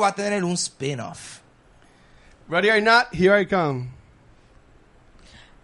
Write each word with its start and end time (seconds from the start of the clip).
va 0.00 0.08
a 0.08 0.14
tener 0.14 0.44
un 0.44 0.56
spin-off. 0.56 1.40
Ready 2.48 2.70
or 2.70 2.82
not, 2.82 3.14
here 3.14 3.40
I 3.40 3.46
come. 3.46 3.90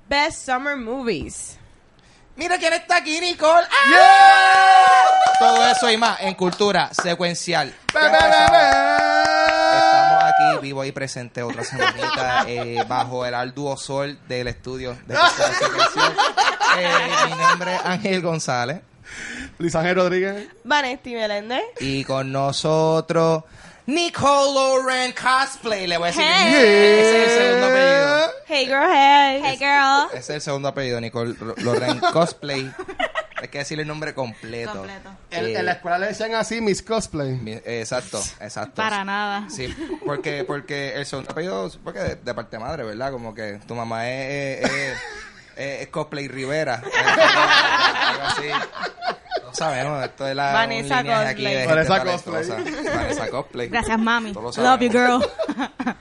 Best 0.08 0.44
Summer 0.46 0.76
Movies. 0.76 1.58
Mira 2.36 2.58
quién 2.58 2.72
está 2.74 2.98
aquí, 2.98 3.18
Nicole. 3.18 3.66
¡Ah! 3.70 5.06
Todo 5.38 5.66
eso 5.66 5.90
y 5.90 5.96
más 5.96 6.20
en 6.20 6.34
cultura 6.34 6.90
secuencial. 6.92 7.74
Be, 7.92 8.00
be, 8.00 8.08
be, 8.10 8.18
be. 8.18 8.68
Estamos 9.76 10.24
aquí 10.24 10.60
vivo 10.62 10.84
y 10.84 10.92
presente 10.92 11.42
otra 11.42 11.64
semanita 11.64 12.44
eh, 12.46 12.84
bajo 12.86 13.24
el 13.26 13.34
arduo 13.34 13.76
sol 13.76 14.18
del 14.28 14.48
estudio 14.48 14.96
de 15.06 15.14
cultura 15.14 15.52
secuencial. 15.58 16.16
Eh, 16.78 16.90
mi 17.30 17.36
nombre 17.36 17.74
es 17.74 17.80
Ángel 17.86 18.20
González 18.20 18.82
Luis 19.58 19.74
Ángel 19.74 19.96
Rodríguez. 19.96 20.48
Vanesti 20.64 21.14
Meléndez. 21.14 21.62
y 21.80 22.04
con 22.04 22.30
nosotros 22.32 23.44
Nicole 23.86 24.52
Lauren 24.54 25.12
Cosplay. 25.12 25.86
Le 25.86 25.96
voy 25.98 26.08
a 26.08 26.10
decir 26.10 26.24
Hey. 26.26 26.54
ese 26.54 27.24
es 27.24 27.30
el 27.32 27.38
segundo 27.38 27.66
apellido. 27.66 28.30
Hey 28.48 28.66
girl, 28.66 28.88
hey. 28.92 29.40
Hey 29.44 29.56
girl. 29.58 30.08
Ese 30.10 30.18
es 30.18 30.30
el 30.30 30.40
segundo 30.40 30.68
apellido, 30.68 31.00
Nicole 31.00 31.34
Lauren 31.58 32.00
Cosplay. 32.12 32.70
Hay 33.38 33.48
que 33.48 33.58
decirle 33.58 33.82
el 33.82 33.88
nombre 33.88 34.14
completo. 34.14 34.72
Completo. 34.72 35.10
En, 35.30 35.44
Eh, 35.44 35.58
en 35.58 35.66
la 35.66 35.72
escuela 35.72 35.98
le 35.98 36.06
decían 36.08 36.34
así, 36.34 36.60
Miss 36.62 36.82
Cosplay. 36.82 37.32
mi- 37.32 37.60
exacto, 37.64 38.18
exacto. 38.40 38.74
Para 38.76 39.04
nada. 39.04 39.46
Sí, 39.50 39.68
porque, 40.06 40.42
porque 40.44 40.94
el 40.94 41.04
segundo 41.04 41.30
apellido, 41.32 41.70
porque 41.84 41.98
de, 42.00 42.14
de 42.16 42.34
parte 42.34 42.58
madre, 42.58 42.82
¿verdad? 42.84 43.12
Como 43.12 43.34
que 43.34 43.60
tu 43.68 43.74
mamá 43.74 44.08
es- 44.08 44.64
es- 44.70 44.98
es 45.82 45.88
cosplay 45.88 46.28
Rivera. 46.28 46.82
algo 48.08 48.22
así. 48.24 48.48
Sabemos, 49.56 50.04
esto 50.04 50.28
es 50.28 50.36
la 50.36 50.52
Vanessa 50.52 50.96
un 50.96 51.02
lineaje 51.02 51.28
aquí 51.28 51.44
de 51.44 51.64
Cosplay. 51.64 51.66
Vanessa 51.66 52.22
talentosa. 52.22 52.96
Vanessa 52.96 53.30
Cosplay. 53.30 53.68
Gracias, 53.68 53.98
mami. 53.98 54.32
Todos 54.32 54.58
lo 54.58 54.64
Love 54.64 54.80
you, 54.80 54.90
girl. 54.90 55.24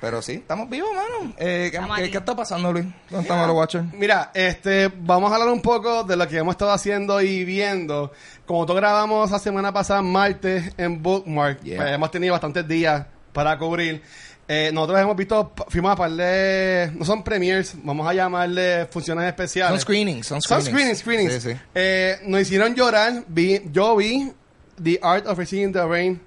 Pero 0.00 0.20
sí, 0.20 0.32
estamos 0.32 0.68
vivos, 0.68 0.90
mano. 0.94 1.32
Eh, 1.38 1.72
¿qué, 1.72 2.18
está 2.18 2.36
pasando, 2.36 2.72
Luis? 2.72 2.84
¿Dónde 3.08 3.22
estamos 3.22 3.46
los 3.46 3.56
watchers? 3.56 3.92
Mira, 3.94 4.30
este, 4.34 4.88
vamos 4.88 5.32
a 5.32 5.36
hablar 5.36 5.48
un 5.48 5.62
poco 5.62 6.04
de 6.04 6.16
lo 6.16 6.28
que 6.28 6.36
hemos 6.36 6.52
estado 6.52 6.72
haciendo 6.72 7.20
y 7.22 7.44
viendo. 7.44 8.12
Como 8.44 8.60
nosotros 8.60 8.76
grabamos 8.76 9.30
la 9.30 9.38
semana 9.38 9.72
pasada, 9.72 10.02
martes, 10.02 10.74
en 10.76 11.02
Bookmark, 11.02 11.62
Yeah. 11.62 11.78
pues 11.78 11.92
hemos 11.92 12.10
tenido 12.10 12.32
bastantes 12.32 12.68
días 12.68 13.06
para 13.32 13.56
cubrir. 13.58 14.02
Eh, 14.48 14.70
nosotros 14.72 15.00
hemos 15.00 15.16
visto, 15.16 15.52
fuimos 15.68 15.90
a 15.92 15.96
par 15.96 16.10
de, 16.12 16.92
no 16.94 17.04
son 17.04 17.24
premiers, 17.24 17.74
vamos 17.82 18.06
a 18.08 18.14
llamarle 18.14 18.86
funciones 18.86 19.26
especiales. 19.26 19.70
Son 19.72 19.80
screenings, 19.80 20.26
son 20.26 20.40
Son 20.40 20.62
screenings. 20.62 20.98
screenings, 21.00 21.32
screenings. 21.32 21.42
Sí, 21.42 21.52
sí. 21.54 21.60
Eh, 21.74 22.18
nos 22.26 22.42
hicieron 22.42 22.74
llorar. 22.76 23.24
Vi, 23.26 23.62
yo 23.72 23.96
vi 23.96 24.30
The 24.82 25.00
Art 25.02 25.26
of 25.26 25.36
Receiving 25.38 25.72
the 25.72 25.84
Rain. 25.84 26.20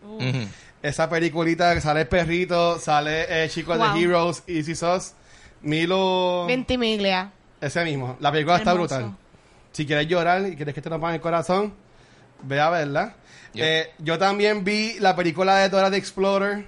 Esa 0.84 1.10
peliculita 1.10 1.74
que 1.74 1.82
sale 1.82 2.02
el 2.02 2.08
perrito, 2.08 2.78
sale 2.80 3.44
el 3.44 3.50
chico 3.50 3.76
Wow. 3.78 3.94
de 3.94 4.02
Heroes, 4.02 4.44
Easy 4.48 4.76
Sauce, 4.76 5.14
Milo. 5.62 6.46
Ventimiglia. 6.46 7.32
Ese 7.62 7.84
mismo. 7.86 8.18
La 8.20 8.32
película 8.32 8.58
está 8.58 8.74
brutal. 8.74 9.16
Si 9.72 9.86
quieres 9.86 10.08
llorar 10.08 10.46
y 10.48 10.56
quieres 10.56 10.74
que 10.76 10.82
te 10.82 10.90
rompan 10.90 11.14
el 11.14 11.22
corazón, 11.22 11.74
ve 12.44 12.60
a 12.60 12.70
verla. 12.70 13.16
Yep. 13.54 13.64
Eh, 13.66 13.92
yo 14.00 14.18
también 14.18 14.64
vi 14.64 14.96
la 15.00 15.16
película 15.16 15.58
de 15.60 15.70
Dora 15.70 15.90
the 15.90 15.98
Explorer. 15.98 16.66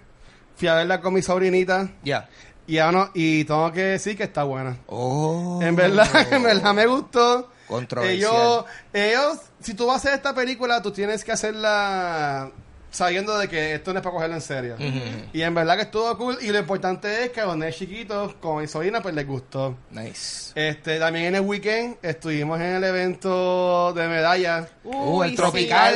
Fui 0.62 0.68
a 0.68 0.76
verla 0.76 1.02
con 1.02 1.12
mi 1.12 1.24
sobrinita. 1.24 1.90
Ya. 2.04 2.30
Y, 2.68 2.76
no, 2.76 3.10
y 3.16 3.46
tengo 3.46 3.72
que 3.72 3.82
decir 3.82 4.16
que 4.16 4.22
está 4.22 4.44
buena. 4.44 4.78
Oh. 4.86 5.60
En 5.60 5.76
verdad, 5.76 6.08
en 6.32 6.44
verdad 6.44 6.72
me 6.76 6.86
gustó. 6.86 7.50
Controversial. 7.68 8.32
Ellos, 8.32 8.66
ellos, 8.94 9.38
si 9.60 9.74
tú 9.74 9.88
vas 9.88 9.96
a 9.96 9.98
hacer 9.98 10.14
esta 10.14 10.36
película, 10.36 10.80
tú 10.80 10.92
tienes 10.92 11.24
que 11.24 11.32
hacerla 11.32 12.52
sabiendo 12.92 13.38
de 13.40 13.48
que 13.48 13.74
esto 13.74 13.94
no 13.94 14.00
es 14.00 14.04
para 14.04 14.14
cogerlo 14.14 14.36
en 14.36 14.42
serio. 14.42 14.76
Ujú. 14.76 15.26
Y 15.34 15.42
en 15.42 15.56
verdad 15.56 15.76
que 15.78 15.84
estuvo 15.84 16.16
cool. 16.18 16.38
Y 16.42 16.50
lo 16.50 16.60
importante 16.60 17.24
es 17.24 17.32
que 17.32 17.42
a 17.42 17.46
los 17.46 17.58
nenes 17.58 17.76
chiquitos, 17.78 18.36
como 18.36 18.60
mi 18.60 18.68
sobrina, 18.68 19.02
pues 19.02 19.16
les 19.16 19.26
gustó. 19.26 19.78
Nice. 19.90 20.52
Este, 20.54 21.00
también 21.00 21.26
en 21.28 21.36
el 21.36 21.42
weekend 21.42 21.96
estuvimos 22.02 22.60
en 22.60 22.76
el 22.76 22.84
evento 22.84 23.94
de 23.94 24.08
medallas. 24.08 24.68
Uh, 24.84 25.24
el 25.24 25.32
sí. 25.32 25.36
tropical. 25.38 25.96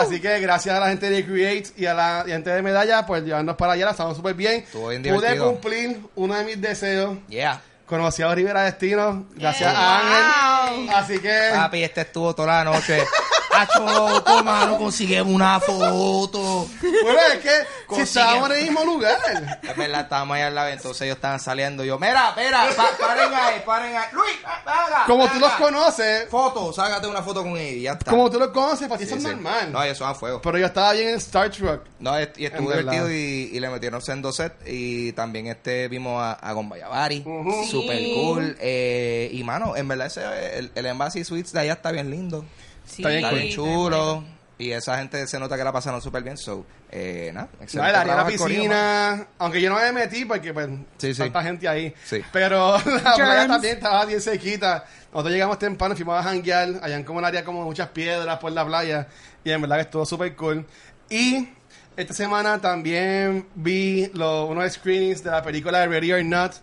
Así 0.00 0.20
que 0.20 0.38
gracias 0.40 0.76
a 0.76 0.80
la 0.80 0.88
gente 0.88 1.10
de 1.10 1.24
Create 1.24 1.70
y 1.76 1.86
a 1.86 1.94
la 1.94 2.24
y 2.26 2.30
gente 2.30 2.50
de 2.50 2.62
medallas, 2.62 3.04
pues 3.06 3.24
llevarnos 3.24 3.56
para 3.56 3.72
allá, 3.72 3.86
la 3.86 3.90
estamos 3.92 4.16
súper 4.16 4.34
bien. 4.34 4.56
Estuvo 4.60 4.88
bien 4.88 5.02
Pude 5.02 5.38
cumplir 5.38 6.00
uno 6.14 6.34
de 6.34 6.44
mis 6.44 6.60
deseos. 6.60 7.16
Yeah. 7.28 7.62
Conocí 7.86 8.22
a 8.22 8.34
Rivera 8.34 8.64
Destino, 8.64 9.26
gracias 9.34 9.72
Yeah. 9.72 9.80
a 9.80 10.66
Ángel. 10.68 10.90
Así 10.94 11.18
que 11.20 11.50
Papi, 11.54 11.82
este 11.82 12.02
estuvo 12.02 12.34
toda 12.34 12.62
la 12.62 12.70
noche. 12.70 13.02
Hacho, 13.62 14.22
toma, 14.22 14.66
no 14.66 14.78
conseguimos 14.78 15.32
una 15.32 15.58
foto. 15.60 16.68
bueno, 17.02 17.18
es 17.34 17.38
que 17.40 17.94
si 17.94 18.00
estábamos 18.02 18.50
en 18.50 18.56
el 18.56 18.62
mismo 18.64 18.84
lugar. 18.84 19.18
Es 19.62 19.76
verdad, 19.76 20.00
estábamos 20.02 20.36
ahí 20.36 20.42
al 20.42 20.54
lado, 20.54 20.68
entonces 20.68 21.02
ellos 21.02 21.16
estaban 21.16 21.40
saliendo. 21.40 21.84
Yo, 21.84 21.98
mira, 21.98 22.34
mira, 22.36 22.66
pa- 22.76 22.90
paren 22.98 23.32
ahí, 23.34 23.62
paren 23.64 23.96
ahí. 23.96 24.06
Luis, 24.12 24.36
haga. 24.44 25.04
Como 25.06 25.28
tú 25.28 25.38
los 25.38 25.52
conoces, 25.52 26.28
Foto, 26.28 26.72
sácate 26.72 27.06
una 27.06 27.22
foto 27.22 27.42
con 27.42 27.56
ellos 27.56 27.74
y 27.76 27.82
ya 27.82 27.92
está. 27.92 28.10
como 28.10 28.30
tú 28.30 28.38
los 28.38 28.48
conoces, 28.48 28.88
para 28.88 28.98
ti 28.98 29.04
Sí, 29.06 29.14
eso 29.14 29.16
es 29.28 29.34
normal. 29.34 29.72
No, 29.72 29.82
ellos 29.82 29.98
son 29.98 30.08
a 30.10 30.14
fuego. 30.14 30.40
Pero 30.42 30.58
yo 30.58 30.66
estaba 30.66 30.92
bien 30.92 31.08
en 31.08 31.14
Star 31.16 31.50
Trek. 31.50 31.80
No, 31.98 32.18
y 32.20 32.44
estuvo 32.44 32.70
divertido 32.70 33.10
y, 33.10 33.50
y 33.52 33.60
le 33.60 33.68
metieron 33.70 34.00
sendo 34.02 34.32
set 34.32 34.52
y 34.66 35.12
también 35.12 35.46
este 35.48 35.88
vimos 35.88 36.22
a, 36.22 36.32
a 36.32 36.52
Gombayabari, 36.52 37.24
super 37.70 37.98
cool 38.14 38.56
eh, 38.60 39.28
y 39.32 39.42
mano, 39.44 39.76
en 39.76 39.88
verdad 39.88 40.06
ese, 40.06 40.58
el, 40.58 40.70
el 40.74 40.86
Embassy 40.86 41.24
Suites 41.24 41.52
de 41.52 41.60
allá 41.60 41.72
está 41.74 41.90
bien 41.90 42.10
lindo, 42.10 42.44
Sí, 42.88 43.02
Está 43.02 43.08
bien 43.10 43.24
está 43.24 43.36
bien 43.36 43.54
chulo 43.54 44.24
y 44.58 44.72
esa 44.72 44.98
gente 44.98 45.24
se 45.28 45.38
nota 45.38 45.56
que 45.56 45.62
la 45.62 45.72
pasaron 45.72 46.02
súper 46.02 46.24
bien, 46.24 46.36
so, 46.36 46.66
eh, 46.90 47.30
nada, 47.32 47.48
No, 47.74 47.86
el 47.86 47.94
área 47.94 48.16
de 48.16 48.22
la 48.22 48.26
piscina, 48.26 49.26
aunque 49.38 49.60
yo 49.60 49.70
no 49.70 49.76
me 49.76 49.92
metí 49.92 50.24
porque 50.24 50.52
pues 50.52 50.68
Sí, 50.96 51.14
sí. 51.14 51.22
tanta 51.22 51.42
gente 51.44 51.68
ahí. 51.68 51.94
Sí. 52.04 52.20
Pero 52.32 52.76
la 53.04 53.14
playa 53.14 53.46
también 53.46 53.76
estaba 53.76 54.04
bien 54.04 54.20
sequita. 54.20 54.84
Nosotros 55.12 55.32
llegamos 55.32 55.58
temprano, 55.60 55.94
fuimos 55.94 56.18
a 56.18 56.24
janguear, 56.24 56.80
allá 56.82 56.96
en 56.96 57.04
como 57.04 57.20
un 57.20 57.24
área 57.24 57.44
como 57.44 57.62
muchas 57.64 57.88
piedras 57.90 58.38
por 58.38 58.50
la 58.50 58.66
playa 58.66 59.06
y 59.44 59.50
en 59.52 59.60
verdad 59.60 59.76
que 59.76 59.82
estuvo 59.82 60.04
súper 60.04 60.34
cool. 60.34 60.66
Y 61.08 61.48
esta 61.96 62.12
semana 62.12 62.60
también 62.60 63.46
vi 63.54 64.10
lo, 64.14 64.46
uno 64.46 64.60
de 64.60 64.66
los 64.66 64.74
screenings 64.74 65.22
de 65.22 65.30
la 65.30 65.42
película 65.42 65.80
de 65.80 65.86
Ready 65.86 66.12
or 66.12 66.24
Not. 66.24 66.54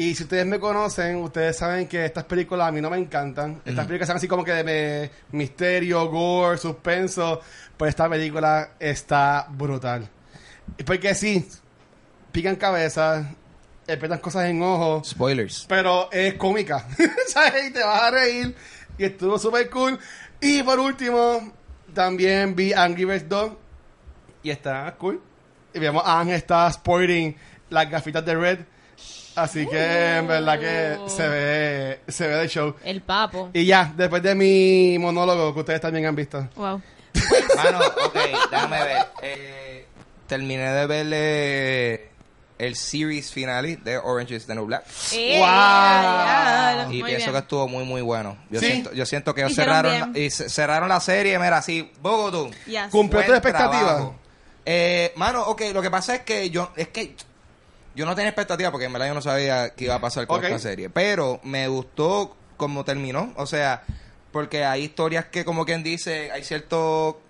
Y 0.00 0.14
si 0.14 0.22
ustedes 0.22 0.46
me 0.46 0.58
conocen, 0.58 1.16
ustedes 1.16 1.58
saben 1.58 1.86
que 1.86 2.06
estas 2.06 2.24
películas 2.24 2.68
a 2.68 2.72
mí 2.72 2.80
no 2.80 2.88
me 2.88 2.96
encantan. 2.96 3.60
Estas 3.66 3.84
películas 3.86 4.06
son 4.06 4.16
así 4.16 4.26
como 4.26 4.42
que 4.44 4.52
de 4.52 4.64
me- 4.64 5.10
misterio, 5.36 6.06
gore, 6.08 6.56
suspenso. 6.56 7.40
Pues 7.76 7.90
esta 7.90 8.08
película 8.08 8.70
está 8.80 9.46
brutal. 9.50 10.08
Porque 10.86 11.14
sí, 11.14 11.46
pican 12.32 12.56
cabezas, 12.56 13.26
explotan 13.86 14.20
cosas 14.20 14.46
en 14.48 14.62
ojos, 14.62 15.08
Spoilers. 15.10 15.66
pero 15.68 16.10
es 16.10 16.32
cómica. 16.34 16.86
¿Sabes? 17.28 17.68
Y 17.68 17.72
te 17.72 17.82
vas 17.84 18.02
a 18.02 18.10
reír. 18.10 18.54
Y 18.96 19.04
estuvo 19.04 19.38
súper 19.38 19.68
cool. 19.68 19.98
Y 20.40 20.62
por 20.62 20.78
último, 20.80 21.52
también 21.92 22.56
vi 22.56 22.72
Angry 22.72 23.04
Birds 23.04 23.28
2. 23.28 23.52
Y 24.44 24.50
está 24.50 24.94
cool. 24.96 25.20
Y 25.74 25.78
vemos 25.78 26.02
a 26.06 26.20
Ángel 26.20 26.36
está 26.36 26.66
sporting 26.68 27.34
las 27.68 27.90
gafitas 27.90 28.24
de 28.24 28.34
Red. 28.34 28.58
Así 29.36 29.66
que 29.66 30.16
en 30.16 30.26
verdad 30.26 30.58
que 30.58 30.98
se 31.10 31.28
ve, 31.28 32.00
se 32.08 32.26
ve 32.26 32.34
de 32.36 32.48
show. 32.48 32.74
El 32.84 33.00
papo. 33.00 33.50
Y 33.54 33.64
ya, 33.64 33.92
después 33.96 34.22
de 34.22 34.34
mi 34.34 34.98
monólogo 34.98 35.54
que 35.54 35.60
ustedes 35.60 35.80
también 35.80 36.06
han 36.06 36.16
visto. 36.16 36.48
Wow. 36.56 36.80
Mano, 37.56 37.78
ok, 38.06 38.16
déjame 38.50 38.84
ver. 38.84 39.06
Eh, 39.22 39.86
terminé 40.26 40.70
de 40.72 40.86
ver 40.86 41.06
eh, 41.12 42.10
el 42.58 42.76
series 42.76 43.30
finale 43.32 43.76
de 43.76 43.98
Orange 43.98 44.34
is 44.36 44.46
the 44.46 44.54
New 44.54 44.66
Black. 44.66 44.84
Eh, 45.12 45.38
¡Wow! 45.38 46.92
Y 46.92 47.00
Muy 47.00 47.08
pienso 47.10 47.26
bien. 47.26 47.32
que 47.32 47.38
estuvo 47.38 47.68
muy, 47.68 47.84
muy 47.84 48.02
bueno. 48.02 48.36
Yo, 48.50 48.60
Sí. 48.60 48.66
siento, 48.66 48.92
yo 48.92 49.06
siento 49.06 49.34
que 49.34 49.42
ellos 49.42 49.54
cerraron, 49.54 50.12
y 50.16 50.30
ce- 50.30 50.48
cerraron 50.48 50.88
la 50.88 51.00
serie, 51.00 51.38
mira, 51.38 51.58
así, 51.58 51.90
Bogotá. 52.00 52.56
Yes. 52.66 52.88
Cumplió 52.90 53.22
tu 53.22 53.26
Buen 53.28 53.38
expectativa. 53.38 53.80
trabajo. 53.86 54.14
Eh, 54.66 55.12
mano, 55.16 55.42
ok, 55.44 55.62
lo 55.72 55.82
que 55.82 55.90
pasa 55.90 56.16
es 56.16 56.20
que 56.22 56.50
yo, 56.50 56.70
es 56.76 56.88
que 56.88 57.14
yo 57.94 58.06
no 58.06 58.14
tenía 58.14 58.28
expectativa 58.30 58.70
porque 58.70 58.86
en 58.86 58.92
verdad 58.92 59.08
yo 59.08 59.14
no 59.14 59.22
sabía 59.22 59.70
qué 59.70 59.84
iba 59.84 59.94
a 59.96 60.00
pasar 60.00 60.26
con 60.26 60.38
Ok. 60.38 60.44
esta 60.44 60.58
serie. 60.58 60.90
Pero 60.90 61.40
me 61.42 61.68
gustó 61.68 62.36
cómo 62.56 62.84
terminó. 62.84 63.32
O 63.36 63.46
sea, 63.46 63.82
porque 64.32 64.64
hay 64.64 64.84
historias 64.84 65.24
que, 65.26 65.44
como 65.44 65.64
quien 65.64 65.82
dice, 65.82 66.30
hay 66.30 66.44
cierto, 66.44 67.20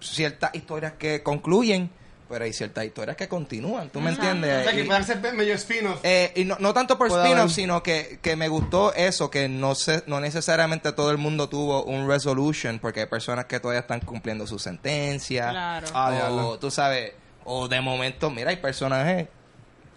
ciertas 0.00 0.54
historias 0.54 0.94
que 0.98 1.22
concluyen, 1.22 1.90
pero 2.28 2.44
hay 2.44 2.52
ciertas 2.52 2.84
historias 2.84 3.16
que 3.16 3.28
continúan. 3.28 3.90
¿Tú 3.90 4.00
me 4.00 4.10
entiendes? 4.10 4.60
O 4.60 4.64
sea, 4.64 4.72
que 4.72 4.84
pueden 4.84 5.04
ser 5.04 5.20
medio 5.34 5.54
spin-off. 5.54 5.98
eh, 6.04 6.32
y 6.36 6.44
no, 6.44 6.56
no 6.60 6.72
tanto 6.72 6.96
por 6.96 7.08
spin-off, 7.08 7.52
sino 7.52 7.82
que, 7.82 8.18
que 8.22 8.36
me 8.36 8.46
gustó 8.48 8.94
eso, 8.94 9.30
que 9.30 9.48
no 9.48 9.74
se, 9.74 10.04
no 10.06 10.20
necesariamente 10.20 10.92
todo 10.92 11.10
el 11.10 11.18
mundo 11.18 11.48
tuvo 11.48 11.82
un 11.84 12.08
resolution, 12.08 12.78
porque 12.78 13.00
hay 13.00 13.06
personas 13.06 13.46
que 13.46 13.58
todavía 13.58 13.80
están 13.80 14.00
cumpliendo 14.00 14.46
su 14.46 14.58
sentencia. 14.60 15.50
Claro. 15.50 15.86
Ah, 15.92 16.28
o 16.30 16.58
tú 16.58 16.70
sabes, 16.70 17.12
o 17.44 17.66
de 17.66 17.80
momento, 17.80 18.30
mira, 18.30 18.50
hay 18.50 18.56
personajes, 18.58 19.26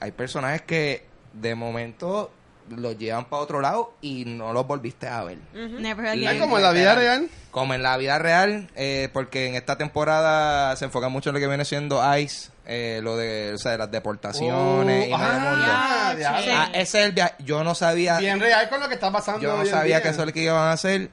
hay 0.04 0.12
personajes 0.12 0.62
que 0.64 1.06
de 1.34 1.56
momento 1.56 2.32
los 2.70 2.98
llevan 2.98 3.26
para 3.26 3.42
otro 3.42 3.60
lado 3.62 3.94
y 4.02 4.24
no 4.26 4.54
los 4.54 4.66
volviste 4.66 5.08
a 5.08 5.24
ver. 5.24 5.38
Y- 5.54 5.86
Es 5.86 5.98
again. 5.98 6.40
como 6.40 6.58
en 6.58 6.64
la 6.64 6.72
vida 6.72 6.96
real. 6.96 7.30
Como 7.52 7.74
en 7.74 7.84
la 7.84 7.98
vida 7.98 8.18
real, 8.20 8.70
eh, 8.76 9.10
porque 9.14 9.48
en 9.48 9.56
esta 9.56 9.78
temporada 9.78 10.76
se 10.76 10.86
enfoca 10.86 11.10
mucho 11.10 11.30
en 11.30 11.36
lo 11.36 11.40
que 11.40 11.48
viene 11.48 11.66
siendo 11.66 12.02
Ice 12.18 12.50
eh, 12.66 13.02
lo 13.04 13.18
de 13.18 13.54
o 13.54 13.58
sea, 13.58 13.78
las 13.78 13.92
deportaciones 13.92 15.10
y 15.10 15.12
Oh, 15.14 15.18
mundo. 15.18 15.66
ah, 15.68 16.14
diablo. 16.18 16.52
Ah, 16.54 16.70
ese 16.74 17.00
es 17.00 17.06
el 17.06 17.12
viaje. 17.12 17.34
Yo 17.40 17.64
no 17.64 17.76
sabía, 17.76 18.18
Bien 18.20 18.40
real 18.40 18.70
con 18.70 18.80
lo 18.80 18.88
que 18.88 18.94
está 18.96 19.12
pasando. 19.12 19.42
yo 19.42 19.58
no 19.58 19.66
sabía 19.66 20.02
que 20.02 20.10
eso 20.10 20.22
es 20.22 20.28
lo 20.28 20.34
que 20.34 20.44
iban 20.44 20.56
a 20.56 20.72
hacer 20.72 21.10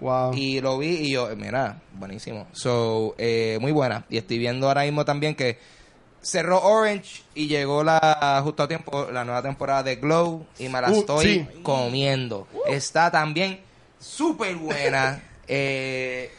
Wow. 0.00 0.34
y 0.34 0.60
lo 0.60 0.78
vi 0.78 0.88
y 0.96 1.12
yo, 1.12 1.28
mira, 1.36 1.80
buenísimo. 1.92 2.46
So, 2.52 3.14
eh, 3.18 3.58
muy 3.60 3.72
buena. 3.72 4.04
Y 4.08 4.18
estoy 4.18 4.38
viendo 4.38 4.68
ahora 4.68 4.82
mismo 4.82 5.04
también 5.04 5.34
que 5.34 5.58
cerró 6.22 6.62
Orange 6.62 7.22
y 7.34 7.48
llegó 7.48 7.82
la 7.84 8.40
justo 8.44 8.62
a 8.62 8.68
tiempo 8.68 9.08
la 9.12 9.24
nueva 9.24 9.42
temporada 9.42 9.82
de 9.82 9.96
Glow 9.96 10.46
y 10.58 10.68
me 10.68 10.80
la 10.80 10.90
Uh, 10.90 11.00
estoy 11.00 11.24
sí. 11.26 11.48
comiendo. 11.62 12.46
Está 12.68 13.10
también 13.10 13.60
súper 13.98 14.54
buena. 14.56 15.20
eh, 15.48 16.30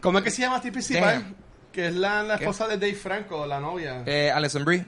¿Cómo 0.00 0.18
es 0.18 0.24
que 0.24 0.30
se 0.30 0.42
llama 0.42 0.56
este 0.56 0.72
principal? 0.72 1.34
Que 1.72 1.88
es 1.88 1.94
la, 1.94 2.22
la 2.22 2.38
¿Qué? 2.38 2.44
esposa 2.44 2.66
de 2.66 2.76
Dave 2.78 2.94
Franco, 2.94 3.46
la 3.46 3.60
novia. 3.60 4.02
eh, 4.06 4.30
Alison 4.30 4.64
Brie. 4.64 4.84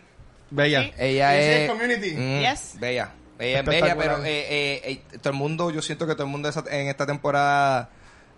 Bella. 0.51 0.83
Sí. 0.83 0.93
Ella 0.99 1.39
es 1.39 1.61
es 1.63 1.71
Community. 1.71 2.11
Mm, 2.17 2.41
Yes. 2.41 2.75
Bella. 2.81 3.13
Ella 3.39 3.61
es 3.61 3.65
bella, 3.65 3.97
pero 3.97 4.25
eh, 4.25 4.47
eh, 4.51 4.81
eh, 5.13 5.19
todo 5.19 5.31
el 5.33 5.39
mundo, 5.39 5.71
yo 5.71 5.81
siento 5.81 6.07
que 6.07 6.15
todo 6.15 6.25
el 6.25 6.31
mundo 6.31 6.51
en 6.71 6.89
esta 6.89 7.07
temporada 7.07 7.89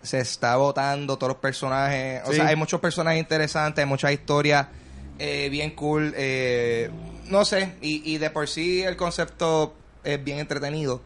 se 0.02 0.20
está 0.20 0.56
votando 0.56 1.16
todos 1.16 1.32
los 1.32 1.38
personajes. 1.38 2.22
O 2.24 2.30
Sí. 2.30 2.36
sea, 2.36 2.48
hay 2.48 2.56
muchos 2.56 2.80
personajes 2.80 3.18
interesantes, 3.20 3.82
hay 3.82 3.88
muchas 3.88 4.12
historias 4.12 4.66
eh, 5.24 5.48
bien 5.50 5.70
cool. 5.70 6.12
eh, 6.16 6.90
no 7.28 7.44
sé, 7.44 7.74
y, 7.80 8.02
y 8.12 8.18
de 8.18 8.30
por 8.30 8.48
sí 8.48 8.82
el 8.82 8.96
concepto 8.96 9.74
es 10.04 10.22
bien 10.22 10.38
entretenido. 10.38 11.00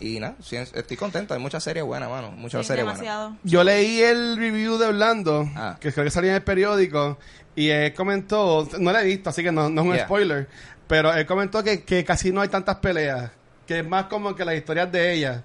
Y 0.00 0.20
nada, 0.20 0.34
sí, 0.42 0.56
estoy 0.56 0.96
contento. 0.96 1.34
Hay 1.34 1.40
muchas 1.40 1.62
series 1.64 1.84
buenas, 1.84 2.10
mano. 2.10 2.30
Muchas 2.32 2.62
Sí, 2.62 2.68
series 2.68 2.84
buenas. 2.84 3.32
Yo 3.42 3.64
leí 3.64 4.00
el 4.02 4.36
review 4.36 4.76
de 4.76 4.86
Orlando, 4.86 5.48
Ah. 5.56 5.78
que 5.80 5.92
creo 5.92 6.04
que 6.04 6.10
salía 6.10 6.30
en 6.30 6.36
el 6.36 6.42
periódico, 6.42 7.16
y 7.56 7.68
él 7.70 7.94
comentó, 7.94 8.68
no 8.78 8.92
lo 8.92 8.98
he 8.98 9.04
visto, 9.04 9.30
así 9.30 9.42
que 9.42 9.50
no, 9.52 9.70
no 9.70 9.80
es 9.82 9.86
un 9.88 9.94
Yeah. 9.94 10.04
spoiler, 10.04 10.48
pero 10.88 11.14
él 11.14 11.24
comentó 11.26 11.62
que, 11.62 11.84
que 11.84 12.04
casi 12.04 12.32
no 12.32 12.40
hay 12.42 12.48
tantas 12.48 12.76
peleas, 12.76 13.30
que 13.66 13.78
es 13.78 13.86
más 13.86 14.06
como 14.06 14.34
que 14.34 14.44
las 14.44 14.56
historias 14.56 14.90
de 14.92 15.12
ella. 15.14 15.42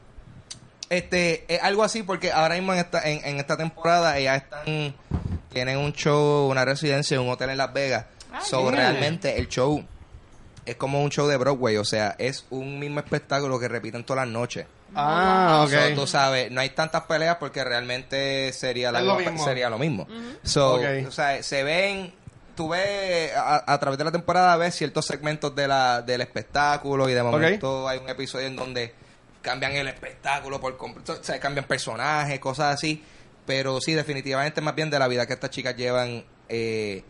Este, 0.89 1.45
es 1.47 1.61
algo 1.61 1.83
así 1.83 2.01
porque 2.03 2.31
ahora 2.31 2.55
mismo 2.55 2.73
en 2.73 2.79
esta, 2.79 3.07
en, 3.07 3.23
en 3.23 3.37
esta 3.39 3.55
temporada 3.55 4.17
ellas 4.17 4.41
están, 4.43 4.95
tienen 5.51 5.77
un 5.77 5.93
show, 5.93 6.47
una 6.49 6.65
residencia 6.65 7.15
en 7.15 7.21
un 7.21 7.29
hotel 7.29 7.49
en 7.51 7.57
Las 7.57 7.73
Vegas. 7.73 8.05
so, 8.43 8.61
yeah. 8.69 8.71
realmente 8.79 9.37
el 9.39 9.47
show 9.47 9.83
es 10.65 10.75
como 10.75 11.01
un 11.03 11.09
show 11.09 11.27
de 11.27 11.37
Broadway, 11.37 11.77
o 11.77 11.85
sea, 11.85 12.15
es 12.19 12.45
un 12.51 12.77
mismo 12.79 12.99
espectáculo 12.99 13.59
que 13.59 13.67
repiten 13.67 14.03
todas 14.03 14.25
las 14.25 14.33
noches. 14.33 14.67
Ah, 14.95 15.63
ok. 15.65 15.71
So, 15.71 15.95
tú 16.01 16.07
sabes, 16.07 16.51
no 16.51 16.61
hay 16.61 16.69
tantas 16.71 17.03
peleas 17.03 17.37
porque 17.37 17.63
realmente 17.63 18.51
sería, 18.53 18.91
la 18.91 19.01
lo 19.01 19.15
misma- 19.17 19.31
mismo. 19.31 19.45
sería 19.45 19.69
lo 19.69 19.77
mismo. 19.79 20.07
So, 20.43 20.75
Ok. 20.75 20.83
o 21.07 21.11
sea, 21.11 21.41
se 21.43 21.63
ven, 21.63 22.13
tú 22.55 22.69
ves 22.69 23.31
a, 23.35 23.71
a 23.71 23.79
través 23.79 23.97
de 23.97 24.03
la 24.03 24.11
temporada, 24.11 24.57
ves 24.57 24.75
ciertos 24.75 25.05
segmentos 25.05 25.55
de 25.55 25.67
la, 25.67 26.01
del 26.01 26.21
espectáculo 26.21 27.09
y 27.09 27.13
de 27.13 27.23
momento 27.23 27.87
hay 27.87 27.97
un 27.99 28.09
episodio 28.09 28.47
en 28.47 28.55
donde 28.55 28.93
cambian 29.41 29.71
el 29.73 29.87
espectáculo 29.87 30.59
por 30.59 30.75
completo, 30.77 31.17
o 31.19 31.23
sea, 31.23 31.39
cambian 31.39 31.65
personajes, 31.65 32.39
cosas 32.39 32.75
así. 32.75 33.03
Pero 33.49 33.81
sí, 33.81 33.93
definitivamente 33.95 34.61
más 34.61 34.75
bien 34.75 34.91
de 34.91 34.99
la 34.99 35.07
vida 35.07 35.25
que 35.25 35.33
estas 35.33 35.49
chicas 35.49 35.75
llevan 35.75 36.23
eh, 36.49 37.03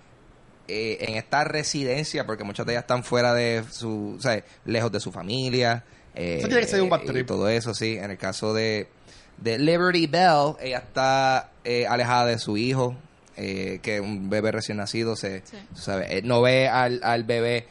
eh, 0.69 0.97
en 1.01 1.15
esta 1.17 1.43
residencia, 1.43 2.25
porque 2.25 2.45
muchas 2.45 2.65
de 2.65 2.71
ellas 2.71 2.83
están 2.83 3.03
fuera 3.03 3.33
de 3.33 3.65
su, 3.69 4.15
o 4.17 4.21
sea, 4.21 4.41
lejos 4.63 4.89
de 4.89 5.01
su 5.01 5.11
familia. 5.11 5.83
eh, 6.15 6.37
Eso 6.39 6.47
tiene 6.47 6.61
que 6.61 6.67
ser 6.69 6.81
un 6.81 6.87
bad 6.89 7.01
y 7.03 7.07
trip. 7.07 7.27
todo 7.27 7.49
eso, 7.49 7.73
sí. 7.73 7.97
En 7.97 8.09
el 8.11 8.17
caso 8.17 8.53
de, 8.53 8.87
de 9.35 9.59
Liberty 9.59 10.07
Bell, 10.07 10.53
ella 10.61 10.77
está 10.77 11.51
eh, 11.65 11.85
alejada 11.85 12.27
de 12.27 12.39
su 12.39 12.55
hijo, 12.55 12.95
eh, 13.35 13.79
que 13.81 13.99
un 13.99 14.29
bebé 14.29 14.53
recién 14.53 14.77
nacido, 14.77 15.17
se, 15.17 15.41
Sí. 15.45 15.57
sabe, 15.75 16.19
eh, 16.19 16.21
no 16.23 16.41
ve 16.41 16.69
al, 16.69 17.01
al 17.03 17.25
bebé 17.25 17.67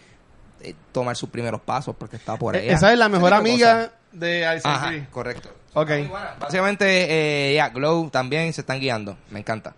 eh, 0.60 0.74
tomar 0.92 1.16
sus 1.16 1.30
primeros 1.30 1.62
pasos 1.62 1.96
porque 1.98 2.16
está 2.16 2.36
por 2.36 2.54
Eh, 2.54 2.58
allá. 2.60 2.72
Esa 2.74 2.92
es 2.92 2.98
la 2.98 3.08
mejor 3.08 3.32
amiga 3.32 3.92
de 4.12 4.44
Alison 4.44 4.70
Ajá, 4.72 5.06
correcto. 5.10 5.48
Ok. 5.80 5.90
Básicamente, 6.40 6.86
eh, 7.50 7.54
ya, 7.54 7.68
Glow 7.70 8.10
también 8.10 8.52
se 8.52 8.60
están 8.62 8.80
guiando. 8.80 9.16
Me 9.30 9.40
encanta. 9.40 9.74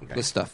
Good 0.00 0.22
stuff. 0.22 0.50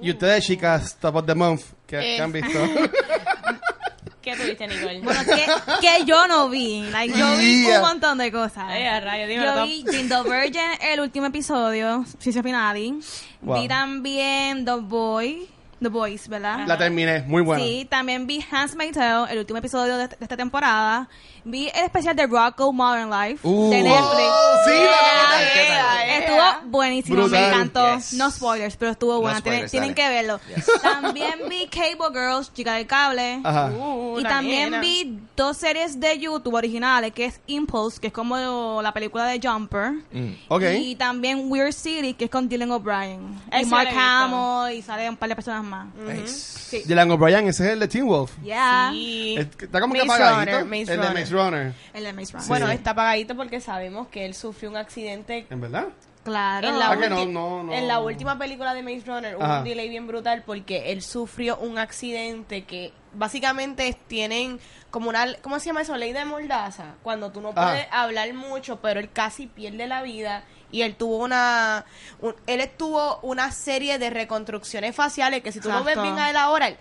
Y 0.00 0.10
ustedes, 0.10 0.44
chicas, 0.44 0.96
Top 1.00 1.16
of 1.16 1.26
the 1.26 1.34
Month, 1.34 1.62
que, 1.86 1.98
Eh. 1.98 2.16
que 2.16 2.22
han 2.22 2.32
visto. 2.32 2.58
¿Qué 4.22 4.36
tuviste, 4.36 4.68
Nicole? 4.68 5.00
Bueno, 5.00 5.20
que, 5.24 5.46
que 5.80 6.04
yo 6.04 6.28
no 6.28 6.48
vi. 6.48 6.82
Like, 6.92 7.18
yo 7.18 7.36
vi 7.36 7.64
Yeah. 7.66 7.80
un 7.80 7.88
montón 7.88 8.18
de 8.18 8.30
cosas. 8.30 8.64
Ay, 8.68 8.84
a 8.84 9.00
rayos, 9.00 9.28
dímelo, 9.28 9.56
Yo 9.56 9.64
vi 9.64 9.84
the 9.84 10.22
Virgin, 10.22 10.62
el 10.80 11.00
último 11.00 11.26
episodio, 11.26 12.04
Season 12.20 12.42
Finale. 12.44 12.94
Wow. 13.40 13.60
Vi 13.60 13.68
también 13.68 14.64
The 14.64 14.76
Boy, 14.76 15.48
The 15.80 15.88
Boys, 15.88 16.28
¿verdad? 16.28 16.60
La 16.68 16.78
terminé, 16.78 17.22
muy 17.26 17.42
buena. 17.42 17.64
Sí, 17.64 17.84
también 17.90 18.28
vi 18.28 18.44
Hans 18.48 18.76
Tale, 18.76 19.32
el 19.32 19.38
último 19.40 19.58
episodio 19.58 19.96
de, 19.96 20.06
de 20.06 20.16
esta 20.20 20.36
temporada. 20.36 21.08
Vi 21.44 21.68
el 21.74 21.84
especial 21.84 22.14
de 22.16 22.26
Rocco 22.26 22.72
Modern 22.72 23.10
Life 23.10 23.40
Uh. 23.46 23.70
de 23.70 23.82
Netflix. 23.82 24.28
Oh, 24.30 24.56
sí. 24.64 24.70
Yeah. 24.72 26.18
Estuvo 26.18 26.70
buenísimo, 26.70 27.16
Brutal. 27.22 27.40
me 27.40 27.48
encantó. 27.48 27.94
Yes. 27.96 28.12
No 28.14 28.30
spoilers, 28.30 28.76
pero 28.76 28.92
estuvo 28.92 29.20
buena. 29.20 29.38
spoilers, 29.38 29.70
tienen, 29.70 29.94
que 29.94 30.08
verlo. 30.08 30.40
También 30.82 31.34
vi 31.48 31.66
Cable 31.68 32.10
Girls, 32.12 32.52
Chica 32.52 32.74
del 32.74 32.86
Cable. 32.86 33.40
Uh, 33.78 34.18
y 34.20 34.22
también 34.22 34.70
nena. 34.70 34.80
vi 34.80 35.18
dos 35.36 35.56
series 35.56 35.98
de 35.98 36.18
YouTube 36.18 36.54
originales, 36.54 37.12
que 37.12 37.26
es 37.26 37.40
Impulse, 37.46 38.00
que 38.00 38.08
es 38.08 38.12
como 38.12 38.80
la 38.82 38.92
película 38.92 39.24
de 39.26 39.40
Jumper. 39.42 39.92
Mm. 40.12 40.32
Ok. 40.48 40.62
Y 40.80 40.94
también 40.96 41.50
Weird 41.50 41.72
City, 41.72 42.14
que 42.14 42.26
es 42.26 42.30
con 42.30 42.48
Dylan 42.48 42.70
O'Brien. 42.70 43.40
Y 43.60 43.64
Mark. 43.66 43.88
Hamill, 43.94 44.76
y 44.78 44.82
sale 44.82 45.08
un 45.08 45.16
par 45.16 45.28
de 45.28 45.34
personas 45.34 45.64
más. 45.64 45.86
Nice. 45.94 46.82
Dylan 46.86 47.10
O'Brien, 47.10 47.48
ese 47.48 47.66
es 47.66 47.72
el 47.72 47.80
de 47.80 47.88
Teen 47.88 48.06
Wolf. 48.06 48.30
Yeah. 48.42 48.90
Sí. 48.92 49.34
Que 49.58 49.64
Está 49.66 49.80
como 49.80 49.94
que 49.94 50.04
Maze 50.04 50.22
apagadito. 50.22 50.58
Runner, 50.60 50.64
Maze 50.80 50.94
el 50.94 51.00
de 51.00 51.06
Runner. 51.08 51.31
Maze 51.32 51.44
Runner. 51.50 51.74
El 51.94 52.04
de 52.04 52.12
Maze 52.12 52.32
Runner. 52.32 52.48
Bueno, 52.48 52.68
está 52.70 52.90
apagadito 52.90 53.34
porque 53.36 53.60
sabemos 53.60 54.08
que 54.08 54.24
él 54.26 54.34
sufrió 54.34 54.70
un 54.70 54.76
accidente 54.76 55.46
¿En 55.50 55.60
verdad? 55.60 55.88
Claro. 56.24 56.68
en 56.68 56.78
la, 56.78 56.90
Ah, 56.92 56.96
que 56.96 57.08
no, 57.08 57.16
ulti- 57.24 57.30
no, 57.32 57.62
no. 57.64 57.72
en 57.72 57.88
la 57.88 57.98
última 57.98 58.38
película 58.38 58.74
de 58.74 58.82
Maze 58.84 59.02
Runner 59.06 59.34
hubo 59.36 59.42
Ajá. 59.44 59.58
un 59.58 59.64
delay 59.64 59.88
bien 59.88 60.06
brutal 60.06 60.44
porque 60.46 60.92
él 60.92 61.02
sufrió 61.02 61.56
un 61.56 61.78
accidente 61.78 62.62
que 62.64 62.92
básicamente 63.12 63.96
tienen 64.06 64.60
como 64.90 65.08
una 65.08 65.34
¿cómo 65.42 65.58
se 65.58 65.66
llama 65.66 65.82
eso? 65.82 65.96
ley 65.96 66.12
de 66.12 66.24
mordaza 66.24 66.94
cuando 67.02 67.32
tú 67.32 67.40
no 67.40 67.48
Ajá. 67.50 67.62
puedes 67.72 67.86
hablar 67.90 68.32
mucho 68.34 68.80
pero 68.80 69.00
él 69.00 69.10
casi 69.12 69.46
pierde 69.48 69.86
la 69.88 70.02
vida 70.02 70.44
y 70.70 70.82
él 70.82 70.94
tuvo 70.94 71.16
una 71.18 71.84
un- 72.20 72.36
él 72.46 72.70
tuvo 72.78 73.18
una 73.22 73.50
serie 73.50 73.98
de 73.98 74.08
reconstrucciones 74.10 74.94
faciales 74.94 75.42
que 75.42 75.50
si 75.50 75.58
tú 75.60 75.68
lo 75.70 75.78
ves 75.82 75.96
Exacto. 75.96 76.02
bien 76.02 76.18
a 76.18 76.30
él 76.30 76.36
ahora 76.36 76.68
él- 76.68 76.76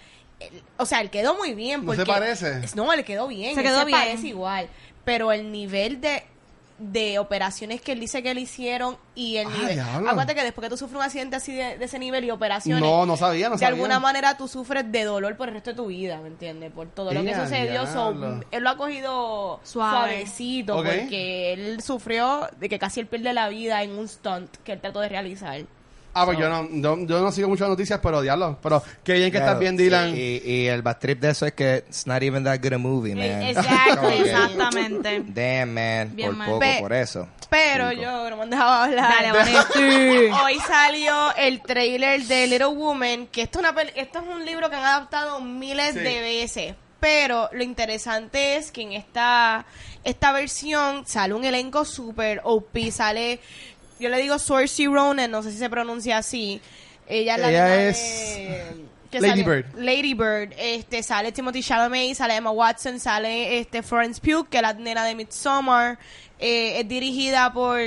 o 0.77 0.86
sea 0.86 1.01
él 1.01 1.10
quedó 1.10 1.36
muy 1.36 1.53
bien 1.53 1.86
¿No 1.86 1.91
se 1.93 1.98
porque 1.98 2.12
parece? 2.12 2.62
no 2.75 2.91
él 2.93 3.03
quedó 3.03 3.27
bien 3.27 3.53
Se 3.55 3.62
él 3.62 3.67
quedó 3.67 3.79
se 3.79 3.86
bien. 3.86 4.00
parece 4.00 4.27
igual 4.27 4.67
pero 5.05 5.31
el 5.31 5.51
nivel 5.51 6.00
de 6.01 6.24
de 6.83 7.19
operaciones 7.19 7.79
que 7.79 7.91
él 7.91 8.00
dice 8.00 8.24
que 8.24 8.33
le 8.33 8.41
hicieron 8.41 8.98
y 9.13 9.38
el 9.38 9.45
Ah, 9.45 9.51
nivel. 9.51 9.74
diablo. 9.75 10.10
Acuérdate 10.10 10.33
que 10.33 10.43
después 10.43 10.65
que 10.65 10.69
tú 10.71 10.77
sufres 10.77 10.98
un 10.98 11.03
accidente 11.03 11.36
así 11.36 11.53
de, 11.53 11.77
de 11.77 11.86
ese 11.86 12.00
nivel 12.00 12.24
y 12.24 12.31
operaciones, 12.31 12.81
No, 12.83 13.05
no 13.05 13.15
sabía, 13.17 13.50
no 13.50 13.55
de 13.55 13.60
sabía. 13.60 13.75
alguna 13.75 14.00
manera 14.00 14.36
tú 14.36 14.48
sufres 14.48 14.91
de 14.91 15.03
dolor 15.03 15.38
por 15.38 15.50
el 15.50 15.53
resto 15.53 15.69
de 15.69 15.75
tu 15.75 15.86
vida, 15.86 16.17
¿me 16.17 16.29
entiendes? 16.29 16.71
Por 16.71 16.88
todo 16.88 17.13
lo 17.13 17.21
que 17.21 17.29
¡Ea, 17.29 17.43
sucedió. 17.43 17.86
so, 17.86 18.15
él 18.50 18.63
lo 18.63 18.69
ha 18.71 18.77
cogido 18.77 19.60
Suave. 19.63 20.24
suavecito 20.24 20.75
porque 20.77 21.53
él 21.53 21.83
sufrió 21.83 22.50
de 22.60 22.67
que 22.67 22.79
casi 22.79 23.00
él 23.00 23.05
pierde 23.05 23.31
la 23.33 23.48
vida 23.50 23.83
en 23.83 23.91
un 23.91 24.07
stunt 24.07 24.50
que 24.63 24.71
él 24.71 24.81
trató 24.81 25.01
de 25.01 25.10
realizar. 25.10 25.62
Ah, 26.13 26.25
pues 26.25 26.38
yo 26.38 26.50
no, 26.50 26.68
yo, 26.72 26.98
yo 27.08 27.22
no 27.22 27.32
sigo 27.32 27.48
muchas 27.48 27.70
noticias, 27.70 28.00
pero 28.03 28.22
diablo. 28.22 28.58
Pero 28.62 28.84
qué 29.03 29.13
bien 29.13 29.32
que 29.32 29.38
estás 29.38 29.58
bien, 29.58 29.77
Dylan. 29.77 30.13
Y, 30.15 30.41
y 30.44 30.68
el 30.68 30.82
bad 30.82 30.98
trip 30.98 31.20
de 31.22 31.30
eso 31.30 31.46
es 31.46 31.53
que 31.53 31.86
it's 31.88 32.06
not 32.06 32.22
even 32.22 32.44
that 32.44 32.60
good 32.62 32.74
a 32.74 32.77
movie, 32.77 33.15
man. 33.15 33.41
exacto, 33.44 33.96
Como 34.01 34.10
que, 34.10 34.22
Exactamente. 34.22 35.24
Damn, 35.27 35.74
man. 35.74 36.15
Bien 36.15 36.27
por 36.30 36.36
mal. 36.38 36.48
poco, 36.50 36.60
Pe- 36.60 36.77
por 36.82 36.94
eso. 36.94 37.27
Pero 37.50 37.91
yo 37.91 38.30
no 38.30 38.38
me 38.38 38.44
han 38.44 38.50
dejado 38.50 38.72
hablar. 38.72 39.34
Dale. 39.34 40.32
Hoy 40.44 40.60
salió 40.68 41.36
el 41.36 41.62
trailer 41.62 42.24
de 42.24 42.48
Little 42.48 42.68
Woman, 42.68 43.27
que 43.27 43.41
esto 43.44 43.60
es, 43.60 43.70
una 43.70 43.82
esto 43.96 44.20
es 44.20 44.25
un 44.27 44.46
libro 44.46 44.70
que 44.70 44.75
han 44.75 44.84
adaptado 44.86 45.41
miles 45.41 45.94
Sí. 45.94 46.00
de 46.00 46.22
veces. 46.22 46.75
Pero 47.00 47.50
lo 47.51 47.63
interesante 47.63 48.58
es 48.58 48.72
que 48.72 48.84
en 48.84 48.91
esta, 48.94 49.65
esta 50.03 50.32
versión 50.34 51.03
sale 51.08 51.34
un 51.34 51.44
elenco 51.44 51.84
super 51.84 52.41
OP. 52.44 52.77
Sale, 52.91 53.39
yo 54.01 54.10
le 54.10 54.22
digo 54.22 54.38
Saoirse 54.39 54.86
Ronan, 54.86 55.29
no 55.31 55.43
sé 55.43 55.51
si 55.51 55.58
se 55.58 55.70
pronuncia 55.70 56.17
así. 56.17 56.60
Ella, 57.08 57.36
es 57.36 57.41
la 57.41 57.50
Ella 57.50 57.63
nena 57.65 57.84
es 57.89 57.98
de- 58.38 58.86
que 59.12 59.20
Lady 59.20 59.41
sale- 59.41 59.43
Bird. 59.43 59.65
Lady 59.77 60.13
Bird. 60.13 60.53
Este, 60.58 61.03
sale 61.03 61.31
Timothy 61.31 61.62
Chalamet, 61.62 62.15
sale 62.15 62.36
Emma 62.36 62.51
Watson, 62.51 63.00
sale 63.00 63.60
este 63.60 63.84
Florence 63.84 64.22
Pugh, 64.22 64.48
que 64.50 64.58
es 64.58 64.62
la 64.63 64.74
nena 64.74 65.03
de 65.05 65.15
Midsommar. 65.15 66.00
Eh, 66.39 66.79
es 66.79 66.88
dirigida 66.88 67.51
por 67.53 67.77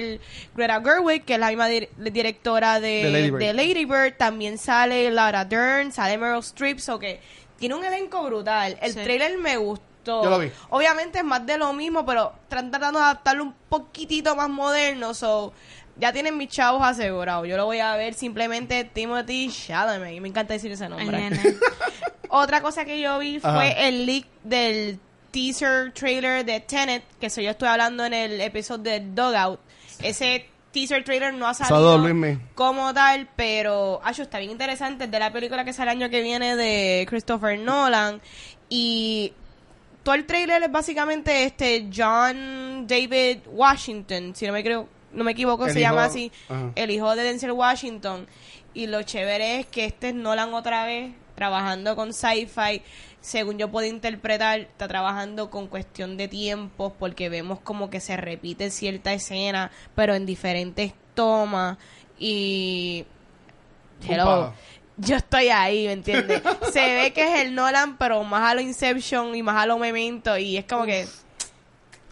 Greta 0.54 0.80
Gerwig, 0.84 1.24
que 1.24 1.34
es 1.34 1.40
la 1.40 1.48
misma 1.48 1.68
dir- 1.68 1.88
directora 1.96 2.78
de, 2.78 3.02
De 3.04 3.10
Lady 3.10 3.30
Bird. 3.30 3.40
de 3.40 3.52
Lady 3.54 3.84
Bird. 3.84 4.16
También 4.16 4.58
sale 4.58 5.10
Laura 5.10 5.44
Dern, 5.44 5.90
sale 5.92 6.18
Meryl 6.18 6.38
Streep, 6.40 6.78
so 6.78 6.98
que 6.98 7.20
tiene 7.58 7.74
un 7.74 7.84
elenco 7.84 8.22
brutal. 8.22 8.78
El 8.82 8.92
Sí. 8.92 9.00
trailer 9.00 9.38
me 9.38 9.56
gustó. 9.56 10.22
Yo 10.22 10.28
lo 10.28 10.38
vi. 10.38 10.50
Obviamente 10.68 11.18
es 11.18 11.24
más 11.24 11.46
de 11.46 11.56
lo 11.56 11.72
mismo, 11.72 12.04
pero 12.04 12.34
están 12.42 12.70
tratando 12.70 12.98
de 12.98 13.06
adaptarlo 13.06 13.42
un 13.44 13.54
poquitito 13.70 14.36
más 14.36 14.50
moderno, 14.50 15.14
so 15.14 15.52
ya 15.96 16.12
tienen 16.12 16.36
mis 16.36 16.48
chavos 16.48 16.82
asegurados. 16.82 17.46
Yo 17.46 17.56
lo 17.56 17.66
voy 17.66 17.78
a 17.78 17.96
ver 17.96 18.14
simplemente 18.14 18.84
Timothy 18.84 19.50
Chalamet. 19.50 20.20
Me 20.20 20.28
encanta 20.28 20.54
decir 20.54 20.72
ese 20.72 20.88
nombre. 20.88 21.30
Otra 22.28 22.60
cosa 22.60 22.84
que 22.84 23.00
yo 23.00 23.18
vi 23.18 23.38
fue 23.38 23.50
Ajá. 23.50 23.86
el 23.86 24.06
leak 24.06 24.26
del 24.42 24.98
teaser 25.30 25.92
trailer 25.92 26.44
de 26.44 26.60
Tenet, 26.60 27.04
que 27.20 27.26
eso 27.26 27.40
yo 27.40 27.50
estoy 27.50 27.68
hablando 27.68 28.04
en 28.04 28.14
el 28.14 28.40
episodio 28.40 28.84
de 28.84 29.00
Dogout. 29.00 29.60
Ese 30.00 30.48
teaser 30.72 31.04
trailer 31.04 31.32
no 31.34 31.46
ha 31.46 31.54
salido 31.54 32.02
como 32.54 32.92
tal, 32.92 33.28
pero 33.36 34.00
acho, 34.02 34.22
está 34.22 34.38
bien 34.38 34.50
interesante. 34.50 35.04
Es 35.04 35.10
de 35.10 35.18
la 35.18 35.32
película 35.32 35.64
que 35.64 35.72
sale 35.72 35.92
el 35.92 35.98
año 35.98 36.10
que 36.10 36.22
viene 36.22 36.56
de 36.56 37.06
Christopher 37.08 37.58
Nolan. 37.58 38.20
Y 38.68 39.32
todo 40.02 40.16
el 40.16 40.26
trailer 40.26 40.62
es 40.62 40.72
básicamente 40.72 41.44
este 41.44 41.88
John 41.94 42.86
David 42.86 43.38
Washington, 43.46 44.34
si 44.34 44.46
no 44.46 44.52
me 44.52 44.62
creo, 44.64 44.88
no 45.14 45.24
me 45.24 45.32
equivoco, 45.32 45.66
El 45.66 45.72
se 45.72 45.80
hijo- 45.80 45.88
llama 45.90 46.04
así, 46.04 46.30
ajá. 46.48 46.70
el 46.74 46.90
hijo 46.90 47.14
de 47.16 47.22
Denzel 47.22 47.52
Washington. 47.52 48.26
Y 48.74 48.86
lo 48.88 49.02
chévere 49.02 49.60
es 49.60 49.66
que 49.66 49.84
este 49.84 50.08
es 50.08 50.14
Nolan 50.14 50.52
otra 50.54 50.84
vez 50.84 51.12
trabajando 51.36 51.94
con 51.96 52.12
sci-fi. 52.12 52.82
Según 53.20 53.56
yo 53.56 53.70
puedo 53.70 53.86
interpretar, 53.86 54.60
está 54.60 54.86
trabajando 54.88 55.48
con 55.48 55.66
cuestión 55.68 56.16
de 56.16 56.28
tiempos 56.28 56.92
porque 56.98 57.28
vemos 57.28 57.58
como 57.60 57.88
que 57.88 58.00
se 58.00 58.16
repite 58.16 58.70
cierta 58.70 59.12
escena, 59.14 59.70
pero 59.94 60.14
en 60.14 60.26
diferentes 60.26 60.92
tomas. 61.14 61.78
Y 62.18 63.06
Hello. 64.06 64.52
Yo 64.96 65.16
estoy 65.16 65.48
ahí, 65.48 65.86
¿me 65.86 65.92
entiendes? 65.92 66.40
Se 66.72 66.94
ve 66.94 67.12
que 67.12 67.22
es 67.34 67.40
el 67.40 67.54
Nolan, 67.54 67.96
pero 67.96 68.22
más 68.22 68.50
a 68.50 68.54
lo 68.54 68.60
Inception 68.60 69.34
y 69.34 69.42
más 69.42 69.56
a 69.56 69.66
lo 69.66 69.78
Memento. 69.78 70.36
Y 70.38 70.56
es 70.56 70.64
como 70.66 70.84
que 70.84 71.06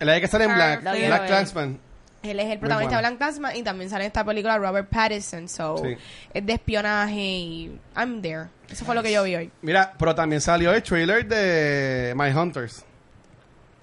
El 0.01 0.09
hay 0.09 0.21
que 0.21 0.27
sale 0.29 0.45
en 0.45 0.55
Black, 0.55 0.81
Black. 0.83 1.27
Clansman. 1.27 1.79
Él 2.23 2.41
es 2.41 2.51
el 2.51 2.59
protagonista 2.59 2.97
de 2.97 3.03
Blank 3.03 3.19
Clansman 3.19 3.57
y 3.57 3.63
también 3.63 3.91
sale 3.91 4.05
en 4.05 4.09
esta 4.09 4.25
película 4.25 4.57
Robert 4.59 4.89
Pattinson. 4.89 5.49
So, 5.49 5.79
Sí. 5.79 5.97
es 6.33 6.47
de 6.47 6.53
espionaje 6.53 7.15
y 7.21 7.81
I'm 7.97 8.23
there. 8.23 8.47
Eso 8.71 8.85
fue 8.85 8.95
lo 8.95 9.03
que 9.03 9.13
yo 9.13 9.23
vi 9.25 9.35
hoy. 9.37 9.51
Mira, 9.63 9.93
pero 9.99 10.15
también 10.15 10.41
salió 10.41 10.73
el 10.73 10.83
trailer 10.83 11.27
de 11.27 12.15
My 12.17 12.31
Hunters. 12.31 12.85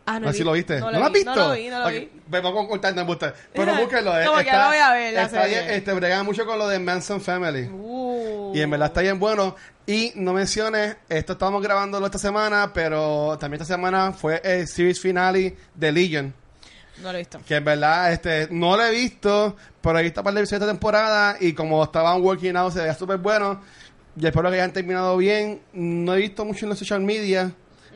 Ah, 0.06 0.20
No 0.20 0.32
sé 0.32 0.40
si 0.40 0.44
lo 0.44 0.54
viste. 0.54 0.80
No 0.80 0.88
¿No, 0.88 0.92
lo 0.94 1.00
lo 1.00 1.06
has 1.06 1.12
vi, 1.12 1.20
visto? 1.20 1.36
No 1.36 1.48
lo 1.50 1.54
vi, 1.54 1.70
no 1.70 1.80
lo 1.80 1.86
Ok, 1.86 1.92
vi. 1.92 2.10
Vamos 2.30 2.84
a 2.84 2.92
no 2.94 3.06
gusta. 3.06 3.34
Pero 3.54 3.76
búsquenlo. 3.80 4.20
eh, 4.20 4.26
Como 4.26 4.40
que 4.40 4.52
lo 4.52 4.66
voy 4.68 4.78
a 4.78 4.92
ver, 4.94 5.14
la 5.14 5.22
está 5.24 5.42
serie. 5.44 5.60
bien, 5.62 5.74
este, 5.76 5.94
bregan 5.94 6.26
mucho 6.26 6.46
con 6.48 6.58
lo 6.58 6.68
de 6.68 6.80
Manson 6.80 7.22
Family. 7.22 7.70
Uh. 7.72 8.52
Y 8.56 8.62
en 8.62 8.72
verdad 8.72 8.88
está 8.88 9.02
bien 9.02 9.20
bueno. 9.20 9.56
Y 9.86 10.12
no 10.16 10.34
menciones, 10.34 10.98
esto 11.10 11.34
estamos 11.34 11.62
grabándolo 11.62 12.08
esta 12.08 12.18
semana, 12.18 12.72
pero 12.74 13.38
también 13.40 13.62
esta 13.62 13.76
semana 13.76 14.12
fue 14.12 14.42
el 14.44 14.68
series 14.68 15.00
finale 15.00 15.56
de 15.76 15.92
Legion. 15.92 16.34
No 17.02 17.12
lo 17.12 17.18
he 17.18 17.20
visto. 17.20 17.40
Que 17.48 17.56
en 17.56 17.66
verdad 17.66 18.12
este, 18.12 18.48
no 18.52 18.76
lo 18.78 18.84
he 18.86 18.92
visto, 18.92 19.56
pero 19.82 20.00
he 20.00 20.04
visto 20.04 20.24
para 20.24 20.36
de 20.36 20.44
esta 20.44 20.60
temporada 20.68 21.38
y 21.40 21.54
como 21.54 21.84
estaban 21.84 22.22
working 22.22 22.56
out 22.56 22.74
se 22.74 22.80
veía 22.80 22.94
súper 22.94 23.18
bueno. 23.18 23.62
Y 24.20 24.26
espero 24.26 24.50
que 24.50 24.56
hayan 24.56 24.74
terminado 24.74 25.16
bien. 25.18 25.62
No 25.74 26.14
he 26.14 26.18
visto 26.18 26.44
mucho 26.44 26.66
en 26.66 26.70
los 26.70 26.80
social 26.80 27.02
media. 27.02 27.52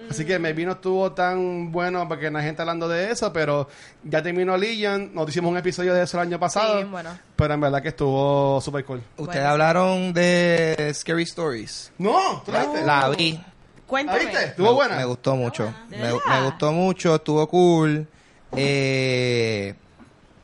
Así 0.10 0.26
que 0.26 0.38
maybe 0.38 0.66
no 0.66 0.74
estuvo 0.74 1.14
tan 1.14 1.72
bueno 1.72 2.06
porque 2.10 2.30
no 2.30 2.38
hay 2.38 2.44
gente 2.46 2.62
hablando 2.62 2.90
de 2.90 3.10
eso, 3.12 3.32
pero 3.32 3.70
ya 4.04 4.22
terminó 4.22 4.58
Legion. 4.58 5.12
Nos 5.14 5.30
hicimos 5.30 5.50
un 5.52 5.58
episodio 5.58 5.94
de 5.94 6.04
eso 6.04 6.18
el 6.20 6.28
año 6.28 6.40
pasado. 6.40 6.80
Sí, 6.80 6.86
bueno. 6.86 7.18
Pero 7.38 7.54
en 7.54 7.62
verdad 7.62 7.82
que 7.82 7.90
estuvo 7.90 8.60
súper 8.60 8.84
cool. 8.84 9.02
Ustedes 9.18 9.28
Bueno. 9.44 9.50
hablaron 9.50 10.12
de 10.14 10.92
Scary 10.94 11.24
Stories. 11.24 11.92
No, 11.98 12.42
¿tú 12.46 12.52
la 12.52 12.60
viste? 12.66 12.86
La 12.86 13.10
vi. 13.10 13.32
¿La 13.34 13.46
Cuéntame. 13.88 14.20
viste? 14.20 14.44
¿Estuvo 14.46 14.68
me, 14.70 14.74
buena? 14.74 14.96
Me 14.98 15.06
gustó 15.06 15.36
mucho. 15.36 15.74
¿de 15.90 15.98
Me, 15.98 16.12
me 16.12 16.42
gustó 16.46 16.72
mucho, 16.74 17.16
estuvo 17.16 17.48
cool. 17.48 18.08
Eh, 18.56 19.76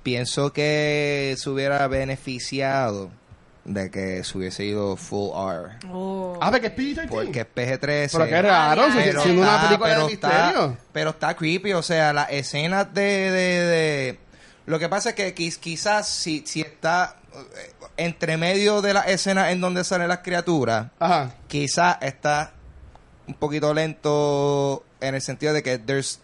pienso 0.04 0.52
que 0.54 1.36
se 1.38 1.50
hubiera 1.50 1.88
beneficiado 1.88 3.12
de 3.66 3.92
que 3.92 4.24
se 4.24 4.38
hubiese 4.38 4.66
ido 4.66 4.96
full 4.98 5.30
R. 5.36 5.78
Oh. 5.92 6.38
Ah, 6.42 6.50
porque 6.50 6.68
es 6.68 6.76
PG-13. 6.76 7.08
Porque 7.10 7.40
es 7.42 7.48
PG-13. 7.48 8.10
Pero 8.14 8.26
qué 8.28 8.42
raro, 8.42 8.82
Ah, 8.84 8.92
pero 8.96 9.22
siendo 9.22 9.42
una 9.44 9.56
está- 9.56 9.68
película 9.68 9.90
de 9.90 9.96
pero 9.96 10.08
misterio. 10.08 10.38
Está, 10.72 10.78
pero 10.92 11.10
está 11.12 11.36
creepy, 11.36 11.74
o 11.74 11.84
sea, 11.84 12.14
las 12.14 12.32
escenas 12.32 12.92
de, 12.94 13.02
de, 13.02 13.66
de- 13.66 14.20
Lo 14.66 14.80
que 14.80 14.90
pasa 14.90 15.10
es 15.10 15.16
que 15.16 15.36
quiz- 15.36 15.58
quizás 15.60 16.08
si, 16.08 16.44
si 16.48 16.62
está 16.62 17.16
eh, 17.34 17.72
entre 17.98 18.38
medio 18.38 18.82
de 18.82 18.94
las 18.94 19.08
escenas 19.08 19.52
en 19.52 19.62
donde 19.62 19.84
salen 19.84 20.08
las 20.08 20.20
criaturas, 20.20 20.88
Ajá. 21.00 21.34
quizás 21.48 21.98
está 22.02 22.54
un 23.28 23.36
poquito 23.36 23.74
lento 23.74 24.84
en 25.02 25.14
el 25.16 25.22
sentido 25.22 25.54
de 25.54 25.62
que 25.62 25.78
there's 25.78 26.20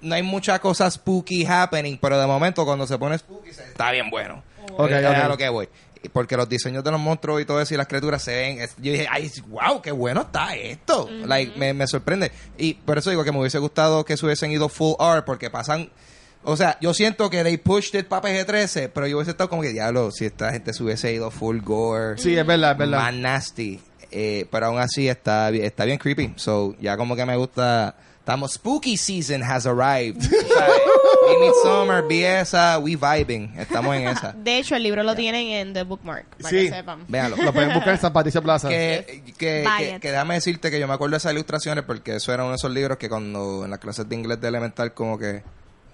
no 0.00 0.14
hay 0.14 0.22
mucha 0.22 0.58
cosa 0.58 0.90
spooky 0.90 1.44
happening, 1.46 1.96
pero 2.00 2.18
de 2.20 2.26
momento 2.26 2.64
cuando 2.64 2.86
se 2.86 2.98
pone 2.98 3.16
spooky 3.18 3.52
se- 3.52 3.64
está 3.64 3.90
bien 3.90 4.10
bueno. 4.10 4.42
Ok, 4.76 4.90
Es 4.90 5.04
ok. 5.06 5.14
a 5.14 5.28
lo 5.28 5.36
que 5.36 5.48
voy. 5.48 5.68
Porque 6.12 6.34
los 6.36 6.48
diseños 6.48 6.82
de 6.82 6.90
los 6.90 7.00
monstruos 7.00 7.42
y 7.42 7.44
todo 7.44 7.60
eso 7.60 7.74
y 7.74 7.76
las 7.76 7.86
criaturas 7.86 8.22
se 8.22 8.34
ven. 8.34 8.60
es- 8.60 8.74
yo 8.78 8.92
dije, 8.92 9.06
ay, 9.10 9.30
wow, 9.48 9.82
qué 9.82 9.90
bueno 9.92 10.22
está 10.22 10.54
esto. 10.56 11.08
Like, 11.26 11.58
me, 11.58 11.74
me 11.74 11.86
sorprende. 11.86 12.30
Y 12.56 12.74
por 12.74 12.96
eso 12.98 13.10
digo 13.10 13.22
que 13.24 13.32
me 13.32 13.38
hubiese 13.38 13.58
gustado 13.58 14.04
que 14.04 14.16
se 14.16 14.24
hubiesen 14.24 14.50
ido 14.50 14.68
full 14.68 14.94
R 14.98 15.22
porque 15.22 15.50
pasan. 15.50 15.90
O 16.42 16.56
sea, 16.56 16.78
yo 16.80 16.94
siento 16.94 17.28
que 17.28 17.42
they 17.44 17.58
pushed 17.58 17.98
it 18.00 18.06
para 18.08 18.22
PG-13, 18.22 18.90
pero 18.94 19.06
yo 19.06 19.18
hubiese 19.18 19.32
estado 19.32 19.50
como 19.50 19.60
que, 19.60 19.72
diablo, 19.74 20.10
si 20.10 20.24
esta 20.24 20.50
gente 20.52 20.72
se 20.72 20.82
hubiese 20.82 21.12
ido 21.12 21.30
full 21.30 21.58
gore 21.60 22.16
Sí, 22.16 22.34
es 22.34 22.46
verdad, 22.46 22.72
es 22.72 22.78
verdad. 22.78 22.98
más 22.98 23.14
nasty. 23.14 23.78
Eh, 24.10 24.46
pero 24.50 24.66
aún 24.66 24.78
así 24.78 25.06
está, 25.06 25.50
está 25.50 25.84
bien 25.84 25.98
creepy. 25.98 26.32
So, 26.36 26.74
ya 26.80 26.96
como 26.96 27.14
que 27.14 27.26
me 27.26 27.36
gusta. 27.36 27.94
Estamos, 28.30 28.52
spooky 28.52 28.96
season 28.96 29.42
has 29.42 29.66
arrived. 29.66 30.22
Midsommar, 31.40 32.06
vi 32.06 32.22
esa, 32.22 32.78
we 32.78 32.94
vibing. 32.94 33.52
Estamos 33.58 33.96
en 33.96 34.06
esa. 34.06 34.32
De 34.32 34.58
hecho, 34.58 34.76
el 34.76 34.84
libro 34.84 35.02
lo 35.02 35.16
tienen 35.16 35.48
en 35.48 35.72
The 35.72 35.82
Bookmark, 35.82 36.26
para 36.36 36.48
Sí. 36.48 36.56
que 36.66 36.70
sepan. 36.70 37.04
Véanlo. 37.08 37.36
Lo 37.42 37.52
pueden 37.52 37.74
buscar 37.74 37.94
en 37.94 38.00
San 38.00 38.12
Patricio 38.12 38.40
Plaza. 38.40 38.68
Que, 38.68 39.24
que, 39.36 39.64
que, 39.66 39.98
que 40.00 40.10
déjame 40.12 40.34
decirte 40.34 40.70
que 40.70 40.78
yo 40.78 40.86
me 40.86 40.94
acuerdo 40.94 41.12
de 41.12 41.16
esas 41.16 41.32
ilustraciones 41.32 41.82
porque 41.82 42.14
eso 42.14 42.32
era 42.32 42.44
uno 42.44 42.50
de 42.52 42.56
esos 42.56 42.70
libros 42.70 42.98
que 42.98 43.08
cuando 43.08 43.64
en 43.64 43.70
las 43.72 43.80
clases 43.80 44.08
de 44.08 44.14
inglés 44.14 44.40
de 44.40 44.46
elemental 44.46 44.94
como 44.94 45.18
que, 45.18 45.42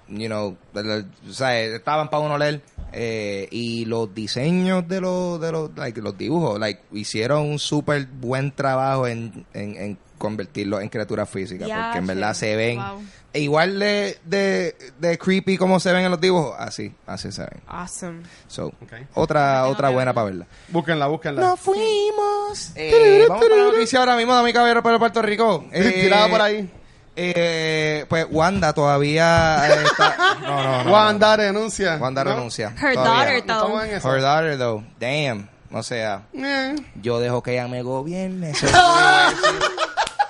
you 0.09 0.27
know, 0.27 0.59
o 0.75 1.33
sea, 1.33 1.59
estaban 1.59 2.11
para 2.11 2.23
uno 2.23 2.37
leer 2.37 2.61
eh, 2.93 3.49
y 3.51 3.87
los 3.87 4.15
diseños 4.15 4.87
de 4.87 5.01
los, 5.01 5.41
de 5.41 5.53
los, 5.53 5.71
like, 5.75 6.03
los 6.03 6.19
dibujos, 6.19 6.61
like, 6.61 6.83
hicieron 6.93 7.47
un 7.47 7.59
súper 7.59 8.05
buen 8.07 8.53
trabajo 8.53 9.07
en, 9.07 9.47
en, 9.55 9.75
en 9.77 9.99
convertirlos 10.27 10.83
en 10.83 10.89
criaturas 10.89 11.29
físicas 11.29 11.69
Ya, 11.69 11.85
porque 11.85 11.99
en 11.99 12.05
sí. 12.05 12.09
verdad 12.09 12.35
se 12.35 12.57
ven 12.57 12.79
Wow. 12.79 13.03
e 13.33 13.41
igual 13.41 13.79
de, 13.79 14.19
de, 14.25 14.77
de 14.99 15.19
creepy 15.19 15.57
como 15.57 15.79
se 15.81 15.93
ven 15.93 16.05
en 16.05 16.11
los 16.11 16.21
dibujos, 16.21 16.55
así, 16.59 16.93
así 17.07 17.31
se 17.33 17.43
ven. 17.43 17.61
Awesome. 17.69 18.23
So, 18.49 18.73
otra, 19.15 19.63
no 19.63 19.69
otra 19.69 19.91
buena 19.91 20.13
para 20.13 20.25
verla. 20.27 20.47
Búsquenla, 20.69 21.07
búsquenla. 21.07 21.41
Nos 21.43 21.61
fuimos. 21.61 22.73
Eh, 22.75 23.25
vamos 23.29 23.45
para 23.45 23.57
la 23.57 23.71
noticia 23.71 23.99
ahora 24.01 24.17
mismo 24.17 24.35
de 24.37 24.43
mi 24.43 24.53
caballero 24.53 24.83
para 24.83 24.99
Puerto 24.99 25.23
Rico. 25.23 25.65
Eh, 25.73 25.91
Tirada 26.03 26.29
por 26.29 26.41
ahí. 26.43 26.71
eh, 27.15 28.05
pues 28.09 28.27
Wanda 28.31 28.73
todavía 28.73 29.69
eh, 29.69 29.85
está. 29.85 30.17
No, 30.43 30.63
no, 30.63 30.85
no. 30.85 30.93
Wanda 30.93 31.37
renuncia. 31.37 31.97
Wanda 32.01 32.23
¿No? 32.25 32.31
renuncia. 32.35 32.69
Her 32.81 32.95
todavía. 32.95 33.43
daughter, 33.47 33.89
en 33.91 33.97
eso. 33.97 34.15
Her 34.15 34.21
daughter, 34.23 34.59
though. 34.59 34.85
Damn. 35.01 35.49
O 35.73 35.83
sea, 35.83 36.23
Eh. 36.33 36.77
yo 37.03 37.19
dejo 37.19 37.43
que 37.43 37.53
ella 37.55 37.67
me 37.69 37.83
gobierne. 37.83 38.51
Eso 38.55 38.67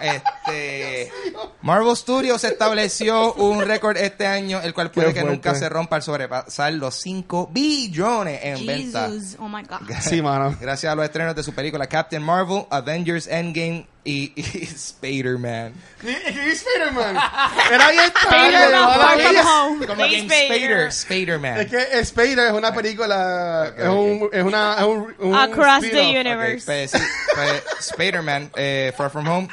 Este 0.00 1.12
Marvel 1.62 1.96
Studios 1.96 2.42
estableció 2.44 3.34
un 3.34 3.62
récord 3.62 3.96
este 3.96 4.26
año, 4.26 4.60
el 4.62 4.74
cual 4.74 4.90
puede 4.90 5.08
Qué 5.08 5.14
que 5.14 5.20
fuerte. 5.20 5.36
nunca 5.36 5.54
se 5.54 5.68
rompa 5.68 5.96
al 5.96 6.02
sobrepasar 6.02 6.72
los 6.74 6.94
5 6.96 7.48
billones 7.52 8.40
en 8.42 8.66
venta. 8.66 9.08
Jesus. 9.08 9.36
Oh 9.38 9.48
my 9.48 9.62
God. 9.62 9.78
Sí, 10.00 10.22
mano. 10.22 10.56
Gracias 10.60 10.92
a 10.92 10.96
los 10.96 11.04
estrenos 11.04 11.34
de 11.34 11.42
su 11.42 11.52
película 11.54 11.86
Captain 11.86 12.22
Marvel, 12.22 12.64
Avengers 12.70 13.26
Endgame 13.26 13.86
y, 14.04 14.32
y 14.36 14.62
Spider-Man. 14.62 15.74
¿Qué 16.00 16.12
es 16.12 16.64
Spider-Man? 16.64 17.16
Era 17.72 17.90
bien 17.90 18.12
tarde, 18.12 18.46
Spider-Man 18.46 18.70
mala 18.82 19.04
Far 19.04 19.16
mía. 19.18 19.28
From 19.32 19.46
Home. 19.72 19.86
Como 19.86 20.04
que 20.04 20.20
Spader. 20.20 20.42
Spider, 20.52 20.86
Spider-Man. 20.88 21.60
Es 21.60 21.66
que 21.66 21.98
Spider 22.00 22.46
es 22.46 22.52
una 22.52 22.72
película, 22.72 23.66
Ok, 23.72 23.78
es, 23.80 23.88
un, 23.88 24.28
es 24.32 24.44
una, 24.44 24.74
es 24.78 24.84
un, 24.84 25.14
un 25.18 25.34
Across 25.34 25.80
the 25.90 26.20
universe. 26.20 26.64
Pues, 26.66 26.92
pues, 27.34 27.62
Spider-Man, 27.80 28.52
eh, 28.56 28.92
Far 28.96 29.10
From 29.10 29.26
Home. 29.26 29.48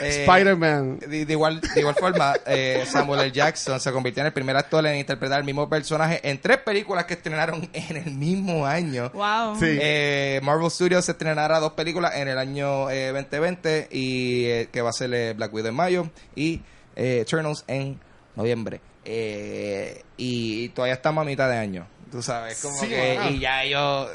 Eh, 0.00 0.24
Spider-Man. 0.24 0.98
De, 1.00 1.24
de 1.26 1.32
igual, 1.32 1.60
de 1.60 1.80
igual 1.80 1.94
forma, 1.94 2.34
eh, 2.46 2.84
Samuel 2.86 3.20
L. 3.22 3.32
Jackson 3.32 3.80
se 3.80 3.92
convirtió 3.92 4.22
en 4.22 4.26
el 4.28 4.32
primer 4.32 4.56
actor 4.56 4.86
en 4.86 4.96
interpretar 4.96 5.38
el 5.38 5.44
mismo 5.44 5.68
personaje 5.68 6.20
en 6.28 6.40
tres 6.40 6.58
películas 6.58 7.04
que 7.06 7.14
estrenaron 7.14 7.68
en 7.72 7.96
el 7.96 8.12
mismo 8.14 8.66
año. 8.66 9.10
Wow. 9.14 9.56
Sí. 9.58 9.78
Eh, 9.80 10.40
Marvel 10.42 10.70
Studios 10.70 11.04
se 11.04 11.12
estrenará 11.12 11.58
dos 11.60 11.72
películas 11.72 12.14
en 12.16 12.28
el 12.28 12.38
año 12.38 12.90
eh, 12.90 13.12
2020 13.12 13.88
y 13.90 14.44
eh, 14.46 14.68
que 14.72 14.82
va 14.82 14.90
a 14.90 14.92
ser 14.92 15.12
eh, 15.14 15.32
Black 15.34 15.52
Widow 15.52 15.68
en 15.70 15.74
mayo 15.74 16.10
y 16.34 16.60
eh, 16.94 17.20
Eternals 17.22 17.64
en 17.66 17.98
noviembre. 18.34 18.80
Eh, 19.04 20.02
y 20.16 20.68
todavía 20.70 20.94
estamos 20.94 21.22
a 21.22 21.24
mitad 21.24 21.48
de 21.48 21.56
año, 21.56 21.86
tú 22.10 22.20
sabes, 22.22 22.60
como 22.60 22.74
Sí, 22.80 22.88
que 22.88 23.18
y 23.30 23.38
ya 23.38 23.64
yo 23.64 24.08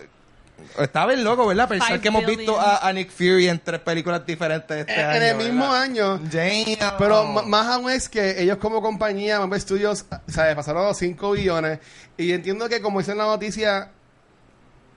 está 0.80 1.06
bien 1.06 1.24
loco, 1.24 1.46
¿verdad? 1.48 1.68
Pensar 1.70 1.88
Five 1.90 2.02
que 2.02 2.08
hemos 2.10 2.22
billion. 2.26 2.38
visto 2.40 2.60
a, 2.60 2.88
a 2.88 2.94
Nick 2.94 3.10
Fury 3.12 3.48
en 3.50 3.60
tres 3.60 3.80
películas 3.82 4.26
diferentes 4.26 4.78
este 4.78 4.94
En- 5.00 5.06
año. 5.08 5.16
en 5.18 5.24
el 5.24 5.36
mismo 5.38 5.64
¿verdad? 5.72 5.82
año. 5.82 6.18
Damn. 6.18 6.98
Pero 6.98 7.24
más 7.26 7.68
aún 7.68 7.90
es 7.92 8.10
que 8.10 8.42
ellos 8.42 8.58
como 8.58 8.82
compañía, 8.82 9.40
Marvel 9.40 9.60
Studios, 9.62 10.06
¿sabes? 10.28 10.56
pasaron 10.56 10.84
los 10.86 10.98
5 10.98 11.32
billones. 11.32 11.80
Y 12.18 12.32
entiendo 12.34 12.68
que 12.70 12.82
como 12.82 13.00
dice 13.00 13.12
en 13.14 13.18
la 13.20 13.26
noticia, 13.26 13.92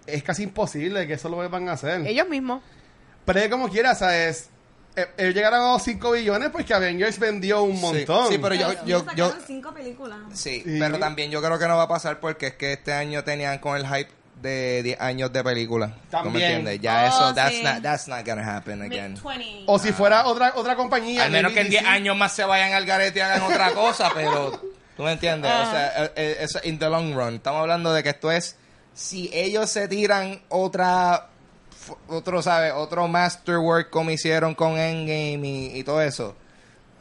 es 0.06 0.22
casi 0.22 0.42
imposible 0.42 1.06
que 1.06 1.14
eso 1.14 1.28
lo 1.28 1.36
van 1.48 1.68
a 1.68 1.72
hacer. 1.72 2.06
Ellos 2.06 2.28
mismos. 2.28 2.62
Pero 3.24 3.40
es 3.40 3.48
como 3.48 3.68
quiera, 3.68 3.94
¿sabes? 3.94 4.50
eh, 4.96 5.08
ellos 5.16 5.34
llegaron 5.34 5.60
a 5.60 5.72
los 5.72 5.82
5 5.82 6.12
billones 6.12 6.50
porque 6.50 6.72
Avengers 6.74 7.18
vendió 7.18 7.62
un 7.62 7.80
montón. 7.80 8.28
Sí, 8.28 8.38
pero 8.38 8.54
yo, 8.54 8.68
yo, 8.84 9.04
yo, 9.16 9.34
cinco 9.46 9.72
películas. 9.74 10.18
sí, 10.34 10.62
Sí. 10.64 10.76
pero 10.78 10.98
también 11.00 11.30
yo 11.32 11.42
creo 11.42 11.58
que 11.58 11.66
no 11.66 11.76
va 11.76 11.84
a 11.84 11.88
pasar 11.88 12.20
porque 12.20 12.48
es 12.48 12.54
que 12.54 12.74
este 12.74 12.92
año 12.92 13.24
tenían 13.24 13.58
con 13.58 13.76
el 13.76 13.86
hype 13.88 14.10
de 14.44 14.82
10 14.84 15.00
años 15.00 15.32
de 15.32 15.42
película. 15.42 15.88
¿Tú 15.88 15.94
me 16.18 16.22
También. 16.22 16.44
entiendes? 16.50 16.80
Ya 16.80 17.04
Oh, 17.04 17.08
eso, 17.08 17.34
that's 17.34 17.56
sí. 17.56 17.62
not, 17.64 17.82
that's 17.82 18.06
not 18.06 18.24
gonna 18.24 18.56
happen 18.56 18.80
again. 18.82 19.14
Mid-20. 19.16 19.64
O 19.66 19.78
si 19.80 19.90
fuera 19.92 20.26
otra 20.26 20.52
otra 20.54 20.76
compañía. 20.76 21.24
Al 21.24 21.32
menos 21.32 21.52
que 21.52 21.62
en 21.62 21.70
10 21.70 21.82
DC. 21.82 21.92
años 21.92 22.16
más 22.16 22.32
se 22.32 22.44
vayan 22.44 22.72
al 22.72 22.84
garete 22.86 23.18
y 23.18 23.22
hagan 23.22 23.42
otra 23.42 23.72
cosa, 23.72 24.10
pero 24.14 24.52
tú 24.96 25.02
me 25.02 25.12
entiendes, 25.12 25.50
o 25.50 25.70
sea, 25.70 26.04
eh, 26.04 26.12
eh, 26.14 26.36
eso 26.40 26.60
in 26.62 26.78
the 26.78 26.88
long 26.88 27.12
run. 27.14 27.34
Estamos 27.34 27.60
hablando 27.62 27.92
de 27.92 28.02
que 28.04 28.10
esto 28.10 28.30
es 28.30 28.56
si 28.92 29.28
ellos 29.32 29.68
se 29.70 29.88
tiran 29.88 30.40
otra 30.50 31.28
otro, 32.08 32.40
¿sabes? 32.42 32.72
Otro 32.76 33.08
masterwork 33.08 33.90
como 33.90 34.10
hicieron 34.10 34.54
con 34.54 34.78
Endgame 34.78 35.46
y, 35.48 35.78
y 35.78 35.84
todo 35.84 36.00
eso. 36.00 36.36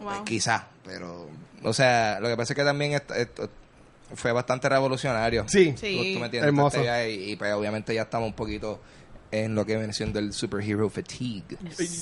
Pues 0.02 0.16
Wow. 0.18 0.26
quizá, 0.26 0.66
pero 0.84 1.30
o 1.64 1.72
sea, 1.72 2.20
lo 2.20 2.28
que 2.28 2.36
pasa 2.36 2.52
es 2.54 2.58
que 2.58 2.64
también 2.66 2.94
esto, 2.94 3.14
esto 3.14 3.50
fue 4.16 4.32
bastante 4.32 4.70
revolucionario. 4.70 5.46
Sí. 5.48 5.74
Sí. 5.78 5.98
Tú, 5.98 6.04
tú 6.14 6.20
me 6.20 6.26
entiendes, 6.26 6.44
Hermoso. 6.48 6.78
Este 6.82 7.12
y, 7.12 7.32
y, 7.32 7.36
pues 7.36 7.54
obviamente 7.54 7.94
ya 7.94 8.04
estamos 8.04 8.28
un 8.28 8.34
poquito 8.36 8.82
en 9.32 9.56
lo 9.56 9.66
que 9.66 9.76
viene 9.78 9.92
siendo 9.94 10.20
el 10.20 10.32
superhero 10.32 10.88
fatigue. 10.92 11.58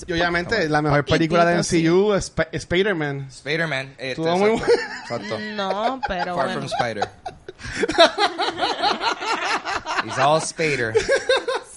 Y 0.05 0.11
obviamente 0.11 0.67
la 0.67 0.81
mejor 0.81 1.05
película 1.05 1.45
de 1.45 1.55
MCU 1.59 2.13
es 2.13 2.25
Sp- 2.27 2.49
Spider-Man. 2.51 3.27
Spider-Man. 3.29 3.87
Este, 3.91 4.09
Estuvo 4.11 4.37
muy 4.37 4.49
exacto, 4.51 4.73
exacto. 5.15 5.39
No, 5.55 6.01
pero 6.07 6.35
Far 6.35 6.45
bueno. 6.47 6.53
from 6.53 6.65
Spider. 6.65 7.07
He's 10.05 10.17
all 10.17 10.41
Spider. 10.41 10.93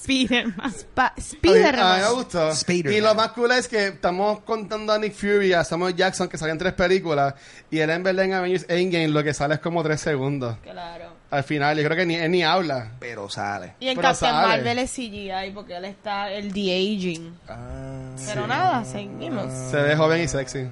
Spider-Man. 0.06 0.70
Spa- 0.74 1.06
A 1.06 1.14
mí, 1.16 1.22
Spider-Man. 1.22 1.80
a 1.80 1.96
mí 1.96 2.02
me 2.02 2.10
gustó. 2.12 2.48
Spider-Man. 2.50 2.98
Y 2.98 3.00
lo 3.00 3.14
más 3.14 3.28
cool 3.32 3.52
es 3.52 3.68
que 3.68 3.88
estamos 3.88 4.40
contando 4.40 4.92
a 4.92 4.98
Nick 4.98 5.14
Fury 5.14 5.48
y 5.48 5.52
a 5.54 5.64
Samuel 5.64 5.94
Jackson 5.96 6.28
que 6.28 6.36
salen 6.38 6.58
tres 6.58 6.72
películas 6.74 7.34
y 7.70 7.78
él 7.78 7.90
en 7.90 8.02
verdad 8.02 8.24
en 8.26 8.34
Avengers 8.34 8.66
Endgame 8.68 9.08
lo 9.08 9.22
que 9.24 9.32
sale 9.34 9.54
es 9.54 9.60
como 9.60 9.82
tres 9.82 10.00
segundos. 10.00 10.56
Claro. 10.62 11.14
Al 11.30 11.42
final, 11.42 11.76
yo 11.76 11.84
creo 11.84 11.96
que 11.96 12.06
ni, 12.06 12.14
él 12.14 12.30
ni 12.30 12.44
habla. 12.44 12.92
Pero 13.00 13.28
sale. 13.28 13.74
Y 13.80 13.88
en 13.88 13.96
Pero 13.96 14.08
Captain 14.08 14.32
sale. 14.32 14.46
Marvel 14.48 14.78
es 14.78 14.90
CGI 14.92 15.50
porque 15.52 15.76
él 15.76 15.84
está 15.86 16.30
el 16.30 16.52
de-aging. 16.52 17.36
Ah, 17.48 18.14
Pero 18.26 18.46
nada, 18.46 18.84
seguimos. 18.84 19.52
Se 19.70 19.76
ve 19.78 19.96
joven 19.96 20.22
y 20.22 20.28
sexy. 20.28 20.68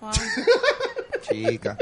Wow. 0.00 0.10
chica. 1.22 1.76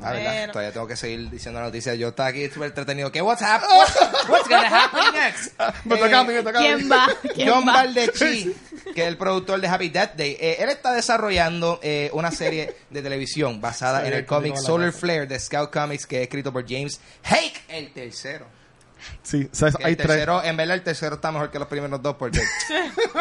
La 0.00 0.12
verdad, 0.12 0.32
Bueno. 0.32 0.52
todavía 0.52 0.72
tengo 0.72 0.86
que 0.86 0.96
seguir 0.96 1.30
diciendo 1.30 1.60
noticias. 1.60 1.96
Yo 1.98 2.08
estaba 2.08 2.28
aquí 2.28 2.48
súper 2.50 2.68
entretenido. 2.68 3.10
¿Qué? 3.10 3.22
What's 3.22 3.40
up? 3.42 3.62
What's, 3.76 4.28
what's 4.28 4.48
gonna 4.48 4.68
happen 4.84 5.12
next? 5.14 5.58
Me 5.84 5.96
toca 5.96 6.20
a 6.20 6.24
mí, 6.24 6.34
me 6.34 6.42
toca 6.42 6.58
a 6.58 6.60
mí. 6.60 6.66
¿Quién 6.68 6.92
va? 6.92 7.08
¿Quién 7.34 7.48
John 7.50 7.66
va? 7.66 7.72
Valdechi, 7.72 8.54
que 8.94 9.02
es 9.02 9.08
el 9.08 9.16
productor 9.16 9.60
de 9.60 9.68
Happy 9.68 9.88
Death 9.88 10.14
Day, 10.14 10.36
eh, 10.38 10.56
él 10.60 10.68
está 10.68 10.92
desarrollando 10.92 11.80
eh, 11.82 12.10
una 12.12 12.30
serie 12.30 12.76
de 12.90 13.02
televisión 13.02 13.60
basada 13.60 14.02
Sí, 14.02 14.08
en 14.08 14.12
el 14.12 14.26
cómic 14.26 14.54
la 14.54 14.60
Solar 14.60 14.88
casa. 14.90 14.98
Flare 15.00 15.26
de 15.26 15.40
Scout 15.40 15.72
Comics, 15.72 16.06
que 16.06 16.16
es 16.18 16.22
escrito 16.24 16.52
por 16.52 16.68
James 16.68 17.00
Hake, 17.24 17.62
el 17.68 17.92
tercero. 17.92 18.46
Sí, 19.22 19.48
o 19.50 19.54
sea, 19.54 19.70
Que 19.70 19.84
hay 19.84 19.90
el 19.92 19.96
tres. 19.96 20.08
tercero, 20.08 20.42
en 20.44 20.56
verdad, 20.56 20.74
el 20.76 20.82
tercero 20.82 21.14
está 21.16 21.32
mejor 21.32 21.50
que 21.50 21.58
los 21.58 21.68
primeros 21.68 22.02
dos 22.02 22.16
porque 22.18 22.40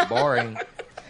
boring. 0.09 0.57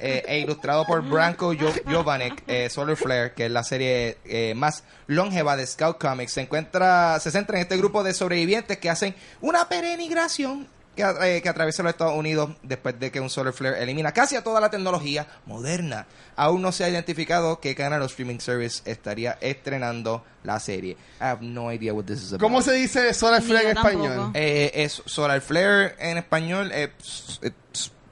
Eh, 0.02 0.24
e 0.28 0.40
ilustrado 0.40 0.86
por 0.86 1.02
Branko 1.02 1.54
Jo- 1.54 1.74
Jovanek, 1.90 2.44
eh, 2.48 2.70
Solar 2.70 2.96
Flare, 2.98 3.34
que 3.34 3.46
es 3.46 3.52
la 3.52 3.64
serie 3.64 4.18
eh, 4.26 4.54
más 4.56 4.84
longeva 5.08 5.56
de 5.56 5.66
Scout 5.66 5.98
Comics, 6.00 6.34
se 6.34 6.42
encuentra, 6.42 7.20
se 7.20 7.32
centra 7.32 7.58
en 7.58 7.64
este 7.64 7.78
grupo 7.78 8.04
de 8.04 8.14
sobrevivientes 8.14 8.78
que 8.78 8.90
hacen 8.90 9.16
una 9.42 9.70
peregrinación 9.70 10.68
que, 10.96 11.04
eh, 11.04 11.42
que 11.42 11.50
atraviesa 11.50 11.84
los 11.84 11.90
Estados 11.92 12.14
Unidos 12.18 12.52
después 12.64 12.98
de 13.00 13.12
que 13.12 13.20
un 13.20 13.30
Solar 13.30 13.52
Flare 13.54 13.84
elimina 13.84 14.14
casi 14.14 14.36
a 14.38 14.44
toda 14.44 14.62
la 14.62 14.70
tecnología 14.70 15.28
moderna. 15.46 16.08
Aún 16.38 16.62
no 16.62 16.72
se 16.72 16.84
ha 16.86 16.90
identificado 16.90 17.60
qué 17.60 17.76
canal 17.76 18.02
o 18.02 18.06
streaming 18.06 18.40
service 18.40 18.82
estaría 18.90 19.38
estrenando 19.42 20.24
la 20.44 20.58
serie. 20.60 20.94
I 21.20 21.24
have 21.26 21.42
no 21.42 21.72
idea 21.72 21.94
what 21.94 22.06
this 22.06 22.20
is 22.22 22.30
about. 22.34 22.42
¿Cómo 22.42 22.62
se 22.62 22.72
dice 22.74 23.14
Solar 23.14 23.42
Flare 23.42 23.72
en 23.72 23.78
español? 23.78 24.32
Eh, 24.34 24.72
es 24.74 25.02
Solar 25.06 25.42
Flare 25.42 25.96
en 26.00 26.18
español, 26.18 26.72
eh, 26.74 26.92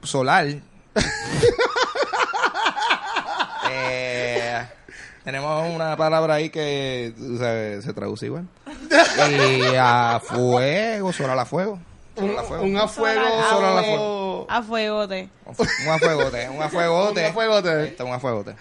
solar. 0.01 0.45
Eh, 3.75 4.65
tenemos 5.23 5.69
una 5.73 5.95
palabra 5.97 6.35
ahí 6.35 6.49
que 6.49 7.13
se 7.83 7.93
traduce 7.93 8.25
igual. 8.27 8.47
Y 9.29 9.75
a 9.77 10.19
fuego, 10.23 11.11
solar 11.13 11.39
a 11.39 11.45
fuego. 11.45 11.79
Un, 12.15 12.35
fuego. 12.45 12.63
un 12.63 12.77
a 12.77 12.87
fuego. 12.87 13.21
Solar 13.49 13.77
a 13.77 13.83
fuego. 13.83 14.47
A 14.49 14.61
fuegote. 14.61 15.29
Un 15.45 15.89
afuegote, 15.91 16.49
un 16.49 16.61
afuegote. 16.61 17.21
Un 17.21 17.27
afuegote. 17.27 17.83
Está, 17.87 18.03
un 18.05 18.13
afuegote. 18.13 18.55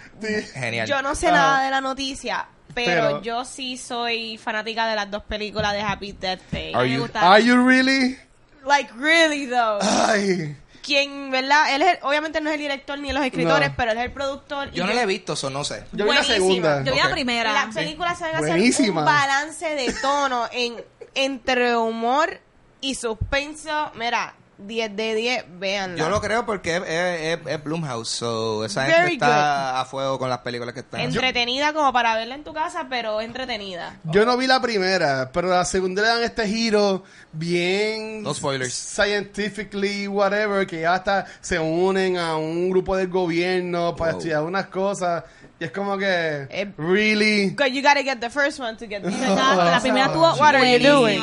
Genial. 0.53 0.87
Yo 0.87 1.01
no 1.01 1.13
sé 1.15 1.27
Ajá. 1.27 1.35
nada 1.37 1.65
de 1.65 1.71
la 1.71 1.81
noticia, 1.81 2.45
pero, 2.73 2.91
Pero- 2.91 3.21
yo 3.21 3.45
sí 3.45 3.77
soy 3.77 4.37
fanática 4.37 4.87
de 4.87 4.95
las 4.95 5.11
dos 5.11 5.23
películas 5.23 5.73
de 5.73 5.81
Happy 5.81 6.13
Death 6.13 6.41
Day. 6.51 6.73
Are 6.73 6.87
Me 6.87 6.95
you- 6.95 7.01
gusta. 7.01 7.31
Are 7.31 7.43
you 7.43 7.63
really? 7.67 8.17
Like, 8.65 8.91
really, 8.97 9.45
though. 9.45 9.79
Ay. 9.81 10.55
Quien, 10.83 11.31
¿verdad? 11.31 11.73
Él 11.75 11.81
es, 11.81 11.97
obviamente 12.03 12.41
no 12.41 12.49
es 12.49 12.55
el 12.55 12.61
director 12.61 12.99
ni 12.99 13.11
los 13.13 13.23
escritores, 13.25 13.69
No. 13.69 13.75
pero 13.77 13.91
él 13.93 13.97
es 13.99 14.03
el 14.05 14.11
productor. 14.11 14.67
y 14.67 14.75
Yo 14.75 14.85
no 14.85 14.93
la 14.93 15.03
he 15.03 15.05
visto, 15.05 15.33
eso 15.33 15.49
no 15.49 15.63
sé. 15.63 15.85
Yo 15.93 16.03
vi 16.05 16.11
la 16.11 16.21
Buenísima. 16.21 16.35
segunda. 16.35 16.83
Yo 16.83 16.91
vi 16.93 16.99
la 16.99 17.05
Ok. 17.05 17.11
primera. 17.11 17.53
Las 17.53 17.73
películas 17.73 18.19
saben 18.19 18.35
hacer 18.35 18.49
Buenísima. 18.49 18.99
un 19.01 19.05
balance 19.05 19.65
de 19.75 19.93
tono 20.01 20.47
en, 20.51 20.83
entre 21.15 21.75
humor 21.77 22.39
y 22.81 22.95
suspenso. 22.95 23.91
Mira, 23.95 24.35
10 24.57 24.95
de 24.95 25.15
10, 25.15 25.45
véanla. 25.59 25.97
Yo 25.97 26.09
lo 26.09 26.21
creo 26.21 26.45
porque 26.45 26.77
es, 26.77 26.83
es, 26.83 27.39
es- 27.39 27.47
es 27.47 27.63
Blumhouse, 27.63 28.07
so 28.09 28.63
esa 28.65 28.83
gente 28.85 28.99
Very 29.01 29.13
está 29.13 29.79
a 29.81 29.85
fuego 29.85 30.17
con 30.19 30.29
las 30.29 30.39
películas 30.39 30.73
que 30.73 30.81
están. 30.81 31.01
Entretenida 31.01 31.73
como 31.73 31.91
para 31.91 32.15
verla 32.15 32.35
en 32.35 32.43
tu 32.43 32.53
casa, 32.53 32.87
pero 32.89 33.19
entretenida. 33.21 33.97
Yo 34.05 34.25
no 34.25 34.37
vi 34.37 34.47
la 34.47 34.61
primera, 34.61 35.31
pero 35.33 35.49
la 35.49 35.65
segunda 35.65 36.01
le 36.01 36.07
dan 36.07 36.23
este 36.23 36.47
giro 36.47 37.03
bien... 37.33 38.23
No 38.23 38.33
spoilers. 38.33 38.73
Scientifically, 38.73 40.07
whatever, 40.07 40.65
que 40.67 40.81
ya 40.81 40.93
hasta 40.95 41.25
se 41.41 41.59
unen 41.59 42.17
a 42.17 42.37
un 42.37 42.69
grupo 42.69 42.95
del 42.95 43.07
gobierno 43.07 43.95
para 43.95 44.11
Wow. 44.11 44.19
estudiar 44.19 44.43
unas 44.43 44.67
cosas. 44.67 45.23
Y 45.59 45.65
es 45.65 45.71
como 45.71 45.97
que... 45.97 46.47
Eh, 46.49 46.71
really... 46.77 47.49
Because 47.51 47.71
you 47.71 47.81
gotta 47.81 48.03
get 48.03 48.19
the 48.19 48.29
first 48.29 48.59
one 48.59 48.75
to 48.77 48.85
get 48.87 49.01
the 49.01 49.11
second. 49.11 49.31
Exacto, 49.31 49.63
la 49.65 49.79
primera 49.81 50.11
tuvo 50.13 50.33
What 50.35 50.55
are 50.55 50.79
you 50.79 50.87
doing? 50.87 51.21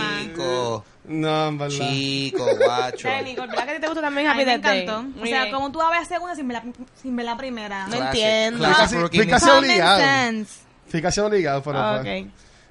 No, 1.13 1.49
en 1.49 1.59
verdad. 1.59 1.77
chico, 1.77 2.47
guacho. 2.57 3.09
Dale, 3.09 3.25
Nicole, 3.25 3.49
¿verdad 3.49 3.65
que 3.65 3.71
a 3.71 3.75
ti 3.75 3.81
te 3.81 3.87
gusta 3.89 4.01
también 4.01 4.27
A 4.29 4.31
Happy 4.31 4.39
me 4.39 4.45
Death 4.45 4.63
Day? 4.63 4.83
encantó. 4.83 4.99
O 5.01 5.03
Muy 5.21 5.29
sea, 5.29 5.43
bien. 5.43 5.55
como 5.55 5.73
tú 5.73 5.79
vas 5.79 5.89
a 5.89 5.91
ver 5.91 6.01
la 6.01 6.07
segunda 6.07 6.35
sin 6.37 6.49
ver 6.49 6.63
la, 6.65 6.73
sin 7.03 7.17
ver 7.17 7.27
la 7.27 7.37
primera. 7.37 7.87
No 7.87 7.97
Classic, 7.97 8.07
entiendo. 8.23 8.59
classic 8.59 8.77
Casi- 8.83 8.97
rookie 8.99 9.19
fui 9.19 9.27
casi. 9.27 9.47
Common 9.47 9.65
obligado. 9.65 9.99
sense. 10.01 10.61
Fui 10.89 11.03
casi 11.03 11.21
obligado, 11.21 11.63
pero... 11.63 11.79
Ah, 11.79 12.01
pues, 12.03 12.25
ok. 12.25 12.31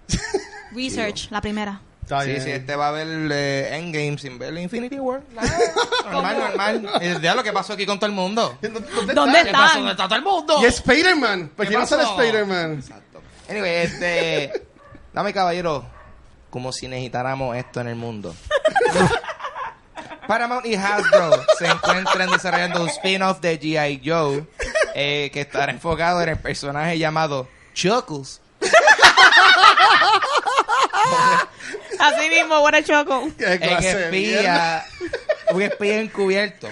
Research, 0.74 1.28
la 1.32 1.42
primera. 1.42 1.82
está 2.02 2.22
Sí, 2.22 2.30
bien. 2.30 2.42
sí, 2.42 2.52
este 2.52 2.76
va 2.76 2.88
a 2.90 2.92
ver 2.92 3.08
eh, 3.32 3.76
Endgame 3.76 4.18
sin 4.18 4.40
ver 4.40 4.58
Infinity 4.58 5.00
War. 5.00 5.22
normal, 6.12 6.38
normal. 6.40 6.90
Es 7.02 7.22
de 7.22 7.36
lo 7.36 7.44
que 7.44 7.52
pasó 7.54 7.74
aquí 7.74 7.86
con 7.86 8.00
todo 8.00 8.08
el 8.08 8.14
mundo. 8.16 8.58
¿Dónde, 8.62 9.14
¿Dónde 9.14 9.38
está? 9.40 9.44
¿Qué 9.52 9.52
pasó? 9.52 9.76
¿Dónde 9.78 9.92
está 9.92 10.06
todo 10.08 10.16
el 10.18 10.24
mundo? 10.24 10.56
Y 10.62 10.66
Spider-Man. 10.66 11.52
¿Por 11.56 11.66
¿Qué 11.66 11.72
qué 11.74 11.78
no 11.78 11.86
sale 11.86 12.04
pasó? 12.04 12.22
Spider-Man? 12.22 12.74
Exacto. 12.80 13.22
Anyway, 13.50 13.76
este... 13.84 14.64
Dame, 15.14 15.34
caballero, 15.34 15.86
como 16.50 16.72
si 16.72 16.88
necesitáramos 16.88 17.56
esto 17.56 17.82
en 17.82 17.88
el 17.88 17.96
mundo. 17.96 18.36
Paramount 20.28 20.66
y 20.66 20.76
Hasbro 20.76 21.44
se 21.58 21.66
encuentran 21.66 22.30
desarrollando 22.30 22.84
un 22.84 22.90
spin-off 22.90 23.40
de 23.40 23.60
G.I. 23.60 24.02
Joe 24.06 24.46
eh, 24.94 25.32
que 25.34 25.42
estará 25.42 25.72
enfocado 25.72 26.22
en 26.22 26.30
el 26.30 26.38
personaje 26.38 27.00
llamado 27.00 27.48
Chuckles. 27.74 28.40
Así 32.00 32.30
mismo, 32.30 32.60
buena 32.62 32.84
choco. 32.84 33.28
En 33.40 33.64
espía, 33.64 34.86
un 35.52 35.62
espía 35.64 36.00
encubierto 36.00 36.68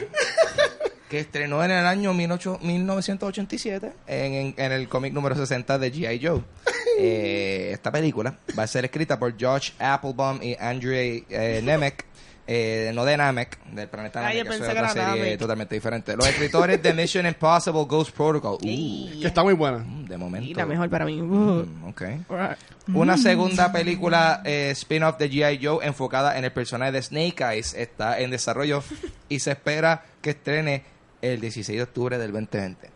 que 1.09 1.19
estrenó 1.19 1.63
en 1.63 1.71
el 1.71 1.85
año 1.85 2.13
18 2.13 2.59
1987 2.61 3.91
en, 4.07 4.33
en- 4.33 4.53
en 4.57 4.71
el 4.71 4.87
cómic 4.89 5.13
número 5.13 5.35
60 5.35 5.77
de 5.79 5.93
G.I. 5.93 6.25
Joe. 6.25 6.41
Eh, 6.99 7.69
esta 7.73 7.91
película 7.91 8.37
va 8.57 8.63
a 8.63 8.67
ser 8.67 8.85
escrita 8.85 9.17
por 9.19 9.33
Josh 9.39 9.71
Applebaum 9.79 10.41
y 10.41 10.55
Andrei 10.59 11.25
eh, 11.29 11.61
Nemec. 11.63 12.05
eh, 12.49 12.91
no 12.95 13.03
de 13.03 13.17
Namek, 13.17 13.59
del 13.73 13.89
planeta 13.89 14.21
Namek, 14.21 14.47
que 14.47 14.55
es 14.55 14.61
otra 14.61 14.89
serie 14.89 15.03
Namek. 15.05 15.37
totalmente 15.39 15.75
diferente. 15.75 16.15
Los 16.15 16.27
escritores 16.27 16.81
de 16.81 16.93
Mission 16.93 17.25
Impossible 17.27 17.83
Ghost 17.85 18.11
Protocol. 18.15 18.57
Uh, 18.63 19.19
Que 19.21 19.27
está 19.27 19.43
muy 19.43 19.53
buena. 19.53 19.85
de 20.07 20.17
momento. 20.17 20.47
Y 20.49 20.53
la 20.53 20.65
mejor 20.65 20.89
para 20.89 21.03
mí. 21.05 21.21
Mm, 21.21 21.85
ok. 21.89 22.01
Una 22.93 23.17
segunda 23.17 23.71
película 23.71 24.41
eh, 24.45 24.69
spin-off 24.71 25.17
de 25.17 25.29
G.I. 25.29 25.59
Joe 25.65 25.85
enfocada 25.85 26.37
en 26.37 26.45
el 26.45 26.51
personaje 26.53 26.93
de 26.93 27.01
Snake 27.01 27.43
Eyes 27.43 27.73
está 27.73 28.19
en 28.19 28.31
desarrollo 28.31 28.81
y 29.29 29.39
se 29.39 29.51
espera 29.51 30.05
que 30.21 30.29
estrene 30.31 30.83
el 31.21 31.41
16 31.41 31.77
de 31.77 31.83
octubre 31.83 32.17
del 32.17 32.31
2020. 32.31 32.89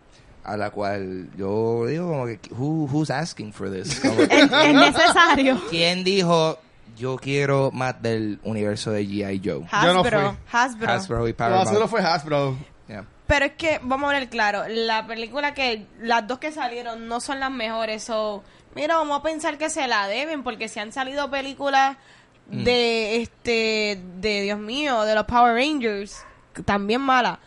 A 0.44 0.58
la 0.58 0.72
cual 0.72 1.30
yo 1.38 1.86
digo 1.86 2.08
como 2.10 2.26
que, 2.26 2.40
who, 2.52 2.86
who's 2.92 3.12
asking 3.12 3.54
for 3.54 3.72
this? 3.72 4.00
Como 4.00 4.14
Es, 4.22 4.52
es 4.52 4.74
necesario. 4.74 5.62
¿Quién 5.70 6.04
dijo, 6.04 6.58
yo 6.98 7.16
quiero 7.18 7.70
más 7.72 8.02
del 8.02 8.40
universo 8.44 8.92
de 8.92 9.04
G.I. 9.06 9.40
Joe? 9.44 9.60
Yo 9.84 9.94
no 9.94 10.00
Hasbro. 10.02 10.20
fui. 10.32 10.38
Hasbro. 10.52 10.92
Hasbro 10.92 11.28
y 11.28 11.32
No, 11.32 11.38
Paramount. 11.38 11.70
solo 11.70 11.88
fue 11.88 12.02
Hasbro. 12.02 12.58
Yeah. 12.88 13.06
Pero 13.28 13.46
es 13.46 13.52
que, 13.54 13.80
vamos 13.84 14.10
a 14.10 14.14
ver 14.14 14.30
claro, 14.30 14.64
la 14.68 15.06
película 15.06 15.54
que, 15.54 15.86
las 16.02 16.28
dos 16.28 16.40
que 16.40 16.52
salieron 16.52 17.08
no 17.08 17.20
son 17.22 17.40
las 17.40 17.52
mejores, 17.52 18.04
so, 18.04 18.44
mira, 18.76 18.96
vamos 18.96 19.20
a 19.20 19.24
pensar 19.24 19.58
que 19.60 19.70
se 19.70 19.88
la 19.88 20.08
deben, 20.08 20.42
porque 20.44 20.68
si 20.70 20.80
han 20.80 20.92
salido 20.92 21.30
películas 21.30 21.98
Mm. 22.48 22.64
de, 22.66 23.22
este, 23.22 24.02
de 24.18 24.42
Dios 24.42 24.60
mío, 24.60 25.04
de 25.04 25.16
los 25.16 25.24
Power 25.26 25.54
Rangers, 25.54 26.26
también 26.66 27.00
malas, 27.00 27.38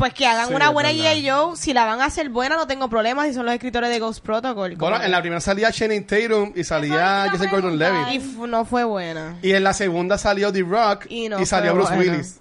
pues 0.00 0.14
que 0.14 0.26
hagan 0.26 0.48
Sí, 0.48 0.54
una 0.54 0.64
es 0.68 0.72
buena. 0.72 0.90
G.I. 0.90 1.28
Joe, 1.28 1.56
si 1.56 1.74
la 1.74 1.84
van 1.84 2.00
a 2.00 2.06
hacer 2.06 2.30
buena 2.30 2.56
no 2.56 2.66
tengo 2.66 2.88
problemas, 2.88 3.26
si 3.28 3.34
son 3.34 3.44
los 3.44 3.54
escritores 3.54 3.90
de 3.90 3.98
Ghost 4.00 4.24
Protocol. 4.24 4.74
Bueno, 4.76 5.00
en 5.02 5.10
la 5.10 5.20
primera 5.20 5.40
salía 5.42 5.70
Channing 5.70 6.06
Tatum 6.06 6.52
y 6.56 6.64
salía 6.64 7.26
es 7.26 7.38
una 7.38 7.50
Gordon. 7.50 7.78
Levitt. 7.78 8.24
Y 8.24 8.46
no 8.48 8.64
fue 8.64 8.82
buena, 8.84 9.36
Y 9.42 9.52
en 9.52 9.62
la 9.62 9.74
segunda 9.74 10.16
salió 10.16 10.50
The 10.50 10.62
Rock 10.62 11.04
Y 11.10 11.26
y, 11.26 11.28
no 11.28 11.44
salió 11.44 11.74
Bruce 11.74 11.94
buena. 11.94 12.12
Willis. 12.12 12.40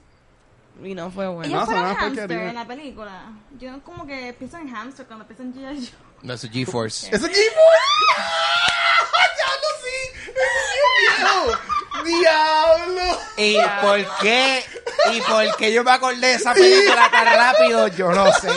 y 0.81 0.95
no 0.95 1.11
fue 1.11 1.27
buena. 1.27 1.47
Ellos 1.47 1.59
No, 1.59 1.65
fueron 1.65 1.95
hamster 1.95 2.31
en 2.31 2.55
la 2.55 2.65
película. 2.65 3.21
Yo 3.59 3.81
como 3.83 4.07
que 4.07 4.33
pienso 4.39 4.57
en 4.57 4.69
hamster 4.69 5.05
cuando 5.05 5.25
pienso 5.27 5.43
en 5.43 5.53
G.I. 5.53 5.89
Joe. 6.23 6.33
A 6.33 6.37
GeForce. 6.37 7.13
¡Eso 7.13 7.25
es 7.25 7.31
¡Diablo, 7.33 7.45
sí! 9.83 9.97
¡Eso 10.21 10.31
es 10.31 10.75
bien 10.75 11.51
viejo! 11.53 11.78
¡Diablo! 12.05 13.19
¿Y 13.37 13.57
por 13.81 14.17
qué? 14.21 14.63
¿Y 15.13 15.21
por 15.21 15.55
qué 15.57 15.73
yo 15.73 15.83
me 15.83 15.91
acordé 15.91 16.19
de 16.27 16.33
esa 16.33 16.53
película 16.53 17.09
tan 17.11 17.25
rápido? 17.25 17.87
Yo 17.89 18.11
no 18.11 18.31
sé. 18.33 18.49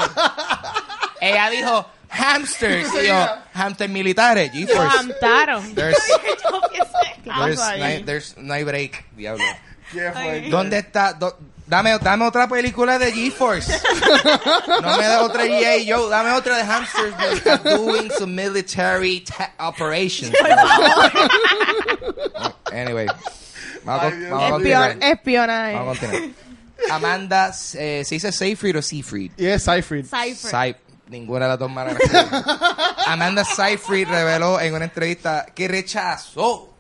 Ella 1.21 1.51
dijo 1.51 1.89
hamsters. 2.11 2.89
Y 3.03 3.07
yo, 3.07 3.29
hamsters 3.55 3.91
militares, 3.91 4.51
GeForce. 4.53 4.99
amtaron. 4.99 5.75
There's, 5.75 5.97
Yo 6.45 6.61
pienso 6.71 6.99
en 7.25 7.45
there's, 7.45 7.61
ahí? 7.61 7.79
no 7.81 7.85
hay- 7.87 8.05
there's- 8.05 8.37
no 8.37 8.55
hay 8.55 8.65
break, 8.65 9.05
diablo. 9.13 9.45
¿Qué 9.93 10.11
fue? 10.13 10.49
¿Dónde 10.51 10.79
está? 10.79 11.13
Do- 11.13 11.39
dame, 11.73 11.99
dame 11.99 12.27
otra 12.27 12.47
película 12.49 12.99
de 12.99 13.11
GeForce. 13.13 13.81
No 14.83 14.97
me 14.99 15.07
da 15.07 15.23
otra 15.23 15.45
G.I. 15.45 15.89
Joe. 15.91 16.11
Dame 16.11 16.33
otra 16.33 16.57
de 16.59 16.65
hamsters 16.65 17.15
doing 17.65 18.11
some 18.19 18.35
military 18.35 19.21
ta- 19.21 19.53
operations. 19.59 20.33
anyway. 22.73 23.07
Vamos, 23.85 24.03
a 24.05 24.07
Ay, 24.09 24.25
vamos 24.31 24.51
continuar. 24.51 24.91
Espion, 24.91 25.13
espionaje. 25.13 25.75
Vamos 25.75 25.97
a 25.99 26.01
continuar. 26.01 26.31
Amanda, 26.91 27.53
eh, 27.75 28.03
¿se 28.05 28.15
dice 28.17 28.33
Seyfried 28.33 28.79
o 28.79 28.83
Seafried? 28.83 29.33
Y 29.37 29.47
es 29.47 29.63
Seyfried. 29.63 30.05
Sy- 30.07 30.77
ninguna 31.09 31.45
de 31.47 31.49
las 31.51 31.59
dos 31.59 31.71
maneras. 31.71 31.99
Amanda 33.07 33.45
Seyfried 33.45 34.09
reveló 34.09 34.61
en 34.61 34.75
una 34.75 34.85
entrevista 34.85 35.47
que 35.55 35.69
rechazó 35.69 36.73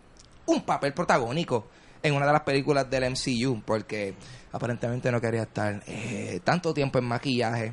un 0.46 0.62
papel 0.62 0.92
protagónico 0.92 1.68
en 2.02 2.14
una 2.14 2.26
de 2.26 2.32
las 2.32 2.42
películas 2.42 2.88
del 2.90 3.04
MCU 3.10 3.62
porque 3.64 4.14
aparentemente 4.52 5.10
no 5.10 5.20
quería 5.20 5.42
estar 5.42 5.82
eh, 5.86 6.40
tanto 6.44 6.72
tiempo 6.72 6.98
en 6.98 7.04
maquillaje. 7.04 7.72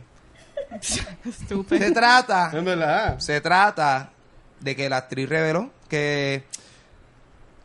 Se 1.70 1.92
trata, 1.92 2.52
se 3.18 3.42
trata 3.42 4.12
de 4.60 4.76
que 4.76 4.88
la 4.88 4.98
actriz 4.98 5.28
reveló 5.28 5.72
que 5.90 6.44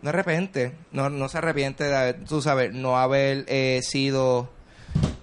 no 0.00 0.10
arrepiente, 0.10 0.74
no, 0.92 1.10
no 1.10 1.28
se 1.28 1.38
arrepiente 1.38 1.84
de 1.84 1.96
haber, 1.96 2.24
tú 2.24 2.40
sabes, 2.40 2.72
no 2.72 2.98
haber 2.98 3.44
eh, 3.48 3.80
sido 3.82 4.50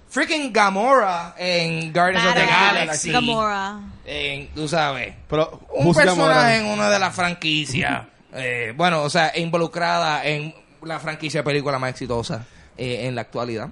freaking 0.08 0.52
Gamora 0.52 1.34
en 1.38 1.92
Guardians 1.92 2.26
of 2.26 2.34
the. 2.34 2.46
Galaxy. 2.46 3.12
Gamora. 3.12 3.80
En, 4.04 4.48
tú 4.48 4.68
sabes, 4.68 5.14
Pero, 5.28 5.60
un 5.70 5.94
personaje 5.94 6.16
Gamora? 6.16 6.56
en 6.56 6.66
una 6.66 6.90
de 6.90 6.98
las 6.98 7.14
franquicias. 7.14 8.06
eh, 8.32 8.72
bueno, 8.76 9.02
o 9.02 9.10
sea, 9.10 9.32
involucrada 9.36 10.24
en 10.24 10.54
la 10.82 10.98
franquicia 10.98 11.40
de 11.40 11.44
película 11.44 11.78
más 11.78 11.90
exitosa 11.90 12.44
eh, 12.76 13.06
en 13.06 13.14
la 13.14 13.22
actualidad. 13.22 13.70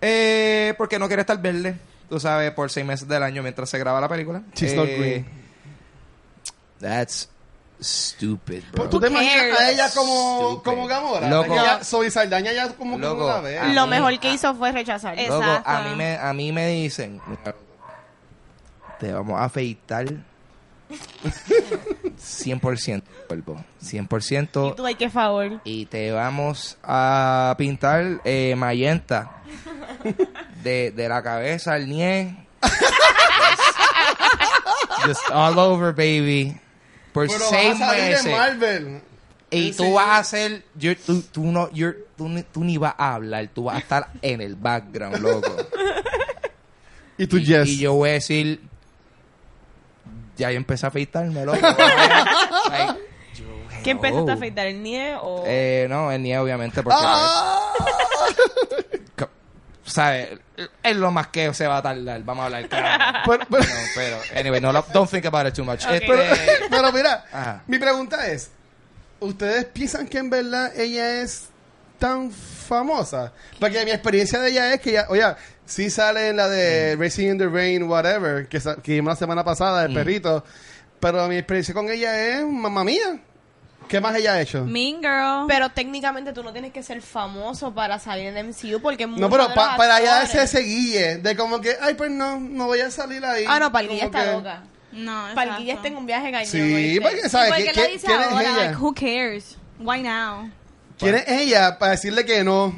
Eh, 0.00 0.74
porque 0.76 0.98
no 0.98 1.06
quiere 1.06 1.22
estar 1.22 1.40
verde, 1.40 1.76
tú 2.08 2.20
sabes, 2.20 2.50
por 2.52 2.70
seis 2.70 2.84
meses 2.86 3.08
del 3.08 3.22
año 3.22 3.42
mientras 3.42 3.68
se 3.70 3.78
graba 3.78 4.00
la 4.00 4.08
película. 4.08 4.42
She's 4.54 4.72
Eh, 4.72 4.76
not 4.76 4.86
green. 4.86 5.26
That's 6.80 7.28
stupid, 7.80 8.62
bro. 8.72 8.88
¿Tú 8.88 9.00
te 9.00 9.06
imaginas 9.08 9.58
a 9.60 9.70
ella 9.70 9.90
como, 9.94 10.38
Stupid. 10.50 10.62
como 10.70 10.86
Gamora? 10.86 11.28
Loco. 11.28 11.54
Ella, 11.54 11.82
Zoe 11.82 12.10
Saldaña 12.10 12.52
ya 12.52 12.68
como 12.74 12.96
que 12.96 13.02
Loco. 13.02 13.22
no 13.22 13.28
la 13.28 13.40
ve. 13.40 13.58
Ah, 13.58 13.68
Lo 13.68 13.84
mí- 13.86 13.90
mejor 13.90 14.18
que 14.20 14.32
hizo 14.32 14.54
fue 14.54 14.72
rechazar. 14.72 15.16
Loco, 15.16 15.42
Exacto. 15.42 15.70
a 15.70 15.80
mí 15.82 15.96
me, 15.96 16.16
a 16.16 16.32
mí 16.32 16.52
me 16.52 16.68
dicen, 16.68 17.20
te 19.00 19.12
vamos 19.12 19.40
a 19.40 19.44
afeitar 19.44 20.06
100% 20.88 23.02
cuerpo, 23.28 23.64
100% 23.82 24.72
Y 24.72 24.76
tú, 24.76 24.86
ay, 24.86 24.94
qué 24.94 25.10
favor. 25.10 25.60
y 25.64 25.86
te 25.86 26.12
vamos 26.12 26.78
a 26.82 27.54
pintar 27.58 28.20
eh, 28.24 28.54
mayenta 28.56 29.42
de, 30.62 30.90
de 30.92 31.08
la 31.08 31.22
cabeza 31.22 31.74
al 31.74 31.88
nie. 31.88 32.36
Just 35.04 35.30
all 35.32 35.58
over, 35.58 35.92
baby. 35.92 36.58
Por 37.12 37.26
Pero 37.28 37.48
seis 37.48 37.78
vas 37.78 37.82
a 37.82 37.86
salir 37.90 38.04
en 38.04 38.10
meses. 38.10 38.32
Marvel. 38.32 39.02
Y 39.50 39.72
tú 39.72 39.84
Sí. 39.84 39.92
vas 39.92 40.08
a 40.08 40.18
hacer, 40.18 40.64
you're- 40.78 40.96
tú, 40.98 41.22
tú 41.22 41.44
no, 41.44 41.70
you're- 41.70 41.96
tú, 42.16 42.28
ni- 42.28 42.42
tú 42.42 42.64
ni 42.64 42.76
vas 42.78 42.94
a 42.98 43.14
hablar, 43.14 43.48
tú 43.54 43.64
vas 43.64 43.76
a 43.76 43.78
estar 43.78 44.08
en 44.22 44.40
el 44.40 44.56
background, 44.56 45.18
loco. 45.20 45.54
Y 47.18 47.26
tú, 47.28 47.36
y, 47.38 47.44
yes. 47.44 47.68
y 47.68 47.78
yo 47.78 47.94
voy 47.94 48.10
a 48.10 48.12
decir, 48.14 48.60
ya 50.36 50.50
yo 50.50 50.56
empecé 50.56 50.86
a 50.86 50.88
afeitarme, 50.90 51.44
loco. 51.44 51.58
Like, 52.70 53.00
yo, 53.34 53.44
¿Qué 53.82 53.90
empezaste 53.90 54.30
a 54.30 54.34
afeitar? 54.34 54.66
¿El 54.66 54.82
nieve 54.82 55.16
o...? 55.20 55.44
Eh, 55.46 55.86
no, 55.88 56.10
el 56.12 56.22
nie 56.22 56.38
obviamente 56.38 56.82
porque... 56.82 56.98
¡Ah! 57.00 57.72
¿Sabes? 59.84 60.40
Es 60.82 60.96
lo 60.96 61.12
más 61.12 61.28
que 61.28 61.54
se 61.54 61.66
va 61.66 61.76
a 61.78 61.82
tardar. 61.82 62.20
Vamos 62.24 62.42
a 62.42 62.46
hablar 62.46 62.68
claro. 62.68 63.20
Pero, 63.26 63.46
pero- 63.48 63.62
No, 63.62 63.74
pero, 63.94 64.16
anyway, 64.36 64.60
no, 64.60 64.72
lo- 64.72 64.84
don't 64.92 65.08
think 65.08 65.24
about 65.26 65.46
it 65.46 65.54
too 65.54 65.64
much. 65.64 65.84
Este, 65.88 66.06
pero 66.68 66.90
mira, 66.92 67.24
Ajá. 67.32 67.62
mi 67.68 67.78
pregunta 67.78 68.26
es, 68.26 68.50
¿ustedes 69.20 69.64
piensan 69.66 70.08
que 70.08 70.18
en 70.18 70.28
verdad 70.30 70.76
ella 70.76 71.22
es 71.22 71.50
tan 71.98 72.30
famosa? 72.30 73.32
Porque 73.60 73.84
mi 73.84 73.90
experiencia 73.90 74.38
de 74.40 74.50
ella 74.50 74.74
es 74.74 74.80
que 74.80 74.90
ella, 74.90 75.06
oye, 75.08 75.22
sí 75.64 75.90
sale 75.90 76.28
en 76.28 76.36
la 76.36 76.48
de 76.48 76.96
Racing 76.96 77.28
in 77.32 77.38
the 77.38 77.48
Rain, 77.48 77.82
whatever, 77.84 78.48
que, 78.48 78.60
sa- 78.60 78.76
que 78.76 78.92
vimos 78.92 79.12
la 79.12 79.16
semana 79.16 79.44
pasada, 79.44 79.84
el 79.84 79.90
Mm. 79.92 79.94
perrito, 79.94 80.44
pero 81.00 81.26
mi 81.28 81.36
experiencia 81.36 81.74
con 81.74 81.88
ella 81.90 82.18
es, 82.38 82.44
mamá 82.46 82.82
mía, 82.84 83.18
¿qué 83.88 84.00
más 84.00 84.16
ella 84.16 84.34
ha 84.34 84.40
hecho? 84.40 84.64
Mean 84.64 84.96
Girl. 85.00 85.46
Pero 85.48 85.68
técnicamente 85.70 86.32
tú 86.32 86.42
no 86.42 86.52
tienes 86.52 86.72
que 86.72 86.82
ser 86.82 87.00
famoso 87.02 87.72
para 87.74 87.98
salir 87.98 88.26
en 88.26 88.36
MCU 88.48 88.80
porque 88.80 89.06
No, 89.06 89.30
pero 89.30 89.52
pa- 89.54 89.76
para 89.76 89.96
allá 89.96 90.22
actores- 90.22 90.34
ese 90.44 90.58
ese 90.58 90.66
guille 90.66 91.16
de 91.18 91.36
como 91.36 91.60
que, 91.60 91.76
ay, 91.80 91.94
pues 91.94 92.10
no, 92.10 92.40
no 92.40 92.66
voy 92.66 92.80
a 92.80 92.90
salir 92.90 93.24
ahí. 93.24 93.44
Ah, 93.46 93.58
no, 93.60 93.70
Como 93.70 93.90
está 93.92 94.24
que- 94.24 94.32
loca. 94.32 94.62
no, 94.92 95.26
Palguilla 95.34 95.74
está 95.74 95.88
en 95.88 95.96
un 95.96 96.06
viaje 96.06 96.30
cañón. 96.32 96.46
Sí, 96.50 96.98
porque, 97.00 97.28
¿sabes? 97.28 97.50
¿Y 97.50 97.62
¿Qué- 97.64 97.72
qué 97.72 97.80
lo 97.80 97.86
qué- 97.86 97.92
dice 97.92 98.06
¿Quién 98.06 98.20
es 98.20 98.26
ahora? 98.28 98.42
ella? 98.42 98.56
Like, 98.66 98.76
who 98.76 98.94
cares? 98.94 99.56
Why 99.78 100.02
now? 100.02 100.50
¿Quién 100.98 101.14
es 101.16 101.28
ella 101.28 101.78
para 101.78 101.92
decirle 101.92 102.24
que 102.24 102.42
no 102.44 102.74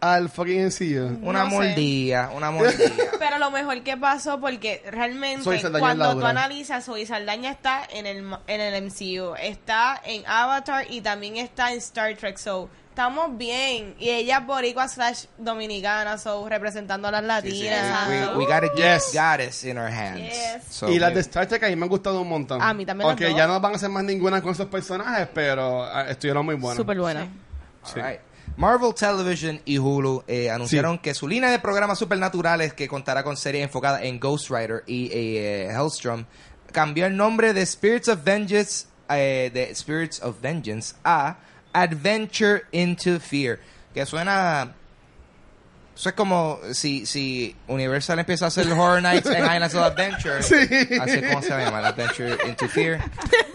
al 0.00 0.30
fucking 0.30 0.66
MCU? 0.66 1.18
una 1.28 1.44
No 1.44 1.50
sé. 1.50 1.56
mordida, 1.56 2.30
una 2.34 2.50
mordida. 2.50 2.90
Pero 3.18 3.38
lo 3.38 3.50
mejor 3.50 3.82
que 3.82 3.96
pasó, 3.96 4.40
porque 4.40 4.82
realmente 4.90 5.44
Zoe 5.44 5.58
Saldaña 5.60 5.78
es 5.78 5.80
cuando 5.96 6.12
tú 6.14 6.20
Laura. 6.20 6.30
analizas, 6.30 6.84
Zoe 6.84 7.04
Saldaña 7.06 7.50
está 7.50 7.82
en 7.92 8.06
el, 8.06 8.24
en 8.46 8.60
el 8.60 8.84
MCU, 8.84 9.34
está 9.40 10.00
en 10.04 10.24
Avatar 10.26 10.86
y 10.90 11.00
también 11.02 11.36
está 11.36 11.72
en 11.72 11.78
Star 11.78 12.14
Trek. 12.16 12.38
So, 12.38 12.70
estamos 13.00 13.38
bien. 13.38 13.94
Y 13.98 14.10
ella 14.10 14.38
es 14.38 14.46
boricua 14.46 14.86
slash 14.86 15.24
dominicana, 15.38 16.18
so, 16.18 16.46
representando 16.46 17.08
a 17.08 17.10
las 17.10 17.24
latinas. 17.24 18.08
we, 18.08 18.20
we, 18.20 18.36
we 18.36 18.46
got 18.46 18.62
a 18.62 18.70
Yes. 18.76 19.12
goddess 19.14 19.64
in 19.64 19.78
our 19.78 19.90
hands. 19.90 20.20
Yes. 20.20 20.64
So, 20.68 20.90
y 20.90 20.98
las 20.98 21.14
de 21.14 21.20
Star 21.20 21.46
Trek 21.46 21.62
a 21.64 21.68
mí 21.68 21.76
me 21.76 21.84
han 21.84 21.88
gustado 21.88 22.20
un 22.20 22.28
montón. 22.28 22.60
A 22.60 22.74
mí 22.74 22.84
también 22.84 23.08
Aunque 23.08 23.26
dos. 23.28 23.36
ya 23.36 23.46
no 23.46 23.58
van 23.58 23.72
a 23.72 23.76
hacer 23.76 23.88
más 23.88 24.04
ninguna 24.04 24.42
con 24.42 24.52
esos 24.52 24.66
personajes, 24.66 25.28
pero 25.32 25.82
ah, 25.82 26.10
estuvieron 26.10 26.44
muy 26.44 26.56
buenos. 26.56 26.76
Súper 26.76 26.98
buena. 27.00 27.26
Sí. 27.84 27.98
Alright. 27.98 28.20
Marvel 28.56 28.92
Television 28.94 29.62
y 29.64 29.78
Hulu 29.78 30.24
eh, 30.26 30.50
anunciaron 30.50 30.98
que 30.98 31.14
su 31.14 31.26
línea 31.26 31.50
de 31.50 31.58
programas 31.58 31.98
supernaturales, 31.98 32.74
que 32.74 32.86
contará 32.86 33.22
con 33.24 33.36
series 33.38 33.64
enfocadas 33.64 34.02
en 34.02 34.20
Ghost 34.20 34.50
Rider 34.50 34.82
y 34.86 35.08
eh, 35.10 35.68
Hellstrom, 35.70 36.26
cambió 36.70 37.06
el 37.06 37.16
nombre 37.16 37.54
de 37.54 37.64
Spirits 37.64 38.08
of 38.08 38.22
Vengeance, 38.22 38.86
eh, 39.08 39.50
de 39.54 39.74
Spirits 39.74 40.20
of 40.22 40.38
Vengeance 40.42 40.94
a 41.02 41.38
Adventure 41.72 42.62
into 42.72 43.20
Fear, 43.20 43.58
que 43.94 44.04
suena 44.06 44.74
eso 46.00 46.08
es 46.08 46.14
como 46.14 46.58
si, 46.72 47.04
si 47.04 47.54
Universal 47.68 48.18
empieza 48.18 48.46
a 48.46 48.48
hacer 48.48 48.66
Horror 48.72 49.02
Nights 49.02 49.26
en 49.26 49.44
Islands 49.44 49.74
of 49.74 49.82
Adventure. 49.82 50.42
Sí. 50.42 50.56
Así 50.98 51.18
es 51.18 51.28
como 51.28 51.42
se 51.42 51.50
llama, 51.50 51.86
Adventure 51.86 52.38
into 52.48 52.66
Fear. 52.68 53.00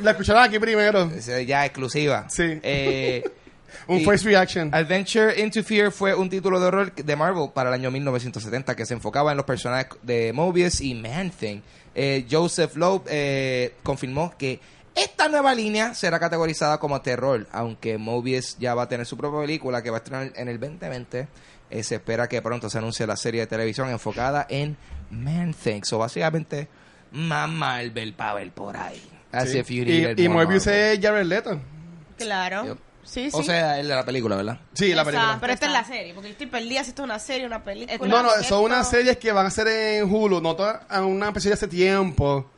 La 0.02 0.12
escucharon 0.12 0.44
aquí 0.44 0.60
primero. 0.60 1.12
Es, 1.16 1.28
eh, 1.28 1.44
ya 1.48 1.66
exclusiva. 1.66 2.28
Sí. 2.30 2.60
Eh, 2.62 3.24
Un 3.88 4.04
first 4.06 4.26
reaction. 4.26 4.74
Adventure 4.74 5.34
into 5.42 5.64
Fear 5.64 5.92
fue 5.92 6.14
un 6.14 6.30
título 6.30 6.60
de 6.60 6.68
horror 6.68 6.94
de 6.94 7.16
Marvel 7.16 7.50
para 7.52 7.70
el 7.70 7.74
año 7.74 7.90
1970 7.90 8.76
que 8.76 8.86
se 8.86 8.94
enfocaba 8.94 9.32
en 9.32 9.38
los 9.38 9.46
personajes 9.46 9.98
de 10.04 10.32
Mobius 10.32 10.82
y 10.82 10.94
Man-Thing. 10.94 11.62
Eh, 11.96 12.28
Joseph 12.30 12.76
Loeb 12.76 13.04
eh, 13.08 13.74
confirmó 13.82 14.34
que 14.38 14.60
esta 14.96 15.28
nueva 15.30 15.54
línea 15.54 15.94
será 15.94 16.20
categorizada 16.20 16.78
como 16.80 17.02
terror, 17.02 17.48
aunque 17.52 17.98
Mobius 17.98 18.58
ya 18.58 18.74
va 18.76 18.84
a 18.84 18.88
tener 18.88 19.06
su 19.06 19.18
propia 19.18 19.42
película 19.42 19.84
que 19.84 19.90
va 19.90 19.98
a 19.98 20.00
estrenar 20.00 20.32
en 20.36 20.48
el 20.48 20.60
2020 20.60 21.28
eh, 21.72 21.84
se 21.84 21.96
espera 21.96 22.28
que 22.30 22.42
pronto 22.42 22.70
se 22.70 22.78
anuncie 22.78 23.06
la 23.08 23.18
serie 23.18 23.42
de 23.42 23.48
televisión 23.48 23.90
enfocada 23.90 24.46
en 24.50 24.78
Man-Thing. 25.10 25.82
O 25.92 25.98
básicamente, 25.98 26.68
más 27.12 27.50
Marvel 27.50 28.14
para 28.14 28.36
ver 28.36 28.52
por 28.52 28.78
ahí. 28.78 29.02
As 29.32 29.50
Sí. 29.50 29.58
if 29.60 29.70
you 29.70 29.84
Y, 29.84 30.24
y 30.24 30.30
Marvel. 30.30 30.58
es 30.58 30.64
Jared 30.66 31.26
Leto. 31.26 31.60
Claro. 32.18 32.66
Yep. 32.66 32.78
Sí, 33.04 33.30
sí. 33.32 33.38
O 33.38 33.44
sea, 33.44 33.80
el 33.80 33.88
de 33.88 33.96
la 33.96 34.06
película, 34.06 34.36
¿verdad? 34.36 34.60
Sí, 34.74 34.88
la 34.94 35.02
Exacto, 35.02 35.12
película. 35.12 35.38
Pero 35.42 35.54
esta 35.54 35.66
es 35.68 35.72
la 35.72 35.84
serie, 35.84 36.14
porque 36.14 36.30
yo 36.30 36.32
estoy 36.34 36.48
perdida 36.48 36.84
si 36.84 36.90
esto 36.90 37.02
es 37.04 37.06
una 37.06 37.20
serie, 37.20 37.46
una 37.46 37.64
película. 37.64 38.08
No, 38.10 38.24
no, 38.24 38.30
son 38.44 38.64
unas 38.64 38.90
series 38.90 39.18
que 39.18 39.32
van 39.32 39.46
a 39.46 39.52
ser 39.52 39.68
en 39.68 40.12
Hulu. 40.12 40.42
No 40.42 40.56
todas- 40.56 40.82
a 40.90 41.04
una 41.04 41.28
especie 41.28 41.50
de 41.50 41.54
hace 41.56 41.68
tiempo. 41.68 42.50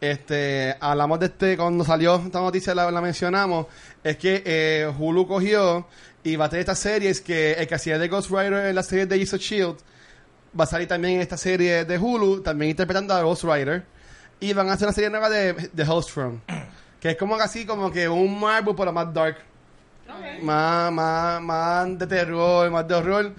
Este, 0.00 0.76
hablamos 0.80 1.20
de 1.20 1.26
este, 1.26 1.56
cuando 1.56 1.84
salió 1.84 2.16
esta 2.16 2.40
noticia 2.40 2.74
la, 2.74 2.90
la 2.90 3.00
mencionamos. 3.00 3.66
Es 4.02 4.16
que 4.16 4.42
eh, 4.44 4.92
Hulu 4.98 5.26
cogió 5.26 5.86
y 6.22 6.36
va 6.36 6.46
a 6.46 6.48
tener 6.48 6.60
estas 6.60 6.78
series 6.78 7.20
que 7.20 7.52
el 7.52 7.66
que 7.66 7.74
hacía 7.74 7.98
de 7.98 8.08
Ghost 8.08 8.30
Rider 8.30 8.66
en 8.66 8.74
la 8.74 8.82
serie 8.82 9.06
de 9.06 9.22
of 9.22 9.40
Shield 9.40 9.76
va 10.58 10.64
a 10.64 10.66
salir 10.66 10.88
también 10.88 11.16
en 11.16 11.20
esta 11.20 11.36
serie 11.36 11.84
de 11.84 11.98
Hulu, 11.98 12.42
también 12.42 12.70
interpretando 12.70 13.14
a 13.14 13.22
Ghost 13.22 13.44
Rider. 13.44 13.84
Y 14.40 14.52
van 14.54 14.70
a 14.70 14.72
hacer 14.72 14.86
una 14.86 14.94
serie 14.94 15.10
nueva 15.10 15.28
de, 15.28 15.52
de 15.52 15.82
Hellstrom. 15.82 16.40
Que 16.98 17.10
es 17.10 17.16
como 17.16 17.34
así, 17.36 17.66
como 17.66 17.90
que 17.90 18.08
un 18.08 18.40
Marvel, 18.40 18.74
pero 18.74 18.92
más 18.92 19.12
dark. 19.12 19.38
Más, 20.42 20.92
más, 20.92 21.40
más 21.40 21.98
de 21.98 22.06
terror, 22.06 22.70
más 22.70 22.88
de 22.88 22.94
horror. 22.94 23.32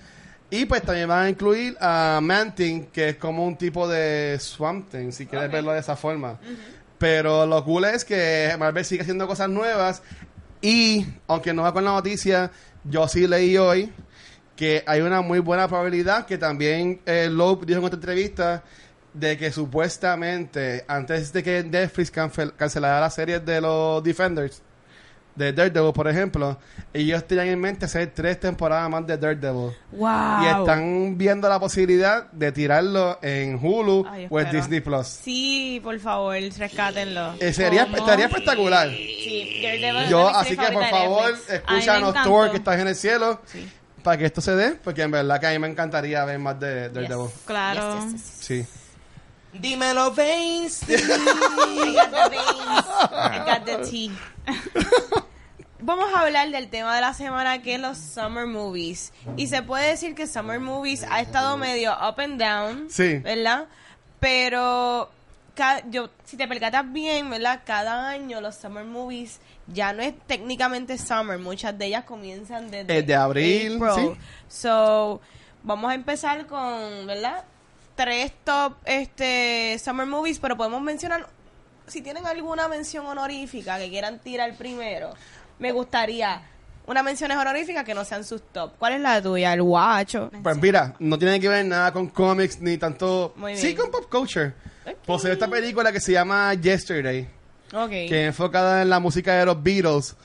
Y 0.51 0.65
pues 0.65 0.81
también 0.83 1.07
van 1.07 1.25
a 1.25 1.29
incluir 1.29 1.75
a 1.79 2.19
Manting, 2.21 2.87
que 2.87 3.09
es 3.09 3.15
como 3.15 3.47
un 3.47 3.57
tipo 3.57 3.87
de 3.87 4.37
Swamp 4.39 4.89
Thing, 4.91 5.11
si 5.11 5.25
quieres 5.25 5.49
verlo 5.49 5.71
de 5.71 5.79
esa 5.79 5.95
forma. 5.95 6.37
Pero 6.97 7.45
lo 7.45 7.63
cool 7.63 7.85
es 7.85 8.03
que 8.05 8.53
Marvel 8.59 8.85
sigue 8.85 9.01
haciendo 9.01 9.25
cosas 9.27 9.49
nuevas. 9.49 10.03
Y, 10.61 11.05
aunque 11.27 11.53
no 11.53 11.63
va 11.63 11.73
con 11.73 11.85
la 11.85 11.91
noticia, 11.91 12.51
yo 12.83 13.07
sí 13.07 13.27
leí 13.27 13.57
hoy 13.57 13.91
que 14.55 14.83
hay 14.85 15.01
una 15.01 15.21
muy 15.21 15.39
buena 15.39 15.67
probabilidad 15.67 16.25
que 16.27 16.37
también 16.37 16.99
eh, 17.05 17.29
Loeb 17.31 17.65
dijo 17.65 17.79
en 17.79 17.85
otra 17.85 17.95
entrevista 17.95 18.63
de 19.13 19.37
que 19.37 19.51
supuestamente 19.51 20.85
antes 20.87 21.33
de 21.33 21.41
que 21.41 21.63
Netflix 21.63 22.13
cancel- 22.13 22.53
cancelara 22.55 22.99
la 22.99 23.09
serie 23.09 23.39
de 23.39 23.59
los 23.59 24.03
Defenders 24.03 24.61
de 25.35 25.53
Daredevil, 25.53 25.93
por 25.93 26.07
ejemplo, 26.07 26.57
ellos 26.93 27.25
tenían 27.25 27.47
en 27.47 27.59
mente 27.59 27.85
hacer 27.85 28.11
tres 28.13 28.39
temporadas 28.39 28.89
más 28.89 29.07
de 29.07 29.17
Daredevil. 29.17 29.71
Wow. 29.93 30.43
Y 30.43 30.45
están 30.47 31.17
viendo 31.17 31.47
la 31.47 31.59
posibilidad 31.59 32.29
de 32.31 32.51
tirarlo 32.51 33.17
en 33.21 33.55
Hulu 33.55 34.05
Ay, 34.09 34.27
o 34.29 34.39
en. 34.39 34.51
Disney 34.51 34.81
Plus. 34.81 35.07
Sí, 35.07 35.79
por 35.83 35.97
favor, 35.99 36.35
rescátenlo. 36.57 37.33
Eh, 37.39 37.53
sería, 37.53 37.85
¿Cómo? 37.85 37.97
estaría 37.97 38.25
espectacular. 38.25 38.89
Sí, 38.89 39.59
Daredevil 39.63 40.03
es 40.03 40.09
Yo, 40.09 40.27
así 40.27 40.57
que 40.57 40.67
por 40.71 40.85
favor, 40.85 41.33
escúchanos. 41.49 42.13
Thor 42.23 42.51
que 42.51 42.57
estás 42.57 42.79
en 42.79 42.87
el 42.87 42.95
cielo 42.95 43.39
Sí. 43.45 43.67
para 44.03 44.17
que 44.17 44.25
esto 44.25 44.41
se 44.41 44.55
dé, 44.55 44.75
porque 44.83 45.03
en 45.03 45.11
verdad 45.11 45.39
que 45.39 45.47
a 45.47 45.51
mí 45.51 45.59
me 45.59 45.67
encantaría 45.67 46.23
ver 46.25 46.39
más 46.39 46.59
de 46.59 46.89
Daredevil. 46.89 47.27
Yes. 47.27 47.41
Claro. 47.45 47.95
Yes, 47.95 48.03
yes, 48.03 48.13
yes, 48.13 48.21
yes. 48.21 48.45
Sí. 48.45 48.65
Dímelo, 49.53 50.11
Vince. 50.11 50.85
I 50.87 51.93
got 51.93 52.11
the 52.11 52.29
veins. 52.29 52.85
I 53.11 53.43
got 53.45 53.65
the 53.65 53.77
tea. 53.89 54.11
Vamos 55.83 56.13
a 56.13 56.21
hablar 56.21 56.49
del 56.51 56.69
tema 56.69 56.95
de 56.95 57.01
la 57.01 57.13
semana 57.13 57.61
que 57.61 57.75
es 57.75 57.79
los 57.81 57.97
summer 57.97 58.45
movies. 58.45 59.11
Y 59.35 59.47
se 59.47 59.61
puede 59.63 59.89
decir 59.89 60.13
que 60.15 60.27
summer 60.27 60.59
movies 60.59 61.03
ha 61.09 61.21
estado 61.21 61.57
medio 61.57 61.91
up 61.93 62.19
and 62.19 62.39
down, 62.39 62.87
Sí. 62.89 63.17
¿verdad? 63.17 63.65
Pero 64.19 65.09
yo 65.89 66.09
si 66.25 66.37
te 66.37 66.47
percatas 66.47 66.91
bien, 66.93 67.29
¿verdad? 67.29 67.61
Cada 67.65 68.09
año 68.09 68.41
los 68.41 68.55
summer 68.55 68.83
movies 68.85 69.39
ya 69.67 69.91
no 69.93 70.01
es 70.01 70.13
técnicamente 70.27 70.97
summer, 70.97 71.37
muchas 71.39 71.77
de 71.77 71.87
ellas 71.87 72.03
comienzan 72.05 72.69
desde 72.71 72.97
El 72.99 73.05
de 73.05 73.15
abril, 73.15 73.79
April. 73.83 74.13
sí. 74.13 74.19
So, 74.47 75.19
vamos 75.63 75.91
a 75.91 75.95
empezar 75.95 76.45
con, 76.47 77.05
¿verdad? 77.07 77.43
Tres 77.95 78.31
top 78.43 78.73
este 78.85 79.77
summer 79.83 80.07
movies, 80.07 80.39
pero 80.39 80.55
podemos 80.57 80.81
mencionar 80.81 81.27
si 81.87 82.01
tienen 82.01 82.25
alguna 82.25 82.67
mención 82.67 83.05
honorífica 83.05 83.77
que 83.77 83.89
quieran 83.89 84.19
tirar 84.19 84.55
primero. 84.55 85.09
Me 85.59 85.71
gustaría 85.71 86.41
una 86.87 87.03
mención 87.03 87.31
honorífica 87.31 87.83
que 87.83 87.93
no 87.93 88.03
sean 88.05 88.23
sus 88.23 88.41
top. 88.51 88.71
¿Cuál 88.79 88.93
es 88.93 89.01
la 89.01 89.21
tuya? 89.21 89.53
El 89.53 89.61
guacho. 89.61 90.31
Pues 90.41 90.57
mira, 90.57 90.95
no 90.99 91.17
tiene 91.19 91.39
que 91.39 91.49
ver 91.49 91.65
nada 91.65 91.91
con 91.91 92.07
cómics 92.07 92.59
ni 92.61 92.77
tanto. 92.77 93.33
Muy 93.35 93.55
Sí, 93.57 93.75
con 93.75 93.91
pop 93.91 94.09
culture. 94.09 94.53
Posee 95.05 95.33
esta 95.33 95.47
película 95.47 95.91
que 95.91 95.99
se 95.99 96.13
llama 96.13 96.53
Yesterday, 96.55 97.27
Ok. 97.73 97.89
que 97.89 98.21
es 98.23 98.27
enfocada 98.29 98.81
en 98.81 98.89
la 98.89 98.99
música 98.99 99.35
de 99.35 99.45
los 99.45 99.61
Beatles. 99.61 100.15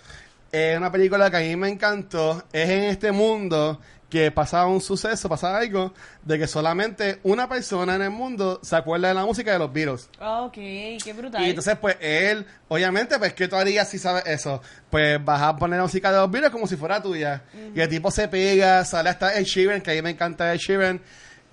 Es 0.51 0.77
una 0.79 0.91
película 0.91 1.31
que 1.31 1.37
a 1.37 1.41
mí 1.41 1.57
me 1.57 1.69
encantó. 1.69 2.43
Es 2.53 2.71
en 2.71 2.85
este 2.85 3.13
mundo 3.13 3.81
que 4.09 4.31
pasa 4.31 4.67
un 4.67 4.81
suceso, 4.81 5.29
pasa 5.29 5.57
algo, 5.57 5.93
de 6.23 6.39
que 6.39 6.47
solamente 6.47 7.19
una 7.25 7.49
persona 7.49 7.97
en 7.97 8.03
el 8.03 8.11
mundo 8.11 8.61
se 8.63 8.77
acuerda 8.77 9.09
de 9.09 9.15
la 9.15 9.25
música 9.25 9.53
de 9.53 9.59
los 9.59 9.73
Beatles. 9.73 10.09
Ok, 10.21 10.55
qué 10.55 11.13
brutal. 11.17 11.45
Y 11.45 11.51
entonces, 11.51 11.77
pues, 11.81 11.97
él, 12.01 12.47
obviamente, 12.69 13.19
pues, 13.19 13.35
¿qué 13.35 13.49
tú 13.49 13.57
harías 13.57 13.89
si 13.89 13.99
sabes 13.99 14.25
eso? 14.27 14.63
Pues, 14.91 15.23
vas 15.25 15.43
a 15.43 15.57
poner 15.57 15.79
la 15.79 15.85
música 15.85 16.13
de 16.13 16.19
los 16.19 16.31
Beatles 16.31 16.53
como 16.53 16.67
si 16.67 16.77
fuera 16.77 17.03
tuya. 17.03 17.43
Y 17.75 17.81
el 17.81 17.89
tipo 17.89 18.11
se 18.11 18.29
pega, 18.29 18.85
sale 18.85 19.11
hasta 19.11 19.35
el 19.35 19.45
Sheeran, 19.45 19.81
que 19.81 19.91
a 19.91 19.95
mí 19.95 20.03
me 20.03 20.11
encanta 20.11 20.53
el 20.53 20.59
Sheeran. 20.59 21.01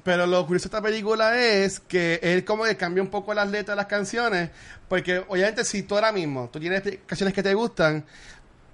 Pero 0.03 0.27
lo 0.27 0.45
curioso 0.45 0.67
de 0.67 0.75
esta 0.75 0.81
película 0.81 1.39
es 1.39 1.79
que 1.79 2.19
él 2.21 2.43
como 2.43 2.65
que 2.65 2.75
cambia 2.75 3.01
un 3.01 3.09
poco 3.09 3.33
las 3.33 3.49
letras 3.49 3.75
de 3.75 3.77
las 3.77 3.85
canciones. 3.87 4.49
Porque, 4.89 5.23
obviamente, 5.27 5.63
si 5.63 5.83
tú 5.83 5.95
ahora 5.95 6.11
mismo, 6.11 6.49
tú 6.51 6.59
tienes 6.59 6.83
canciones 7.07 7.33
que 7.33 7.41
te 7.41 7.53
gustan, 7.53 8.05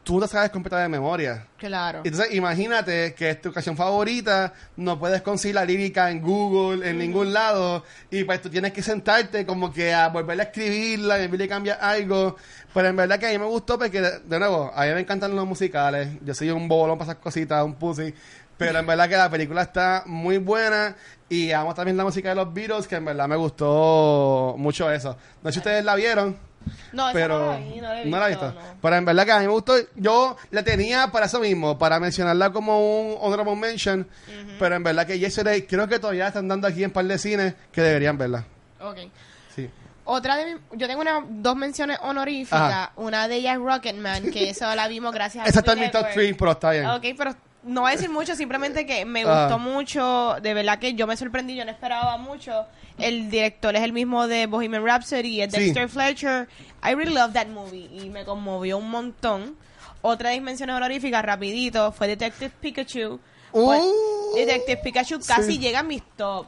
tú 0.09 0.19
las 0.19 0.31
sabes 0.31 0.49
completas 0.49 0.81
de 0.81 0.89
memoria. 0.89 1.45
Claro. 1.55 2.01
Entonces, 2.03 2.33
imagínate 2.33 3.13
que 3.13 3.29
es 3.29 3.39
tu 3.39 3.53
canción 3.53 3.77
favorita, 3.77 4.51
no 4.75 4.97
puedes 4.97 5.21
conseguir 5.21 5.53
la 5.53 5.63
lírica 5.63 6.09
en 6.09 6.19
Google, 6.19 6.89
en 6.89 6.97
ningún 6.97 7.31
lado, 7.31 7.83
y 8.09 8.23
pues 8.23 8.41
tú 8.41 8.49
tienes 8.49 8.73
que 8.73 8.81
sentarte 8.81 9.45
como 9.45 9.71
que 9.71 9.93
a 9.93 10.07
volver 10.07 10.39
a 10.39 10.43
escribirla, 10.45 11.19
y 11.19 11.25
en 11.25 11.29
vez 11.29 11.39
de 11.39 11.47
cambiar 11.47 11.77
algo. 11.79 12.37
Pero 12.73 12.87
en 12.87 12.95
verdad 12.95 13.19
que 13.19 13.27
a 13.27 13.29
mí 13.29 13.37
me 13.37 13.45
gustó 13.45 13.77
porque, 13.77 14.01
de, 14.01 14.39
nuevo, 14.39 14.71
a 14.73 14.85
mí 14.85 14.93
me 14.95 15.01
encantan 15.01 15.35
los 15.35 15.45
musicales. 15.45 16.09
Yo 16.25 16.33
soy 16.33 16.49
un 16.49 16.67
bobolón 16.67 16.97
para 16.97 17.11
esas 17.11 17.21
cositas, 17.21 17.63
un 17.63 17.75
pussy. 17.75 18.11
Pero 18.57 18.79
en 18.79 18.87
verdad 18.87 19.07
que 19.07 19.15
la 19.15 19.29
película 19.29 19.61
está 19.61 20.03
muy 20.07 20.39
buena 20.39 20.95
y 21.29 21.51
amo 21.51 21.75
también 21.75 21.95
la 21.95 22.03
música 22.03 22.29
de 22.29 22.35
los 22.35 22.51
Beatles, 22.51 22.87
que 22.87 22.95
en 22.95 23.05
verdad 23.05 23.27
me 23.27 23.35
gustó 23.35 24.55
mucho 24.57 24.91
eso. 24.91 25.15
No 25.43 25.49
sé 25.49 25.53
si 25.53 25.59
ustedes 25.59 25.85
la 25.85 25.93
vieron 25.93 26.48
No, 26.91 27.03
esa 27.09 27.13
pero 27.13 27.39
no 27.39 27.51
la 27.51 27.57
vi, 27.59 28.09
no 28.09 28.19
la 28.19 28.25
he 28.25 28.29
visto. 28.29 28.53
Pero 28.81 28.95
en 28.95 29.05
verdad 29.05 29.25
que 29.25 29.31
a 29.31 29.39
mí 29.39 29.45
me 29.45 29.51
gustó. 29.51 29.73
Yo 29.95 30.37
la 30.51 30.63
tenía 30.63 31.07
para 31.07 31.27
eso 31.27 31.39
mismo, 31.39 31.77
para 31.77 31.99
mencionarla 31.99 32.51
como 32.51 32.79
un 33.11 33.17
honorable 33.21 33.55
mention. 33.55 34.07
Pero 34.59 34.75
en 34.75 34.83
verdad 34.83 35.05
que 35.07 35.17
Yesterday 35.19 35.63
creo 35.63 35.87
que 35.87 35.99
todavía 35.99 36.27
están 36.27 36.47
dando 36.47 36.67
aquí 36.67 36.83
en 36.83 36.91
par 36.91 37.05
de 37.05 37.17
cines 37.17 37.53
que 37.71 37.81
deberían 37.81 38.17
verla. 38.17 38.43
Ok. 38.81 38.97
Sí. 39.55 39.69
Otra 40.05 40.35
de 40.37 40.55
mi- 40.55 40.61
yo 40.73 40.87
tengo 40.87 41.01
una, 41.01 41.23
dos 41.29 41.55
menciones 41.55 41.97
honoríficas. 42.01 42.59
Ajá. 42.59 42.91
Una 42.95 43.27
de 43.27 43.35
ellas 43.35 43.57
es 43.57 43.61
Rocketman, 43.61 44.31
que 44.31 44.49
eso 44.49 44.73
la 44.75 44.87
vimos 44.87 45.13
gracias 45.13 45.45
a 45.45 45.49
Esa 45.49 45.59
está 45.59 45.73
en 45.73 45.79
mi 45.81 45.85
top 45.91 46.01
Network. 46.01 46.13
3, 46.15 46.35
pero 46.39 46.51
está 46.51 46.71
bien. 46.71 46.85
Ok, 46.87 47.05
pero 47.17 47.35
no 47.63 47.81
voy 47.81 47.91
a 47.91 47.95
decir 47.95 48.09
mucho, 48.09 48.35
simplemente 48.35 48.85
que 48.85 49.05
me 49.05 49.23
Ajá. 49.23 49.43
gustó 49.47 49.59
mucho, 49.59 50.37
de 50.41 50.53
verdad 50.53 50.79
que 50.79 50.93
yo 50.93 51.07
me 51.07 51.17
sorprendí, 51.17 51.55
yo 51.55 51.65
no 51.65 51.71
esperaba 51.71 52.17
mucho. 52.17 52.65
El 52.97 53.29
director 53.29 53.75
es 53.75 53.81
el 53.83 53.93
mismo 53.93 54.27
de 54.27 54.45
Bohemian 54.47 54.85
Rhapsody, 54.85 55.41
es 55.41 55.53
Sí. 55.53 55.59
Dexter 55.61 55.89
Fletcher. 55.89 56.47
I 56.83 56.93
really 56.95 57.13
love 57.13 57.33
that 57.33 57.47
movie 57.47 57.89
y 57.91 58.09
me 58.09 58.23
conmovió 58.25 58.77
un 58.77 58.89
montón. 58.89 59.57
Otra 60.01 60.31
menciones 60.39 60.75
honoríficas, 60.75 61.23
rapidito, 61.23 61.91
fue 61.91 62.07
Detective 62.07 62.51
Pikachu. 62.61 63.19
Pues, 63.51 63.81
Uh, 63.83 64.35
Detective 64.35 64.77
Pikachu 64.83 65.19
casi 65.25 65.53
sí. 65.53 65.59
llega 65.59 65.79
a 65.79 65.83
mis 65.83 66.03
top. 66.15 66.47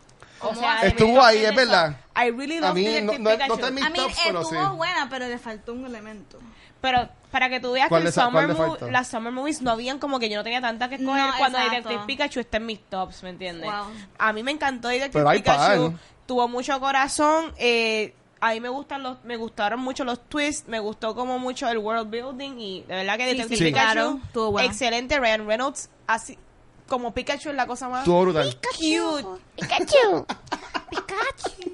Estuvo 0.83 1.21
ahí, 1.21 1.39
10 1.39 1.49
es 1.51 1.55
verdad. 1.55 1.95
I 2.15 2.31
really 2.31 2.57
A 2.57 2.61
love 2.61 2.75
mí 2.75 2.83
no- 2.85 2.91
Detective 2.91 3.19
no- 3.19 3.29
no 3.29 3.35
Pikachu. 3.35 3.53
está 3.53 3.67
en 3.67 3.75
mi- 3.75 3.81
A 3.81 3.89
mí 3.89 3.95
tops, 3.99 4.17
pero 4.25 4.41
estuvo 4.41 4.69
sí. 4.71 4.75
buena, 4.77 5.07
pero 5.09 5.27
le 5.27 5.37
faltó 5.37 5.73
un 5.73 5.85
elemento. 5.85 6.39
Pero 6.79 7.09
para 7.31 7.49
que 7.49 7.59
tú 7.59 7.71
veas 7.71 7.85
que 7.85 7.89
¿Cuál 7.89 8.05
el 8.07 8.13
summer 8.13 8.47
movie- 8.49 8.91
las 8.91 9.07
Summer 9.07 9.31
Movies 9.31 9.61
no 9.61 9.71
habían 9.71 9.97
como 9.99 10.19
que 10.19 10.29
yo 10.29 10.37
no 10.37 10.43
tenía 10.43 10.61
tanta 10.61 10.89
que 10.89 10.95
escoger 10.95 11.25
No, 11.27 11.33
cuando 11.37 11.57
exacto. 11.57 11.75
Detective 11.89 12.03
Pikachu 12.07 12.39
está 12.41 12.57
en 12.57 12.65
mis 12.65 12.79
tops, 12.89 13.23
¿me 13.23 13.29
entiendes? 13.29 13.65
Wow. 13.71 13.85
A 14.19 14.33
mí 14.33 14.43
me 14.43 14.51
encantó 14.51 14.89
Detective 14.89 15.23
Pero 15.23 15.31
Pikachu. 15.35 15.93
Tuvo 16.25 16.47
mucho 16.47 16.79
corazón. 16.79 17.53
Eh, 17.57 18.13
a 18.39 18.51
mí 18.53 18.59
me 18.59 18.69
gustan 18.69 19.03
los, 19.03 19.23
me 19.23 19.37
gustaron 19.37 19.79
mucho 19.79 20.03
los 20.03 20.19
twists, 20.27 20.67
me 20.67 20.79
gustó 20.79 21.13
como 21.15 21.37
mucho 21.39 21.69
el 21.69 21.77
world 21.77 22.09
building 22.09 22.57
y 22.59 22.81
de 22.81 22.95
verdad 22.95 23.17
que 23.17 23.25
Detective 23.27 23.55
sí, 23.57 23.63
Pikachu, 23.65 24.19
claro, 24.33 24.59
excelente. 24.59 25.19
Ryan 25.19 25.45
Reynolds, 25.47 25.89
así 26.07 26.37
como 26.91 27.13
Pikachu 27.13 27.49
es 27.49 27.55
la 27.55 27.65
cosa 27.65 27.87
más 27.87 27.99
Estuvo 28.01 28.21
brutal. 28.21 28.53
cute. 28.77 29.41
Pikachu. 29.55 30.25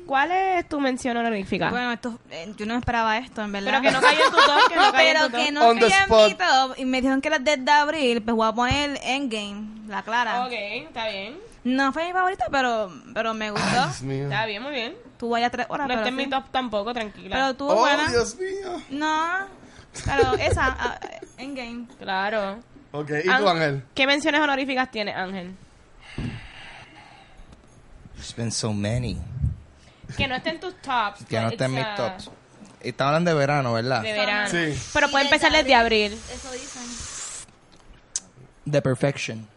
¿Cuál 0.05 0.31
es 0.31 0.69
tu 0.69 0.79
mención 0.79 1.17
honorífica? 1.17 1.69
Bueno, 1.71 1.91
esto, 1.91 2.19
eh, 2.29 2.53
yo 2.55 2.65
no 2.67 2.75
esperaba 2.77 3.17
esto, 3.17 3.41
en 3.41 3.51
verdad. 3.51 3.71
Pero 3.71 3.81
que 3.81 3.91
no 3.91 3.99
cayó 4.01 4.23
en 4.25 4.31
tu 4.31 4.37
top, 4.37 4.69
que 4.69 4.75
no 4.75 4.91
cayó 4.91 5.09
en 5.09 5.13
Pero 5.15 5.25
tu 5.25 5.31
top. 5.31 5.45
que 5.45 5.51
no 5.51 5.67
On 5.67 5.75
the 5.79 5.81
cayó 5.81 5.95
en 5.95 6.01
spot. 6.03 6.27
mi 6.29 6.35
top. 6.35 6.79
Y 6.79 6.85
me 6.85 6.97
dijeron 7.01 7.21
que 7.21 7.27
era 7.29 7.39
desde 7.39 7.71
abril, 7.71 8.21
pues 8.21 8.35
voy 8.35 8.47
a 8.47 8.51
poner 8.53 8.99
Endgame, 9.03 9.87
la 9.87 10.03
clara. 10.03 10.45
Ok, 10.45 10.51
está 10.53 11.09
bien. 11.09 11.37
No 11.63 11.91
fue 11.91 12.05
mi 12.05 12.13
favorita, 12.13 12.45
pero, 12.51 12.89
pero 13.13 13.33
me 13.33 13.51
gustó. 13.51 13.69
Dios 13.69 14.01
mío. 14.03 14.23
Está 14.25 14.45
bien, 14.45 14.61
muy 14.63 14.71
bien. 14.71 14.95
Tuvo 15.17 15.35
allá 15.35 15.49
tres 15.49 15.65
horas. 15.67 15.87
No 15.87 15.89
pero 15.89 15.99
está 16.01 16.09
en 16.09 16.15
mi 16.15 16.23
sí. 16.25 16.29
top 16.29 16.43
tampoco, 16.51 16.93
tranquila. 16.93 17.35
Pero 17.35 17.53
tuvo 17.55 17.73
Oh, 17.73 17.79
buena. 17.79 18.07
Dios 18.09 18.35
mío. 18.35 18.81
No, 18.91 19.29
pero 20.05 20.33
esa, 20.35 20.77
ah, 20.79 20.99
Endgame. 21.37 21.87
Claro. 21.99 22.59
Ok, 22.91 23.09
¿y 23.23 23.27
tú, 23.27 23.49
Ángel? 23.49 23.83
¿Qué 23.93 24.07
menciones 24.07 24.41
honoríficas 24.41 24.89
tiene 24.91 25.13
Ángel? 25.13 25.55
There's 28.15 28.35
been 28.35 28.51
so 28.51 28.73
many. 28.73 29.17
Que 30.15 30.27
no 30.27 30.35
esté 30.35 30.51
en 30.51 30.59
tus 30.59 30.75
tops. 30.81 31.23
Que 31.25 31.39
no 31.39 31.49
está 31.49 31.65
en 31.65 31.77
it's, 31.77 31.85
mis 31.87 31.95
tops. 31.95 32.31
Y 32.83 32.89
estamos 32.89 33.09
hablando 33.09 33.31
de 33.31 33.37
verano, 33.37 33.73
¿verdad? 33.73 34.01
De 34.01 34.13
verano. 34.13 34.49
Sí. 34.49 34.79
Pero 34.93 35.09
puede 35.09 35.25
empezar 35.25 35.51
desde 35.51 35.75
abril. 35.75 36.13
Eso 36.33 36.51
dicen. 36.51 36.83
The 38.69 38.81
Perfection. 38.81 39.47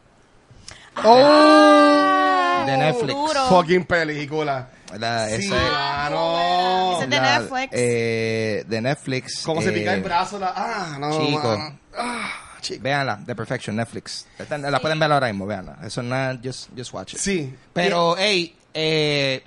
¡Oh! 1.05 2.65
De 2.67 2.77
Netflix. 2.77 3.15
Duro. 3.15 3.47
Fucking 3.49 3.85
película. 3.85 4.69
La- 4.99 5.29
Sí, 5.29 5.47
esa- 5.47 5.55
mano. 5.55 6.93
Ese 6.95 7.05
es 7.05 7.11
de 7.11 7.17
la- 7.17 7.39
Netflix. 7.39 7.69
eh, 7.73 8.65
de 8.67 8.81
Netflix. 8.81 9.43
¿Cómo 9.45 9.63
se 9.63 9.69
eh, 9.71 9.73
pica 9.73 9.95
el 9.95 10.03
brazo? 10.03 10.39
La... 10.39 10.53
Ah, 10.55 10.97
no, 10.99 11.25
Chico. 11.27 11.77
Ah, 11.97 12.33
chico. 12.61 12.83
Véanla, 12.83 13.21
The 13.25 13.35
Perfection, 13.35 13.77
Netflix. 13.77 14.27
La 14.49 14.81
pueden 14.81 14.99
ver 14.99 15.11
ahora 15.13 15.27
mismo, 15.29 15.47
véanla. 15.47 15.79
Eso 15.85 16.03
no 16.03 16.31
es, 16.31 16.39
just, 16.43 16.69
just 16.77 16.93
watch 16.93 17.15
it. 17.15 17.19
Sí. 17.21 17.55
Pero, 17.73 18.17
hey, 18.19 18.57
eh, 18.75 19.43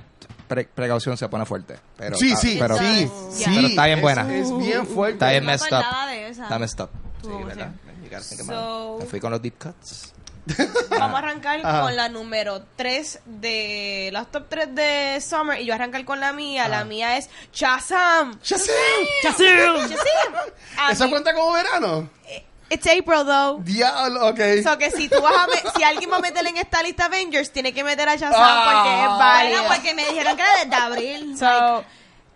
pre- 0.48 0.66
precaución 0.66 1.18
se 1.18 1.28
pone 1.30 1.46
fuerte. 1.46 1.78
Pero, 1.98 2.16
sí, 2.18 2.36
sí, 2.36 2.58
pero, 2.60 2.78
sí, 2.78 3.10
sí. 3.32 3.44
Pero 3.46 3.68
está 3.68 3.86
bien 3.86 4.02
buena. 4.02 4.34
Es, 4.36 4.56
bien 4.58 4.86
fuerte. 4.88 5.14
Está 5.14 5.30
bien 5.32 5.46
messed 5.46 5.72
up. 5.72 5.84
Está 6.30 6.60
messed 6.60 6.80
up. 6.82 6.90
Sí, 7.22 7.30
¿verdad? 7.46 7.72
So-. 8.46 8.98
Me 9.00 9.06
fui 9.06 9.20
con 9.20 9.32
los 9.32 9.42
deep 9.42 9.56
cuts. 9.58 10.14
Vamos 10.90 11.16
a 11.16 11.20
arrancar 11.20 11.62
Ajá. 11.64 11.82
con 11.84 11.96
la 11.96 12.10
número 12.10 12.66
3 12.76 13.22
de 13.26 14.10
las 14.12 14.30
top 14.30 14.48
3 14.50 14.76
de 14.76 15.22
Summer 15.22 15.62
y 15.62 15.66
yo 15.66 15.74
arrancar 15.74 16.04
con 16.04 16.20
la 16.20 16.34
mía. 16.34 16.68
La 16.68 16.84
mía 16.84 17.18
es 17.18 17.30
Shazam. 17.54 18.38
¡Shazam! 18.44 18.74
Shazam. 19.24 19.86
A 20.78 20.92
¿Eso 20.92 21.06
mí- 21.06 21.12
cuenta 21.12 21.34
como 21.34 21.54
verano? 21.54 22.10
It's 22.74 22.88
April 22.88 23.26
though. 23.26 23.60
Diablo, 23.64 24.28
ok. 24.30 24.40
So 24.64 24.78
que 24.78 24.90
si 24.92 25.08
tú 25.10 25.22
vas 25.22 25.34
a 25.36 25.48
me- 25.48 25.72
si 25.76 25.84
alguien 25.84 26.10
va 26.12 26.18
a 26.18 26.22
meter 26.22 26.46
en 26.48 26.58
esta 26.58 26.82
lista 26.84 27.06
Avengers, 27.06 27.52
tiene 27.52 27.74
que 27.74 27.84
meter 27.84 28.08
a 28.10 28.16
Shazam 28.16 28.34
Ah. 28.36 28.64
porque 28.66 29.04
es 29.04 29.10
válido. 29.10 29.62
Bueno, 29.64 29.76
porque 29.76 29.94
me 29.94 30.06
dijeron 30.10 30.36
que 30.36 30.42
era 30.42 30.52
desde 30.64 30.76
abril. 30.76 31.36
So, 31.38 31.84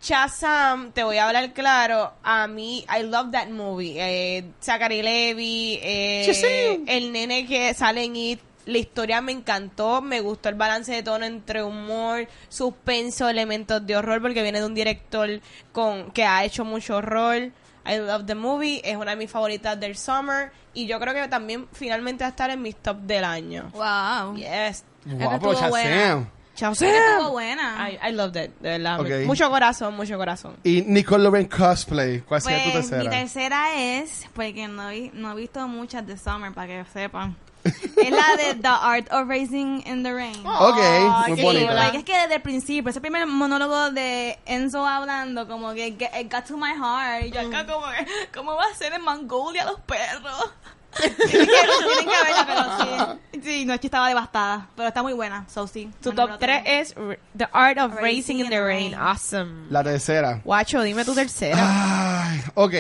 Shazam, 0.01 0.91
te 0.91 1.03
voy 1.03 1.17
a 1.17 1.27
hablar 1.27 1.53
claro, 1.53 2.13
a 2.23 2.47
mí, 2.47 2.85
I 2.97 3.03
love 3.03 3.31
that 3.31 3.47
movie. 3.47 3.95
Eh, 3.97 4.45
Zachary 4.61 5.01
Levy, 5.01 5.79
eh, 5.81 6.23
Shazam. 6.27 6.85
el 6.87 7.11
nene 7.11 7.45
que 7.47 7.73
sale 7.73 8.03
en 8.03 8.15
It, 8.15 8.39
la 8.67 8.77
historia 8.77 9.21
me 9.21 9.31
encantó, 9.31 10.01
me 10.01 10.21
gustó 10.21 10.49
el 10.49 10.55
balance 10.55 10.91
de 10.91 11.01
tono 11.01 11.25
entre 11.25 11.63
humor, 11.63 12.27
suspenso, 12.49 13.27
elementos 13.27 13.85
de 13.87 13.95
horror, 13.97 14.21
porque 14.21 14.43
viene 14.43 14.59
de 14.59 14.65
un 14.65 14.75
director 14.75 15.29
con 15.71 16.11
que 16.11 16.25
ha 16.25 16.43
hecho 16.45 16.63
mucho 16.63 16.97
horror. 16.97 17.51
I 17.87 17.97
love 17.99 18.25
the 18.25 18.35
movie, 18.35 18.81
es 18.83 18.95
una 18.97 19.11
de 19.11 19.17
mis 19.17 19.31
favoritas 19.31 19.79
del 19.79 19.95
summer 19.97 20.51
y 20.73 20.87
yo 20.87 20.99
creo 20.99 21.13
que 21.13 21.27
también 21.27 21.67
finalmente 21.71 22.23
va 22.23 22.27
a 22.27 22.31
estar 22.31 22.49
en 22.49 22.61
mis 22.61 22.75
top 22.75 22.97
del 22.97 23.23
año. 23.23 23.71
Wow. 23.73 24.35
Yes. 24.35 24.83
Guapo, 25.05 25.53
buena. 25.69 25.89
Shazam. 25.89 26.29
Shazam. 26.55 26.87
Estuvo 26.89 27.31
buena. 27.31 27.89
I, 27.89 28.09
I 28.09 28.11
loved 28.13 28.35
it, 28.43 28.51
de 28.59 28.69
verdad. 28.77 28.99
Ok. 28.99 29.25
Mucho 29.25 29.49
corazón, 29.49 29.95
mucho 29.95 30.17
corazón. 30.17 30.55
Y 30.63 30.81
Nicole 30.81 31.23
Loren 31.23 31.47
Cosplay. 31.47 32.21
¿Cuál 32.21 32.41
sería 32.41 32.63
tu 32.65 32.71
Pues 32.71 32.85
mi 32.85 32.89
tercera? 32.89 33.11
tercera 33.11 33.67
es, 33.99 34.25
porque 34.33 34.67
no, 34.67 34.89
vi- 34.89 35.11
no 35.13 35.31
he 35.31 35.35
visto 35.35 35.65
muchas 35.67 36.05
de 36.05 36.17
Summer, 36.17 36.51
para 36.53 36.67
que 36.67 36.85
sepan. 36.91 37.35
Es 37.67 38.11
la 38.11 38.35
de 38.37 38.55
The 38.55 38.67
Art 38.67 39.11
of 39.11 39.27
Racing 39.27 39.81
in 39.85 40.03
the 40.03 40.13
Rain. 40.13 40.45
Ok, 40.45 40.77
Ay, 40.79 41.33
muy 41.33 41.41
bonita. 41.41 41.73
Like, 41.73 41.97
es 41.97 42.03
que 42.03 42.17
desde 42.17 42.35
el 42.35 42.41
principio, 42.41 42.89
ese 42.89 43.01
primer 43.01 43.25
monólogo 43.27 43.91
de 43.91 44.39
Enzo 44.45 44.85
hablando, 44.85 45.47
como 45.47 45.73
que 45.73 45.87
it, 45.87 46.01
it 46.01 46.31
got 46.31 46.45
to 46.45 46.57
my 46.57 46.73
heart. 46.73 47.25
Y 47.25 47.31
yo 47.31 47.41
acá 47.41 47.65
como 47.65 47.85
que, 47.87 48.07
¿cómo 48.33 48.55
va 48.55 48.65
a 48.71 48.75
ser 48.75 48.93
en 48.93 49.03
Mongolia 49.03 49.65
los 49.65 49.79
perros? 49.81 50.51
tienen, 50.97 51.17
que, 51.17 51.27
tienen 51.27 52.05
que 52.05 52.23
verla, 52.23 52.45
pero 52.47 52.77
sí. 52.77 53.41
Sí, 53.43 53.65
no, 53.65 53.73
es 53.73 53.79
que 53.79 53.87
estaba 53.87 54.07
devastada, 54.07 54.67
pero 54.75 54.87
está 54.87 55.03
muy 55.03 55.13
buena, 55.13 55.45
so 55.47 55.67
sí. 55.67 55.91
Tu 56.01 56.11
top 56.11 56.29
number 56.29 56.39
3 56.39 56.63
three. 56.63 56.79
es 56.79 56.95
The 57.37 57.47
Art 57.51 57.77
of 57.77 57.93
Racing 57.95 58.37
in 58.39 58.49
the 58.49 58.61
Rain. 58.61 58.95
Awesome. 58.95 59.67
La 59.69 59.83
tercera. 59.83 60.41
Guacho, 60.43 60.81
dime 60.81 61.05
tu 61.05 61.13
tercera. 61.13 61.57
Ay, 61.59 62.41
ok. 62.55 62.73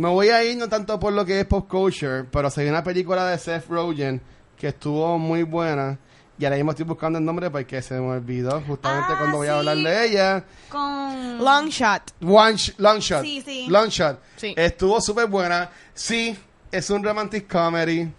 Me 0.00 0.08
voy 0.08 0.30
a 0.30 0.42
ir 0.42 0.56
no 0.56 0.66
tanto 0.66 0.98
por 0.98 1.12
lo 1.12 1.26
que 1.26 1.40
es 1.40 1.44
pop 1.46 1.68
culture, 1.68 2.24
pero 2.24 2.48
se 2.48 2.66
una 2.70 2.82
película 2.82 3.26
de 3.28 3.36
Seth 3.36 3.66
Rogen 3.68 4.18
que 4.56 4.68
estuvo 4.68 5.18
muy 5.18 5.42
buena. 5.42 5.98
Y 6.38 6.44
ahora 6.46 6.56
mismo 6.56 6.70
estoy 6.70 6.86
buscando 6.86 7.18
el 7.18 7.24
nombre 7.26 7.50
porque 7.50 7.82
se 7.82 8.00
me 8.00 8.08
olvidó 8.12 8.62
justamente 8.66 9.08
Ah, 9.12 9.16
cuando 9.18 9.36
voy 9.36 9.48
a 9.48 9.58
hablar 9.58 9.76
de 9.76 10.06
ella. 10.06 10.44
Con... 10.70 11.36
Long 11.44 11.68
Shot. 11.68 12.14
One 12.22 12.54
sh- 12.54 12.74
Long 12.78 12.98
Shot. 13.00 13.22
Sí, 13.22 13.42
sí. 13.44 13.66
Long 13.68 13.88
Shot. 13.90 14.18
Sí. 14.36 14.54
Estuvo 14.56 15.02
súper 15.02 15.26
buena. 15.26 15.68
Sí, 15.92 16.34
es 16.72 16.88
un 16.88 17.04
romantic 17.04 17.46
comedy. 17.46 18.10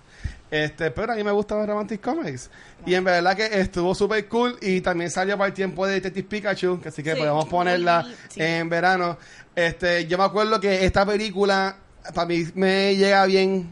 Este, 0.51 0.91
pero 0.91 1.13
a 1.13 1.15
mí 1.15 1.23
me 1.23 1.31
gustan 1.31 1.57
los 1.57 1.67
romantic 1.67 1.99
comedies. 1.99 2.51
Y 2.85 2.95
en 2.95 3.03
verdad 3.03 3.35
que 3.35 3.45
estuvo 3.59 3.93
súper 3.93 4.27
cool. 4.27 4.57
Y 4.61 4.81
también 4.81 5.09
salió 5.11 5.37
para 5.37 5.47
el 5.49 5.53
tiempo 5.53 5.85
de 5.85 5.93
Detective 5.95 6.27
Pikachu. 6.27 6.79
Que 6.81 6.89
así 6.89 7.03
que 7.03 7.13
Sí. 7.13 7.19
podemos 7.19 7.45
ponerla 7.45 8.05
Sí. 8.29 8.41
en 8.41 8.69
verano. 8.69 9.17
Este, 9.55 10.07
yo 10.07 10.17
me 10.17 10.23
acuerdo 10.23 10.59
que 10.59 10.85
esta 10.85 11.05
película 11.05 11.75
para 12.15 12.27
mí 12.27 12.45
me 12.55 12.95
llega 12.95 13.25
bien, 13.25 13.69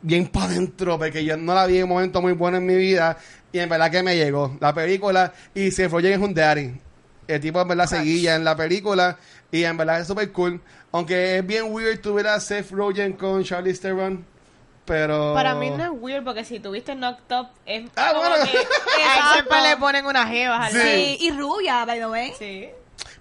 bien 0.00 0.26
para 0.28 0.46
adentro. 0.46 0.98
Porque 0.98 1.24
yo 1.24 1.36
no 1.36 1.54
la 1.54 1.66
vi 1.66 1.78
en 1.78 1.84
un 1.84 1.90
momento 1.90 2.22
muy 2.22 2.32
bueno 2.32 2.56
en 2.58 2.66
mi 2.66 2.76
vida. 2.76 3.18
Y 3.52 3.58
en 3.58 3.68
verdad 3.68 3.90
que 3.90 4.02
me 4.02 4.16
llegó 4.16 4.56
la 4.60 4.72
película. 4.72 5.32
Y 5.54 5.70
Seth 5.70 5.90
Rogen 5.90 6.12
es 6.12 6.18
un 6.18 6.32
daddy. 6.34 6.72
El 7.28 7.40
tipo 7.40 7.60
en 7.60 7.68
verdad 7.68 7.86
seguía 7.86 8.34
en 8.34 8.44
la 8.44 8.56
película. 8.56 9.18
Y 9.50 9.64
en 9.64 9.76
verdad 9.76 10.00
es 10.00 10.06
súper 10.06 10.32
cool. 10.32 10.60
Aunque 10.92 11.38
es 11.38 11.46
bien 11.46 11.66
weird 11.70 12.00
tu 12.00 12.14
ver 12.14 12.26
a 12.28 12.40
Seth 12.40 12.70
Rogen 12.70 13.12
con 13.12 13.44
Charlie 13.44 13.74
Theron. 13.74 14.24
Pero... 14.84 15.32
Para 15.34 15.54
mí 15.54 15.70
no 15.70 15.84
es 15.84 15.90
weird 15.92 16.24
porque 16.24 16.44
si 16.44 16.58
tuviste 16.58 16.94
Knocked 16.94 17.36
Up 17.38 17.48
es 17.66 17.88
Ah, 17.96 18.10
como 18.14 18.28
bueno. 18.28 18.44
que 18.44 18.58
a 19.20 19.32
siempre 19.34 19.60
le 19.62 19.76
ponen 19.76 20.06
unas 20.06 20.28
jevas 20.28 20.72
Sí. 20.72 21.18
y 21.20 21.30
rubia, 21.30 21.84
by 21.84 21.98
the 21.98 22.06
way. 22.06 22.32
Sí. 22.38 22.68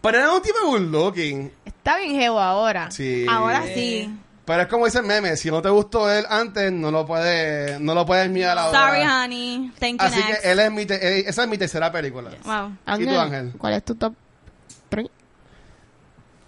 Pero 0.01 0.17
era 0.17 0.31
un 0.31 0.41
tipo 0.41 0.57
good 0.65 0.81
looking. 0.91 1.51
Está 1.65 1.97
bien 1.97 2.15
jevo 2.19 2.39
ahora. 2.39 2.89
Sí. 2.91 3.25
Ahora 3.29 3.63
sí. 3.73 4.11
Pero 4.43 4.63
es 4.63 4.67
como 4.67 4.85
dice 4.85 4.97
el 4.99 5.05
meme. 5.05 5.37
Si 5.37 5.51
no 5.51 5.61
te 5.61 5.69
gustó 5.69 6.11
él 6.11 6.25
antes, 6.27 6.71
no 6.71 6.89
lo 6.89 7.05
puedes, 7.05 7.79
no 7.79 7.93
lo 7.93 8.05
puedes 8.07 8.27
mirar 8.29 8.57
ahora. 8.57 8.79
Sorry, 8.79 9.03
honey. 9.03 9.71
Thank 9.79 10.01
you, 10.01 10.07
Así 10.07 10.19
next. 10.19 10.41
que 10.41 10.51
él 10.51 10.59
es 10.59 10.71
mi 10.71 10.85
te- 10.87 11.29
esa 11.29 11.43
es 11.43 11.47
mi 11.47 11.57
tercera 11.59 11.91
película. 11.91 12.31
Wow. 12.43 12.99
¿Y 12.99 13.05
tú, 13.05 13.19
Ángel? 13.19 13.53
¿Cuál 13.57 13.73
es 13.73 13.85
tu 13.85 13.93
top 13.95 14.13
3? 14.13 14.21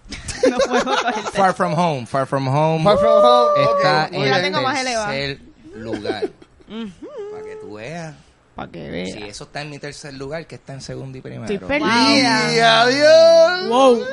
Far 1.32 1.54
From 1.54 1.72
Home. 1.72 2.06
Far 2.06 2.26
From 2.26 2.48
Home 2.48 2.84
Far 2.84 2.98
From 2.98 3.24
Home. 3.24 3.62
está 3.76 4.08
en 4.12 4.30
la 4.30 4.42
tengo 4.42 4.62
más 4.62 4.84
tercer 4.84 5.38
lugar. 5.74 6.30
Para 6.66 7.44
que 7.44 7.56
tú 7.60 7.74
veas. 7.74 8.14
Para 8.54 8.70
que 8.70 8.90
veas. 8.90 9.12
Si 9.12 9.22
eso 9.22 9.44
está 9.44 9.62
en 9.62 9.70
mi 9.70 9.78
tercer 9.78 10.14
lugar, 10.14 10.46
que 10.46 10.56
está 10.56 10.74
en 10.74 10.80
segundo 10.80 11.18
y 11.18 11.20
primero. 11.20 11.44
Estoy 11.44 11.58
perdida. 11.58 12.54
Y 12.54 12.58
adiós. 12.60 13.68
Wow. 13.68 14.04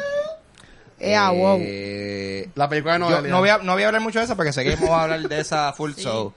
Eh, 0.99 1.15
ah, 1.15 1.31
wow. 1.31 1.57
Eh, 1.61 2.49
La 2.55 2.69
película 2.69 2.93
de 2.93 2.99
no 2.99 3.39
voy, 3.39 3.49
a, 3.49 3.57
no 3.57 3.73
voy 3.73 3.83
a 3.83 3.87
hablar 3.87 4.01
mucho 4.01 4.19
de 4.19 4.25
esa 4.25 4.35
porque 4.35 4.53
sé 4.53 4.63
que 4.63 4.75
vamos 4.75 4.91
a 4.91 5.03
hablar 5.03 5.21
de 5.27 5.39
esa 5.39 5.73
full 5.73 5.93
show. 5.97 6.33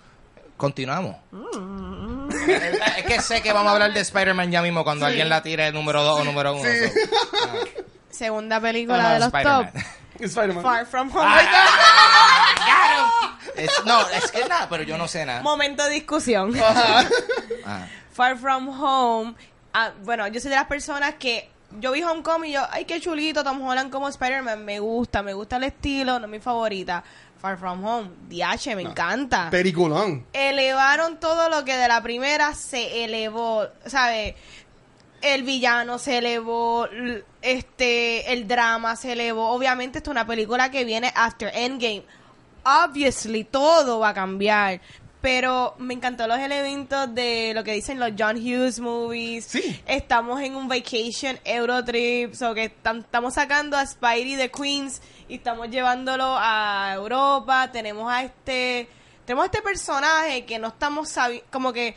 Continuamos. 0.56 1.16
es 2.48 3.04
que 3.04 3.20
sé 3.20 3.42
que 3.42 3.52
vamos 3.52 3.68
a 3.70 3.72
hablar 3.72 3.92
de 3.92 4.00
Spider-Man 4.00 4.50
ya 4.50 4.62
mismo 4.62 4.84
cuando 4.84 5.04
alguien 5.04 5.28
la 5.28 5.42
tire 5.42 5.70
número 5.72 6.02
2 6.02 6.20
o 6.20 6.24
número 6.24 6.54
1. 6.54 6.62
Segunda 8.14 8.60
película 8.60 9.14
de 9.14 9.18
los 9.18 9.26
Spider-Man. 9.28 9.72
top. 9.72 9.82
Spider-Man. 10.20 10.62
Far 10.62 10.86
From 10.86 11.10
Home. 11.16 11.30
Es- 13.56 13.84
no, 13.84 14.00
es 14.08 14.30
que 14.32 14.48
nada, 14.48 14.68
pero 14.68 14.82
yo 14.82 14.98
no 14.98 15.06
sé 15.06 15.24
nada. 15.24 15.42
Momento 15.42 15.84
de 15.84 15.90
discusión. 15.90 16.52
Ah. 17.66 17.86
Far 18.12 18.36
From 18.36 18.68
Home. 18.68 19.34
ah, 19.72 19.90
bueno, 20.02 20.28
yo 20.28 20.38
soy 20.38 20.50
de 20.50 20.56
las 20.56 20.66
personas 20.66 21.14
que 21.14 21.48
yo 21.80 21.92
vi 21.92 22.02
Homecoming 22.02 22.50
y 22.50 22.52
yo, 22.54 22.62
ay, 22.70 22.84
qué 22.84 23.00
chulito, 23.00 23.42
Tom 23.42 23.62
Holland 23.66 23.90
como 23.90 24.06
Spider-Man, 24.08 24.62
me 24.66 24.80
gusta, 24.80 25.22
me 25.22 25.32
gusta 25.32 25.56
el 25.56 25.64
estilo, 25.64 26.18
no 26.18 26.26
es 26.26 26.30
mi 26.30 26.40
favorita. 26.40 27.02
Far 27.40 27.56
From 27.58 27.82
Home, 27.84 28.10
DH, 28.28 28.76
me 28.76 28.82
encanta. 28.82 29.48
Peliculón. 29.50 30.26
Elevaron 30.34 31.18
todo 31.18 31.48
lo 31.48 31.64
que 31.64 31.74
de 31.76 31.88
la 31.88 32.02
primera 32.02 32.54
se 32.54 33.04
elevó, 33.04 33.66
¿sabes? 33.86 34.34
El 35.24 35.42
villano 35.42 35.98
se 35.98 36.18
elevó, 36.18 36.86
este, 37.40 38.32
el 38.32 38.46
drama 38.46 38.94
se 38.96 39.12
elevó. 39.12 39.48
Obviamente 39.50 39.98
esto 39.98 40.10
es 40.10 40.12
una 40.12 40.26
película 40.26 40.70
que 40.70 40.84
viene 40.84 41.10
after 41.14 41.50
Endgame. 41.54 42.04
Obviously 42.64 43.44
todo 43.44 43.98
va 44.00 44.10
a 44.10 44.14
cambiar. 44.14 44.80
Pero 45.20 45.74
me 45.78 45.94
encantó 45.94 46.26
los 46.26 46.38
elementos 46.38 47.14
de 47.14 47.52
lo 47.54 47.64
que 47.64 47.72
dicen 47.72 47.98
los 47.98 48.10
John 48.18 48.36
Hughes 48.36 48.78
movies. 48.80 49.46
Sí. 49.46 49.80
Estamos 49.86 50.42
en 50.42 50.54
un 50.54 50.68
vacation 50.68 51.38
Eurotrip. 51.46 52.34
So 52.34 52.52
que 52.54 52.70
tam- 52.82 53.00
estamos 53.00 53.32
sacando 53.32 53.78
a 53.78 53.86
Spidey 53.86 54.34
de 54.34 54.50
Queens 54.50 55.00
y 55.26 55.36
estamos 55.36 55.70
llevándolo 55.70 56.36
a 56.38 56.92
Europa. 56.94 57.70
Tenemos 57.72 58.12
a 58.12 58.24
este. 58.24 58.86
Tenemos 59.24 59.44
a 59.44 59.46
este 59.46 59.62
personaje 59.62 60.44
que 60.44 60.58
no 60.58 60.68
estamos 60.68 61.08
sabi 61.08 61.42
como 61.50 61.72
que 61.72 61.94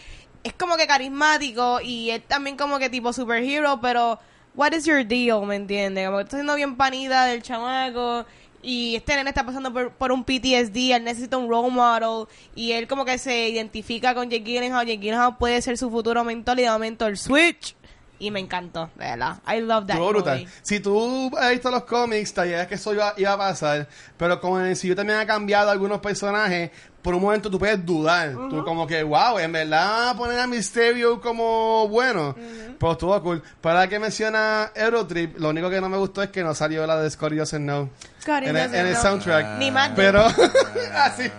es 0.47 0.53
como 0.53 0.77
que 0.77 0.87
carismático 0.87 1.81
y 1.81 2.09
es 2.09 2.23
también 2.25 2.55
como 2.57 2.79
que 2.79 2.89
tipo 2.89 3.11
superhero, 3.11 3.79
pero 3.81 4.17
what 4.55 4.71
is 4.71 4.85
your 4.85 5.05
deal, 5.05 5.45
¿me 5.45 5.55
entiendes? 5.55 6.05
Como 6.05 6.17
que 6.17 6.23
está 6.23 6.37
siendo 6.37 6.55
bien 6.55 6.77
panida 6.77 7.25
del 7.25 7.43
chamaco 7.43 8.25
y 8.63 8.95
este 8.95 9.15
nene 9.15 9.29
está 9.29 9.45
pasando 9.45 9.71
por, 9.71 9.91
por 9.91 10.11
un 10.11 10.23
PTSD, 10.23 10.93
él 10.93 11.03
necesita 11.03 11.37
un 11.37 11.49
role 11.49 11.69
model 11.69 12.27
y 12.55 12.71
él 12.71 12.87
como 12.87 13.03
que 13.05 13.17
se 13.17 13.49
identifica 13.49 14.15
con 14.15 14.29
Jake 14.29 14.43
Gyllenhaal, 14.43 14.87
Jake 14.87 14.99
Gyllenhaal 14.99 15.37
puede 15.37 15.61
ser 15.61 15.77
su 15.77 15.89
futuro 15.89 16.23
mentor 16.23 16.59
y 16.59 16.63
de 16.63 16.69
momento 16.69 17.05
el 17.05 17.17
switch 17.17 17.75
y 18.19 18.31
me 18.31 18.39
encantó, 18.39 18.89
de 18.95 19.05
verdad. 19.05 19.37
I 19.47 19.61
love 19.61 19.85
that 19.87 19.95
Estuvo 19.95 20.09
brutal. 20.09 20.39
movie. 20.39 20.49
Si 20.63 20.79
tú 20.79 21.31
has 21.37 21.51
visto 21.51 21.69
los 21.71 21.83
cómics, 21.83 22.33
te 22.33 22.47
idea 22.47 22.67
que 22.67 22.75
eso 22.75 22.93
iba, 22.93 23.13
iba 23.17 23.33
a 23.33 23.37
pasar. 23.37 23.87
Pero 24.17 24.39
como 24.41 24.59
en 24.59 24.65
el 24.67 24.71
MCU 24.75 24.95
también 24.95 25.19
ha 25.19 25.25
cambiado 25.27 25.69
algunos 25.71 25.99
personajes, 25.99 26.71
por 27.01 27.13
un 27.15 27.21
momento 27.21 27.49
tú 27.49 27.57
puedes 27.57 27.85
dudar. 27.85 28.31
Tú 28.49 28.63
como 28.65 28.85
que, 28.85 29.01
wow, 29.03 29.37
en 29.39 29.51
verdad 29.51 30.15
poner 30.17 30.39
a 30.39 30.47
Mysterio 30.47 31.21
como 31.21 31.87
bueno. 31.87 32.35
Pero 32.79 32.91
estuvo 32.91 33.21
cool. 33.23 33.41
Para 33.61 33.87
que 33.87 33.97
menciona 33.99 34.71
Eurotrip, 34.75 35.37
lo 35.39 35.49
único 35.49 35.69
que 35.69 35.79
no 35.79 35.87
me 35.87 35.97
gustó 35.97 36.21
es 36.23 36.29
que 36.29 36.43
no 36.43 36.53
salió 36.53 36.85
la 36.85 36.99
de 37.01 37.09
Scotty 37.09 37.35
Doesn't 37.37 37.63
Know. 37.63 37.89
Scotty 38.21 38.47
en 38.47 38.57
el, 38.57 38.75
en 38.75 38.87
el 38.87 38.95
soundtrack. 38.97 39.57
Ni 39.59 39.71
más 39.71 39.89
de- 39.91 39.95
Pero, 39.95 40.25
así. 40.95 41.31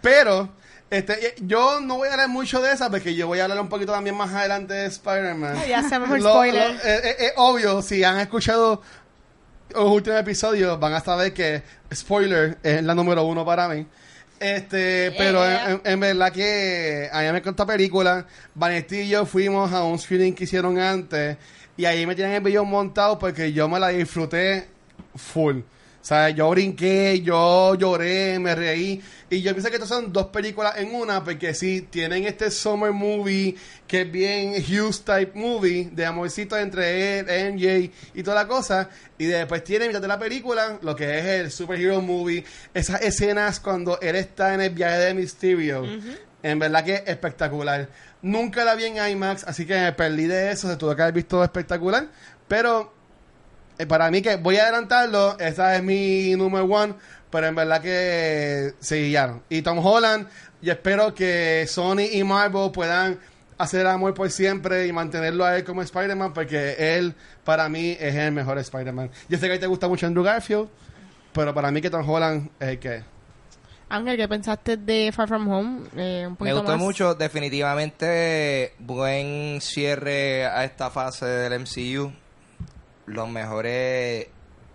Pero, 0.00 0.48
este, 0.96 1.26
eh, 1.28 1.34
yo 1.40 1.80
no 1.80 1.96
voy 1.96 2.08
a 2.08 2.12
hablar 2.12 2.28
mucho 2.28 2.60
de 2.60 2.72
esa 2.72 2.90
porque 2.90 3.14
yo 3.14 3.26
voy 3.26 3.38
a 3.40 3.44
hablar 3.44 3.60
un 3.60 3.68
poquito 3.68 3.92
también 3.92 4.16
más 4.16 4.32
adelante 4.32 4.74
de 4.74 4.86
Spider-Man. 4.86 5.56
Ya 5.68 5.82
el 6.16 6.22
Lo- 6.22 6.30
spoiler. 6.30 6.70
lo- 6.74 6.80
eh, 6.80 7.16
eh, 7.18 7.32
obvio, 7.36 7.80
si 7.82 8.04
han 8.04 8.20
escuchado 8.20 8.82
los 9.74 9.84
últimos 9.90 10.20
episodios, 10.20 10.78
van 10.78 10.92
a 10.94 11.00
saber 11.00 11.32
que 11.32 11.62
spoiler 11.94 12.58
es 12.62 12.82
la 12.82 12.94
número 12.94 13.24
uno 13.24 13.44
para 13.44 13.68
mí. 13.68 13.86
Este, 14.38 15.12
pero 15.16 15.40
en, 15.84 16.00
verdad 16.00 16.32
que 16.32 17.08
a 17.12 17.20
mí 17.22 17.30
me 17.32 17.38
encantó 17.38 17.62
la 17.62 17.66
película. 17.72 18.26
Vanetti 18.54 18.96
y 19.02 19.08
yo 19.08 19.24
fuimos 19.24 19.72
a 19.72 19.84
un 19.84 19.98
screening 19.98 20.34
que 20.34 20.44
hicieron 20.44 20.78
antes 20.78 21.36
y 21.76 21.84
ahí 21.84 22.04
me 22.06 22.14
tienen 22.16 22.34
el 22.34 22.40
video 22.42 22.64
montado 22.64 23.18
porque 23.18 23.52
yo 23.52 23.68
me 23.68 23.78
la 23.80 23.88
disfruté 23.88 24.66
full. 25.16 25.60
O 26.02 26.04
sea, 26.04 26.30
yo 26.30 26.50
brinqué, 26.50 27.20
yo 27.22 27.76
lloré, 27.76 28.36
me 28.40 28.56
reí. 28.56 29.00
Y 29.30 29.40
yo 29.40 29.52
pienso 29.52 29.70
que 29.70 29.76
estas 29.76 29.88
son 29.88 30.12
dos 30.12 30.26
películas 30.26 30.76
en 30.76 30.92
una, 30.92 31.22
porque 31.22 31.54
sí, 31.54 31.82
tienen 31.88 32.24
este 32.24 32.50
summer 32.50 32.90
movie 32.90 33.54
que 33.86 34.00
es 34.00 34.10
bien 34.10 34.52
Hughes 34.52 35.02
type 35.02 35.30
movie, 35.38 35.90
de 35.92 36.04
amorcito 36.04 36.58
entre 36.58 37.20
él, 37.20 37.54
MJ 37.54 37.92
y 38.14 38.22
toda 38.24 38.42
la 38.42 38.48
cosa. 38.48 38.90
Y 39.16 39.26
después 39.26 39.62
tiene 39.62 39.86
mitad 39.86 40.00
de 40.00 40.08
la 40.08 40.18
película 40.18 40.80
lo 40.82 40.96
que 40.96 41.20
es 41.20 41.24
el 41.24 41.52
superhero 41.52 42.02
movie, 42.02 42.44
esas 42.74 43.00
escenas 43.02 43.60
cuando 43.60 44.00
él 44.00 44.16
está 44.16 44.54
en 44.54 44.62
el 44.62 44.70
viaje 44.70 44.98
de 44.98 45.14
Mysterio. 45.14 45.86
En 46.42 46.58
verdad 46.58 46.84
que 46.84 46.94
es 46.94 47.02
espectacular. 47.06 47.88
Nunca 48.22 48.64
la 48.64 48.74
vi 48.74 48.86
en 48.86 48.96
IMAX, 48.96 49.44
así 49.44 49.66
que 49.66 49.74
me 49.74 49.92
perdí 49.92 50.26
de 50.26 50.50
eso, 50.50 50.68
se 50.68 50.76
tuvo 50.76 50.96
que 50.96 51.02
haber 51.02 51.14
visto 51.14 51.44
espectacular. 51.44 52.08
Pero 52.48 52.92
para 53.88 54.10
mí 54.10 54.22
que 54.22 54.36
voy 54.36 54.56
a 54.56 54.64
adelantarlo, 54.64 55.38
esa 55.38 55.76
es 55.76 55.82
mi 55.82 56.34
número 56.36 56.64
one, 56.64 56.94
pero 57.30 57.46
en 57.46 57.54
verdad 57.54 57.80
que 57.80 58.74
se 58.80 59.02
guiaron. 59.02 59.42
Y 59.48 59.62
Tom 59.62 59.84
Holland, 59.84 60.28
yo 60.60 60.72
espero 60.72 61.14
que 61.14 61.64
Sony 61.68 62.02
y 62.12 62.22
Marvel 62.24 62.70
puedan 62.72 63.18
hacer 63.58 63.86
amor 63.86 64.14
por 64.14 64.30
siempre 64.30 64.86
y 64.86 64.92
mantenerlo 64.92 65.44
a 65.44 65.56
él 65.56 65.64
como 65.64 65.82
Spider-Man, 65.82 66.32
porque 66.32 66.96
él 66.96 67.14
para 67.44 67.68
mí 67.68 67.96
es 67.98 68.14
el 68.14 68.32
mejor 68.32 68.58
Spider-Man. 68.58 69.10
Yo 69.28 69.38
sé 69.38 69.46
que 69.46 69.52
a 69.52 69.56
ti 69.56 69.60
te 69.60 69.66
gusta 69.66 69.88
mucho 69.88 70.06
Andrew 70.06 70.24
Garfield, 70.24 70.68
pero 71.32 71.54
para 71.54 71.70
mí 71.70 71.80
que 71.80 71.88
Tom 71.90 72.08
Holland 72.08 72.50
es 72.60 72.68
el 72.68 72.78
que 72.78 72.96
es. 72.96 73.04
Ángel, 73.88 74.16
¿qué 74.16 74.26
pensaste 74.26 74.78
de 74.78 75.12
Far 75.14 75.28
From 75.28 75.46
Home? 75.48 75.80
Eh, 75.96 76.26
un 76.26 76.36
Me 76.40 76.52
gustó 76.54 76.70
más. 76.72 76.78
mucho, 76.78 77.14
definitivamente 77.14 78.72
buen 78.78 79.60
cierre 79.60 80.46
a 80.46 80.64
esta 80.64 80.90
fase 80.90 81.26
del 81.26 81.60
MCU. 81.60 82.10
Los 83.12 83.28
mejores 83.28 84.26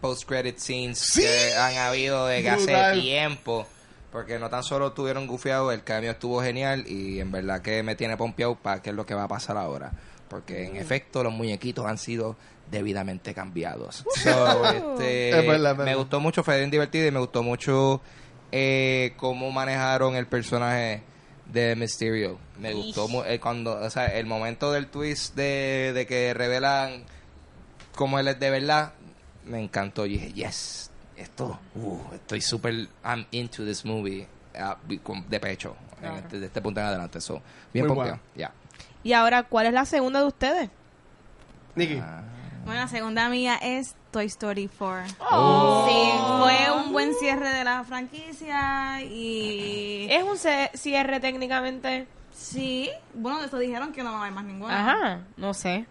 post-credit 0.02 0.58
scenes 0.60 1.00
Sí. 1.00 1.22
que 1.22 1.54
han 1.56 1.76
habido 1.78 2.28
de 2.28 2.48
hace 2.50 2.76
tiempo. 3.02 3.66
Porque 4.12 4.40
no 4.40 4.50
tan 4.50 4.64
solo 4.64 4.94
tuvieron 4.94 5.28
gufiado, 5.28 5.72
el 5.72 5.84
cambio 5.84 6.12
estuvo 6.12 6.42
genial 6.42 6.86
y 6.88 7.20
en 7.20 7.32
verdad 7.32 7.62
que 7.62 7.84
me 7.84 7.96
tiene 7.96 8.16
pompeado 8.18 8.56
para 8.56 8.82
qué 8.82 8.92
es 8.92 8.96
lo 8.96 9.06
que 9.06 9.14
va 9.14 9.24
a 9.24 9.28
pasar 9.28 9.58
ahora. 9.58 9.92
Porque 10.30 10.66
en 10.66 10.76
efecto 10.78 11.24
los 11.24 11.34
muñequitos 11.34 11.86
han 11.86 11.98
sido 11.98 12.36
debidamente 12.72 13.34
cambiados. 13.34 14.04
So, 14.24 14.66
este, 14.70 15.30
Es 15.30 15.36
verdad, 15.48 15.72
es 15.72 15.78
verdad. 15.78 15.86
Me 15.86 15.96
gustó 15.96 16.20
mucho, 16.20 16.44
fue 16.44 16.58
bien 16.58 16.72
divertido 16.72 17.06
y 17.08 17.12
me 17.12 17.20
gustó 17.20 17.44
mucho 17.44 18.02
eh, 18.52 19.14
cómo 19.18 19.52
manejaron 19.52 20.16
el 20.16 20.26
personaje 20.28 21.02
de 21.46 21.76
Mysterio. 21.76 22.40
Me 22.60 22.74
gustó 22.74 23.08
eh, 23.26 23.40
cuando, 23.40 23.74
o 23.80 23.90
sea, 23.90 24.06
el 24.08 24.26
momento 24.26 24.72
del 24.72 24.88
twist 24.88 25.36
de, 25.36 25.92
de 25.94 26.06
que 26.08 26.34
revelan 26.34 27.04
cómo 27.98 28.18
él 28.20 28.28
es 28.30 28.40
de 28.40 28.50
verdad, 28.50 28.94
me 29.46 29.62
encantó. 29.62 30.06
Y 30.06 30.12
dije, 30.14 30.32
yes, 30.32 30.90
esto, 31.18 31.60
uh, 31.76 32.00
estoy 32.14 32.40
súper, 32.42 32.88
I'm 33.04 33.26
into 33.32 33.66
this 33.66 33.84
movie 33.84 34.28
vi- 34.88 35.00
con- 35.00 35.28
de 35.30 35.40
pecho, 35.40 35.76
este- 36.18 36.40
de 36.40 36.46
este 36.46 36.62
punto 36.62 36.80
en 36.80 36.86
adelante. 36.86 37.20
So, 37.20 37.42
bien 37.74 37.88
bueno. 37.88 38.20
ya. 38.36 38.52
Y 39.04 39.14
ahora, 39.14 39.44
¿cuál 39.44 39.66
es 39.68 39.74
la 39.74 39.86
segunda 39.86 40.20
de 40.22 40.26
ustedes? 40.28 40.70
Nicky. 41.76 41.98
Ah. 42.02 42.22
Bueno, 42.66 42.82
la 42.82 42.88
segunda 42.88 43.30
mía 43.30 43.56
es 43.62 43.96
Toy 44.12 44.26
Story 44.26 44.70
4. 44.78 45.16
Oh. 45.32 45.86
Sí, 45.88 46.12
fue 46.42 46.82
un 46.84 46.92
buen 46.92 47.14
cierre 47.16 47.50
de 47.50 47.64
la 47.64 47.84
franquicia 47.86 49.02
y... 49.04 50.08
¿Es 50.10 50.24
un 50.24 50.38
cierre 50.74 51.20
técnicamente? 51.22 52.08
Sí, 52.34 52.90
bueno, 53.14 53.42
eso 53.44 53.58
dijeron 53.58 53.94
que 53.94 54.04
no 54.04 54.12
va 54.12 54.18
a 54.18 54.22
haber 54.22 54.34
más 54.34 54.44
ninguna. 54.46 54.80
Ajá, 54.82 55.22
no 55.38 55.54
sé. 55.54 55.86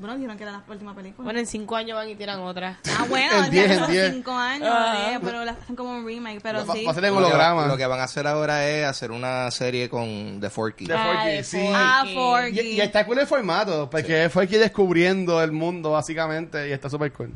Bueno, 0.00 0.14
dijeron 0.16 0.36
que 0.36 0.42
era 0.44 0.52
la 0.52 0.62
última 0.68 0.94
película. 0.94 1.24
Bueno, 1.24 1.38
en 1.38 1.46
cinco 1.46 1.76
años 1.76 1.96
van 1.96 2.08
y 2.08 2.14
tiran 2.16 2.40
otra. 2.40 2.78
ah, 2.98 3.04
bueno, 3.08 3.36
En 3.36 3.44
ya 3.44 3.50
10, 3.50 3.70
en 3.70 3.78
son 3.78 3.90
10. 3.90 4.12
cinco 4.14 4.32
años, 4.32 4.74
eh, 5.08 5.18
pero 5.22 5.44
las 5.44 5.58
hacen 5.58 5.76
como 5.76 5.90
un 5.92 6.06
remake, 6.06 6.40
pero 6.42 6.64
Va- 6.66 6.74
sí. 6.74 6.84
va 6.84 6.90
a 6.90 6.94
ser 6.94 7.04
Lo 7.04 7.16
holograma. 7.18 7.66
lo 7.66 7.76
que 7.76 7.86
van 7.86 8.00
a 8.00 8.04
hacer 8.04 8.26
ahora 8.26 8.66
es 8.68 8.86
hacer 8.86 9.10
una 9.10 9.50
serie 9.50 9.88
con 9.88 10.38
The 10.40 10.50
Forky. 10.50 10.86
The 10.86 10.94
Ah, 10.94 11.12
Forky, 11.14 11.30
de 11.36 11.44
sí. 11.44 11.56
Forky. 11.58 11.72
Ah, 11.76 12.04
Y, 12.06 12.14
Forky. 12.14 12.60
y 12.60 12.80
está 12.80 13.04
cool 13.06 13.18
el 13.18 13.26
formato, 13.26 13.88
porque 13.90 14.28
fue 14.30 14.44
aquí 14.44 14.56
descubriendo 14.56 15.42
el 15.42 15.52
mundo, 15.52 15.90
básicamente, 15.92 16.68
y 16.68 16.72
está 16.72 16.88
súper 16.90 17.12
cool. 17.12 17.32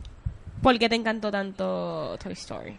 ¿Por 0.63 0.79
qué 0.79 0.89
te 0.89 0.95
encantó 0.95 1.31
tanto 1.31 2.17
Toy 2.23 2.33
Story? 2.33 2.79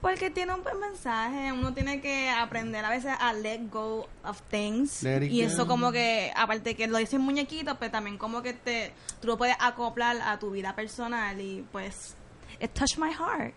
Porque 0.00 0.30
tiene 0.30 0.54
un 0.54 0.62
buen 0.62 0.78
mensaje. 0.78 1.52
Uno 1.52 1.74
tiene 1.74 2.00
que 2.00 2.30
aprender 2.30 2.84
a 2.84 2.90
veces 2.90 3.12
a 3.18 3.32
let 3.32 3.68
go 3.70 4.08
of 4.24 4.40
things. 4.42 5.02
Y 5.02 5.40
go. 5.40 5.46
eso 5.46 5.66
como 5.66 5.90
que, 5.90 6.32
aparte 6.36 6.76
que 6.76 6.86
lo 6.86 6.98
dicen 6.98 7.20
muñequito, 7.20 7.76
pero 7.78 7.90
también 7.90 8.16
como 8.16 8.42
que 8.42 8.52
te, 8.52 8.92
tú 9.20 9.26
lo 9.28 9.36
puedes 9.36 9.56
acoplar 9.58 10.20
a 10.22 10.38
tu 10.38 10.50
vida 10.50 10.74
personal 10.76 11.40
y 11.40 11.64
pues, 11.72 12.14
it 12.60 12.72
touched 12.74 12.98
my 12.98 13.12
heart. 13.12 13.54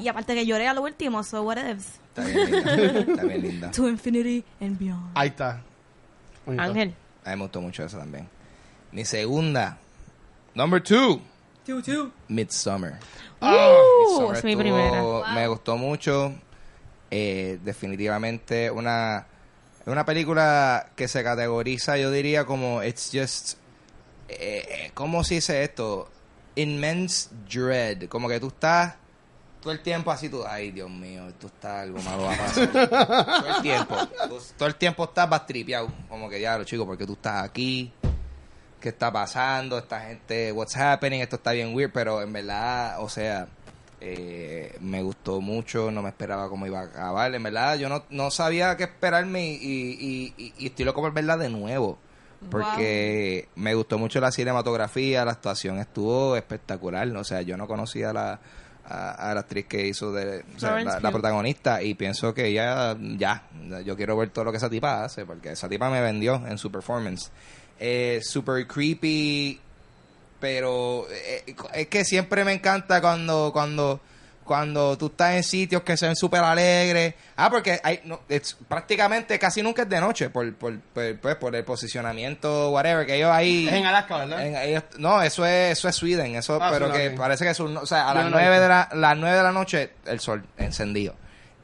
Y 0.00 0.08
aparte 0.08 0.34
que 0.34 0.46
lloré 0.46 0.68
a 0.68 0.74
lo 0.74 0.82
último, 0.82 1.22
so 1.24 1.42
what 1.42 1.58
ifs. 1.58 2.00
Está 2.08 2.24
bien 2.24 2.50
linda. 2.50 3.00
Está 3.00 3.24
bien 3.24 3.42
linda. 3.42 3.70
To 3.72 3.88
infinity 3.88 4.44
and 4.60 4.78
beyond. 4.78 5.10
Ahí 5.14 5.28
está. 5.28 5.62
Bonito. 6.46 6.62
Ángel. 6.62 6.94
A 7.24 7.30
mí 7.30 7.36
me 7.36 7.42
gustó 7.42 7.60
mucho 7.60 7.84
eso 7.84 7.98
también. 7.98 8.28
Mi 8.92 9.04
segunda. 9.04 9.78
Number 10.54 10.80
two. 10.80 11.20
Midsummer. 12.28 12.98
Midsommar 13.50 14.36
es 14.36 14.44
mi 14.44 14.52
estuvo- 14.52 14.62
primera. 14.62 15.34
Me 15.34 15.46
gustó 15.48 15.76
mucho. 15.76 16.32
Eh, 17.10 17.58
definitivamente 17.62 18.70
una, 18.70 19.26
una 19.86 20.04
película 20.04 20.88
que 20.96 21.06
se 21.08 21.22
categoriza, 21.22 21.96
yo 21.96 22.10
diría, 22.10 22.44
como 22.44 22.82
It's 22.82 23.10
just. 23.12 23.58
Eh, 24.28 24.90
¿Cómo 24.94 25.22
se 25.22 25.34
dice 25.34 25.62
esto? 25.62 26.08
Immense 26.56 27.28
dread. 27.52 28.08
Como 28.08 28.28
que 28.28 28.40
tú 28.40 28.48
estás 28.48 28.94
todo 29.60 29.72
el 29.72 29.80
tiempo 29.80 30.10
así, 30.10 30.28
tú, 30.28 30.44
ay 30.46 30.72
Dios 30.72 30.90
mío, 30.90 31.26
esto 31.28 31.46
está 31.46 31.80
algo 31.80 31.98
malo 32.02 32.24
va 32.24 32.34
a 32.34 32.36
pasar. 32.36 32.70
todo 32.88 33.56
el 33.56 33.62
tiempo. 33.62 33.96
Todo 34.58 34.68
el 34.68 34.74
tiempo 34.76 35.04
estás 35.04 35.28
bastripeado. 35.28 35.88
Como 36.08 36.28
que 36.28 36.40
ya, 36.40 36.62
chicos, 36.64 36.84
porque 36.86 37.06
tú 37.06 37.14
estás 37.14 37.44
aquí? 37.44 37.90
¿Qué 38.84 38.90
está 38.90 39.10
pasando? 39.10 39.78
Esta 39.78 39.98
gente, 40.00 40.52
what's 40.52 40.76
happening? 40.76 41.22
Esto 41.22 41.36
está 41.36 41.52
bien 41.52 41.74
weird, 41.74 41.90
pero 41.90 42.20
en 42.20 42.30
verdad, 42.34 43.02
o 43.02 43.08
sea, 43.08 43.48
eh, 43.98 44.76
me 44.78 45.00
gustó 45.02 45.40
mucho, 45.40 45.90
no 45.90 46.02
me 46.02 46.10
esperaba 46.10 46.50
cómo 46.50 46.66
iba 46.66 46.80
a 46.80 46.82
acabar. 46.82 47.34
En 47.34 47.42
verdad, 47.42 47.78
yo 47.78 47.88
no, 47.88 48.04
no 48.10 48.30
sabía 48.30 48.76
qué 48.76 48.84
esperarme 48.84 49.46
y, 49.46 49.54
y, 49.58 50.34
y, 50.36 50.54
y 50.58 50.66
estoy 50.66 50.84
loco 50.84 51.00
por 51.00 51.14
verla 51.14 51.38
de 51.38 51.48
nuevo. 51.48 51.96
Porque 52.50 53.48
me 53.54 53.72
gustó 53.72 53.96
mucho 53.96 54.20
la 54.20 54.30
cinematografía, 54.30 55.24
la 55.24 55.32
actuación 55.32 55.78
estuvo 55.78 56.36
espectacular. 56.36 57.08
O 57.16 57.24
sea, 57.24 57.40
yo 57.40 57.56
no 57.56 57.66
conocía 57.66 58.10
a 58.10 58.12
la, 58.12 58.40
a, 58.84 59.30
a 59.30 59.32
la 59.32 59.40
actriz 59.40 59.64
que 59.64 59.86
hizo 59.86 60.12
de 60.12 60.40
o 60.40 60.58
sea, 60.60 60.68
Florence 60.68 60.96
la, 60.96 61.00
la 61.00 61.10
protagonista 61.10 61.82
y 61.82 61.94
pienso 61.94 62.34
que 62.34 62.48
ella, 62.48 62.94
ya, 63.16 63.44
yo 63.82 63.96
quiero 63.96 64.14
ver 64.18 64.28
todo 64.28 64.44
lo 64.44 64.50
que 64.50 64.58
esa 64.58 64.68
tipa 64.68 65.04
hace, 65.04 65.24
porque 65.24 65.52
esa 65.52 65.70
tipa 65.70 65.88
me 65.88 66.02
vendió 66.02 66.46
en 66.46 66.58
su 66.58 66.70
performance. 66.70 67.32
Eh, 67.80 68.20
super 68.22 68.66
creepy, 68.66 69.60
pero 70.40 71.06
eh, 71.10 71.54
es 71.74 71.86
que 71.88 72.04
siempre 72.04 72.44
me 72.44 72.52
encanta 72.52 73.00
cuando 73.00 73.50
cuando 73.52 74.00
cuando 74.44 74.98
tú 74.98 75.06
estás 75.06 75.36
en 75.36 75.42
sitios 75.42 75.82
que 75.82 75.96
se 75.96 76.06
ven 76.06 76.14
súper 76.16 76.40
alegres. 76.40 77.14
Ah, 77.34 77.48
porque 77.50 77.80
hay, 77.82 78.00
no, 78.04 78.20
es, 78.28 78.54
prácticamente 78.68 79.38
casi 79.38 79.62
nunca 79.62 79.82
es 79.84 79.88
de 79.88 79.98
noche 80.00 80.28
por, 80.28 80.54
por, 80.54 80.78
por, 80.78 81.18
pues, 81.18 81.36
por 81.36 81.56
el 81.56 81.64
posicionamiento, 81.64 82.70
whatever, 82.70 83.06
que 83.06 83.16
ellos 83.16 83.30
ahí... 83.30 83.66
Es 83.66 83.72
en 83.72 83.86
Alaska, 83.86 84.18
¿verdad? 84.18 84.46
en- 84.46 84.56
ellos- 84.56 84.82
no, 84.98 85.22
eso 85.22 85.46
es, 85.46 85.78
eso 85.78 85.88
es 85.88 85.96
Sweden, 85.96 86.34
eso, 86.36 86.58
Ah, 86.60 86.68
pero 86.70 86.92
sí, 86.92 86.98
que 86.98 87.10
parece 87.12 87.44
que 87.44 87.52
es 87.52 87.60
un, 87.60 87.74
o 87.74 87.86
sea, 87.86 88.10
a 88.10 88.14
las 88.14 88.30
no 88.30 88.36
de 88.36 88.68
la, 88.68 88.90
las 88.92 89.16
nueve 89.16 89.34
de 89.38 89.42
la 89.42 89.52
noche 89.52 89.92
el 90.04 90.20
sol 90.20 90.44
encendido. 90.58 91.14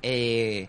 Eh, 0.02 0.66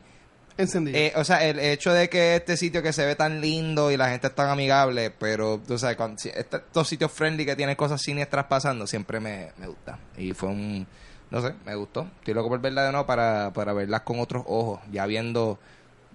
encendido. 0.62 0.98
Eh, 0.98 1.14
o 1.16 1.24
sea, 1.24 1.44
el 1.46 1.60
hecho 1.60 1.94
de 1.94 2.10
que 2.10 2.36
este 2.36 2.56
sitio 2.58 2.82
que 2.82 2.94
se 2.94 3.06
ve 3.06 3.16
tan 3.16 3.42
lindo 3.42 3.92
y 3.92 3.98
la 3.98 4.10
gente 4.10 4.28
es 4.28 4.36
tan 4.36 4.50
amigable, 4.50 5.12
pero 5.12 5.60
tú 5.66 5.78
sabes, 5.78 5.98
cuando, 5.98 6.18
si- 6.20 6.30
este- 6.30 6.58
estos 6.58 6.88
sitios 6.88 7.12
friendly 7.12 7.46
que 7.46 7.56
tienen 7.56 7.76
cosas 7.76 8.02
siniestras 8.02 8.46
pasando, 8.46 8.88
siempre 8.88 9.20
me, 9.20 9.52
me 9.58 9.68
gusta. 9.68 10.00
Y 10.18 10.34
fue 10.34 10.50
un, 10.50 10.88
no 11.30 11.42
sé, 11.42 11.54
me 11.66 11.76
gustó. 11.76 12.08
Estoy 12.20 12.34
loco 12.34 12.50
por 12.50 12.62
verla 12.62 12.84
de 12.84 12.92
nuevo 12.92 13.06
para, 13.06 13.52
para 13.54 13.74
verlas 13.74 14.02
con 14.02 14.20
otros 14.20 14.44
ojos, 14.48 14.80
ya 14.92 15.06
viendo, 15.06 15.60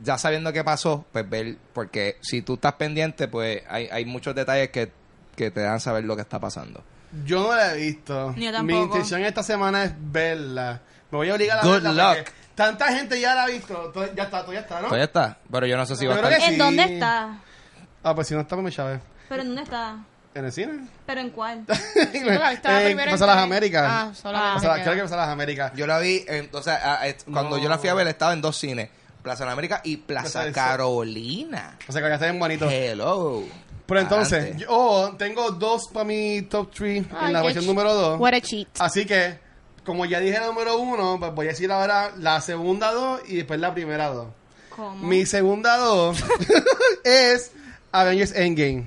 ya 0.02 0.18
sabiendo 0.18 0.52
qué 0.52 0.62
pasó, 0.64 1.04
pues 1.12 1.28
ver, 1.28 1.56
porque 1.72 2.16
si 2.20 2.42
tú 2.42 2.54
estás 2.54 2.74
pendiente, 2.74 3.28
pues 3.28 3.62
hay, 3.68 3.88
hay 3.90 4.04
muchos 4.04 4.34
detalles 4.34 4.70
que, 4.70 4.90
que 5.34 5.50
te 5.50 5.60
dan 5.60 5.80
saber 5.80 6.04
lo 6.04 6.16
que 6.16 6.22
está 6.22 6.38
pasando. 6.40 6.82
Yo 7.24 7.42
no 7.48 7.54
la 7.56 7.74
he 7.74 7.78
visto. 7.78 8.32
Ni 8.36 8.44
yo 8.52 8.62
Mi 8.62 8.74
intención 8.78 9.22
esta 9.24 9.42
semana 9.42 9.84
es 9.84 9.92
verla. 9.96 10.82
Me 11.10 11.18
voy 11.18 11.30
a 11.30 11.34
obligar 11.34 11.58
a 11.60 11.62
Good 11.62 11.82
verla 11.82 12.14
luck. 12.18 12.26
Tanta 12.56 12.88
gente 12.92 13.20
ya 13.20 13.34
la 13.34 13.44
ha 13.44 13.46
visto. 13.46 13.92
Ya 14.16 14.24
está, 14.24 14.42
todo 14.42 14.52
ya 14.52 14.60
está, 14.60 14.80
¿no? 14.80 14.88
Pues 14.88 14.98
ya 14.98 15.04
está, 15.04 15.38
pero 15.52 15.66
yo 15.66 15.76
no 15.76 15.86
sé 15.86 15.94
si 15.94 16.04
Yo 16.04 16.10
va 16.10 16.16
a 16.16 16.18
creo 16.20 16.30
estar... 16.30 16.40
que 16.40 16.46
¿En 16.48 16.52
sí. 16.54 16.58
dónde 16.58 16.82
está? 16.94 17.38
Ah, 18.02 18.14
pues 18.14 18.26
si 18.26 18.34
no 18.34 18.40
está, 18.40 18.56
pues 18.56 18.64
me 18.64 18.72
chave. 18.72 18.98
¿Pero 19.28 19.42
en 19.42 19.48
dónde 19.48 19.62
está? 19.62 19.96
¿En 20.34 20.44
el 20.44 20.52
cine? 20.52 20.86
¿pero 21.06 21.20
en 21.20 21.30
cuál? 21.30 21.64
la 21.68 22.50
viste 22.50 22.68
la 22.68 22.82
Eh, 22.82 22.84
primera 22.86 23.10
Pasa 23.12 23.24
en 23.24 23.30
las. 23.30 23.38
Américas. 23.38 23.84
Ah, 23.86 24.10
solamente 24.14 24.54
Pasa 24.66 24.68
la- 24.76 24.82
creo 24.82 24.94
que 24.96 25.02
pasa 25.02 25.16
las 25.16 25.28
Américas. 25.28 25.72
Yo 25.76 25.86
la 25.86 25.98
vi, 25.98 26.24
en- 26.28 26.50
o 26.52 26.62
sea, 26.62 27.00
a- 27.00 27.06
et- 27.06 27.24
cuando 27.24 27.56
No. 27.56 27.62
yo 27.62 27.68
la 27.68 27.78
fui 27.78 27.88
a 27.88 27.94
ver 27.94 28.06
estaba 28.08 28.32
en 28.32 28.40
dos 28.42 28.56
cines, 28.56 28.90
Plaza 29.22 29.44
de 29.46 29.50
América 29.52 29.80
y 29.84 29.96
Plaza 29.98 30.22
Plaza 30.22 30.44
del 30.44 30.54
Sol. 30.54 30.62
Carolina. 30.64 31.76
O 31.88 31.92
sea 31.92 32.02
que 32.02 32.08
ya 32.08 32.14
está 32.14 32.26
bien 32.26 32.38
bonito. 32.38 32.68
Hello. 32.70 33.42
Pero 33.86 34.00
entonces, 34.00 34.38
Adelante. 34.40 34.62
yo 34.64 34.68
oh, 34.70 35.10
tengo 35.16 35.50
dos 35.52 35.88
para 35.92 36.04
mi 36.04 36.42
top 36.42 36.70
3 36.74 37.06
Ay, 37.12 37.26
en 37.28 37.32
la 37.32 37.40
qué 37.40 37.46
versión 37.46 37.64
ch- 37.64 37.68
número 37.68 37.94
2. 37.94 38.20
What 38.20 38.34
a 38.34 38.40
cheat. 38.40 38.68
Así 38.80 39.06
que, 39.06 39.38
como 39.86 40.04
ya 40.04 40.20
dije 40.20 40.38
la 40.38 40.46
número 40.46 40.78
1, 40.78 41.18
pues 41.20 41.32
voy 41.32 41.46
a 41.46 41.50
decir 41.50 41.70
ahora 41.70 42.12
la 42.18 42.40
segunda 42.40 42.92
2 42.92 43.20
y 43.28 43.36
después 43.36 43.60
la 43.60 43.72
primera 43.72 44.08
2. 44.08 44.26
¿Cómo? 44.70 45.06
Mi 45.06 45.24
segunda 45.24 45.76
2 45.78 46.18
es 47.04 47.52
Avengers 47.92 48.32
Endgame. 48.34 48.84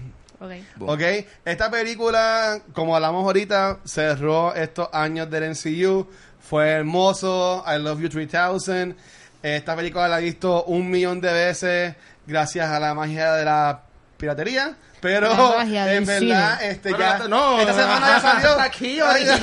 ¿Ok? 0.79 1.01
Esta 1.43 1.71
película, 1.71 2.61
como 2.73 2.95
hablamos 2.95 3.25
ahorita, 3.25 3.79
cerró 3.85 4.53
estos 4.53 4.89
años 4.93 5.29
del 5.29 5.51
MCU. 5.51 6.07
Fue 6.39 6.69
hermoso. 6.69 7.63
I 7.67 7.81
Love 7.81 8.01
You 8.01 8.09
3000. 8.09 8.95
Esta 9.41 9.75
película 9.75 10.07
la 10.07 10.19
he 10.19 10.23
visto 10.23 10.63
un 10.65 10.89
millón 10.89 11.21
de 11.21 11.31
veces 11.31 11.95
gracias 12.27 12.69
a 12.69 12.79
la 12.79 12.93
magia 12.93 13.33
de 13.33 13.45
la 13.45 13.83
piratería. 14.19 14.75
Pero 15.01 15.33
magia 15.33 15.93
en 15.93 16.05
verdad, 16.05 16.59
cine. 16.59 16.71
este 16.71 16.91
ya. 16.91 17.19
no, 17.29 17.61
esta 17.61 17.73
semana 17.73 18.07
ya 18.07 18.19
salió. 18.19 18.59
aquí 18.59 19.01
original. 19.01 19.39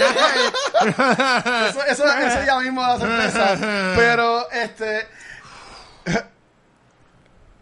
eso, 1.71 1.85
eso, 1.87 2.05
eso 2.05 2.45
ya 2.47 2.61
mismo 2.61 2.83
da 2.83 2.99
sorpresa. 2.99 3.57
Pero, 3.97 4.51
este. 4.51 5.09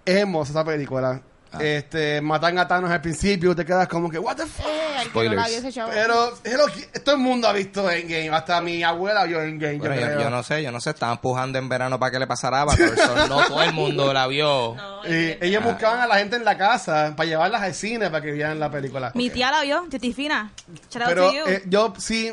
Es 0.05 0.17
hermosa 0.17 0.51
esa 0.51 0.65
película. 0.65 1.23
Ah. 1.57 1.63
Este, 1.63 2.21
matan 2.21 2.59
a 2.59 2.67
Thanos 2.69 2.91
al 2.91 3.01
principio, 3.01 3.55
te 3.55 3.65
quedas 3.65 3.87
como 3.89 4.11
que, 4.11 4.19
what 4.19 4.37
the 4.37 4.47
fuck. 4.47 4.67
Eh, 4.67 4.97
no 4.99 5.05
Spoilers. 5.05 5.37
la 5.43 5.49
vio 5.49 5.59
ese 5.59 5.73
chavo. 5.73 5.91
Pero 5.93 6.33
hello, 6.45 6.65
todo 7.05 7.15
el 7.17 7.21
mundo 7.21 7.49
ha 7.49 7.53
visto 7.53 7.91
Endgame, 7.91 8.31
hasta 8.31 8.61
mi 8.61 8.83
abuela 8.83 9.25
vio 9.25 9.43
Endgame. 9.43 9.79
Bueno, 9.79 9.95
yo 9.97 10.01
yo, 10.15 10.21
yo 10.21 10.31
no 10.31 10.43
sé, 10.43 10.63
yo 10.63 10.71
no 10.73 10.81
sé, 10.81 10.91
estaban 10.91 11.17
empujando 11.17 11.59
en 11.59 11.69
verano 11.69 11.99
para 11.99 12.13
que 12.13 12.19
le 12.19 12.27
pasara 12.27 12.61
Avatar, 12.63 12.97
so 12.97 13.29
no 13.29 13.45
todo 13.47 13.63
el 13.63 13.73
mundo 13.73 14.13
la 14.13 14.27
vio. 14.27 14.77
Y 15.09 15.37
ellos 15.45 15.63
buscaban 15.65 16.01
a 16.01 16.07
la 16.07 16.17
gente 16.17 16.37
en 16.37 16.45
la 16.45 16.57
casa 16.57 17.13
para 17.17 17.29
llevarlas 17.29 17.63
al 17.63 17.75
cine 17.75 18.11
para 18.11 18.23
que 18.23 18.33
vieran 18.33 18.59
la 18.61 18.71
película. 18.71 19.11
Mi 19.15 19.31
tía 19.31 19.51
la 19.51 19.63
vio, 19.63 19.85
Titi 19.91 20.13
Fina. 20.13 20.51
Shout 20.91 21.03
out 21.03 21.09
Pero 21.09 21.27
to 21.29 21.33
you. 21.35 21.45
eh, 21.47 21.63
yo 21.67 21.93
sí. 21.99 22.33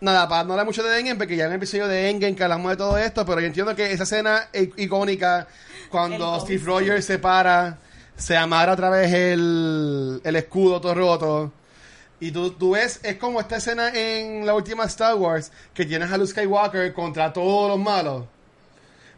Nada, 0.00 0.28
para 0.28 0.42
no 0.42 0.54
hablar 0.54 0.66
mucho 0.66 0.82
de 0.82 0.98
Endgame, 0.98 1.16
porque 1.16 1.36
ya 1.36 1.44
en 1.44 1.50
el 1.52 1.56
episodio 1.58 1.86
de 1.86 2.10
Endgame 2.10 2.34
que 2.34 2.42
hablamos 2.42 2.68
de 2.72 2.76
todo 2.76 2.98
esto, 2.98 3.24
pero 3.24 3.40
yo 3.40 3.46
entiendo 3.46 3.76
que 3.76 3.92
esa 3.92 4.02
escena 4.02 4.48
i- 4.52 4.82
icónica, 4.82 5.46
cuando 5.90 6.34
El 6.34 6.40
Steve 6.40 6.62
Rogers 6.64 7.04
se 7.04 7.20
para, 7.20 7.78
se 8.22 8.36
amarra 8.36 8.74
otra 8.74 8.88
vez 8.88 9.12
el, 9.12 10.20
el 10.22 10.36
escudo 10.36 10.80
todo 10.80 10.94
roto. 10.94 11.52
Y 12.20 12.30
tú, 12.30 12.52
tú 12.52 12.70
ves, 12.70 13.00
es 13.02 13.16
como 13.16 13.40
esta 13.40 13.56
escena 13.56 13.88
en 13.92 14.46
la 14.46 14.54
última 14.54 14.84
Star 14.84 15.16
Wars, 15.16 15.50
que 15.74 15.84
tienes 15.84 16.12
a 16.12 16.16
Luke 16.16 16.30
Skywalker 16.30 16.92
contra 16.92 17.32
todos 17.32 17.68
los 17.68 17.80
malos. 17.80 18.24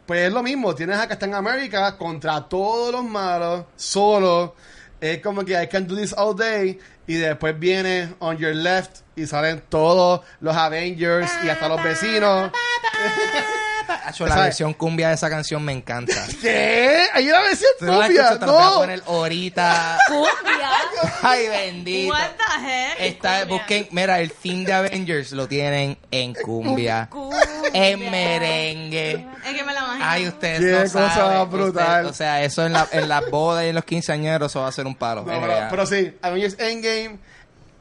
Pues 0.07 0.21
es 0.21 0.33
lo 0.33 0.41
mismo, 0.41 0.73
tienes 0.73 0.97
a 0.97 1.07
Captain 1.07 1.35
America 1.35 1.95
contra 1.97 2.49
todos 2.49 2.91
los 2.91 3.03
malos, 3.03 3.65
solo. 3.75 4.55
Es 4.99 5.21
como 5.21 5.45
que 5.45 5.61
I 5.61 5.67
can 5.67 5.85
do 5.85 5.95
this 5.95 6.13
all 6.17 6.35
day. 6.35 6.79
Y 7.05 7.13
después 7.13 7.59
viene 7.59 8.15
On 8.17 8.35
Your 8.35 8.55
Left 8.55 9.01
y 9.15 9.27
salen 9.27 9.61
todos 9.69 10.21
los 10.39 10.55
Avengers 10.55 11.31
y 11.43 11.49
hasta 11.49 11.69
los 11.69 11.83
vecinos. 11.83 12.51
Hacho, 13.87 14.25
la 14.25 14.31
¿Sabes? 14.33 14.45
versión 14.45 14.73
cumbia 14.73 15.09
de 15.09 15.15
esa 15.15 15.29
canción 15.29 15.63
me 15.63 15.71
encanta. 15.73 16.13
¿Qué? 16.41 17.07
Ahí 17.13 17.25
la 17.25 17.39
versión 17.41 17.69
no 17.81 17.87
la 17.99 18.05
cumbia. 18.07 18.21
escuchas, 18.21 18.39
te 18.39 18.45
la 18.45 18.51
voy 18.51 18.61
a 18.61 18.65
No. 18.65 18.75
poner 18.75 19.03
ahorita. 19.05 19.97
Cumbia. 20.07 20.69
Ay, 21.21 21.47
bendito. 21.47 22.13
What 22.13 22.29
the 22.37 22.67
heck? 22.67 22.95
Está, 22.99 23.45
busquen, 23.45 23.87
mira, 23.91 24.19
el 24.19 24.31
theme 24.31 24.65
de 24.65 24.73
Avengers 24.73 25.31
lo 25.31 25.47
tienen 25.47 25.97
en 26.11 26.33
cumbia, 26.33 27.07
Cumbia. 27.09 27.39
en 27.73 27.99
merengue. 28.11 29.27
Es 29.45 29.53
que 29.55 29.63
me 29.63 29.73
la 29.73 29.79
imagino. 29.81 30.05
Ay, 30.07 30.27
ustedes 30.27 30.59
Qué 30.59 30.71
no 30.71 30.81
cosa 30.83 31.13
saben. 31.13 31.49
brutal. 31.49 32.05
Usted- 32.05 32.09
o 32.11 32.13
sea, 32.13 32.43
eso 32.43 32.65
en, 32.65 32.73
la, 32.73 32.87
en 32.91 33.09
las 33.09 33.29
bodas 33.29 33.65
y 33.65 33.69
en 33.69 33.75
los 33.75 33.83
quinceañeros, 33.85 34.51
eso 34.51 34.61
va 34.61 34.67
a 34.67 34.71
ser 34.71 34.85
un 34.87 34.95
palo. 34.95 35.23
No, 35.23 35.41
pero, 35.41 35.53
pero 35.69 35.85
sí, 35.85 36.15
Avengers 36.21 36.55
Endgame, 36.59 37.19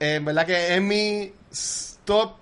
eh, 0.01 0.15
en 0.17 0.25
verdad 0.25 0.47
que 0.47 0.75
es 0.75 0.83
mi 0.83 1.33
top 2.05 2.37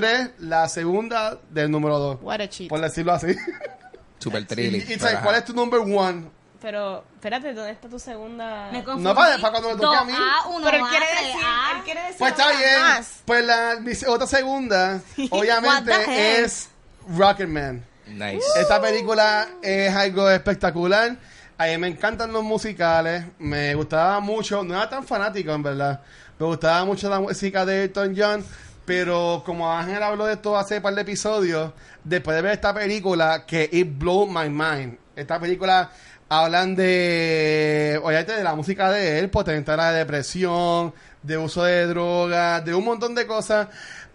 3, 0.00 0.30
la 0.40 0.68
segunda 0.68 1.38
del 1.48 1.70
número 1.70 1.98
2. 1.98 2.18
What 2.20 2.40
a 2.42 2.48
cheat. 2.48 2.68
Por 2.68 2.80
decirlo 2.82 3.12
así. 3.14 3.34
Super 4.18 4.42
y, 4.42 4.44
trilly. 4.44 4.78
y, 4.78 4.80
pero 4.82 5.00
¿sabes 5.00 5.14
ajá. 5.14 5.24
¿cuál 5.24 5.36
es 5.36 5.44
tu 5.46 5.54
number 5.54 5.80
one? 5.80 6.28
Pero, 6.60 7.04
espérate, 7.14 7.54
¿dónde 7.54 7.70
está 7.72 7.88
tu 7.88 7.98
segunda? 7.98 8.68
Me 8.72 8.84
confundí. 8.84 9.04
No, 9.08 9.14
para- 9.14 9.38
para 9.38 9.50
cuando 9.52 9.70
me 9.74 9.76
toque 9.80 9.96
a 9.96 10.04
mí. 10.04 10.12
A, 10.14 10.48
uno 10.48 10.64
Pero 10.64 10.76
él 10.78 10.84
quiere 10.90 11.06
decir, 11.06 11.40
A. 11.44 11.76
él 11.78 11.84
quiere 11.84 12.00
decir 12.02 12.16
Pues 12.18 12.30
está 12.32 12.48
bien. 12.50 12.80
más. 12.80 13.22
Pues 13.24 13.44
la 13.46 13.76
mi 13.80 13.92
otra 14.06 14.26
segunda, 14.26 15.00
obviamente, 15.30 16.42
es 16.42 16.68
Rocketman. 17.16 17.84
Nice. 18.06 18.40
Esta 18.60 18.80
película 18.80 19.48
es 19.62 19.94
algo 19.94 20.28
espectacular. 20.30 21.16
A 21.58 21.66
mí 21.66 21.78
me 21.78 21.88
encantan 21.88 22.32
los 22.32 22.42
musicales. 22.44 23.24
Me 23.38 23.74
gustaba 23.74 24.20
mucho. 24.20 24.62
No 24.62 24.74
era 24.74 24.88
tan 24.90 25.04
fanático, 25.04 25.52
en 25.52 25.62
verdad. 25.62 26.00
Me 26.38 26.44
gustaba 26.46 26.84
mucho 26.84 27.08
la 27.08 27.18
música 27.18 27.64
de 27.64 27.84
Elton 27.84 28.14
John. 28.16 28.44
Pero 28.86 29.42
como 29.44 29.70
Ángel 29.70 30.02
habló 30.02 30.26
de 30.26 30.34
esto 30.34 30.56
hace 30.56 30.76
un 30.76 30.82
par 30.82 30.94
de 30.94 31.02
episodios, 31.02 31.72
después 32.04 32.36
de 32.36 32.42
ver 32.42 32.52
esta 32.52 32.72
película, 32.72 33.44
que 33.44 33.68
it 33.70 33.98
blew 33.98 34.26
my 34.26 34.48
mind. 34.48 34.96
Esta 35.16 35.40
película 35.40 35.90
hablan 36.28 36.76
de, 36.76 38.00
obviamente, 38.02 38.32
de 38.32 38.44
la 38.44 38.54
música 38.54 38.90
de 38.90 39.18
él, 39.18 39.28
potenciar 39.28 39.76
la 39.78 39.92
depresión, 39.92 40.94
de 41.22 41.36
uso 41.36 41.64
de 41.64 41.86
drogas, 41.86 42.64
de 42.64 42.74
un 42.74 42.84
montón 42.84 43.14
de 43.14 43.26
cosas. 43.26 43.68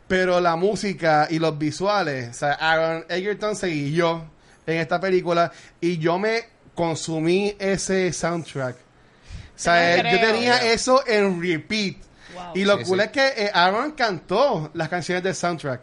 Pero 0.07 0.39
la 0.39 0.55
música 0.55 1.28
y 1.30 1.39
los 1.39 1.57
visuales, 1.57 2.30
o 2.30 2.34
sea, 2.34 2.53
Aaron 2.53 3.05
Egerton 3.07 3.55
se 3.55 3.67
guió 3.67 4.26
en 4.65 4.78
esta 4.78 4.99
película 4.99 5.51
y 5.80 5.97
yo 5.97 6.17
me 6.17 6.45
consumí 6.76 7.55
ese 7.59 8.11
soundtrack. 8.11 8.76
O 8.76 9.63
sea, 9.63 9.97
yo 9.97 10.19
tenía 10.19 10.72
eso 10.72 11.05
en 11.05 11.41
repeat. 11.41 11.95
Wow. 12.34 12.43
Y 12.55 12.65
lo 12.65 12.77
Sí, 12.77 12.84
cool 12.86 12.99
sí. 12.99 13.05
es 13.05 13.11
que 13.11 13.27
eh, 13.45 13.51
Aaron 13.53 13.91
cantó 13.91 14.69
las 14.73 14.89
canciones 14.89 15.23
del 15.23 15.36
soundtrack. 15.36 15.82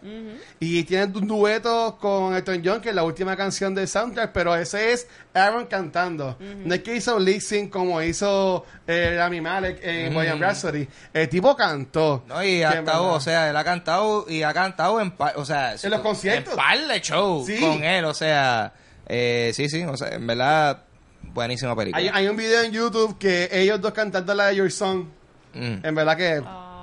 Y 0.61 0.85
tiene 0.85 1.05
un 1.07 1.27
dueto 1.27 1.99
con 2.01 2.35
Elton 2.35 2.63
John, 2.65 2.81
que 2.81 2.89
es 2.91 2.95
la 2.95 3.03
última 3.05 3.37
canción 3.37 3.75
del 3.75 3.87
soundtrack, 3.89 4.33
pero 4.33 4.55
ese 4.57 4.93
es 4.93 5.07
Aaron 5.35 5.67
cantando. 5.67 6.37
No 6.65 6.75
es 6.75 6.83
que 6.83 6.97
hizo 6.97 7.19
lip 7.19 7.41
sync 7.41 7.71
como 7.71 8.01
hizo 8.03 8.65
eh, 8.87 9.15
Rami 9.17 9.41
Malek 9.41 9.79
en 9.83 10.11
Mm. 10.13 10.15
Bohemian 10.15 10.41
Rhapsody. 10.41 10.89
El 11.13 11.29
tipo 11.29 11.57
cantó. 11.57 12.25
No, 12.27 12.43
y 12.43 12.63
ha 12.63 12.71
estado, 12.71 13.07
o 13.13 13.21
sea, 13.21 13.51
él 13.51 13.57
ha 13.57 13.65
cantado 13.65 14.25
y 14.29 14.43
ha 14.43 14.53
cantado 14.55 15.01
en, 15.01 15.11
pa- 15.13 15.35
o 15.37 15.45
sea, 15.45 15.75
En 15.81 15.91
los 15.91 16.01
conciertos. 16.01 16.53
En 16.55 16.57
par 16.59 16.79
de 16.87 17.01
shows 17.01 17.47
Sí. 17.47 17.59
con 17.61 17.83
él, 17.85 18.05
o 18.05 18.15
sea, 18.15 18.73
eh, 19.07 19.53
sí, 19.55 19.69
sí, 19.69 19.83
o 19.85 19.97
sea, 19.97 20.09
en 20.09 20.27
verdad, 20.27 20.83
buenísima 21.23 21.75
película. 21.77 21.99
Hay, 22.03 22.09
hay 22.13 22.27
un 22.29 22.37
video 22.37 22.63
en 22.63 22.73
YouTube 22.73 23.19
que 23.19 23.49
ellos 23.53 23.81
dos 23.81 23.93
cantando 23.93 24.35
la 24.35 24.47
de 24.47 24.57
Your 24.57 24.71
Song. 24.73 25.07
Mm. 25.55 25.85
En 25.87 25.95
verdad 25.95 26.17
que 26.17 26.43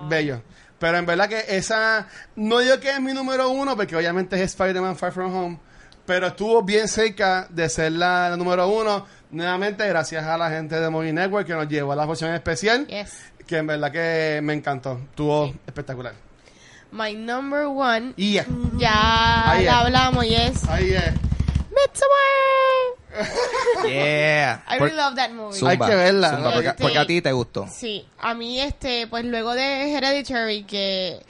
bello. 0.09 0.41
Pero 0.79 0.97
en 0.97 1.05
verdad 1.05 1.29
que 1.29 1.43
esa, 1.47 2.07
no 2.35 2.59
digo 2.59 2.79
que 2.79 2.89
es 2.91 2.99
mi 3.01 3.13
número 3.13 3.49
uno, 3.49 3.75
porque 3.75 3.95
obviamente 3.95 4.35
es 4.35 4.41
Spider-Man 4.51 4.97
Far 4.97 5.11
From 5.13 5.33
Home, 5.33 5.59
pero 6.05 6.27
estuvo 6.27 6.61
bien 6.63 6.87
cerca 6.87 7.47
de 7.49 7.69
ser 7.69 7.93
la, 7.93 8.29
la 8.29 8.37
número 8.37 8.67
uno. 8.67 9.05
Nuevamente, 9.31 9.87
gracias 9.87 10.23
a 10.25 10.37
la 10.37 10.49
gente 10.49 10.79
de 10.79 10.89
Movie 10.89 11.13
Network 11.13 11.47
que 11.47 11.53
nos 11.53 11.67
llevó 11.67 11.93
a 11.93 11.95
la 11.95 12.05
función 12.05 12.33
especial, 12.33 12.85
Yes. 12.87 13.23
que 13.47 13.57
en 13.57 13.67
verdad 13.67 13.91
que 13.91 14.39
me 14.43 14.53
encantó. 14.53 14.99
Estuvo 15.09 15.53
espectacular. 15.65 16.13
My 16.91 17.13
number 17.15 17.65
one. 17.65 18.13
Y 18.17 18.33
ya. 18.33 18.45
Es. 19.59 19.67
hablamos 19.69 20.25
y 20.25 20.35
es 20.35 20.63
Ahí 20.69 20.91
es. 20.91 21.11
Midsommar. 21.71 22.94
Yeah. 23.87 24.63
I 24.67 24.77
Por- 24.77 24.87
really 24.87 24.97
love 25.01 25.15
that 25.15 25.31
movie. 25.31 25.57
Zumba, 25.57 25.71
Hay 25.71 25.77
que 25.77 25.95
verla. 25.95 26.29
Zumba, 26.31 26.53
porque, 26.53 26.67
Este- 26.69 26.83
porque 26.83 26.97
a 26.97 27.05
ti 27.05 27.21
te 27.21 27.31
gustó. 27.31 27.67
Sí, 27.67 28.05
a 28.19 28.33
mí 28.33 28.59
este, 28.59 29.07
pues 29.07 29.25
luego 29.25 29.53
de 29.53 29.93
Hereditary 29.93 30.63
que 30.63 31.21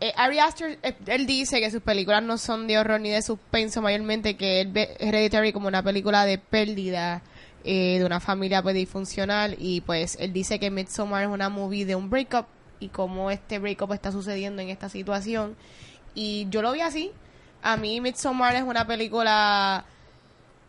eh, 0.00 0.12
Ari 0.16 0.38
Aster, 0.38 0.78
eh, 0.82 0.94
él 1.06 1.26
dice 1.26 1.60
que 1.60 1.70
sus 1.70 1.80
películas 1.82 2.22
no 2.22 2.36
son 2.38 2.66
de 2.66 2.78
horror 2.78 3.00
ni 3.00 3.10
de 3.10 3.22
suspenso, 3.22 3.80
mayormente 3.80 4.36
que 4.36 4.60
él 4.60 4.68
ve 4.68 4.94
Hereditary 4.98 5.52
como 5.52 5.68
una 5.68 5.82
película 5.82 6.24
de 6.26 6.38
pérdida 6.38 7.22
eh, 7.64 7.98
de 7.98 8.04
una 8.04 8.20
familia 8.20 8.62
pues, 8.62 8.74
disfuncional 8.74 9.56
y 9.58 9.80
pues 9.80 10.16
él 10.20 10.32
dice 10.32 10.58
que 10.58 10.70
Midsommar 10.70 11.22
es 11.24 11.28
una 11.28 11.48
movie 11.48 11.84
de 11.86 11.94
un 11.96 12.10
breakup 12.10 12.46
y 12.78 12.88
cómo 12.88 13.30
este 13.30 13.58
breakup 13.58 13.92
está 13.92 14.12
sucediendo 14.12 14.60
en 14.60 14.68
esta 14.68 14.88
situación 14.90 15.56
y 16.14 16.46
yo 16.50 16.62
lo 16.62 16.72
vi 16.72 16.80
así. 16.82 17.10
A 17.62 17.76
mí 17.76 18.00
Midsommar 18.00 18.54
es 18.54 18.62
una 18.62 18.86
película 18.86 19.84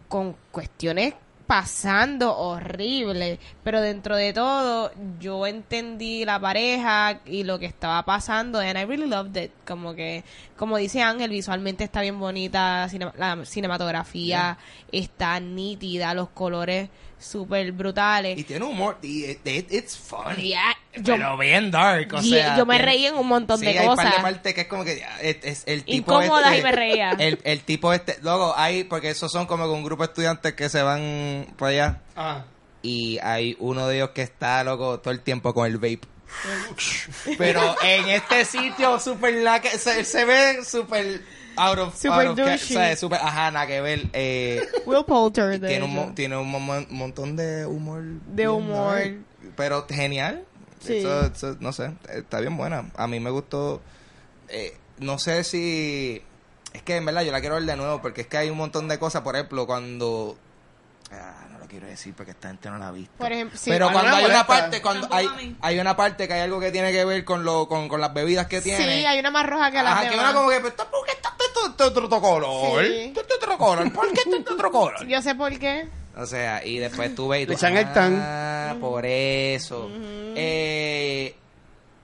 con 0.08 0.36
cuestiones 0.52 1.14
pasando 1.48 2.38
horrible, 2.38 3.40
pero 3.64 3.80
dentro 3.80 4.18
de 4.18 4.34
todo 4.34 4.92
yo 5.18 5.48
entendí 5.48 6.26
la 6.26 6.40
pareja 6.40 7.22
y 7.26 7.46
lo 7.46 7.58
que 7.58 7.66
estaba 7.66 8.04
pasando 8.04 8.60
and 8.60 8.78
I 8.78 8.84
really 8.84 9.08
loved 9.08 9.38
it, 9.42 9.52
como 9.66 9.96
que 9.96 10.26
como 10.58 10.76
dice 10.78 11.02
Ángel, 11.02 11.30
visualmente 11.30 11.86
está 11.86 12.02
bien 12.02 12.20
bonita, 12.20 12.90
la 13.18 13.46
cinematografía 13.46 14.58
está 14.92 15.40
nítida, 15.40 16.14
los 16.14 16.30
colores 16.30 16.90
súper 17.20 17.72
brutales. 17.72 18.38
Y 18.38 18.44
tiene 18.44 18.66
humor. 18.66 18.98
Y 19.02 19.26
it- 19.26 19.46
it- 19.48 19.72
it's 19.72 19.98
funny. 19.98 20.50
Yeah, 20.50 20.76
yo- 20.96 21.16
pero 21.16 21.38
bien 21.38 21.72
dark. 21.72 22.14
O 22.14 22.22
y 22.22 22.30
sea, 22.30 22.56
yo 22.58 22.66
me 22.66 22.76
tiene- 22.76 22.92
reí 22.92 23.06
en 23.08 23.16
un 23.16 23.28
montón 23.28 23.60
sí, 23.60 23.66
de 23.66 23.80
hay 23.80 23.88
cosas. 23.88 24.06
par 24.06 24.16
de 24.16 24.22
partes 24.22 24.54
que 24.54 24.62
es 24.62 24.68
como 24.68 24.84
que 24.84 25.00
ya, 25.00 25.20
es, 25.22 25.38
es 25.44 25.64
el 25.66 25.84
tipo 25.84 26.14
Incómodas 26.22 26.48
este- 26.54 26.60
y 26.60 26.64
me 26.64 26.72
reía. 26.72 27.12
El, 27.20 27.40
el 27.44 27.62
tipo 27.62 27.92
este, 27.94 28.18
luego 28.22 28.54
hay, 28.58 28.84
porque 28.84 29.10
esos 29.10 29.32
son 29.32 29.46
como 29.48 29.66
que 29.66 29.72
un 29.72 29.84
grupo 29.84 30.04
de 30.04 30.08
estudiantes 30.10 30.54
que 30.54 30.70
se 30.70 30.82
van 30.84 31.48
para 31.58 31.70
allá 31.72 32.02
Ajá. 32.16 32.46
y 32.82 33.18
hay 33.24 33.56
uno 33.60 33.88
de 33.88 33.96
ellos 33.98 34.10
que 34.12 34.22
está 34.22 34.64
loco 34.64 35.00
todo 35.00 35.12
el 35.12 35.22
tiempo 35.22 35.54
con 35.54 35.66
el 35.66 35.78
vape. 35.78 36.02
Pero 37.38 37.76
en 37.84 38.10
este 38.10 38.46
sitio 38.46 39.00
super 39.00 39.34
la 39.34 39.62
que 39.62 39.70
se, 39.70 40.04
se 40.04 40.26
ve 40.26 40.64
super 40.64 41.22
out 41.58 41.78
of, 41.80 41.96
Super 41.96 42.28
out 42.28 42.28
of 42.28 42.36
ca- 42.38 42.44
douchey. 42.52 42.78
o 42.78 42.80
sea, 42.80 42.96
super 42.98 43.20
ajá, 43.22 43.52
nada 43.52 43.68
que 43.68 43.82
ver. 43.82 44.08
Eh, 44.14 44.62
Will 44.86 45.04
Poulter, 45.06 45.60
de 45.60 45.68
tiene 45.68 45.86
un, 45.86 46.16
tiene 46.16 46.38
un 46.38 46.50
mo- 46.50 46.86
montón 46.90 47.36
de 47.36 47.66
humor. 47.66 48.02
De 48.28 48.48
humor. 48.48 48.96
dark, 48.96 49.18
pero 49.56 49.86
genial. 49.90 50.44
Sí. 50.80 50.98
Eso- 50.98 51.26
eso, 51.26 51.58
no 51.60 51.74
sé, 51.74 51.92
está 52.10 52.40
bien 52.40 52.56
buena. 52.58 52.90
A 52.96 53.08
mí 53.08 53.20
me 53.20 53.30
gustó. 53.30 53.82
eh, 54.50 54.78
no 55.00 55.18
sé 55.20 55.44
si. 55.44 56.22
Es 56.74 56.82
que 56.84 56.96
en 56.98 57.06
verdad 57.06 57.22
yo 57.24 57.32
la 57.32 57.40
quiero 57.40 57.56
ver 57.56 57.66
de 57.66 57.76
nuevo 57.76 58.02
porque 58.02 58.22
es 58.22 58.28
que 58.28 58.38
hay 58.38 58.50
un 58.50 58.58
montón 58.58 58.88
de 58.88 59.00
cosas. 59.00 59.22
Por 59.24 59.36
ejemplo, 59.36 59.66
cuando. 59.68 60.38
Ah, 61.12 61.48
no 61.52 61.60
lo 61.60 61.68
quiero 61.68 61.88
decir 61.88 62.14
porque 62.16 62.32
esta 62.32 62.50
gente 62.50 62.70
no 62.70 62.78
la 62.78 62.90
ha 62.90 62.92
visto. 62.92 63.14
Por 63.18 63.32
ejemplo, 63.32 63.58
sí. 63.58 63.70
Pero 63.70 63.90
cuando 63.92 64.14
hay 64.16 64.26
una 64.26 64.46
parte, 64.46 64.82
cuando 64.82 65.08
hay, 65.12 65.56
hay 65.62 65.80
una 65.80 65.96
parte 65.96 66.28
que 66.28 66.34
hay 66.34 66.42
algo 66.42 66.60
que 66.60 66.72
tiene 66.72 66.92
que 66.92 67.06
ver 67.06 67.24
con 67.26 67.44
lo, 67.46 67.68
con, 67.68 67.88
con 67.88 68.02
las 68.02 68.14
bebidas 68.14 68.48
que 68.48 68.62
tiene. 68.62 68.84
Sí, 68.84 69.06
hay 69.06 69.18
una 69.20 69.32
más 69.32 69.46
roja 69.48 69.72
que 69.72 69.82
la 69.82 69.92
Ajá, 69.94 70.10
que 70.10 70.18
una 70.20 70.34
como 70.34 70.50
que, 70.50 70.60
"Pero 70.60 70.76
¿por 70.76 71.06
qué 71.06 71.12
otro 71.86 72.10
color? 72.10 72.86
Sí. 72.86 73.14
Otro 73.38 73.58
color. 73.58 73.92
¿Por 73.94 74.12
qué 74.14 74.22
otro 74.54 74.72
color? 74.72 75.08
Yo 75.08 75.22
sé 75.22 75.36
por 75.36 75.58
qué. 75.58 75.88
O 76.16 76.26
sea, 76.26 76.66
y 76.66 76.78
después 76.80 77.14
tú 77.14 77.28
ves 77.28 77.44
y 77.44 77.46
tú, 77.46 77.50
Le 77.52 77.56
echan 77.56 77.78
el 77.78 77.94
tan. 77.94 78.20
Ah, 78.22 78.76
por 78.80 79.06
eso. 79.06 79.90
eh, 80.36 81.36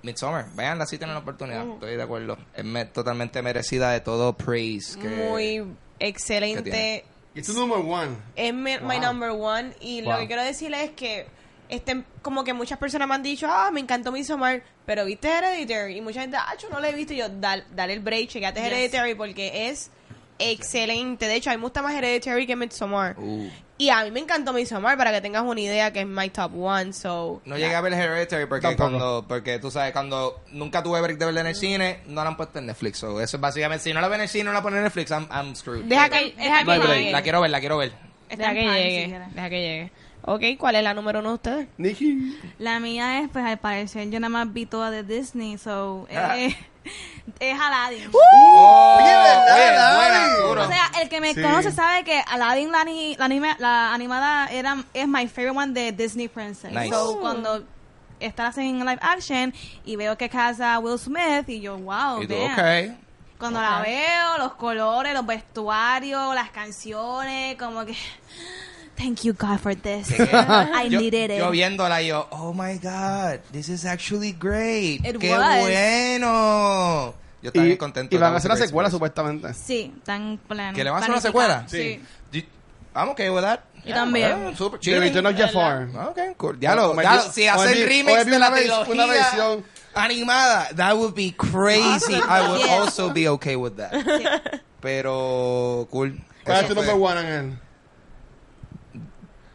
Midsommar, 0.04 0.46
veanla 0.56 0.86
si 0.86 0.98
tienen 0.98 1.14
la 1.16 1.22
oportunidad. 1.22 1.66
Estoy 1.68 1.96
de 1.96 2.04
acuerdo. 2.04 2.38
Es 2.54 2.64
me- 2.66 2.86
totalmente 2.86 3.42
merecida 3.42 3.92
de 3.92 4.02
todo 4.02 4.34
praise. 4.34 5.00
Que, 5.00 5.08
Muy 5.08 5.64
excelente. 6.00 7.06
es 7.34 7.48
tu 7.48 7.54
number 7.54 7.80
one. 7.80 8.18
Es 8.36 8.54
mi, 8.54 8.78
my 8.80 9.00
number 9.00 9.30
one. 9.32 9.74
Y 9.80 10.02
lo 10.02 10.18
que 10.20 10.28
quiero 10.28 10.44
decirles 10.44 10.82
es 10.84 10.92
que 10.92 11.26
este, 11.74 12.04
como 12.22 12.44
que 12.44 12.54
muchas 12.54 12.78
personas 12.78 13.08
me 13.08 13.16
han 13.16 13.24
dicho, 13.24 13.48
ah, 13.50 13.70
me 13.72 13.80
encantó 13.80 14.12
Midsommar, 14.12 14.62
pero 14.86 15.06
viste 15.06 15.28
Hereditary. 15.30 15.98
Y 15.98 16.02
mucha 16.02 16.22
gente, 16.22 16.38
ah, 16.38 16.54
yo 16.62 16.70
no 16.70 16.80
la 16.80 16.90
he 16.90 16.94
visto. 16.94 17.14
Y 17.14 17.18
yo, 17.18 17.30
dale, 17.30 17.64
dale 17.76 17.94
el 17.94 18.00
break, 18.00 18.30
chequeate 18.30 18.60
Yes. 18.62 18.68
Hereditary 18.72 19.16
porque 19.16 19.70
es 19.70 19.90
excelente. 20.40 21.28
De 21.28 21.36
hecho, 21.36 21.50
a 21.50 21.54
mí 21.54 21.58
me 21.58 21.64
gusta 21.64 21.82
más 21.82 21.94
Hereditary 21.94 22.46
que 22.48 22.56
Midsommar. 22.56 23.16
Uh, 23.18 23.50
Y 23.78 23.90
a 23.90 24.04
mí 24.04 24.12
me 24.12 24.20
encantó 24.20 24.54
Midsommar, 24.54 24.98
para 24.98 25.12
que 25.12 25.20
tengas 25.22 25.44
una 25.44 25.60
idea, 25.60 25.92
que 25.92 26.02
es 26.02 26.06
my 26.08 26.30
top 26.30 26.52
one. 26.56 26.94
So, 26.94 27.42
no 27.46 27.58
llegué 27.58 27.76
a 27.76 27.82
ver 27.82 27.94
Hereditary 27.94 28.46
porque 28.46 28.68
Tampoco. 28.68 28.90
cuando, 28.90 29.26
porque 29.28 29.60
tú 29.60 29.72
sabes, 29.72 29.92
cuando 29.94 30.42
nunca 30.52 30.84
tuve 30.84 31.02
break 31.02 31.18
de 31.18 31.26
verla 31.26 31.42
en 31.42 31.48
el 31.48 31.56
cine, 31.56 32.00
no 32.08 32.24
la 32.24 32.30
han 32.30 32.38
puesto 32.38 32.60
en 32.60 32.68
Netflix. 32.68 33.00
So, 33.00 33.20
eso 33.20 33.38
es 33.38 33.42
básicamente, 33.42 33.84
si 33.84 33.94
no 33.94 34.00
la 34.02 34.08
ven 34.08 34.20
en 34.20 34.24
el 34.24 34.30
cine, 34.30 34.46
no 34.46 34.54
la 34.54 34.62
ponen 34.62 34.78
en 34.80 34.84
Netflix, 34.86 35.12
I'm, 35.12 35.28
I'm 35.32 35.56
screwed. 35.56 35.86
deja 35.86 36.10
que, 36.10 36.34
deja 36.38 36.64
que 36.64 36.88
llegue. 36.88 37.12
La 37.12 37.22
quiero 37.22 37.42
ver, 37.42 37.50
la 37.52 37.60
quiero 37.60 37.78
ver. 37.78 37.92
Deja 38.30 38.54
que 38.54 38.62
llegue. 38.62 39.20
Deja 39.34 39.50
que 39.50 39.60
llegue. 39.62 39.92
Ok, 40.26 40.42
¿cuál 40.58 40.76
es 40.78 40.84
la 40.84 40.94
número 40.94 41.20
uno 41.20 41.30
de 41.30 41.36
ustedes? 41.36 41.68
Nikki. 41.78 42.40
La 42.60 42.80
mía 42.80 43.20
es, 43.20 43.30
pues 43.30 43.44
al 43.46 43.58
parecer, 43.60 44.10
yo 44.10 44.20
nada 44.20 44.30
más 44.30 44.52
vi 44.54 44.66
toda 44.66 44.90
de 44.90 45.04
Disney, 45.04 45.58
so. 45.58 46.08
Ah. 46.16 46.38
eh, 46.38 46.56
es 47.40 47.60
Aladdin. 47.60 48.10
Oh, 48.14 48.98
Oye, 49.00 49.06
¿verdad, 49.16 49.96
buena. 49.98 50.62
O 50.64 50.68
sea, 50.68 50.92
el 51.02 51.10
que 51.10 51.20
me 51.20 51.34
Sí. 51.34 51.42
conoce 51.42 51.72
sabe 51.72 52.04
que 52.06 52.22
Aladdin, 52.28 52.72
la, 52.72 52.86
la, 53.28 53.56
la 53.60 53.94
animada, 53.94 54.48
era, 54.48 54.78
es 54.94 55.08
my 55.08 55.28
favorite 55.28 55.58
one 55.58 55.74
de 55.74 55.92
Disney 55.92 56.28
Princess. 56.30 56.72
Nice. 56.72 56.90
So, 56.90 57.12
Uh. 57.18 57.20
cuando 57.20 57.64
estás 58.20 58.58
en 58.60 58.80
live 58.80 59.00
action 59.02 59.54
y 59.84 59.96
veo 59.98 60.18
que 60.18 60.30
casa 60.30 60.80
Will 60.80 60.98
Smith 60.98 61.48
y 61.50 61.60
yo, 61.60 61.78
wow, 61.78 62.22
Y 62.22 62.28
tú, 62.28 62.34
damn. 62.36 62.54
ok. 62.92 62.98
Cuando 63.40 63.62
la 63.62 63.82
veo, 63.82 64.38
los 64.38 64.54
colores, 64.54 65.14
los 65.14 65.26
vestuarios, 65.26 66.34
las 66.34 66.50
canciones, 66.52 67.58
como 67.58 67.84
que... 67.86 67.94
Thank 68.96 69.24
you 69.26 69.34
God 69.34 69.60
for 69.60 69.74
this. 69.76 70.12
I 70.20 70.88
yo, 70.90 71.00
needed 71.00 71.32
it. 71.32 71.40
yo 71.40 71.50
viéndola 71.52 72.02
y 72.02 72.08
yo, 72.08 72.28
oh 72.32 72.54
my 72.54 72.78
god, 72.78 73.40
this 73.52 73.68
is 73.70 73.86
actually 73.86 74.32
great. 74.34 75.04
It 75.06 75.18
Qué 75.20 75.30
was. 75.32 75.62
bueno. 75.62 77.16
Yo 77.42 77.50
estaba 77.50 77.64
Y, 77.66 77.68
bien 77.68 77.78
contento. 77.78 78.16
y 78.16 78.20
van 78.20 78.34
a 78.34 78.38
hacer 78.38 78.50
was 78.50 78.50
la 78.50 78.54
a 78.54 78.58
great 78.58 78.70
secuela 78.70 78.90
supuestamente. 78.92 79.54
Sí, 79.54 79.94
tan 80.06 80.38
plan. 80.48 80.74
¿Que 80.76 80.84
le 80.84 80.90
van 80.92 80.98
a 80.98 81.00
hacer 81.02 81.12
una 81.12 81.22
secuela? 81.22 81.66
Sí. 81.68 82.02
Do- 82.32 82.40
I'm 82.96 83.10
okay 83.10 83.30
with 83.30 83.42
that. 83.42 83.62
Yo 83.84 83.94
también. 83.96 84.32
bueno, 84.40 84.56
super 84.56 84.80
The 84.80 84.84
chilling. 84.86 85.02
Return 85.02 85.26
of 85.26 85.36
Jafar. 85.36 85.90
Ok, 86.10 86.20
cool. 86.38 86.60
Ya 86.60 86.76
lo, 86.76 86.96
si 87.34 87.48
hacen 87.48 87.86
remix 87.88 88.26
de 88.26 88.38
una 88.38 88.40
la 88.40 88.50
vez- 88.52 88.62
trilogía 88.66 88.94
una 88.94 89.06
versión- 89.08 89.64
animada, 89.96 90.70
that 90.76 90.96
would 90.96 91.14
be 91.16 91.34
crazy. 91.36 92.14
I 92.30 92.48
would 92.48 92.62
Yes. 92.62 92.70
also 92.70 93.10
be 93.12 93.28
okay 93.28 93.56
with 93.58 93.74
that. 93.78 93.92
Pero, 94.80 95.88
cool. 95.92 96.20
¿Cuál 96.46 96.62
es 96.62 96.68
tu 96.70 96.76
number 96.76 96.96
one, 96.96 97.18
Ángel? 97.20 97.60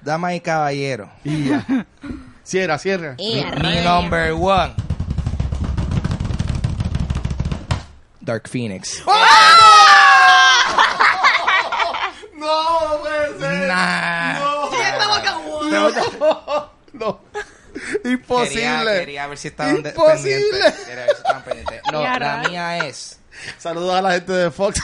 Dama 0.08 0.32
y 0.34 0.40
caballero. 0.40 1.10
Y 1.22 1.50
ya. 1.50 1.62
Cierra, 2.42 2.78
cierra. 2.78 3.14
Mi, 3.18 3.44
mi 3.44 3.80
number 3.84 4.32
one. 4.32 4.72
Dark 8.22 8.48
Phoenix. 8.48 9.02
No, 9.04 9.12
no 12.38 13.00
puede 13.02 13.38
ser. 13.38 13.68
Nah. 13.68 14.38
No. 16.94 17.20
Imposible. 18.04 18.64
Quería, 18.64 18.98
quería 19.00 19.26
ver 19.26 19.36
si 19.36 19.48
estaban 19.48 19.82
de- 19.82 19.90
Imposible. 19.90 20.40
pendientes. 20.50 20.86
Quería 20.86 21.04
ver 21.04 21.10
si 21.10 21.16
estaban 21.16 21.42
pendientes. 21.42 21.82
No, 21.92 22.02
Ya, 22.02 22.18
la 22.18 22.38
mía 22.48 22.78
es 22.86 23.18
Saludos 23.58 23.94
a 23.94 24.00
la 24.00 24.12
gente 24.12 24.32
de 24.32 24.50
Fox. 24.50 24.80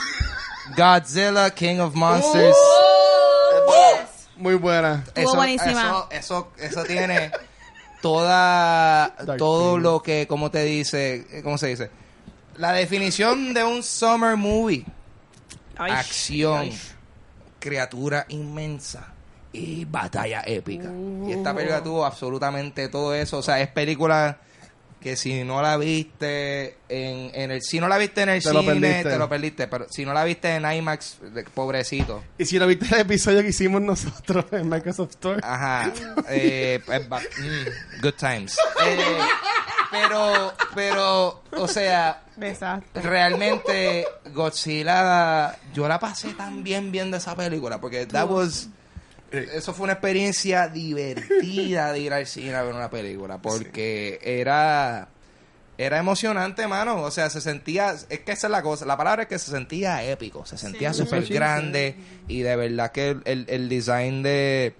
Godzilla, 0.77 1.49
King 1.49 1.79
of 1.79 1.95
Monsters. 1.95 2.55
Muy 4.37 4.55
buena. 4.55 5.03
Estuvo 5.07 5.35
buenísima. 5.35 6.07
Eso, 6.09 6.09
eso, 6.11 6.51
eso 6.57 6.83
tiene 6.83 7.31
toda, 8.01 9.15
Dark 9.23 9.37
todo 9.37 9.77
lo 9.77 10.01
que, 10.01 10.27
¿cómo 10.27 10.51
te 10.51 10.63
dice? 10.63 11.41
¿Cómo 11.43 11.57
se 11.57 11.67
dice? 11.67 11.89
La 12.57 12.71
definición 12.71 13.53
de 13.53 13.63
un 13.63 13.83
summer 13.83 14.37
movie. 14.37 14.85
Acción, 15.77 16.69
criatura 17.59 18.25
inmensa 18.29 19.13
y 19.51 19.85
batalla 19.85 20.43
épica. 20.45 20.89
Y 21.27 21.31
esta 21.31 21.53
película 21.53 21.83
tuvo 21.83 22.05
absolutamente 22.05 22.87
todo 22.89 23.13
eso. 23.13 23.39
O 23.39 23.41
sea, 23.41 23.59
es 23.59 23.69
película 23.69 24.37
que 25.01 25.15
si 25.15 25.43
no 25.43 25.61
la 25.61 25.77
viste 25.77 26.77
en, 26.89 27.29
en 27.35 27.51
el 27.51 27.61
si 27.61 27.79
no 27.79 27.87
la 27.87 27.97
viste 27.97 28.21
en 28.23 28.29
el 28.29 28.41
Te 28.43 28.51
lo 28.53 28.61
cine 28.61 28.73
perdiste. 28.79 29.09
te 29.09 29.17
lo 29.17 29.29
perdiste 29.29 29.67
pero 29.67 29.85
si 29.89 30.03
no 30.05 30.13
la 30.13 30.23
viste 30.23 30.55
en 30.55 30.65
IMAX 30.71 31.17
de- 31.33 31.43
pobrecito 31.43 32.23
Y 32.39 32.45
si 32.45 32.57
lo 32.57 32.65
viste 32.67 32.87
el 32.93 33.01
episodio 33.01 33.41
que 33.43 33.49
hicimos 33.49 33.81
nosotros 33.81 34.45
en 34.51 34.67
Microsoft 34.69 35.11
Store. 35.11 35.39
Ajá. 35.43 35.91
Eh, 36.29 36.79
pues, 36.85 37.07
mm, 37.07 38.01
good 38.01 38.13
times. 38.13 38.57
Eh, 38.85 38.97
pero, 39.91 40.53
pero, 40.73 41.43
o 41.51 41.67
sea, 41.67 42.23
Desastre. 42.35 43.01
realmente 43.01 44.05
Godzilla, 44.33 45.55
yo 45.73 45.87
la 45.87 45.99
pasé 45.99 46.33
tan 46.33 46.63
bien 46.63 46.91
viendo 46.91 47.17
esa 47.17 47.35
película 47.35 47.79
porque 47.79 48.05
that 48.07 48.27
was, 48.29 48.67
eso 49.31 49.73
fue 49.73 49.85
una 49.85 49.93
experiencia 49.93 50.67
divertida 50.67 51.91
de 51.91 51.99
ir 51.99 52.13
al 52.13 52.25
cine 52.27 52.55
a 52.55 52.63
ver 52.63 52.73
una 52.73 52.89
película 52.89 53.37
porque 53.39 54.19
era 54.21 55.09
era 55.77 55.97
emocionante, 55.99 56.67
mano. 56.67 57.01
O 57.01 57.11
sea, 57.11 57.29
se 57.29 57.41
sentía. 57.41 57.91
Es 58.09 58.19
que 58.21 58.31
esa 58.31 58.47
es 58.47 58.51
la 58.51 58.61
cosa. 58.61 58.85
La 58.85 58.95
palabra 58.95 59.23
es 59.23 59.27
que 59.27 59.37
se 59.37 59.51
sentía 59.51 60.01
épico. 60.05 60.45
Se 60.45 60.57
sentía 60.57 60.93
súper 60.93 61.25
grande. 61.35 61.95
Y 62.29 62.43
de 62.43 62.55
verdad 62.55 62.91
que 62.93 63.09
el, 63.09 63.21
el, 63.25 63.45
el 63.49 63.67
design 63.69 64.23
de. 64.23 64.73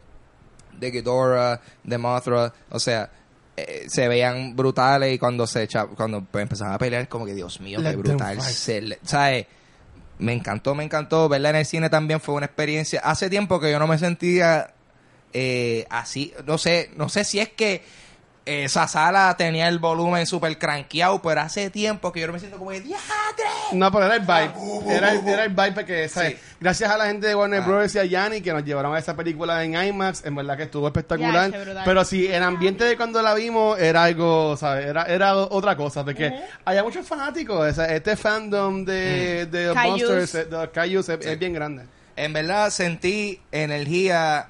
De 0.79 0.91
Ghidorah, 0.91 1.59
de 1.83 1.97
Mothra. 1.97 2.53
O 2.69 2.79
sea, 2.79 3.09
eh, 3.57 3.85
se 3.89 4.07
veían 4.07 4.55
brutales 4.55 5.13
y 5.13 5.19
cuando 5.19 5.45
se 5.47 5.63
echa, 5.63 5.85
cuando 5.87 6.25
empezaban 6.33 6.73
a 6.73 6.77
pelear 6.77 7.07
como 7.09 7.25
que 7.25 7.33
Dios 7.33 7.59
mío, 7.61 7.79
Let 7.81 7.91
qué 7.91 7.95
brutal. 7.97 8.41
Se 8.41 8.81
le- 8.81 8.99
¿sabes? 9.03 9.47
Me 10.17 10.33
encantó, 10.33 10.75
me 10.75 10.83
encantó. 10.83 11.27
Verla 11.29 11.49
en 11.49 11.57
el 11.57 11.65
cine 11.65 11.89
también 11.89 12.19
fue 12.21 12.35
una 12.35 12.45
experiencia. 12.45 13.01
Hace 13.03 13.29
tiempo 13.29 13.59
que 13.59 13.71
yo 13.71 13.79
no 13.79 13.87
me 13.87 13.97
sentía 13.97 14.73
eh, 15.33 15.85
así. 15.89 16.33
No 16.45 16.57
sé, 16.57 16.91
no 16.95 17.09
sé 17.09 17.23
si 17.23 17.39
es 17.39 17.49
que 17.49 17.83
esa 18.45 18.87
sala 18.87 19.35
tenía 19.37 19.67
el 19.67 19.79
volumen 19.79 20.25
súper 20.27 20.57
cranqueado, 20.59 21.21
pero 21.21 21.41
hace 21.41 21.69
tiempo 21.71 22.11
que 22.11 22.19
yo 22.21 22.27
no 22.27 22.33
me 22.33 22.39
siento 22.39 22.57
como 22.59 22.71
de 22.71 22.81
¡Diadre! 22.81 23.01
No, 23.73 23.91
pero 23.91 24.05
era 24.05 24.15
el 24.15 24.21
vibe. 24.21 24.47
bu, 24.55 24.91
Era, 24.91 25.13
bu. 25.15 25.29
era 25.29 25.43
el 25.45 25.49
vibe 25.49 25.71
porque, 25.71 26.07
¿sabes? 26.07 26.33
Sí. 26.33 26.39
Gracias 26.59 26.91
a 26.91 26.97
la 26.97 27.07
gente 27.07 27.25
de 27.27 27.35
Warner 27.35 27.61
Ah. 27.63 27.65
Bros. 27.65 27.95
y 27.95 27.99
a 27.99 28.05
Yanni 28.05 28.41
que 28.41 28.53
nos 28.53 28.63
llevaron 28.63 28.93
a 28.95 28.99
esa 28.99 29.15
película 29.15 29.63
en 29.63 29.73
IMAX, 29.75 30.25
en 30.25 30.35
verdad 30.35 30.57
que 30.57 30.63
estuvo 30.63 30.85
espectacular. 30.87 31.51
Pero 31.83 32.05
sí, 32.05 32.27
el 32.27 32.43
ambiente 32.43 32.83
de 32.83 32.95
cuando 32.95 33.21
la 33.21 33.33
vimos 33.33 33.79
era 33.79 34.03
algo, 34.03 34.55
¿sabes? 34.57 34.85
Era, 34.85 35.03
era 35.03 35.35
otra 35.35 35.75
cosa, 35.75 36.05
porque 36.05 36.31
había 36.63 36.83
muchos 36.83 37.05
fanáticos. 37.07 37.59
o 37.59 37.73
sea, 37.73 37.85
este 37.85 38.15
fandom 38.15 38.85
de, 38.85 39.47
de 39.47 39.67
los. 39.67 39.75
Monsters, 39.75 40.35
eh, 40.35 40.45
de 40.45 40.87
los 40.93 41.09
es, 41.09 41.25
es 41.25 41.39
bien 41.39 41.53
grande. 41.53 41.83
En 42.15 42.31
verdad 42.31 42.69
sentí 42.69 43.41
energía 43.51 44.47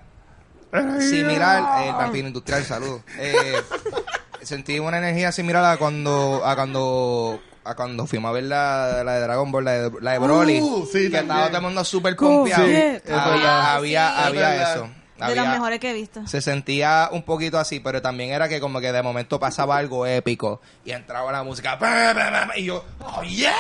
similar, 1.02 1.84
el 1.88 1.94
vampiro 1.94 2.28
industrial, 2.28 2.64
saludos. 2.64 3.02
Eh, 3.20 3.62
sentí 4.42 4.80
una 4.80 4.98
energía 4.98 5.32
similar 5.32 5.64
a 5.66 5.78
cuando, 5.78 6.42
a 6.46 6.56
cuando, 6.56 7.40
a 7.64 7.76
cuando 7.76 8.06
fuimos 8.08 8.30
a 8.30 8.32
ver 8.34 8.44
la, 8.44 9.04
la 9.04 9.14
de 9.16 9.22
Dragon 9.22 9.52
Ball, 9.52 9.66
la 9.66 9.72
de, 9.74 9.92
la 10.02 10.12
de 10.14 10.20
Broly. 10.20 10.62
Uh, 10.62 10.86
sí, 10.86 11.10
que 11.10 11.18
también. 11.18 11.22
estaba 11.24 11.48
todo 11.48 11.58
el 11.58 11.64
mundo 11.64 11.84
súper. 11.84 12.16
Sí, 12.18 12.62
es 12.62 13.02
había, 13.12 13.74
había, 13.76 14.08
Sí. 14.10 14.22
había 14.28 14.28
Es 14.54 14.60
verdad. 14.60 14.76
eso. 14.76 14.90
de 15.28 15.36
las 15.36 15.48
mejores 15.48 15.80
que 15.80 15.90
he 15.92 15.94
visto. 15.94 16.28
se 16.28 16.42
sentía 16.42 17.10
un 17.12 17.24
poquito 17.24 17.58
así, 17.58 17.80
pero 17.80 18.02
también 18.02 18.32
era 18.32 18.50
que 18.50 18.60
como 18.60 18.80
que 18.82 18.92
de 18.92 19.02
momento 19.02 19.40
pasaba 19.40 19.78
algo 19.78 20.06
épico 20.06 20.62
y 20.84 20.92
entraba 20.92 21.32
la 21.32 21.42
música 21.44 21.80
y 22.58 22.66
yo, 22.66 22.84
¡oh 23.00 23.24
yeah! 23.24 23.54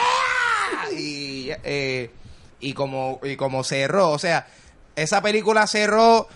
Y, 0.91 1.49
eh, 1.63 2.11
y 2.59 2.73
como 2.73 3.19
y 3.23 3.35
como 3.37 3.63
cerró, 3.63 4.09
o 4.11 4.19
sea, 4.19 4.47
esa 4.95 5.21
película 5.21 5.65
cerró, 5.67 6.27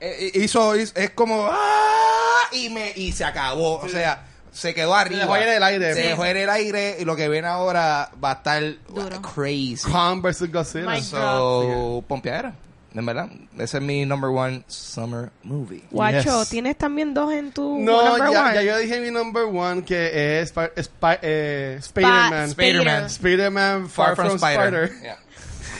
eh, 0.00 0.30
hizo, 0.34 0.76
hizo- 0.76 0.92
es 0.96 1.10
como 1.10 1.48
¡ah! 1.50 2.48
y 2.52 2.68
me 2.70 2.92
y 2.96 3.12
se 3.12 3.24
acabó, 3.24 3.78
o 3.80 3.88
sea, 3.88 4.24
se 4.52 4.72
quedó 4.74 4.94
arriba. 4.94 5.20
dejó 5.22 5.34
ahí 5.34 5.42
en 5.42 5.48
el 5.50 5.62
aire. 5.62 5.94
Se 5.94 6.00
dejó 6.02 6.24
en 6.24 6.36
el 6.36 6.48
aire 6.50 6.96
y 7.00 7.04
lo 7.04 7.14
que 7.16 7.28
viene 7.28 7.46
ahora 7.48 8.10
va 8.22 8.30
a 8.30 8.34
estar 8.34 8.62
Duro. 8.88 9.20
crazy. 9.22 9.90
Kong 9.90 10.22
vs. 10.22 10.50
Godzilla. 10.52 10.90
My 10.90 11.02
So, 11.02 12.02
pompeadera, 12.08 12.54
en 12.94 13.04
verdad. 13.04 13.28
Ese 13.58 13.76
es 13.78 13.82
mi 13.82 14.06
number 14.06 14.30
one 14.30 14.62
summer 14.66 15.30
movie. 15.42 15.82
Guacho, 15.90 16.40
Yes. 16.40 16.48
tienes 16.48 16.76
también 16.78 17.12
dos 17.12 17.32
en 17.34 17.52
tu 17.52 17.78
No, 17.80 18.02
number 18.16 18.32
ya, 18.32 18.42
one? 18.44 18.54
ya 18.54 18.62
yo 18.62 18.78
dije 18.78 19.00
mi 19.00 19.10
number 19.10 19.44
one 19.44 19.84
que 19.84 20.40
es 20.40 20.54
eh, 20.56 21.76
Spider-Man. 21.80 22.48
Sp- 22.48 22.62
Spider-Man. 22.62 23.04
Spider-Man 23.06 23.88
Far, 23.90 24.16
from, 24.16 24.36
Spider. 24.36 24.90
Yeah. 25.02 25.18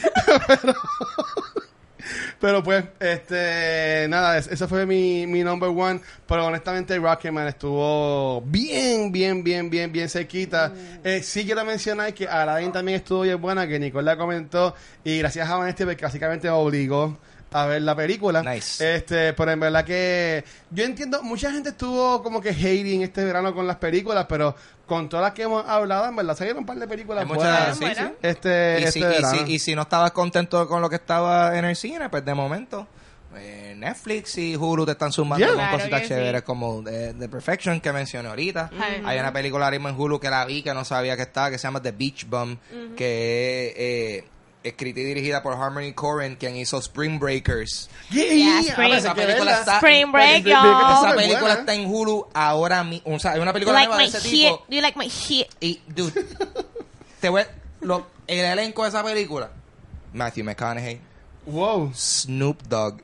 Pero 0.61 0.73
pues, 2.63 2.83
este, 2.99 4.05
nada, 4.09 4.37
es- 4.37 4.47
ese 4.47 4.67
fue 4.67 4.85
mi, 4.85 5.25
mi 5.27 5.43
number 5.43 5.69
one. 5.69 5.99
Pero 6.27 6.45
honestamente, 6.45 6.97
Rocketman 6.97 7.47
estuvo 7.47 8.41
bien, 8.41 9.11
bien, 9.11 9.43
bien, 9.43 9.69
bien, 9.69 9.91
bien 9.91 10.09
cerquita. 10.09 10.71
Eh, 11.03 11.21
sí 11.23 11.45
quiero 11.45 11.63
mencionar 11.65 12.13
que 12.13 12.27
Aladdin 12.27 12.71
también 12.71 12.97
estuvo 12.97 13.21
bien 13.21 13.41
buena, 13.41 13.67
que 13.67 13.79
Nicole 13.79 14.05
la 14.05 14.17
comentó. 14.17 14.75
Y 15.03 15.17
gracias 15.19 15.49
a 15.49 15.55
Vanesti, 15.55 15.83
básicamente 15.83 16.47
me 16.47 16.53
obligó 16.53 17.17
a 17.51 17.65
ver 17.65 17.81
la 17.81 17.95
película. 17.95 18.43
Nice. 18.43 18.95
Este, 18.95 19.33
pero 19.33 19.51
en 19.51 19.59
verdad 19.59 19.85
que 19.85 20.43
yo 20.71 20.83
entiendo, 20.83 21.23
mucha 21.23 21.51
gente 21.51 21.69
estuvo 21.69 22.21
como 22.21 22.41
que 22.41 22.49
hating 22.49 23.01
este 23.03 23.23
verano 23.23 23.53
con 23.53 23.65
las 23.67 23.77
películas, 23.77 24.25
pero 24.27 24.55
con 24.85 25.07
todas 25.09 25.23
las 25.27 25.33
que 25.33 25.43
hemos 25.43 25.65
hablado, 25.67 26.07
en 26.07 26.15
verdad 26.15 26.35
salieron 26.35 26.59
un 26.59 26.65
par 26.65 26.77
de 26.77 26.87
películas 26.87 27.21
Hay 27.23 27.27
muchas- 27.27 27.77
buenas 27.79 27.97
sí, 27.99 28.03
sí. 28.05 28.13
este, 28.21 28.77
y, 28.79 28.83
este 28.83 28.91
si, 28.91 28.99
y, 28.99 29.23
si, 29.45 29.51
y 29.53 29.59
si 29.59 29.75
no 29.75 29.83
estabas 29.83 30.11
contento 30.11 30.67
con 30.67 30.81
lo 30.81 30.89
que 30.89 30.95
estaba 30.97 31.57
en 31.57 31.65
el 31.65 31.75
cine, 31.75 32.09
pues 32.09 32.23
de 32.25 32.33
momento 32.33 32.87
eh, 33.35 33.75
Netflix 33.77 34.37
y 34.39 34.55
Hulu 34.55 34.85
te 34.85 34.93
están 34.93 35.11
sumando 35.11 35.45
Yeah. 35.45 35.49
con 35.53 35.57
Claro 35.63 35.77
cositas 35.77 36.07
chéveres 36.07 36.41
sí. 36.41 36.45
como 36.45 36.81
The, 36.83 37.13
The 37.13 37.29
Perfection 37.29 37.79
que 37.81 37.91
mencioné 37.93 38.29
ahorita. 38.29 38.71
Hay 39.05 39.19
una 39.19 39.31
película 39.31 39.65
ahora 39.65 39.77
mismo 39.77 39.89
en 39.89 39.95
Hulu 39.99 40.19
que 40.19 40.29
la 40.29 40.43
vi 40.45 40.63
que 40.63 40.73
no 40.73 40.83
sabía 40.85 41.15
que 41.15 41.23
estaba, 41.23 41.51
que 41.51 41.57
se 41.57 41.63
llama 41.67 41.81
The 41.81 41.91
Beach 41.91 42.25
Bum, 42.27 42.57
que 42.95 43.67
es 43.67 43.73
eh, 44.23 44.27
escrita 44.67 44.99
y 44.99 45.03
dirigida 45.03 45.41
por 45.43 45.53
Harmony 45.53 45.93
Korine, 45.93 46.37
quien 46.37 46.55
hizo 46.55 46.77
Spring 46.79 47.19
Breakers. 47.19 47.89
Yeah, 48.09 48.25
Yeah, 48.25 48.33
yeah, 48.61 48.71
Spring- 48.73 48.93
ah, 48.93 48.97
Esa 48.97 49.13
película 49.15 49.59
está- 49.59 49.75
Spring 49.77 50.11
Break, 50.11 50.45
Esa 50.47 51.13
película 51.15 51.53
está 51.53 51.73
en 51.73 51.85
Hulu 51.85 52.27
ahora 52.33 52.83
mismo. 52.83 53.15
O 53.15 53.19
sea, 53.19 53.31
hay 53.33 53.39
una 53.39 53.51
You 53.51 53.53
película 53.53 53.73
like 53.79 53.87
nueva 53.87 54.03
my 54.03 54.11
de 54.11 54.17
ese 54.17 54.27
shit? 54.29 54.49
tipo. 54.51 54.65
Do 54.69 54.75
you 54.75 54.81
like 54.81 54.97
my 54.99 55.07
shit? 55.09 55.47
Y, 55.59 55.81
dude, 55.87 56.13
te 57.21 57.29
voy, 57.29 57.43
lo, 57.81 58.07
el 58.27 58.39
elenco 58.45 58.83
de 58.83 58.89
esa 58.89 59.03
película: 59.03 59.49
Matthew 60.13 60.43
McConaughey, 60.45 60.99
Wow. 61.45 61.91
Snoop 61.95 62.61
Dogg, 62.63 63.01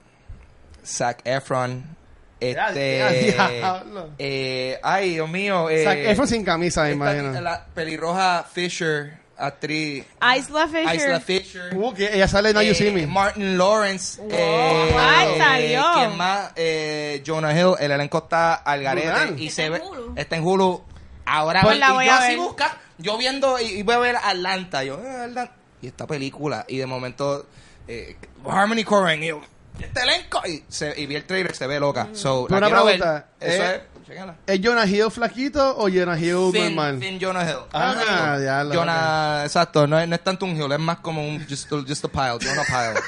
Zac 0.85 1.21
Efron, 1.25 1.95
este. 2.39 3.33
ya, 3.37 3.83
eh, 4.19 4.77
ay, 4.83 5.11
Dios 5.11 5.29
mío. 5.29 5.69
Eh, 5.69 5.83
Zac 5.85 5.97
Efron 5.99 6.27
sin 6.27 6.43
camisa, 6.43 6.83
me 6.83 6.91
imagino. 6.91 7.39
La 7.39 7.65
pelirroja 7.73 8.43
Fisher, 8.51 9.17
actriz. 9.37 10.05
Isla 10.37 10.67
Fisher. 10.67 10.95
Isla 10.95 11.19
Fisher. 11.19 11.75
Uh, 11.75 11.93
que 11.93 12.13
ella 12.13 12.27
sale 12.27 12.49
en 12.49 12.55
Now 12.55 12.63
You 12.63 12.71
eh, 12.71 12.75
See 12.75 12.91
Me. 12.91 13.07
Martin 13.07 13.57
Lawrence. 13.57 14.21
eh, 14.29 14.95
Ay, 14.97 15.27
eh, 15.29 15.37
salió. 15.37 15.85
¿Quién 15.95 16.17
más? 16.17 16.51
Eh, 16.55 17.23
Jonah 17.25 17.53
Hill. 17.57 17.75
El 17.79 17.91
elenco 17.91 18.19
está 18.19 18.55
al 18.55 18.83
garete. 18.83 19.07
Brutal. 19.09 19.39
Y 19.39 19.47
Está 19.47 19.55
se 19.55 19.65
en 19.65 19.73
ve. 19.73 19.81
Hulu. 19.81 20.13
Está 20.15 20.35
en 20.35 20.43
Hulu. 20.43 20.83
Ahora 21.25 21.61
Pues 21.61 21.77
la 21.79 21.89
y 21.89 21.93
voy 21.93 22.05
yo 22.05 22.11
a 22.11 22.17
así 22.17 22.27
ver. 22.29 22.37
busca. 22.37 22.77
Yo 22.97 23.17
viendo 23.17 23.59
y, 23.59 23.63
y 23.65 23.83
voy 23.83 23.95
a 23.95 23.99
ver 23.99 24.15
Atlanta. 24.17 24.83
Yo, 24.83 24.99
eh, 25.03 25.09
Atlanta. 25.09 25.51
Y 25.81 25.87
esta 25.87 26.05
película. 26.07 26.65
Y 26.67 26.77
de 26.77 26.85
momento. 26.85 27.45
Eh, 27.87 28.15
Harmony 28.47 28.83
Korine. 28.83 29.25
Y 29.25 29.29
yo, 29.29 29.41
este 29.79 30.01
elenco. 30.01 30.41
Y, 30.47 30.63
se, 30.69 30.93
y 30.99 31.05
vi 31.05 31.15
el 31.15 31.25
trailer. 31.25 31.55
Se 31.55 31.65
ve 31.67 31.79
loca. 31.79 32.09
So, 32.13 32.45
Pero 32.47 32.59
la 32.59 32.67
una 32.67 32.75
quiero 32.75 32.85
ver. 32.85 32.99
pregunta, 32.99 33.27
Eso 33.39 33.63
eh, 33.63 33.75
es. 33.75 33.81
Chécala. 34.13 34.35
¿Es 34.47 34.59
Jonah 34.61 34.85
Hill 34.85 35.11
flaquito 35.11 35.77
o 35.77 35.89
Jonah 35.89 36.17
Hill 36.17 36.51
Finn, 36.51 36.75
normal? 36.75 36.99
Finn 36.99 37.19
Jonah 37.19 37.43
Hill. 37.43 37.57
Ah, 37.73 38.37
ya 38.43 38.63
lo- 38.63 38.73
Jonah, 38.75 39.41
exacto, 39.43 39.87
no 39.87 39.99
es, 39.99 40.07
no 40.07 40.15
es 40.15 40.23
tanto 40.23 40.45
un 40.45 40.55
hill, 40.55 40.71
es 40.71 40.79
más 40.79 40.97
como 40.99 41.27
un 41.27 41.45
just, 41.47 41.71
a- 41.71 41.83
just 41.87 42.05
a 42.05 42.07
pile, 42.07 42.37
Jonah 42.41 42.63
pile. 42.67 42.99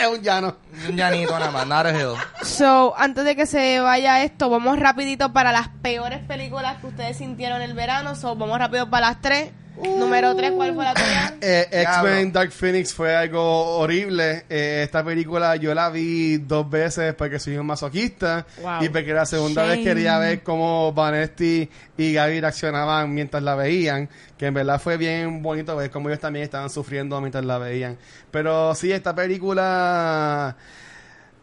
es 0.00 0.06
un 0.18 0.22
llano. 0.22 0.56
un 0.88 0.96
llanito 0.96 1.38
nada 1.38 1.50
más, 1.50 1.66
not 1.66 1.86
a 1.86 1.90
hill. 1.98 2.14
So, 2.42 2.94
antes 2.96 3.24
de 3.24 3.34
que 3.36 3.46
se 3.46 3.80
vaya 3.80 4.22
esto, 4.22 4.48
vamos 4.48 4.78
rapidito 4.78 5.32
para 5.32 5.50
las 5.52 5.68
peores 5.82 6.20
películas 6.26 6.76
que 6.80 6.86
ustedes 6.86 7.16
sintieron 7.18 7.60
el 7.62 7.74
verano. 7.74 8.14
So, 8.14 8.36
vamos 8.36 8.58
rápido 8.58 8.88
para 8.88 9.08
las 9.08 9.20
tres. 9.20 9.50
Número 9.82 10.34
tres, 10.34 10.52
¿cuál 10.52 10.74
fue 10.74 10.84
la 10.84 10.94
tuya? 10.94 11.34
Eh, 11.40 11.68
X-Men. 11.70 12.32
Dark 12.32 12.50
Phoenix 12.50 12.92
fue 12.92 13.14
algo 13.14 13.78
horrible. 13.78 14.44
Eh, 14.48 14.82
esta 14.84 15.04
película 15.04 15.54
yo 15.56 15.72
la 15.74 15.88
vi 15.88 16.38
dos 16.38 16.68
veces 16.68 17.14
porque 17.14 17.38
soy 17.38 17.56
un 17.58 17.66
masoquista 17.66 18.44
Wow. 18.60 18.82
y 18.82 18.88
porque 18.88 19.12
la 19.12 19.24
segunda 19.24 19.62
Shame. 19.62 19.76
vez 19.76 19.84
quería 19.86 20.18
ver 20.18 20.42
cómo 20.42 20.92
Vanesti 20.92 21.68
y 21.96 22.12
Gaby 22.12 22.40
reaccionaban 22.40 23.14
mientras 23.14 23.42
la 23.42 23.54
veían. 23.54 24.08
Que 24.36 24.46
en 24.46 24.54
verdad 24.54 24.80
fue 24.80 24.96
bien 24.96 25.42
bonito 25.42 25.76
ver 25.76 25.90
cómo 25.90 26.08
ellos 26.08 26.20
también 26.20 26.44
estaban 26.44 26.70
sufriendo 26.70 27.20
mientras 27.20 27.44
la 27.44 27.58
veían. 27.58 27.96
Pero 28.30 28.74
sí, 28.74 28.90
esta 28.92 29.14
película... 29.14 30.56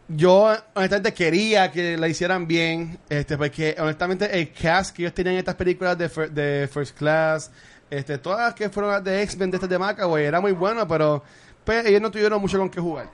Yo 0.08 0.54
honestamente 0.74 1.12
quería 1.12 1.72
que 1.72 1.96
la 1.96 2.06
hicieran 2.06 2.46
bien, 2.46 2.96
este, 3.08 3.36
porque 3.36 3.74
honestamente 3.76 4.38
el 4.38 4.52
cast 4.52 4.94
que 4.94 5.02
ellos 5.02 5.14
tenían 5.14 5.32
en 5.34 5.38
estas 5.40 5.56
películas 5.56 5.98
de, 5.98 6.08
fir- 6.08 6.30
de 6.30 6.68
First 6.72 6.96
Class, 6.96 7.50
este, 7.90 8.18
todas 8.18 8.40
las 8.40 8.54
que 8.54 8.68
fueron 8.68 8.92
las 8.92 9.04
de 9.04 9.22
X-Men 9.22 9.50
de 9.50 9.56
estas 9.56 9.70
de 9.70 9.78
Maca, 9.78 10.04
güey, 10.06 10.24
era 10.24 10.40
muy 10.40 10.52
bueno, 10.52 10.86
pero 10.88 11.22
pues, 11.64 11.86
ellos 11.86 12.00
no 12.00 12.10
tuvieron 12.10 12.40
mucho 12.40 12.58
con 12.58 12.70
qué 12.70 12.80
jugar. 12.80 13.08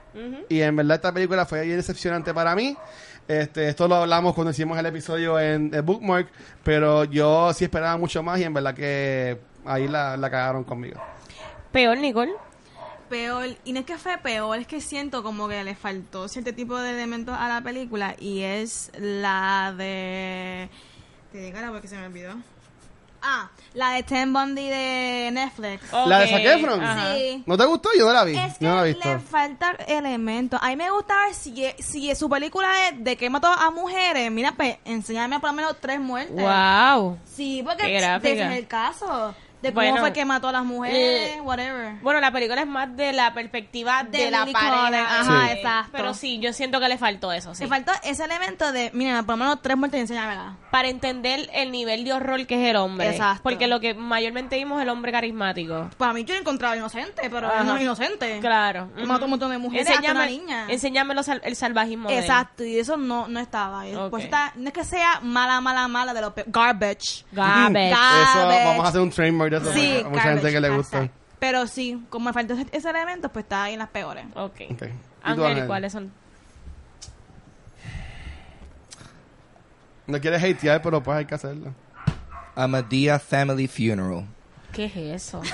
Y 0.49 0.61
en 0.61 0.75
verdad 0.75 0.95
esta 0.95 1.11
película 1.11 1.45
fue 1.45 1.63
bien 1.65 1.77
decepcionante 1.77 2.33
para 2.33 2.55
mí. 2.55 2.77
Este, 3.27 3.69
esto 3.69 3.87
lo 3.87 3.95
hablamos 3.95 4.33
cuando 4.33 4.51
hicimos 4.51 4.77
el 4.77 4.85
episodio 4.85 5.39
en, 5.39 5.73
en 5.73 5.85
Bookmark, 5.85 6.27
pero 6.63 7.05
yo 7.05 7.53
sí 7.53 7.63
esperaba 7.63 7.97
mucho 7.97 8.21
más 8.21 8.39
y 8.39 8.43
en 8.43 8.53
verdad 8.53 8.75
que 8.75 9.39
ahí 9.65 9.87
la, 9.87 10.17
la 10.17 10.29
cagaron 10.29 10.63
conmigo. 10.63 11.01
Peor, 11.71 11.97
Nicole. 11.97 12.33
Peor, 13.09 13.47
y 13.63 13.73
no 13.73 13.79
es 13.79 13.85
que 13.85 13.97
fue 13.97 14.17
peor, 14.17 14.57
es 14.57 14.67
que 14.67 14.81
siento 14.81 15.23
como 15.23 15.47
que 15.47 15.63
le 15.63 15.75
faltó 15.75 16.27
cierto 16.27 16.53
tipo 16.53 16.77
de 16.79 16.91
elementos 16.91 17.35
a 17.37 17.47
la 17.47 17.61
película 17.61 18.15
y 18.19 18.41
es 18.41 18.91
la 18.97 19.73
de... 19.77 20.69
Te 21.31 21.39
digo 21.39 21.57
ahora 21.57 21.71
porque 21.71 21.87
se 21.87 21.95
me 21.95 22.07
olvidó. 22.07 22.35
Ah, 23.25 23.49
la 23.73 23.91
de 23.91 24.03
Ten 24.03 24.33
Bundy 24.33 24.67
de 24.67 25.29
Netflix. 25.31 25.91
¿La 25.91 26.19
de 26.19 26.27
Zac 26.27 26.43
Efron? 26.43 26.83
ajá. 26.83 27.15
Sí. 27.15 27.43
¿No 27.45 27.57
te 27.57 27.65
gustó? 27.65 27.89
Yo 27.97 28.05
no 28.05 28.13
la 28.13 28.23
vi. 28.25 28.37
Es 28.37 28.57
que 28.57 28.65
no 28.65 28.75
la 28.75 28.81
he 28.83 28.93
visto. 28.93 29.09
le 29.09 29.19
faltan 29.19 29.77
elementos. 29.87 30.59
A 30.61 30.67
mí 30.67 30.75
me 30.75 30.91
gusta 30.91 31.15
ver 31.25 31.33
si, 31.33 31.65
si 31.79 32.13
su 32.15 32.29
película 32.29 32.69
es 32.89 33.03
de 33.03 33.15
que 33.15 33.29
mató 33.29 33.47
a 33.47 33.71
mujeres. 33.71 34.29
Mira, 34.29 34.51
pues, 34.51 34.77
enséñame 34.85 35.39
por 35.39 35.49
lo 35.51 35.55
menos 35.55 35.77
tres 35.79 35.99
muertes. 35.99 36.35
Wow. 36.35 37.17
Sí, 37.25 37.63
porque 37.65 37.97
ese 37.97 38.15
es 38.33 38.57
el 38.57 38.67
caso. 38.67 39.33
De 39.63 39.69
cómo 39.73 39.85
Bueno. 39.87 39.97
fue 40.01 40.13
que 40.13 40.25
mató 40.25 40.49
a 40.49 40.51
las 40.51 40.63
mujeres, 40.65 41.35
Eh, 41.37 41.41
whatever. 41.41 41.95
Bueno, 42.01 42.19
la 42.19 42.31
película 42.31 42.61
es 42.61 42.67
más 42.67 42.95
de 42.95 43.13
la 43.13 43.33
perspectiva 43.33 44.03
de, 44.03 44.25
De 44.25 44.31
la 44.31 44.45
pareja. 44.45 45.19
Ajá, 45.21 45.47
Sí. 45.47 45.51
exacto. 45.53 45.89
Pero 45.93 46.13
sí, 46.13 46.39
yo 46.39 46.51
siento 46.53 46.79
que 46.79 46.87
le 46.89 46.97
faltó 46.97 47.31
eso, 47.31 47.55
sí. 47.55 47.63
Se 47.63 47.67
faltó 47.67 47.91
ese 48.03 48.25
elemento 48.25 48.71
de, 48.71 48.91
mira, 48.93 49.23
por 49.23 49.37
lo 49.37 49.37
menos 49.45 49.61
tres 49.61 49.77
muertes 49.77 49.97
y 49.99 50.01
enséñamela. 50.01 50.57
Para 50.69 50.89
entender 50.89 51.49
el 51.53 51.71
nivel 51.71 52.03
de 52.03 52.13
horror 52.13 52.45
que 52.45 52.61
es 52.61 52.69
el 52.69 52.75
hombre. 52.75 53.09
Exacto. 53.11 53.41
Porque 53.43 53.67
lo 53.67 53.79
que 53.79 53.93
mayormente 53.93 54.57
vimos 54.57 54.77
es 54.79 54.83
el 54.83 54.89
hombre 54.89 55.11
carismático. 55.11 55.89
Para 55.97 56.11
mí 56.13 56.25
yo 56.25 56.33
lo 56.33 56.41
encontraba 56.41 56.75
inocente, 56.75 57.29
pero 57.29 57.47
Ajá. 57.47 57.63
no 57.63 57.77
es 57.77 57.81
inocente. 57.83 58.39
Claro. 58.41 58.89
Él 58.97 59.07
mató 59.07 59.25
un 59.25 59.31
montón 59.31 59.51
de 59.51 59.57
mujeres, 59.57 59.89
hasta 59.89 60.11
una 60.11 60.25
niña. 60.25 60.65
enséñame 60.67 61.13
los 61.15 61.27
el 61.29 61.55
salvajismo 61.55 62.09
de 62.09 62.17
él. 62.17 62.21
Exacto, 62.23 62.63
y 62.65 62.77
eso 62.77 62.97
no, 62.97 63.27
no 63.29 63.39
estaba. 63.39 63.87
Y 63.87 63.95
Ok. 63.95 64.09
Pues 64.09 64.25
está, 64.25 64.51
no 64.55 64.67
es 64.67 64.73
que 64.73 64.83
sea 64.83 65.19
mala, 65.21 65.61
mala, 65.61 65.87
mala 65.87 66.13
de 66.13 66.21
lo 66.21 66.33
peor. 66.33 66.47
Garbage. 66.49 67.23
Garbage. 67.31 67.91
Eso, 67.91 68.39
Garbage. 68.39 68.65
vamos 68.65 68.85
a 68.85 68.89
hacer 68.89 69.01
un 69.01 69.09
trademark 69.09 69.52
eso. 69.57 69.73
Sí, 69.73 69.99
porque 70.01 70.05
a 70.05 70.09
mucha 70.09 70.33
gente 70.33 70.51
que 70.51 70.61
le 70.61 70.69
gusta. 70.69 71.09
Pero 71.39 71.67
sí, 71.67 72.03
como 72.09 72.27
me 72.27 72.33
faltó 72.33 72.53
ese, 72.53 72.65
ese 72.71 72.89
elemento, 72.89 73.29
pues 73.29 73.43
está 73.43 73.63
ahí 73.63 73.73
en 73.73 73.79
las 73.79 73.89
peores. 73.89 74.25
Ok. 74.35 74.61
Ok. 74.71 74.83
¿Y 75.25 75.35
tú, 75.35 75.45
Ángel? 75.45 75.67
¿cuáles 75.67 75.91
son? 75.91 76.11
No 80.07 80.19
quieres 80.19 80.43
hatear, 80.43 80.81
pero 80.81 81.01
pues 81.01 81.17
hay 81.17 81.25
que 81.25 81.35
hacerlo. 81.35 81.73
A 82.55 82.67
Medea 82.67 83.19
Family 83.19 83.67
Funeral. 83.67 84.25
¿Qué 84.71 84.85
es 84.85 84.95
eso? 84.95 85.41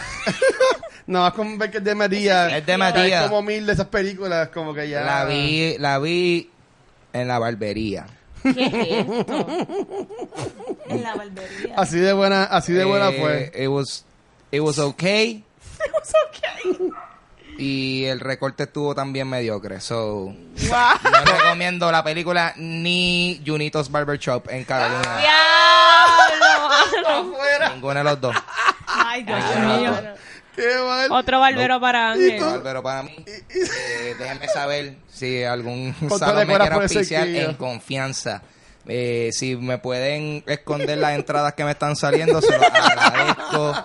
No, 1.10 1.26
es 1.26 1.34
como 1.34 1.58
ver 1.58 1.72
que 1.72 1.80
es 1.80 1.84
de 1.84 1.96
María. 1.96 2.56
Es 2.56 2.64
de 2.68 2.78
María. 2.78 3.24
Hay 3.24 3.28
como 3.28 3.42
mil 3.42 3.66
de 3.66 3.74
esas 3.74 3.88
películas, 3.88 4.50
como 4.50 4.76
que 4.76 4.88
ya. 4.88 5.02
La 5.02 5.26
vi, 5.26 5.76
la 5.80 5.98
vi 5.98 6.52
en 7.14 7.28
la 7.28 7.40
barbería. 7.40 8.06
¿Qué 8.44 8.66
es 8.66 8.74
esto? 9.20 9.48
En 10.88 11.04
la 11.04 11.16
barbería. 11.16 11.74
Así 11.76 12.00
de 12.00 12.14
buena, 12.14 12.44
así 12.46 12.72
de 12.74 12.86
buena 12.86 13.10
Eh, 13.10 13.20
fue. 13.20 13.52
It 13.64 13.68
was, 13.70 14.06
it 14.52 14.62
was 14.62 14.80
okay. 14.80 15.44
Y 17.58 18.06
el 18.06 18.20
recorte 18.22 18.64
estuvo 18.64 18.96
también 18.96 19.28
mediocre. 19.28 19.82
So, 19.82 20.34
no 20.34 21.26
recomiendo 21.26 21.92
la 21.92 22.04
película 22.04 22.54
ni 22.56 23.42
Junitos 23.46 23.92
Barber 23.92 24.18
Shop 24.18 24.48
en 24.50 24.64
Carolina. 24.64 25.18
¡Diablo! 25.20 27.36
Ninguno 27.74 27.96
de 27.96 28.04
los 28.04 28.22
dos. 28.22 28.36
Ay, 28.88 29.24
Dios 29.24 29.40
mío. 29.60 29.94
Qué 30.60 30.76
mal. 30.86 31.12
Otro 31.12 31.40
barbero 31.40 31.80
para 31.80 32.12
Ángel. 32.12 32.42
Pero 32.64 32.84
para 32.84 33.04
mí, 33.04 33.16
eh, 33.28 34.16
déjenme 34.20 34.48
saber 34.48 34.96
si 35.08 35.44
algún 35.44 35.94
¿Cuánto 36.00 36.18
salón 36.20 36.48
me 36.48 36.58
quiere 36.58 36.76
auspiciar 36.76 37.28
en 37.28 37.54
confianza. 37.56 38.42
Eh, 38.88 39.30
si 39.34 39.56
me 39.56 39.78
pueden 39.78 40.44
esconder 40.48 40.98
las 40.98 41.14
entradas 41.14 41.54
que 41.54 41.64
me 41.64 41.72
están 41.72 41.96
saliendo, 41.96 42.42
se 42.42 42.58
los 42.58 42.64
agradezco. 42.64 43.76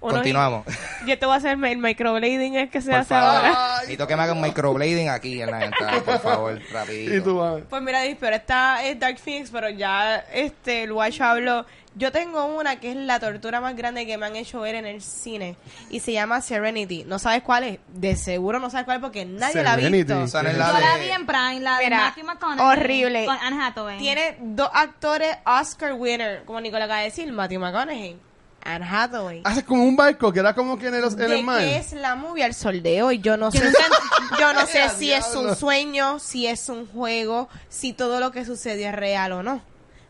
Uno- 0.00 0.16
Continuamos. 0.16 0.66
Yo 1.06 1.18
te 1.18 1.24
voy 1.24 1.34
a 1.34 1.38
hacer 1.38 1.52
el 1.64 1.78
microblading, 1.78 2.56
es 2.56 2.70
que 2.70 2.82
se 2.82 2.90
Por 2.90 3.00
hace 3.00 3.08
favor. 3.14 3.36
ahora. 3.46 3.74
Necesito 3.76 4.06
que 4.06 4.16
me 4.16 4.22
hagan 4.22 4.38
microblading 4.42 5.08
aquí 5.08 5.40
en 5.40 5.50
las 5.50 5.62
entradas, 5.62 6.02
por 6.02 6.20
favor, 6.20 6.60
rapidito. 6.72 7.14
Y 7.16 7.20
tú, 7.22 7.36
mami. 7.36 7.62
Pues 7.62 7.80
mira, 7.82 8.02
Dis, 8.02 8.16
pero 8.20 8.36
esta 8.36 8.84
es 8.84 8.98
Dark 9.00 9.18
Phoenix, 9.18 9.50
pero 9.50 9.70
ya 9.70 10.16
este 10.30 10.82
el 10.82 10.92
Watch 10.92 11.22
habló. 11.22 11.64
Yo 11.96 12.10
tengo 12.10 12.44
una 12.46 12.80
que 12.80 12.90
es 12.90 12.96
la 12.96 13.20
tortura 13.20 13.60
más 13.60 13.76
grande 13.76 14.04
que 14.04 14.18
me 14.18 14.26
han 14.26 14.34
hecho 14.34 14.60
ver 14.60 14.74
en 14.74 14.84
el 14.84 15.00
cine 15.00 15.56
y 15.90 16.00
se 16.00 16.12
llama 16.12 16.40
Serenity. 16.40 17.04
¿No 17.04 17.20
sabes 17.20 17.42
cuál 17.42 17.62
es? 17.64 17.78
De 17.92 18.16
seguro 18.16 18.58
no 18.58 18.68
sabes 18.68 18.84
cuál 18.84 18.96
es 18.96 19.00
porque 19.02 19.24
nadie 19.24 19.62
la 19.62 19.74
ha 19.74 19.76
Serenity. 19.76 20.12
visto. 20.12 20.24
Esa 20.24 20.42
no 20.42 20.48
es 20.48 20.54
Yo 20.56 20.60
la 20.60 20.72
Yo 20.72 20.80
la 20.80 20.96
vi 20.98 21.10
en 21.10 21.24
Prime, 21.26 21.60
la 21.60 21.78
de 21.78 21.84
Mira, 21.84 21.96
Matthew 21.98 22.24
McConaughey. 22.24 22.66
horrible. 22.82 23.26
Con 23.26 23.36
Anne 23.40 23.62
Hathaway. 23.62 23.98
Tiene 23.98 24.36
dos 24.40 24.70
actores 24.74 25.36
Oscar 25.46 25.92
winner, 25.92 26.44
como 26.44 26.60
Nicola 26.60 26.86
acaba 26.86 26.98
de 27.00 27.04
decir, 27.06 27.30
Matthew 27.32 27.60
McConaughey, 27.60 28.16
Anne 28.64 28.86
Hathaway. 28.90 29.42
Hace 29.44 29.62
como 29.64 29.84
un 29.84 29.94
barco 29.94 30.32
que 30.32 30.40
era 30.40 30.52
como 30.52 30.76
que 30.76 30.88
en 30.88 30.94
el, 30.94 31.04
en 31.04 31.16
¿De 31.16 31.26
el 31.38 31.44
mar. 31.44 31.60
qué 31.60 31.76
es 31.76 31.92
la 31.92 32.16
movie 32.16 32.42
al 32.42 32.54
sol 32.54 32.82
de 32.82 33.02
hoy? 33.04 33.20
Yo 33.20 33.36
no 33.36 33.52
sé. 33.52 33.60
Yo 34.40 34.52
no 34.52 34.66
sé 34.66 34.84
¡Eh, 34.86 34.90
si 34.98 35.12
es 35.12 35.32
un 35.36 35.54
sueño, 35.54 36.18
si 36.18 36.48
es 36.48 36.68
un 36.68 36.88
juego, 36.88 37.48
si 37.68 37.92
todo 37.92 38.18
lo 38.18 38.32
que 38.32 38.44
sucedió 38.44 38.88
es 38.88 38.94
real 38.96 39.30
o 39.30 39.42
no. 39.44 39.62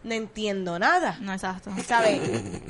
No 0.04 0.12
entiendo 0.14 0.78
nada. 0.78 1.16
No, 1.20 1.32
exacto. 1.32 1.70
¿Sabes? 1.86 2.20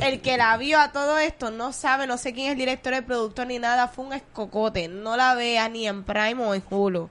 El 0.00 0.20
que 0.20 0.36
la 0.36 0.56
vio 0.56 0.78
a 0.80 0.92
todo 0.92 1.18
esto 1.18 1.50
no 1.50 1.72
sabe, 1.72 2.06
no 2.06 2.16
sé 2.16 2.32
quién 2.32 2.46
es 2.46 2.52
el 2.52 2.58
director, 2.58 2.94
el 2.94 3.04
productor 3.04 3.48
ni 3.48 3.58
nada, 3.58 3.88
fue 3.88 4.04
un 4.04 4.12
escocote. 4.12 4.86
No 4.86 5.16
la 5.16 5.34
vea 5.34 5.68
ni 5.68 5.88
en 5.88 6.04
Prime 6.04 6.36
o 6.44 6.54
en 6.54 6.62
Hulu. 6.70 7.10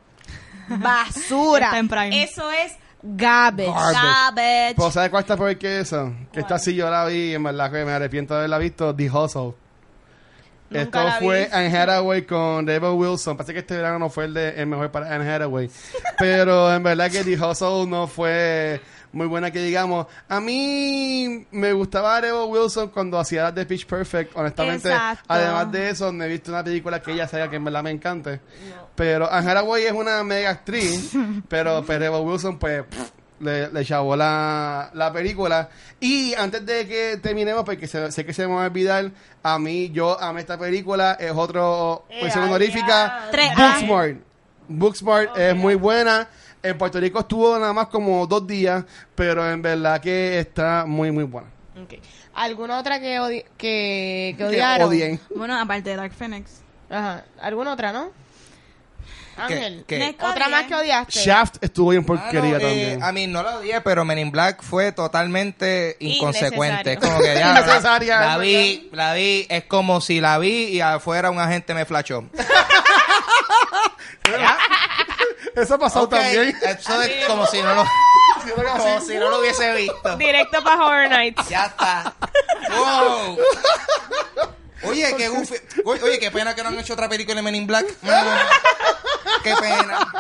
Basura. 0.70 1.66
Está 1.68 1.80
en 1.80 1.90
Prime. 1.90 2.24
Eso 2.24 2.50
es 2.52 2.74
garbage. 3.02 3.68
Garbage. 3.68 3.94
Garbage. 4.02 4.76
Pues, 4.76 4.94
¿sabes 4.94 5.10
cuál 5.10 5.24
está 5.24 5.36
peor 5.36 5.58
que 5.58 5.80
eso? 5.82 6.14
Que 6.32 6.40
esta 6.40 6.58
sí 6.58 6.74
yo 6.74 6.90
la 6.90 7.06
vi 7.06 7.32
y 7.32 7.34
en 7.34 7.44
verdad 7.44 7.70
que 7.70 7.84
me 7.84 7.92
arrepiento 7.92 8.34
de 8.34 8.40
haberla 8.40 8.58
visto. 8.60 8.96
The 8.96 9.10
Hustle. 9.10 9.54
Nunca 10.70 10.84
Esto 10.84 11.04
la 11.04 11.20
vi. 11.20 11.26
fue 11.26 11.50
Anne 11.52 11.78
Hathaway 11.78 12.26
con 12.26 12.66
Rebel 12.66 12.92
Wilson. 12.92 13.36
Parece 13.36 13.54
que 13.54 13.60
este 13.60 13.76
verano 13.76 14.00
no 14.00 14.10
fue 14.10 14.26
el, 14.26 14.34
de, 14.34 14.50
el 14.62 14.68
mejor 14.68 14.90
para 14.90 15.14
Anne 15.14 15.30
Hathaway. 15.30 15.70
Pero 16.18 16.74
en 16.74 16.82
verdad 16.82 17.12
que 17.12 17.24
The 17.26 17.40
Hustle 17.40 17.86
no 17.88 18.08
fue 18.08 18.80
muy 19.14 19.28
buena 19.28 19.50
que 19.52 19.60
digamos. 19.64 20.08
A 20.28 20.40
mí 20.42 21.46
me 21.52 21.72
gustaba 21.74 22.20
Rebel 22.20 22.48
Wilson 22.50 22.90
cuando 22.90 23.18
hacía 23.20 23.52
de 23.52 23.66
Pitch 23.66 23.86
Perfect, 23.86 24.36
honestamente. 24.36 24.90
Exacto. 24.90 25.24
Además 25.28 25.72
de 25.72 25.90
eso, 25.90 26.12
no 26.12 26.24
he 26.24 26.28
visto 26.28 26.52
una 26.52 26.64
película 26.64 27.02
que 27.02 27.12
ella 27.14 27.28
sea 27.28 27.48
que 27.50 27.56
en 27.56 27.64
verdad 27.64 27.84
me 27.84 27.92
encante. 27.92 28.42
Pero 28.96 29.32
Anne 29.32 29.52
Hathaway 29.52 29.84
es 29.86 29.94
una 29.94 30.24
mega 30.24 30.50
actriz, 30.50 31.12
pero, 31.48 31.84
pero 31.86 32.00
Rebel 32.00 32.22
Wilson 32.28 32.60
pues 32.60 32.84
le, 33.40 33.72
le 33.72 33.86
chavó 33.86 34.16
la, 34.16 34.90
la 34.94 35.12
película. 35.14 35.70
Y 36.00 36.34
antes 36.36 36.66
de 36.66 36.88
que 36.88 37.18
terminemos, 37.22 37.64
porque 37.66 37.88
sé, 37.88 38.12
sé 38.12 38.26
que 38.26 38.34
se 38.34 38.48
me 38.48 38.54
va 38.56 38.64
a 38.64 38.68
olvidar, 38.68 39.12
a 39.42 39.60
mí, 39.60 39.90
yo 39.92 40.20
amé 40.22 40.42
esta 40.42 40.58
película, 40.58 41.18
es 41.20 41.32
otro 41.36 42.06
Eh, 42.10 42.30
ay, 42.34 42.42
honorífica. 42.42 43.30
Booksmart. 43.58 44.18
Booksmart 44.68 45.30
Ok. 45.32 45.38
es 45.38 45.56
muy 45.56 45.76
buena. 45.76 46.28
En 46.64 46.78
Puerto 46.78 47.00
Rico 47.00 47.20
estuvo 47.20 47.60
nada 47.60 47.74
más 47.74 47.88
como 47.88 48.26
dos 48.26 48.48
días, 48.48 48.84
pero 49.16 49.50
en 49.52 49.62
verdad 49.62 50.00
que 50.02 50.40
está 50.40 50.86
muy, 50.88 51.12
muy 51.12 51.26
buena. 51.26 51.50
Ok. 51.82 51.96
¿Alguna 52.36 52.80
otra 52.80 53.00
que, 53.02 53.20
odi- 53.20 53.44
que, 53.58 54.30
que 54.32 54.36
Que 54.38 54.44
odiaron? 54.46 54.88
odien. 54.88 55.20
Bueno, 55.36 55.60
aparte 55.60 55.90
de 55.90 55.96
Dark 55.98 56.14
Phoenix. 56.14 56.62
Ajá. 56.90 57.26
¿Alguna 57.42 57.74
otra, 57.74 57.92
no? 57.92 58.12
Ángel. 59.36 59.84
qué? 59.88 60.16
¿Otra 60.22 60.48
más 60.48 60.66
que 60.66 60.76
odiaste? 60.76 61.20
Shaft 61.20 61.56
estuvo 61.62 61.90
bien 61.90 62.04
Ah, 62.04 62.06
porquería 62.06 62.58
eh, 62.58 62.60
también. 62.60 63.04
a 63.04 63.12
mí 63.12 63.26
no 63.26 63.42
la 63.42 63.58
odié, 63.58 63.82
pero 63.82 64.06
Men 64.06 64.20
in 64.20 64.32
Black 64.32 64.62
fue 64.62 64.92
totalmente 64.92 65.98
inconsecuente. 66.00 66.98
Como 66.98 67.18
que 67.20 67.34
ya, 67.34 67.50
Innecesaria, 67.60 68.20
la, 68.22 68.36
es 68.36 68.42
vi, 68.42 68.90
la 68.94 69.14
vi, 69.16 69.48
es 69.50 69.64
como 69.66 70.02
si 70.02 70.22
la 70.22 70.38
vi 70.38 70.66
y 70.66 70.82
afuera 70.82 71.32
un 71.32 71.40
agente 71.40 71.74
me 71.74 71.84
flashó. 71.86 72.24
Eso 75.56 75.76
ha 75.76 75.78
pasado 75.78 76.06
Ok, 76.06 76.12
también. 76.12 76.56
Eso 76.62 77.02
es 77.02 77.26
como 77.28 77.46
si 77.48 77.62
no 77.62 77.74
lo, 77.76 77.86
como 78.78 79.02
si 79.02 79.16
no 79.16 79.30
lo 79.30 79.40
hubiese 79.40 79.74
visto. 79.76 80.18
Directo 80.18 80.64
para 80.64 80.86
Horror 80.86 81.10
Nights. 81.10 81.48
Ya 81.50 81.66
está. 81.66 82.14
Wow. 82.70 83.38
Oye, 84.86 85.14
qué 85.18 85.30
goofy. 85.30 85.56
Oye, 85.86 86.04
oye, 86.04 86.20
qué 86.20 86.30
pena 86.32 86.54
que 86.56 86.62
no 86.64 86.70
han 86.70 86.80
hecho 86.80 86.94
otra 86.94 87.08
película 87.08 87.36
de 87.36 87.42
Men 87.42 87.56
in 87.56 87.68
Black. 87.68 87.86
Mm, 88.02 88.10
Qué 89.44 89.54
pena. 89.56 90.12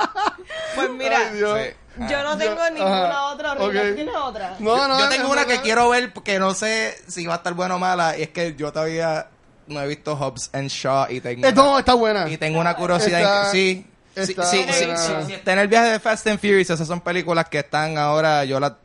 Pues 0.75 0.89
mira, 0.91 1.17
Ay, 1.29 1.37
Dios. 1.37 1.59
Sí. 1.97 2.03
yo 2.09 2.23
no 2.23 2.37
tengo 2.37 2.55
Yo- 2.55 2.69
ninguna 2.71 3.09
ajá. 3.09 3.23
otra. 3.25 3.53
Ok. 3.53 3.59
¿Tú 3.73 3.95
¿Tienes 3.95 4.15
otra? 4.15 4.55
No, 4.59 4.87
no, 4.87 4.99
yo 4.99 5.09
tengo 5.09 5.25
en 5.25 5.31
una 5.31 5.45
que 5.45 5.61
quiero 5.61 5.89
ver 5.89 6.13
que 6.13 6.39
no 6.39 6.53
sé 6.53 6.97
si 7.07 7.25
va 7.25 7.33
a 7.35 7.37
estar 7.37 7.53
buena 7.53 7.75
o 7.75 7.79
mala. 7.79 8.17
Y 8.17 8.23
es 8.23 8.29
que 8.29 8.55
yo 8.55 8.71
todavía 8.71 9.27
no 9.67 9.81
he 9.81 9.87
visto 9.87 10.15
Hobbs 10.15 10.49
and 10.53 10.69
Shaw 10.69 11.07
y 11.09 11.19
tengo, 11.21 11.45
Eh, 11.47 11.51
no, 11.53 11.79
está 11.79 11.93
buena. 11.93 12.29
y 12.29 12.37
tengo 12.37 12.59
una 12.59 12.75
curiosidad. 12.75 13.19
Está- 13.21 13.51
sí. 13.51 13.85
Sí, 14.15 14.21
está 14.31 14.43
sí, 14.45 14.57
sí, 14.71 14.85
buena. 14.85 14.97
sí, 14.97 15.11
sí, 15.27 15.33
está 15.33 15.53
en 15.53 15.59
el 15.59 15.67
viaje 15.67 15.89
de 15.89 15.99
Fast 15.99 16.27
and 16.27 16.39
Furious. 16.39 16.69
Esas 16.69 16.87
son 16.87 17.01
películas 17.01 17.47
que 17.49 17.59
están 17.59 17.97
ahora, 17.97 18.45
yo 18.45 18.59
la, 18.59 18.77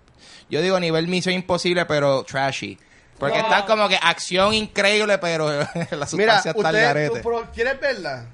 yo 0.49 0.63
digo 0.63 0.77
a 0.77 0.81
nivel 0.81 1.07
Misión 1.09 1.35
Imposible, 1.35 1.85
pero 1.87 2.25
trashy. 2.25 2.79
Porque 3.19 3.37
Wow. 3.39 3.47
están 3.51 3.67
como 3.67 3.89
que 3.89 3.99
acción 4.01 4.55
increíble, 4.55 5.19
pero 5.19 5.51
la 5.61 5.69
Mira, 5.83 6.07
sustancia 6.07 6.51
está 6.53 6.69
al 6.69 6.75
usted, 6.75 6.83
garete. 6.85 7.23
¿quieres 7.53 7.81
verla? 7.81 8.27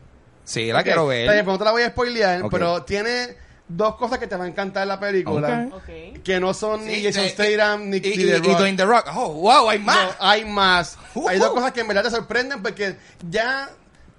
Sí, 0.44 0.70
la 0.70 0.82
quiero 0.82 1.10
está 1.10 1.32
ver. 1.32 1.44
pues 1.44 1.54
no 1.54 1.58
te 1.58 1.64
la 1.64 1.70
voy 1.72 1.82
a 1.82 1.88
spoilear, 1.88 2.42
pero 2.50 2.82
tiene 2.84 3.34
dos 3.66 3.96
cosas 3.96 4.18
que 4.18 4.26
te 4.26 4.36
van 4.36 4.46
a 4.48 4.50
encantar 4.50 4.82
en 4.82 4.88
la 4.90 5.00
película. 5.00 5.68
Que 6.22 6.38
no 6.38 6.52
son 6.52 6.84
ni 6.86 7.02
Jason 7.02 7.26
Statham 7.30 7.88
ni, 7.88 7.96
y, 7.96 8.00
y, 8.00 8.02
The 8.16 8.22
y 8.22 8.32
Rock. 8.40 8.58
Dwayne 8.58 8.76
The 8.76 8.84
Rock. 8.84 9.06
Oh, 9.14 9.32
wow, 9.32 9.70
hay 9.70 9.78
más. 9.78 9.96
No, 9.96 10.12
hay 10.20 10.44
más. 10.44 10.98
Hay 11.28 11.38
dos 11.38 11.50
cosas 11.50 11.72
que 11.72 11.80
en 11.80 11.88
verdad 11.88 12.04
te 12.04 12.10
sorprenden 12.10 12.62
porque 12.62 12.96
ya 13.30 13.70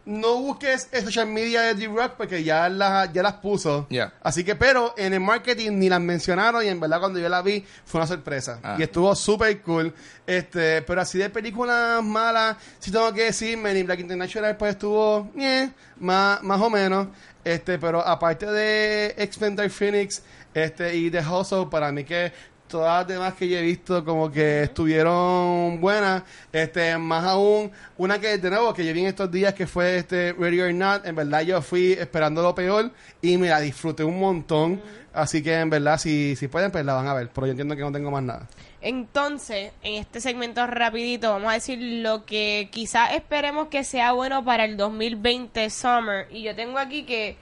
no 0.05 0.39
busques 0.39 0.89
social 1.03 1.27
media 1.27 1.61
de 1.61 1.75
The 1.75 1.87
Rock 1.87 2.13
porque 2.17 2.43
ya 2.43 2.69
las, 2.69 3.11
ya 3.11 3.23
las 3.23 3.33
puso. 3.33 3.87
Ya. 3.89 4.13
Así 4.21 4.43
que, 4.43 4.55
pero 4.55 4.93
en 4.97 5.13
el 5.13 5.19
marketing 5.19 5.71
ni 5.73 5.89
las 5.89 6.01
mencionaron 6.01 6.63
y 6.63 6.67
en 6.67 6.79
verdad 6.79 6.99
cuando 6.99 7.19
yo 7.19 7.27
la 7.27 7.41
vi 7.41 7.65
fue 7.85 7.99
una 7.99 8.07
sorpresa. 8.07 8.59
Ah. 8.63 8.75
Y 8.77 8.83
estuvo 8.83 9.13
súper 9.15 9.61
cool. 9.61 9.93
Este, 10.25 10.81
pero 10.83 11.01
así 11.01 11.17
de 11.17 11.29
películas 11.29 12.03
malas, 12.03 12.57
si 12.79 12.91
tengo 12.91 13.11
que 13.13 13.25
decir, 13.25 13.57
Men 13.57 13.77
in 13.77 13.85
Black 13.85 13.99
International 13.99 14.55
pues 14.57 14.71
estuvo 14.71 15.31
eh, 15.37 15.69
más, 15.99 16.41
más 16.43 16.61
o 16.61 16.69
menos. 16.69 17.07
Este, 17.43 17.77
pero 17.77 18.05
aparte 18.05 18.45
de 18.47 19.13
X-Men 19.17 19.69
Phoenix 19.69 20.23
este, 20.53 20.95
y 20.95 21.11
The 21.11 21.19
Hustle, 21.19 21.67
para 21.69 21.91
mí 21.91 22.03
que 22.03 22.31
todas 22.67 22.99
las 22.99 23.07
demás 23.07 23.33
que 23.35 23.47
yo 23.47 23.57
he 23.57 23.61
visto 23.61 24.03
como 24.03 24.31
que 24.31 24.63
estuvieron 24.63 25.79
buenas. 25.79 26.23
Este, 26.51 26.97
más 26.97 27.23
aún, 27.25 27.71
una 27.97 28.19
que 28.19 28.37
de 28.37 28.49
nuevo 28.49 28.73
que 28.73 28.85
yo 28.85 28.93
vi 28.93 29.01
en 29.01 29.07
estos 29.07 29.31
días 29.31 29.53
que 29.53 29.67
fue 29.67 29.97
este 29.97 30.33
Ready 30.33 30.61
or 30.61 30.73
Not, 30.73 31.05
en 31.05 31.15
verdad 31.15 31.41
yo 31.41 31.61
fui 31.61 31.93
esperando 31.93 32.41
lo 32.41 32.55
peor 32.55 32.91
y 33.21 33.37
me 33.37 33.49
la 33.49 33.59
disfruté 33.59 34.03
un 34.03 34.19
montón. 34.19 34.81
Así 35.13 35.41
que 35.41 35.53
en 35.53 35.69
verdad 35.69 35.97
si, 35.97 36.35
si 36.35 36.47
pueden 36.47 36.71
pues 36.71 36.83
la 36.85 36.93
van 36.93 37.07
a 37.07 37.13
ver, 37.13 37.29
pero 37.33 37.47
yo 37.47 37.51
entiendo 37.51 37.75
que 37.75 37.81
no 37.81 37.91
tengo 37.91 38.11
más 38.11 38.23
nada. 38.23 38.47
Entonces, 38.81 39.71
en 39.81 39.95
este 39.95 40.21
segmento 40.21 40.67
rapidito 40.67 41.31
vamos 41.31 41.49
a 41.49 41.53
decir 41.53 41.79
lo 41.81 42.25
que 42.25 42.69
quizás 42.71 43.13
esperemos 43.13 43.69
que 43.69 43.83
sea 43.83 44.11
bueno 44.11 44.45
para 44.45 44.65
el 44.65 44.77
2020 44.77 45.69
Summer. 45.69 46.27
Y 46.29 46.43
yo 46.43 46.55
tengo 46.55 46.77
aquí 46.77 47.03
que 47.03 47.37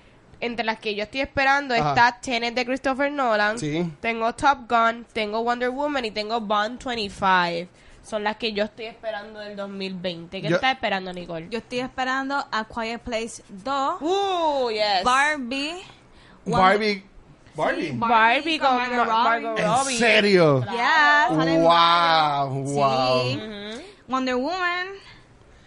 entre 0.45 0.65
las 0.65 0.79
que 0.79 0.93
yo 0.95 1.03
estoy 1.03 1.21
esperando 1.21 1.73
Ajá. 1.73 1.89
está 1.89 2.19
Tenet 2.21 2.53
de 2.53 2.65
Christopher 2.65 3.11
Nolan, 3.11 3.57
Sí. 3.59 3.89
tengo 4.01 4.33
Top 4.33 4.69
Gun, 4.69 5.05
tengo 5.13 5.43
Wonder 5.43 5.69
Woman 5.69 6.05
y 6.05 6.11
tengo 6.11 6.39
Bond 6.41 6.83
25. 6.83 7.69
Son 8.03 8.21
las 8.23 8.35
que 8.35 8.51
yo 8.51 8.65
estoy 8.65 8.85
esperando 8.87 9.39
del 9.39 9.55
2020. 9.55 10.41
¿Qué 10.41 10.49
Yo- 10.49 10.55
estás 10.55 10.73
esperando, 10.73 11.13
Nicole? 11.13 11.47
Yo 11.49 11.59
estoy 11.59 11.79
esperando 11.79 12.35
A 12.51 12.65
Quiet 12.65 12.99
Place 12.99 13.41
2, 13.47 14.01
Uh, 14.01 14.69
yes. 14.71 15.03
Barbie, 15.05 15.75
Wonder- 16.45 16.59
Barbie. 16.61 17.03
Barbie. 17.55 17.91
Barbie 17.93 18.59
con, 18.59 18.75
Margot 18.75 18.97
Ma- 18.97 19.03
Robbie. 19.05 19.23
Margot 19.45 19.59
¿En 19.59 19.65
Robbie. 19.65 19.97
serio? 19.97 20.65
En 20.67 21.61
Wow, 21.61 22.63
wow. 22.63 23.21
Sí. 23.23 23.37
Ujú. 23.37 23.81
Wonder 24.07 24.35
Woman. 24.35 24.87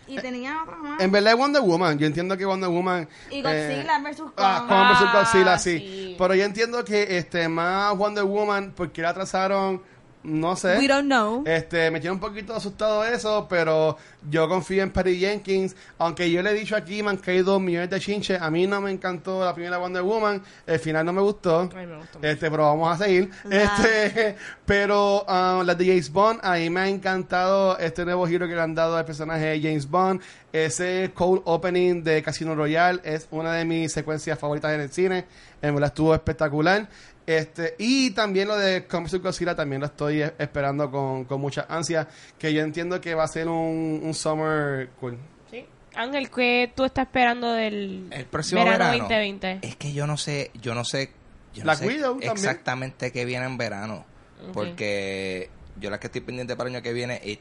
Y 0.09 0.17
tenía 0.21 0.63
otra 0.63 0.77
más. 0.77 1.01
En 1.01 1.11
verdad 1.11 1.33
es 1.33 1.39
Wonder 1.39 1.63
Woman. 1.63 1.99
Yo 1.99 2.07
entiendo 2.07 2.37
que 2.37 2.45
Wonder 2.45 2.69
Woman. 2.71 3.09
Y 3.31 3.39
eh, 3.39 3.43
Godzilla 3.43 3.99
versus 4.03 4.31
Ah, 4.37 4.59
Kong. 4.61 4.69
Kong 4.69 4.89
versus 4.89 5.09
Ah, 5.11 5.19
Godzilla, 5.19 5.59
sí. 5.59 5.79
sí. 5.79 6.17
Pero 6.19 6.35
yo 6.35 6.45
entiendo 6.45 6.85
que 6.85 7.17
este 7.19 7.49
más 7.49 7.97
Wonder 7.97 8.25
Woman, 8.25 8.73
porque 8.77 9.03
la 9.03 9.11
atrasaron, 9.11 9.83
no 10.27 10.57
sé. 10.57 10.77
We 10.79 10.89
don't 10.89 11.07
know. 11.07 11.45
Este, 11.47 11.91
me 11.91 12.01
tiene 12.01 12.15
un 12.15 12.21
poquito 12.21 12.55
asustado 12.55 13.05
eso, 13.05 13.47
pero 13.49 13.97
yo 14.29 14.49
confío 14.49 14.83
en 14.83 14.91
Patty 14.91 15.19
Jenkins. 15.19 15.77
Aunque 15.99 16.31
yo 16.31 16.43
le 16.43 16.51
he 16.51 16.55
dicho 16.55 16.75
aquí, 16.75 17.03
me 17.03 17.11
han 17.11 17.19
caído 17.19 17.61
millones 17.61 17.91
de 17.91 18.01
chinches. 18.01 18.43
A 18.43 18.51
mí 18.51 18.67
no 18.67 18.81
me 18.81 18.91
encantó 18.91 19.45
la 19.45 19.55
primera 19.55 19.79
Wonder 19.79 20.03
Woman. 20.03 20.43
El 20.67 20.81
final 20.81 21.07
no 21.07 21.13
me 21.13 21.21
gustó. 21.21 21.71
Ay, 21.77 21.87
me 21.87 21.97
gustó. 21.97 22.19
Este, 22.21 22.51
pero 22.51 22.65
vamos 22.65 23.01
a 23.01 23.05
seguir. 23.05 23.31
Este, 23.49 24.37
pero 24.67 25.25
ah, 25.29 25.63
las 25.65 25.79
de 25.79 25.87
James 25.87 26.11
Bond, 26.11 26.41
a 26.43 26.55
mí 26.55 26.71
me 26.71 26.81
ha 26.81 26.89
encantado 26.89 27.79
este 27.79 28.05
nuevo 28.05 28.27
giro 28.27 28.49
que 28.49 28.55
le 28.55 28.61
han 28.61 28.75
dado 28.75 28.97
al 28.97 29.05
personaje 29.05 29.47
de 29.47 29.61
James 29.61 29.89
Bond. 29.89 30.21
Ese 30.53 31.11
cold 31.15 31.43
opening 31.45 32.03
de 32.03 32.23
Casino 32.23 32.55
Royale 32.55 33.01
es 33.05 33.29
una 33.31 33.53
de 33.53 33.65
mis 33.65 33.93
secuencias 33.93 34.39
favoritas 34.39 34.73
en 34.75 34.81
el 34.81 34.91
cine. 34.91 35.27
En 35.63 35.75
verdad 35.75 35.89
estuvo 35.89 36.15
espectacular. 36.15 36.89
Este, 37.27 37.75
y 37.79 38.11
también 38.13 38.47
lo 38.47 38.57
de 38.57 38.81
vs. 38.89 39.21
Godzilla 39.21 39.57
también 39.57 39.81
lo 39.81 39.87
estoy 39.87 40.23
eh, 40.23 40.33
esperando 40.39 40.91
con, 40.91 41.25
con 41.25 41.41
mucha 41.41 41.67
ansia. 41.69 42.07
Que 42.39 42.53
yo 42.55 42.63
entiendo 42.63 43.01
que 43.01 43.15
va 43.15 43.25
a 43.25 43.29
ser 43.29 43.49
un, 43.49 44.01
un 44.03 44.15
summer 44.15 44.91
cool. 45.01 45.19
Sí. 45.51 45.65
Ángel, 45.97 46.31
¿qué 46.31 46.73
tú 46.77 46.85
estás 46.85 47.07
esperando 47.07 47.53
del 47.53 48.07
El 48.13 48.27
próximo 48.27 48.63
verano, 48.63 48.85
verano. 48.85 48.99
2020? 49.09 49.59
Es 49.63 49.77
que 49.77 49.93
yo 49.93 50.07
no 50.07 50.17
sé, 50.17 50.51
yo 50.61 50.75
no 50.75 50.85
sé, 50.85 51.11
yo 51.53 51.61
no 51.61 51.65
Black 51.65 51.79
sé 51.79 51.87
Widow 51.87 52.11
también. 52.13 52.33
exactamente 52.33 53.11
qué 53.11 53.25
viene 53.25 53.47
en 53.47 53.57
verano. 53.59 54.05
Porque 54.53 55.51
yo 55.81 55.91
la 55.91 55.99
que 55.99 56.07
estoy 56.07 56.21
pendiente 56.21 56.55
para 56.57 56.69
el 56.71 56.77
año 56.77 56.83
que 56.83 56.93
viene 56.93 57.17
es 57.25 57.27
It. 57.27 57.41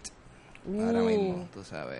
Ahora 0.83 1.03
Uh. 1.03 1.05
mismo, 1.05 1.47
tú 1.53 1.63
sabes. 1.63 1.99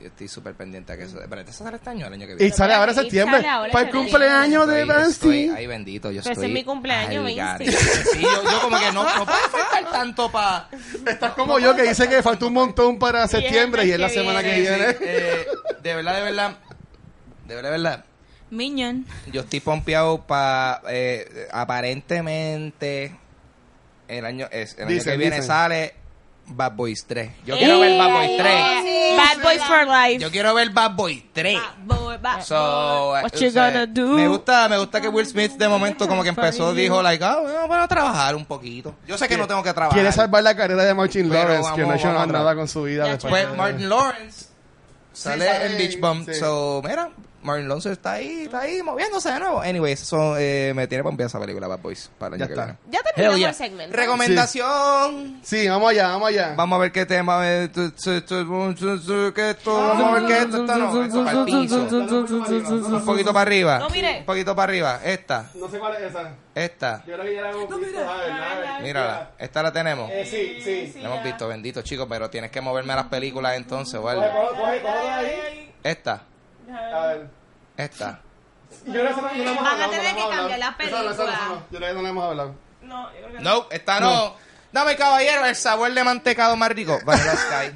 Yo 0.00 0.06
estoy 0.08 0.28
súper 0.28 0.54
pendiente 0.54 0.92
a 0.92 0.96
que 0.96 1.02
eso. 1.04 1.18
Pero 1.28 1.40
¿eso 1.42 1.64
sale 1.64 1.76
este 1.76 1.90
año 1.90 2.06
el 2.06 2.12
año 2.14 2.26
que 2.26 2.34
viene? 2.34 2.44
Y 2.46 2.56
sale 2.56 2.72
ahora 2.74 2.92
en 2.92 2.98
septiembre. 2.98 3.42
Para 3.72 3.86
el 3.86 3.90
cumpleaños 3.90 4.66
de 4.66 4.84
Bernstein. 4.84 5.52
Ay, 5.54 5.66
bendito, 5.66 6.10
yo 6.10 6.22
Pero 6.22 6.32
ese 6.32 6.40
estoy... 6.40 6.46
es 6.46 6.52
mi 6.54 6.64
cumpleaños. 6.64 7.28
Sí, 7.28 8.20
yo, 8.22 8.42
yo 8.42 8.60
como 8.62 8.78
que 8.78 8.92
no, 8.92 9.04
no 9.04 9.26
puede 9.26 9.48
faltar 9.50 9.92
tanto 9.92 10.32
para... 10.32 10.68
Estás 11.06 11.32
como 11.32 11.58
yo 11.58 11.76
que 11.76 11.82
dice 11.82 12.08
que 12.08 12.22
falta 12.22 12.46
un 12.46 12.54
montón 12.54 12.98
para 12.98 13.28
septiembre 13.28 13.84
y 13.84 13.90
es 13.92 14.00
la 14.00 14.08
que 14.08 14.14
semana 14.14 14.42
que 14.42 14.60
viene. 14.60 14.96
eh, 15.00 15.46
de 15.82 15.94
verdad, 15.94 16.14
de 16.16 16.22
verdad, 16.22 16.56
de 17.46 17.54
verdad, 17.54 17.70
de 17.70 17.78
verdad. 17.78 18.04
Minion. 18.50 19.06
Yo 19.32 19.42
estoy 19.42 19.60
pompeado 19.60 20.26
para 20.26 20.82
eh, 20.88 21.46
aparentemente 21.52 23.16
el 24.08 24.24
año 24.24 24.48
es 24.50 24.74
el 24.76 24.84
año 24.86 24.94
Dicen, 24.94 25.12
que 25.12 25.18
viene 25.18 25.36
dicen. 25.36 25.46
sale 25.46 25.94
Bad 26.50 26.72
Boys 26.72 27.04
3. 27.06 27.30
Yo 27.46 27.56
quiero 27.56 27.80
ver 27.80 27.98
Bad 27.98 28.12
Boys 28.12 28.36
3. 28.36 28.52
Eh, 28.86 29.16
Bad 29.16 29.42
Boys 29.42 29.62
for 29.64 29.86
Life. 29.86 30.18
Yo 30.20 30.30
quiero 30.30 30.54
ver 30.54 30.70
Bad 30.70 30.94
Boys 30.94 31.22
3. 31.32 31.58
Boy, 31.84 32.16
ba- 32.20 32.42
So, 32.42 33.10
What 33.12 33.34
eh, 33.34 33.38
you 33.40 33.48
o 33.48 33.50
sea, 33.50 33.70
gonna 33.70 33.86
do? 33.86 34.06
Me 34.16 34.28
gusta, 34.28 34.68
me 34.68 34.78
gusta 34.78 35.00
que 35.00 35.08
Will 35.08 35.26
Smith 35.26 35.52
de 35.52 35.68
momento 35.68 36.06
como 36.08 36.22
que 36.22 36.28
empezó, 36.30 36.74
dijo 36.74 37.02
like, 37.02 37.24
ah, 37.24 37.38
bueno, 37.40 37.66
voy 37.68 37.78
a 37.78 37.88
trabajar 37.88 38.34
un 38.34 38.44
poquito. 38.44 38.94
Yo 39.06 39.16
sé 39.16 39.28
que 39.28 39.36
no 39.36 39.46
tengo 39.46 39.62
que 39.62 39.72
trabajar. 39.72 39.94
Quiere 39.98 40.12
salvar 40.12 40.42
la 40.42 40.54
carrera 40.56 40.84
de 40.84 40.94
Martin 40.94 41.28
Lawrence, 41.32 41.70
que 41.74 41.82
no 41.82 41.92
ha 41.92 41.96
hecho 41.96 42.12
nada 42.12 42.54
con 42.54 42.68
su 42.68 42.82
vida. 42.82 43.04
Después 43.04 43.30
Pues 43.46 43.56
Martin 43.56 43.88
Lawrence 43.88 44.46
sale, 45.12 45.66
en 45.66 45.78
Beach 45.78 46.00
Bum. 46.00 46.24
sí. 46.24 46.34
So, 46.34 46.82
mira, 46.84 47.10
Martin 47.42 47.68
Lawrence 47.68 47.92
está 47.92 48.12
ahí, 48.12 48.42
está 48.44 48.60
ahí 48.60 48.82
moviéndose 48.82 49.30
de 49.32 49.38
nuevo. 49.40 49.60
Anyways, 49.60 50.02
eso 50.02 50.36
eh, 50.38 50.72
me 50.74 50.86
tiene 50.86 51.02
pompeada 51.02 51.28
esa 51.28 51.40
película, 51.40 51.66
Bad 51.68 51.78
Boys, 51.80 52.10
para 52.18 52.34
el 52.36 52.40
Ya 52.40 52.44
año 52.44 52.54
que 52.54 52.60
está. 52.60 52.64
viene. 52.66 52.78
Ya 52.90 53.02
terminamos 53.02 53.38
yeah. 53.38 53.48
el 53.48 53.54
segmento. 53.54 53.96
Recomendación. 53.96 55.40
Sí, 55.42 55.68
vamos 55.68 55.90
allá, 55.90 56.08
vamos 56.08 56.28
allá. 56.28 56.54
Vamos 56.56 56.76
a 56.76 56.80
ver 56.82 56.92
qué 56.92 57.06
tema. 57.06 57.40
eh, 57.50 57.68
tu- 57.68 57.90
tu- 57.92 58.20
tu- 58.22 58.74
tu- 58.74 59.00
tu- 59.00 59.32
que 59.34 59.50
esto, 59.50 59.74
vamos 59.74 60.04
a 60.08 60.12
ver 60.20 60.26
qué 60.26 60.38
esto 60.42 60.60
está. 60.62 60.76
No, 60.76 61.04
esto 61.04 61.24
para 61.24 61.38
el 61.40 61.44
piso. 61.46 61.76
Un 62.86 63.04
poquito 63.04 63.32
para 63.32 63.42
arriba. 63.42 63.78
No, 63.78 63.90
mire. 63.90 64.18
Un 64.20 64.24
poquito 64.26 64.54
para 64.54 64.70
arriba. 64.70 65.00
Esta, 65.04 65.50
No 65.54 65.68
sé 65.68 65.78
cuál 65.78 65.94
es 65.96 66.10
esa. 66.10 66.32
esta. 66.54 67.04
Yo 67.06 67.14
creo 67.14 67.24
que 67.24 67.34
ya 67.34 67.42
la 67.42 67.50
hemos 67.50 67.80
visto. 67.80 68.00
Mírala. 68.82 69.30
Esta 69.38 69.62
la 69.62 69.72
tenemos. 69.72 70.10
Eh, 70.10 70.26
sí, 70.26 70.90
sí. 70.92 71.00
La 71.00 71.08
hemos 71.08 71.24
visto, 71.24 71.48
bendito 71.48 71.82
chico, 71.82 72.06
pero 72.08 72.28
tienes 72.30 72.50
que 72.50 72.60
moverme 72.60 72.92
a 72.92 72.96
las 72.96 73.06
películas 73.06 73.56
entonces, 73.56 74.00
¿vale? 74.00 74.20
Coge, 74.30 74.60
coge, 74.60 74.80
coge 74.82 74.98
de 75.02 75.10
ahí. 75.10 75.72
Esta, 75.82 76.22
A 76.74 77.06
ver. 77.06 77.30
esta. 77.76 78.20
Yo 78.86 78.92
creo 78.92 79.04
que 79.04 79.10
esa 79.10 79.20
no, 79.20 79.28
no 79.28 79.44
la 79.44 79.50
hemos 79.50 79.56
Van 79.56 79.66
a 79.66 79.70
hablado, 79.72 79.90
tener 79.90 80.14
no 80.14 80.30
que 80.30 80.36
cambiar 80.36 80.58
Esa 80.60 80.70
no, 80.70 80.86
esa 80.86 81.02
no, 81.02 81.10
esa 81.10 81.24
película. 81.24 81.48
no. 81.48 81.54
Yo 81.70 81.78
creo 81.78 81.88
que 81.88 81.94
no 81.94 82.02
la 82.02 82.08
hemos 82.08 82.24
hablado. 82.24 82.54
No, 82.82 83.12
yo 83.12 83.18
creo 83.18 83.32
que 83.32 83.40
No, 83.40 83.66
esta 83.70 84.00
no. 84.00 84.36
Dame, 84.72 84.96
caballero, 84.96 85.44
el 85.46 85.56
sabor 85.56 85.92
de 85.92 86.04
mantecado 86.04 86.56
más 86.56 86.70
rico. 86.70 86.98
Vanilla 87.04 87.34
Sky. 87.36 87.74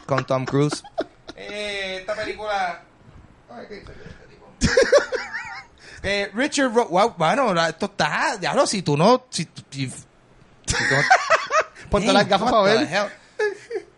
Con 0.06 0.24
Tom 0.24 0.44
Cruise. 0.44 0.82
Eh, 1.34 1.96
esta 2.00 2.14
película... 2.14 2.82
Ay, 3.50 3.66
¿qué 3.68 3.78
hice 3.78 3.86
yo 3.86 4.04
este 4.04 4.26
tipo? 4.28 4.46
eh, 6.04 6.30
Richard 6.34 6.72
Ro 6.72 6.86
Wow, 6.86 7.14
bueno, 7.18 7.52
la- 7.52 7.70
esto 7.70 7.86
está... 7.86 8.36
Diablo, 8.38 8.64
si 8.66 8.82
tú 8.82 8.96
no... 8.96 9.26
Si, 9.30 9.42
si- 9.70 9.90
si 9.90 10.74
tú 10.74 10.74
no 10.90 11.02
Ponte 11.90 12.06
Damn, 12.06 12.14
las 12.16 12.28
gafas 12.28 12.52
what 12.52 12.62
para 12.62 12.72
the 12.78 12.84
ver. 12.84 12.88
hell? 12.94 13.10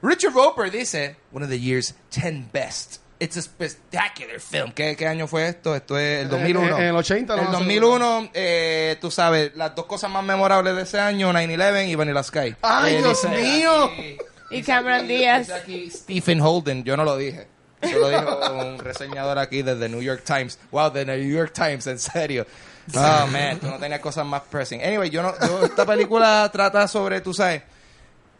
Richard 0.00 0.32
Roper 0.34 0.70
dice, 0.70 1.16
one 1.32 1.44
of 1.44 1.50
the 1.50 1.60
year's 1.60 1.94
10 2.10 2.48
best. 2.50 2.98
It's 3.24 3.36
a 3.36 3.42
spectacular 3.42 4.38
film. 4.40 4.72
¿Qué, 4.72 4.96
qué 4.96 5.06
año 5.06 5.26
fue 5.26 5.48
esto? 5.48 5.74
Esto 5.74 5.98
es 5.98 6.22
el 6.22 6.28
2001. 6.28 6.76
En- 6.76 6.82
en 6.82 6.88
el 6.88 6.96
80, 6.96 7.36
¿no? 7.36 7.42
El 7.42 7.50
2001, 7.52 8.30
eh, 8.34 8.96
tú 9.00 9.10
sabes, 9.10 9.54
las 9.56 9.74
dos 9.74 9.86
cosas 9.86 10.10
más 10.10 10.22
memorables 10.24 10.76
de 10.76 10.82
ese 10.82 11.00
año, 11.00 11.32
9-11 11.32 11.88
y 11.88 11.94
Vanilla 11.94 12.22
Sky. 12.22 12.54
¡Ay, 12.62 12.94
Eh, 12.96 12.98
Dios 12.98 13.24
mío! 13.30 13.84
aquí- 13.86 14.18
Y 14.50 14.62
Cameron 14.62 15.08
Díaz. 15.08 15.50
aquí 15.50 15.90
Stephen 15.90 16.40
Holden, 16.40 16.84
yo 16.84 16.96
no 16.96 17.04
lo 17.04 17.16
dije. 17.16 17.48
Eso 17.80 17.98
lo 17.98 18.08
dijo 18.08 18.52
un 18.52 18.78
reseñador 18.84 19.38
aquí 19.38 19.62
de 19.62 19.74
The 19.76 19.88
New 19.88 20.02
York 20.02 20.22
Times. 20.24 20.58
Wow, 20.70 20.90
The 20.92 21.04
New 21.04 21.16
York 21.34 21.52
Times, 21.52 21.86
en 21.86 21.98
serio. 21.98 22.46
Oh, 22.94 23.26
man, 23.28 23.58
tú 23.58 23.66
no 23.68 23.78
tenías 23.78 24.00
cosas 24.00 24.26
más 24.26 24.42
pressing. 24.42 24.82
Anyway, 24.82 25.08
yo 25.10 25.22
no, 25.22 25.32
yo- 25.40 25.64
esta 25.64 25.86
película 25.86 26.48
trata 26.52 26.86
sobre, 26.88 27.20
tú 27.22 27.32
sabes, 27.32 27.62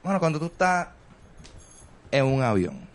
bueno, 0.03 0.19
cuando 0.21 0.39
tú 0.39 0.47
estás 0.47 0.89
en 2.11 2.25
un 2.27 2.43
avión 2.43 2.87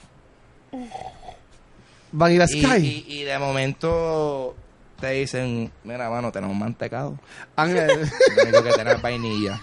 Vanilla 2.11 2.45
y, 2.49 2.61
Sky. 2.63 3.05
y- 3.07 3.13
y 3.19 3.23
de 3.23 3.37
momento 3.39 4.55
te 4.99 5.11
dicen, 5.11 5.71
mira, 5.83 6.09
mano, 6.09 6.31
tenemos 6.31 6.55
mantecado. 6.57 7.17
Ángel. 7.55 7.87
Lo 8.35 8.43
único 8.43 8.63
que 8.63 8.71
tenemos 8.71 8.95
es 8.95 9.01
vainilla. 9.01 9.61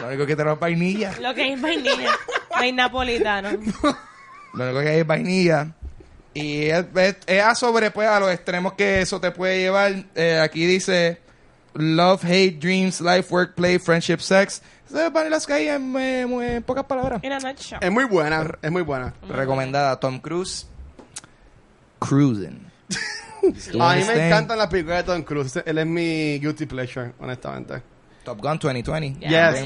Lo 0.00 0.06
único 0.08 0.26
que 0.26 0.36
tenemos 0.36 0.56
es 0.56 0.60
vainilla. 0.60 1.12
Lo 1.20 1.34
que 1.34 1.52
es 1.52 1.60
vainilla. 1.60 2.10
No 2.50 2.56
hay 2.56 2.72
napolitano. 2.72 3.50
Lo 4.54 4.64
único 4.64 4.80
que 4.80 4.88
hay 4.88 4.98
es 5.00 5.06
vainilla. 5.06 5.68
Y 6.32 6.66
es, 6.66 6.84
es- 6.94 7.16
es 7.26 7.42
a 7.42 7.54
sobre, 7.54 7.90
pues, 7.90 8.08
a 8.08 8.20
los 8.20 8.30
extremos 8.30 8.74
que 8.74 9.00
eso 9.00 9.20
te 9.20 9.30
puede 9.32 9.58
llevar. 9.58 10.04
Eh, 10.14 10.38
aquí 10.42 10.64
dice 10.66 11.20
Love, 11.74 12.24
Hate, 12.24 12.58
Dreams, 12.58 13.00
Life, 13.00 13.32
Work, 13.32 13.54
Play, 13.54 13.78
Friendship, 13.78 14.18
Sex. 14.18 14.62
Es 14.92 15.12
Vanilla 15.12 15.38
Sky 15.38 15.68
en, 15.68 15.82
muy- 15.90 16.44
en 16.46 16.62
pocas 16.64 16.84
palabras. 16.84 17.20
Es 17.80 17.90
muy 17.92 18.04
buena, 18.04 18.58
es 18.60 18.70
muy 18.72 18.82
buena. 18.82 19.14
Recomendada 19.28 19.98
Tom 20.00 20.18
Cruise. 20.20 20.66
Cruising. 22.00 22.66
A 23.80 23.94
mí 23.94 24.04
me 24.04 24.26
encantan 24.26 24.58
las 24.58 24.66
películas 24.68 24.98
de 25.06 25.12
Tom 25.12 25.22
Cruise. 25.22 25.62
Él 25.64 25.78
es 25.78 25.86
mi 25.86 26.38
guilty 26.40 26.66
pleasure, 26.66 27.12
honestamente. 27.20 27.82
Top 28.24 28.40
Gun 28.40 28.58
2020. 28.58 29.20
Ya, 29.20 29.52
Yes. 29.52 29.60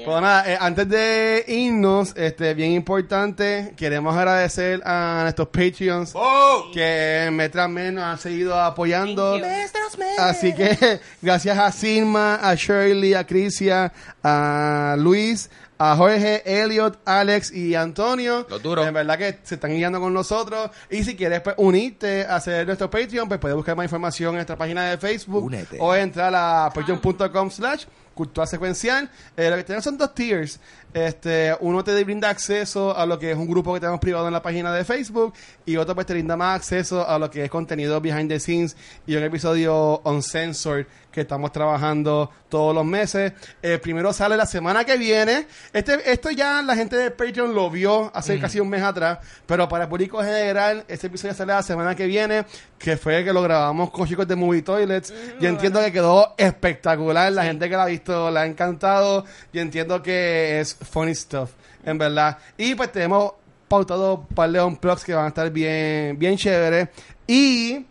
Yeah. 0.00 0.06
Pues 0.06 0.20
nada, 0.20 0.52
eh, 0.52 0.58
antes 0.60 0.88
de 0.88 1.44
irnos, 1.48 2.12
este, 2.16 2.54
bien 2.54 2.72
importante, 2.72 3.74
queremos 3.76 4.16
agradecer 4.16 4.82
a 4.84 5.20
nuestros 5.22 5.48
Patreons 5.48 6.12
¡Oh! 6.14 6.70
que 6.72 7.28
mes 7.32 7.50
tras 7.50 7.68
mes 7.68 7.92
nos 7.92 8.04
han 8.04 8.18
seguido 8.18 8.60
apoyando. 8.60 9.38
Mes 9.38 9.72
Así 10.18 10.54
que 10.54 11.00
gracias 11.22 11.58
a 11.58 11.72
Silma, 11.72 12.36
a 12.36 12.54
Shirley, 12.54 13.14
a 13.14 13.26
Crisia, 13.26 13.92
a 14.22 14.96
Luis, 14.98 15.50
a 15.78 15.96
Jorge, 15.96 16.42
Elliot, 16.44 16.98
Alex 17.06 17.52
y 17.52 17.74
Antonio. 17.74 18.46
Los 18.50 18.62
duros. 18.62 18.86
En 18.86 18.92
verdad 18.92 19.16
que 19.16 19.38
se 19.42 19.54
están 19.54 19.70
guiando 19.70 19.98
con 19.98 20.12
nosotros. 20.12 20.70
Y 20.90 21.04
si 21.04 21.16
quieres 21.16 21.40
pues, 21.40 21.54
unirte 21.58 22.26
a 22.26 22.36
hacer 22.36 22.66
nuestro 22.66 22.90
Patreon, 22.90 23.26
pues 23.28 23.40
puedes 23.40 23.56
buscar 23.56 23.76
más 23.76 23.84
información 23.84 24.30
en 24.30 24.36
nuestra 24.36 24.56
página 24.56 24.90
de 24.90 24.98
Facebook. 24.98 25.44
Únete. 25.44 25.78
O 25.80 25.94
entrar 25.94 26.34
a 26.34 26.70
patreon.com 26.74 27.50
slash 27.50 27.86
cultura 28.20 28.46
secuencial. 28.46 29.10
Eh, 29.36 29.48
lo 29.48 29.56
que 29.56 29.64
tenemos 29.64 29.84
son 29.84 29.96
dos 29.96 30.14
tiers. 30.14 30.60
Este, 30.92 31.56
uno 31.60 31.82
te 31.82 32.04
brinda 32.04 32.28
acceso 32.28 32.94
a 32.96 33.06
lo 33.06 33.18
que 33.18 33.30
es 33.30 33.36
un 33.36 33.48
grupo 33.48 33.72
que 33.72 33.80
tenemos 33.80 34.00
privado 34.00 34.26
en 34.26 34.32
la 34.32 34.42
página 34.42 34.74
de 34.74 34.84
Facebook 34.84 35.32
y 35.64 35.76
otro 35.76 35.94
pues 35.94 36.06
te 36.06 36.12
brinda 36.12 36.36
más 36.36 36.56
acceso 36.56 37.08
a 37.08 37.18
lo 37.18 37.30
que 37.30 37.44
es 37.44 37.50
contenido 37.50 38.00
behind 38.00 38.28
the 38.28 38.40
scenes 38.40 38.76
y 39.06 39.14
un 39.14 39.22
episodio 39.22 40.00
uncensored 40.04 40.86
que 41.10 41.22
estamos 41.22 41.52
trabajando 41.52 42.30
todos 42.48 42.74
los 42.74 42.84
meses. 42.84 43.32
El 43.62 43.80
primero 43.80 44.12
sale 44.12 44.36
la 44.36 44.46
semana 44.46 44.84
que 44.84 44.96
viene. 44.96 45.46
Este, 45.72 46.10
esto 46.10 46.30
ya 46.30 46.62
la 46.62 46.76
gente 46.76 46.96
de 46.96 47.10
Patreon 47.10 47.54
lo 47.54 47.70
vio 47.70 48.10
hace 48.14 48.38
casi 48.38 48.60
un 48.60 48.68
mes 48.68 48.82
atrás, 48.82 49.18
pero 49.46 49.68
para 49.68 49.84
el 49.84 49.90
público 49.90 50.18
general, 50.22 50.84
este 50.88 51.08
episodio 51.08 51.34
sale 51.34 51.52
la 51.52 51.62
semana 51.62 51.94
que 51.94 52.06
viene, 52.06 52.44
que 52.78 52.96
fue 52.96 53.24
que 53.24 53.32
lo 53.32 53.42
grabamos 53.42 53.90
con 53.90 54.06
chicos 54.06 54.26
de 54.26 54.36
Movie 54.36 54.62
Toilets. 54.62 55.12
Yo 55.40 55.48
entiendo 55.48 55.80
que 55.80 55.92
quedó 55.92 56.34
espectacular. 56.36 57.32
La 57.32 57.44
gente 57.44 57.68
que 57.68 57.76
la 57.76 57.84
ha 57.84 57.86
visto 57.86 58.30
la 58.30 58.42
ha 58.42 58.46
encantado. 58.46 59.24
Yo 59.52 59.60
entiendo 59.60 60.02
que 60.02 60.60
es 60.60 60.74
funny 60.74 61.14
stuff, 61.14 61.50
en 61.84 61.98
verdad. 61.98 62.38
Y 62.56 62.74
pues 62.74 62.92
tenemos 62.92 63.32
pautado 63.68 64.14
un 64.14 64.26
par 64.26 64.50
de 64.50 64.60
unplugs 64.60 65.04
que 65.04 65.14
van 65.14 65.26
a 65.26 65.28
estar 65.28 65.50
bien, 65.50 66.18
bien 66.18 66.36
chéveres. 66.36 66.88
Y 67.26 67.86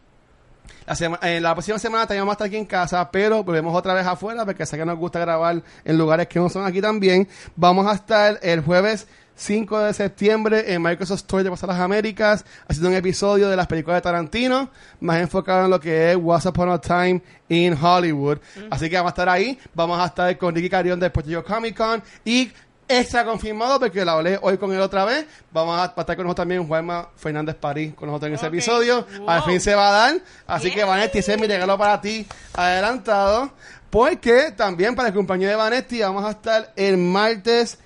la, 0.90 0.96
sema- 0.96 1.20
eh, 1.22 1.40
la 1.40 1.54
próxima 1.54 1.80
semana 1.80 2.06
también 2.08 2.22
vamos 2.24 2.34
a 2.34 2.36
estar 2.36 2.48
aquí 2.48 2.58
en 2.58 2.66
casa, 2.66 3.10
pero 3.12 3.44
volvemos 3.44 3.76
otra 3.76 3.94
vez 3.94 4.06
afuera 4.06 4.44
porque 4.46 4.66
sé 4.66 4.78
que 4.78 4.86
nos 4.86 4.98
gusta 4.98 5.20
grabar 5.20 5.62
en 5.86 5.98
lugares 5.98 6.28
que 6.28 6.40
no 6.40 6.50
son 6.50 6.66
aquí 6.66 6.82
también. 6.82 7.28
Vamos 7.56 7.88
a 7.88 7.94
estar 7.94 8.40
el 8.42 8.62
jueves 8.62 9.08
5 9.36 9.80
de 9.80 9.94
septiembre 9.94 10.74
en 10.74 10.82
Microsoft 10.82 11.20
Store 11.20 11.44
de 11.44 11.50
Pasar 11.50 11.70
las 11.70 11.80
Américas 11.80 12.44
haciendo 12.68 12.90
un 12.90 12.96
episodio 12.96 13.48
de 13.50 13.56
las 13.56 13.68
películas 13.68 13.98
de 13.98 14.02
Tarantino, 14.02 14.70
más 15.00 15.22
enfocado 15.22 15.64
en 15.66 15.70
lo 15.72 15.80
que 15.80 16.12
es 16.12 16.18
Once 16.22 16.50
Upon 16.50 16.70
a 16.72 16.82
Time 16.82 17.22
in 17.48 17.78
Hollywood. 17.82 18.40
Así 18.70 18.90
que 18.90 18.98
vamos 18.98 19.12
a 19.12 19.14
estar 19.14 19.30
ahí. 19.30 19.58
Vamos 19.74 19.98
a 20.00 20.08
estar 20.08 20.38
con 20.38 20.54
Ricky 20.54 20.70
Carión 20.70 21.00
del 21.00 21.12
Puerto 21.12 21.30
Rico 21.30 21.44
Comic 21.46 21.78
Con 21.78 22.04
y 22.26 22.52
extra 22.90 23.24
confirmado 23.24 23.80
porque 23.80 24.04
la 24.04 24.14
hablé 24.14 24.40
hoy 24.42 24.58
con 24.58 24.74
él 24.74 24.82
otra 24.82 25.06
vez. 25.06 25.26
Vamos 25.52 25.80
a, 25.80 25.86
estar 25.86 26.16
con 26.16 26.26
nosotros 26.26 26.36
también 26.36 26.68
Juanma 26.68 27.10
Fernández 27.16 27.56
París 27.56 27.94
con 27.96 28.08
nosotros 28.08 28.30
en 28.30 28.36
ese 28.36 28.48
episodio. 28.48 29.06
Al 29.28 29.44
fin 29.44 29.62
se 29.62 29.76
va 29.76 29.90
a 29.90 29.92
dar. 29.92 30.22
Así 30.48 30.72
que 30.72 30.84
Vanetti, 30.84 31.20
ese 31.20 31.36
es 31.36 31.40
mi 31.40 31.48
regalo 31.48 31.78
para 31.78 32.02
ti 32.02 32.28
adelantado. 32.54 33.52
Porque 33.90 34.52
también 34.52 34.96
para 34.96 35.10
el 35.10 35.14
cumpleaños 35.14 35.50
de 35.50 35.56
Vanetti 35.56 36.02
vamos 36.02 36.26
a 36.26 36.32
estar 36.32 36.74
el 36.76 36.98
martes 36.98 37.80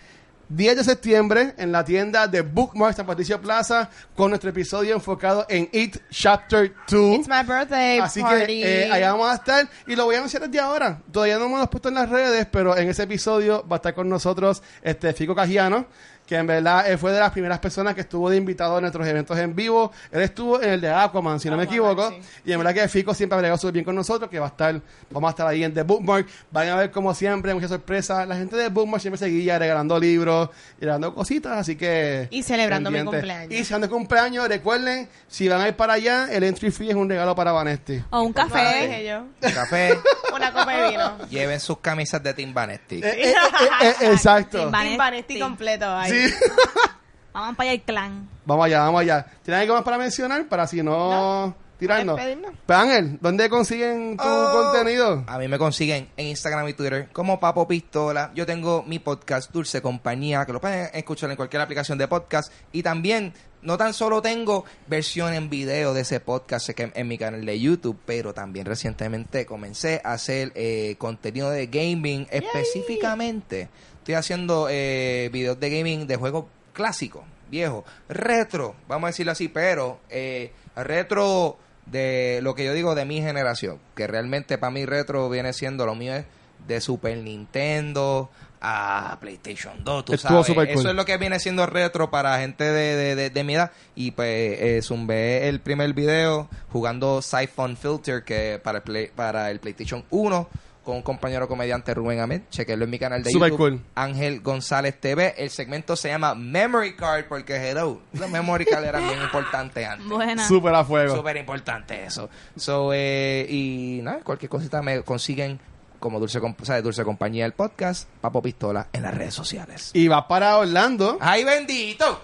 10 0.56 0.76
de 0.78 0.84
septiembre 0.84 1.56
en 1.58 1.72
la 1.72 1.84
tienda 1.84 2.28
de 2.28 2.42
Bookmark 2.42 2.96
San 2.96 3.08
Patricio 3.08 3.42
Plaza 3.42 3.90
con 4.16 4.30
nuestro 4.30 4.52
episodio 4.52 4.94
enfocado 4.94 5.48
en 5.50 5.68
It 5.72 5.98
Chapter 6.12 6.72
2. 6.88 7.16
It's 7.20 7.28
my 7.28 7.42
birthday 7.44 7.98
Así 7.98 8.22
party. 8.22 8.62
que 8.62 8.84
eh, 8.84 8.92
allá 8.92 9.14
vamos 9.14 9.32
a 9.32 9.36
estar 9.36 9.68
y 9.88 9.96
lo 9.96 10.06
voy 10.06 10.14
a 10.14 10.18
anunciar 10.20 10.44
desde 10.48 10.60
ahora. 10.60 11.02
Todavía 11.12 11.40
no 11.40 11.50
me 11.50 11.58
lo 11.58 11.64
he 11.64 11.68
puesto 11.68 11.90
en 11.90 11.96
las 11.96 12.08
redes, 12.08 12.46
pero 12.52 12.78
en 12.78 12.88
ese 12.88 13.02
episodio 13.04 13.68
va 13.68 13.78
a 13.78 13.80
estar 13.80 13.96
con 13.96 14.08
nosotros 14.08 14.62
este 14.84 15.12
Fico 15.14 15.34
Cajiano, 15.34 15.88
que 16.26 16.36
en 16.38 16.48
verdad 16.48 16.90
él 16.90 16.98
fue 16.98 17.12
de 17.12 17.20
las 17.20 17.32
primeras 17.32 17.60
personas 17.60 17.96
que 17.96 18.02
estuvo 18.02 18.30
de 18.30 18.38
invitado 18.38 18.78
en 18.78 18.82
nuestros 18.84 19.06
eventos 19.08 19.38
en 19.38 19.56
vivo. 19.56 19.92
Él 20.12 20.22
estuvo 20.22 20.62
en 20.62 20.70
el 20.72 20.82
de 20.82 20.90
Aquaman, 20.90 21.40
si 21.40 21.50
no 21.50 21.58
me 21.58 21.64
equivoco. 21.64 22.10
sí. 22.10 22.20
Y 22.46 22.52
en 22.54 22.60
verdad 22.60 22.74
que 22.74 22.88
Fico 22.88 23.14
siempre 23.14 23.36
ha 23.36 23.40
bregado 23.40 23.58
súper 23.58 23.74
bien 23.74 23.86
con 23.86 23.96
nosotros, 23.96 24.30
que 24.30 24.40
va 24.40 24.46
a 24.46 24.50
estar, 24.50 24.80
vamos 25.10 25.28
a 25.28 25.32
estar 25.32 25.48
ahí 25.48 25.64
en 25.64 25.74
The 25.74 25.84
Bookmark. 25.84 26.28
Van 26.52 26.70
a 26.70 26.76
ver 26.76 26.92
como 26.92 27.14
siempre, 27.14 27.54
muchas 27.54 27.70
sorpresas. 27.70 28.28
La 28.28 28.36
gente 28.36 28.56
de 28.56 28.70
Bookmark 28.70 29.02
siempre 29.02 29.18
seguía 29.18 29.60
regalando 29.60 30.00
libros 30.00 30.50
y 30.78 30.82
regalando 30.82 31.14
cositas, 31.14 31.58
así 31.58 31.76
que... 31.76 32.28
Y 32.30 32.44
celebrando 32.44 32.90
mi 32.90 33.04
cumpleaños. 33.04 33.54
Y 33.54 33.64
si 33.66 33.74
de 33.74 33.90
cumpleaños, 33.90 34.48
recuerden, 34.48 35.10
si 35.28 35.48
van 35.48 35.62
a 35.62 35.68
ir 35.68 35.76
para 35.76 35.94
allá, 35.94 36.28
el 36.32 36.44
entry 36.44 36.72
fee 36.72 36.90
es 36.90 36.96
un 36.96 37.10
regalo 37.10 37.36
para 37.36 37.52
Vanesti. 37.52 38.02
O 38.12 38.22
un 38.22 38.34
café. 38.34 38.88
dije 38.88 39.06
yo. 39.06 39.26
Café, 39.54 39.98
Una 40.34 40.52
copa 40.52 40.76
de 40.76 40.90
vino. 40.90 41.18
lleven 41.30 41.60
sus 41.60 41.80
camisas 41.80 42.22
de 42.24 42.34
Tim 42.34 42.54
Vanetti. 42.54 42.98
Eh, 42.98 43.02
eh, 43.04 43.34
eh, 43.82 43.94
eh, 44.02 44.12
exacto. 44.12 44.70
Team 44.70 44.98
Vanetti 44.98 45.40
completo 45.40 45.86
ahí. 45.96 46.13
Sí. 46.14 46.34
Vamos 47.34 47.56
para 47.56 47.70
allá 47.72 47.80
el 47.80 47.82
clan. 47.82 48.30
Vamos 48.46 48.66
allá, 48.68 48.80
vamos 48.82 49.02
allá. 49.02 49.26
¿Tienen 49.42 49.62
algo 49.62 49.74
más 49.74 49.84
para 49.84 49.98
mencionar? 49.98 50.48
Para 50.48 50.68
si 50.68 50.84
no, 50.84 51.56
tirarnos. 51.80 52.20
Pues, 52.68 52.78
Ángel, 52.80 53.18
¿dónde 53.22 53.50
consiguen 53.50 54.18
tu 54.18 54.24
Oh. 54.24 54.70
contenido? 54.72 55.24
A 55.26 55.40
mí 55.40 55.48
me 55.48 55.58
consiguen 55.58 56.10
en 56.16 56.28
Instagram 56.28 56.68
y 56.68 56.74
Twitter 56.74 57.10
como 57.12 57.40
Papo 57.40 57.68
Pistola. 57.68 58.32
Yo 58.36 58.46
tengo 58.46 58.84
mi 58.84 59.00
podcast 59.00 59.52
Dulce 59.52 59.82
Compañía, 59.82 60.46
que 60.46 60.54
lo 60.54 60.62
pueden 60.62 60.92
escuchar 60.94 61.32
en 61.32 61.36
cualquier 61.36 61.64
aplicación 61.64 61.98
de 61.98 62.08
podcast. 62.08 62.54
Y 62.72 62.84
también, 62.84 63.34
no 63.64 63.78
tan 63.78 63.96
solo 63.96 64.22
tengo 64.22 64.64
versión 64.86 65.34
en 65.34 65.50
video 65.50 65.96
de 65.96 66.02
ese 66.02 66.20
podcast 66.20 66.70
que 66.70 66.92
en 66.94 67.08
mi 67.08 67.18
canal 67.18 67.44
de 67.44 67.60
YouTube, 67.60 67.98
pero 68.06 68.36
también 68.36 68.68
recientemente 68.68 69.48
comencé 69.48 70.02
a 70.04 70.14
hacer 70.14 70.52
eh, 70.54 70.98
contenido 71.00 71.50
de 71.50 71.66
gaming 71.66 72.28
específicamente. 72.30 73.70
Estoy 74.04 74.16
haciendo 74.16 74.68
eh, 74.70 75.30
videos 75.32 75.58
de 75.62 75.70
gaming 75.70 76.08
de 76.08 76.18
juegos 76.18 76.46
clásicos, 76.74 77.24
viejos, 77.50 77.86
retro, 78.10 78.76
vamos 78.90 79.08
a 79.08 79.12
decirlo 79.12 79.32
así, 79.32 79.48
pero 79.48 80.02
eh, 80.10 80.52
retro 80.76 81.58
de 81.86 82.40
lo 82.44 82.54
que 82.54 82.66
yo 82.66 82.74
digo 82.74 82.96
de 82.96 83.06
mi 83.06 83.22
generación, 83.22 83.80
que 83.96 84.06
realmente 84.08 84.58
para 84.58 84.72
mí 84.72 84.86
retro 84.86 85.30
viene 85.30 85.54
siendo 85.54 85.86
lo 85.86 85.96
mío 85.96 86.16
es 86.16 86.26
de 86.68 86.82
Super 86.82 87.18
Nintendo 87.18 88.30
a 88.60 89.18
PlayStation 89.22 89.84
2, 89.86 90.06
tú 90.06 90.14
Estuvo 90.14 90.44
sabes. 90.44 90.54
cool. 90.74 90.80
Eso 90.80 90.90
es 90.90 90.96
lo 90.96 91.06
que 91.06 91.18
viene 91.18 91.40
siendo 91.40 91.66
retro 91.66 92.10
para 92.12 92.40
gente 92.40 92.64
de, 92.66 92.96
de, 92.98 93.16
de- 93.16 93.30
de 93.30 93.44
mi 93.46 93.56
edad. 93.56 93.72
Y 93.96 94.12
pues 94.12 94.28
eh, 94.60 94.80
zumbé 94.82 95.48
el 95.50 95.60
primer 95.62 95.94
video 95.94 96.50
jugando 96.74 97.22
Siphon 97.22 97.76
Filter 97.78 98.24
que 98.24 98.60
para 98.64 98.78
el, 98.80 98.84
Play- 98.84 99.12
para 99.16 99.50
el 99.52 99.60
PlayStation 99.60 100.04
1 100.10 100.50
con 100.84 100.96
un 100.98 101.02
compañero 101.02 101.48
comediante 101.48 101.94
Rubén 101.94 102.20
Ahmed. 102.20 102.42
Chequenlo 102.50 102.86
en 102.86 102.92
mi 102.92 103.00
canal 103.00 103.24
de 103.24 103.30
Super 103.32 103.50
YouTube. 103.52 103.58
cool. 103.72 103.82
Ángel 103.96 104.42
González 104.42 105.00
TV. 105.00 105.34
El 105.38 105.50
segmento 105.50 105.96
se 105.96 106.10
llama 106.10 106.36
Memory 106.36 106.96
Card 106.96 107.26
porque 107.30 107.56
hello, 107.56 108.02
los 108.14 108.30
Memory 108.30 108.66
Card 108.66 108.84
eran 108.86 109.08
bien 109.08 109.22
importantes 109.22 109.88
antes. 109.88 110.08
Buena. 110.10 110.48
Súper 110.48 110.74
a 110.76 110.84
fuego. 110.84 111.16
Súper 111.16 111.38
importante 111.38 112.04
eso. 112.06 112.30
So, 112.58 112.92
eh, 112.94 113.46
y 113.50 114.00
nada, 114.04 114.20
cualquier 114.24 114.50
cosita 114.50 114.82
me 114.82 115.02
consiguen 115.04 115.60
como 116.00 116.20
Dulce, 116.20 116.42
Com- 116.42 116.56
o 116.62 116.66
sea, 116.66 116.82
Dulce 116.82 117.04
Compañía 117.06 117.46
el 117.46 117.54
podcast, 117.54 118.10
Papo 118.20 118.42
Pistola 118.42 118.88
en 118.92 119.04
las 119.04 119.14
redes 119.16 119.34
sociales. 119.34 119.92
Y 119.94 120.10
va 120.10 120.28
para 120.28 120.58
Orlando. 120.58 121.18
¡Ay, 121.22 121.46
bendito! 121.46 122.22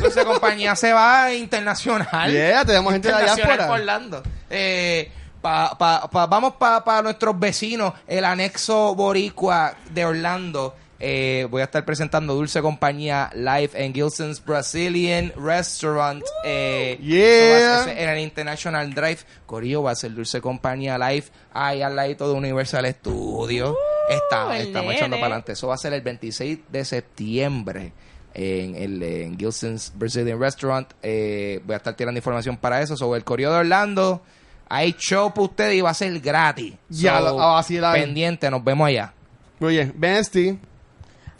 Dulce 0.00 0.24
Compañía 0.24 0.76
se 0.76 0.92
va 0.92 1.34
internacional. 1.34 2.30
Yeah, 2.32 2.64
tenemos 2.64 2.92
gente 2.92 3.12
de 3.12 3.22
diáspora. 3.24 3.66
por 3.66 3.80
Orlando. 3.80 4.22
Eh, 4.48 5.10
pa- 5.46 5.78
pa- 5.78 6.10
pa- 6.10 6.26
vamos 6.26 6.54
para 6.54 7.02
nuestros 7.02 7.38
vecinos, 7.38 7.92
el 8.08 8.24
anexo 8.24 8.94
boricua 8.96 9.74
de 9.92 10.04
Orlando. 10.04 10.74
Eh, 10.98 11.46
voy 11.50 11.60
a 11.60 11.64
estar 11.66 11.84
presentando 11.84 12.34
Dulce 12.34 12.62
Compañía 12.62 13.30
live 13.34 13.70
en 13.74 13.92
Gilson's 13.94 14.42
Brazilian 14.42 15.32
Restaurant. 15.36 16.22
Eh, 16.44 16.98
Yeah. 17.00 17.84
ser 17.84 17.98
en 17.98 18.08
el 18.08 18.18
International 18.20 18.92
Drive. 18.94 19.18
Corillo 19.44 19.82
va 19.82 19.90
a 19.90 19.94
ser 19.94 20.14
Dulce 20.14 20.40
Compañía 20.40 20.96
live 20.98 21.26
ahí 21.52 21.82
al 21.82 21.94
ladito 21.94 22.26
de 22.28 22.34
Universal 22.34 22.86
Studios. 22.94 23.76
Está- 24.08 24.56
estamos 24.58 24.94
echando 24.94 25.16
para 25.16 25.26
adelante. 25.26 25.52
Eso 25.52 25.68
va 25.68 25.74
a 25.74 25.78
ser 25.78 25.92
el 25.92 26.00
26 26.00 26.60
de 26.70 26.84
septiembre 26.84 27.92
en 28.32 28.74
el 28.74 29.02
en 29.02 29.38
Gilson's 29.38 29.92
Brazilian 29.94 30.40
Restaurant. 30.40 30.90
Eh, 31.02 31.60
voy 31.64 31.74
a 31.74 31.76
estar 31.76 31.94
tirando 31.94 32.18
información 32.18 32.56
para 32.56 32.80
eso. 32.80 32.96
Sobre 32.96 33.18
el 33.18 33.24
Corio 33.24 33.50
de 33.52 33.58
Orlando, 33.58 34.22
hay 34.68 34.92
show 34.98 35.30
para 35.30 35.42
ustedes 35.42 35.74
y 35.74 35.80
va 35.80 35.90
a 35.90 35.94
ser 35.94 36.18
gratis. 36.20 36.74
Ya, 36.88 37.18
So, 37.20 37.40
a 37.40 37.54
vacilar. 37.54 37.94
Pendiente, 37.94 38.50
nos 38.50 38.62
vemos 38.62 38.88
allá. 38.88 39.12
Muy 39.58 39.74
bien. 39.74 39.94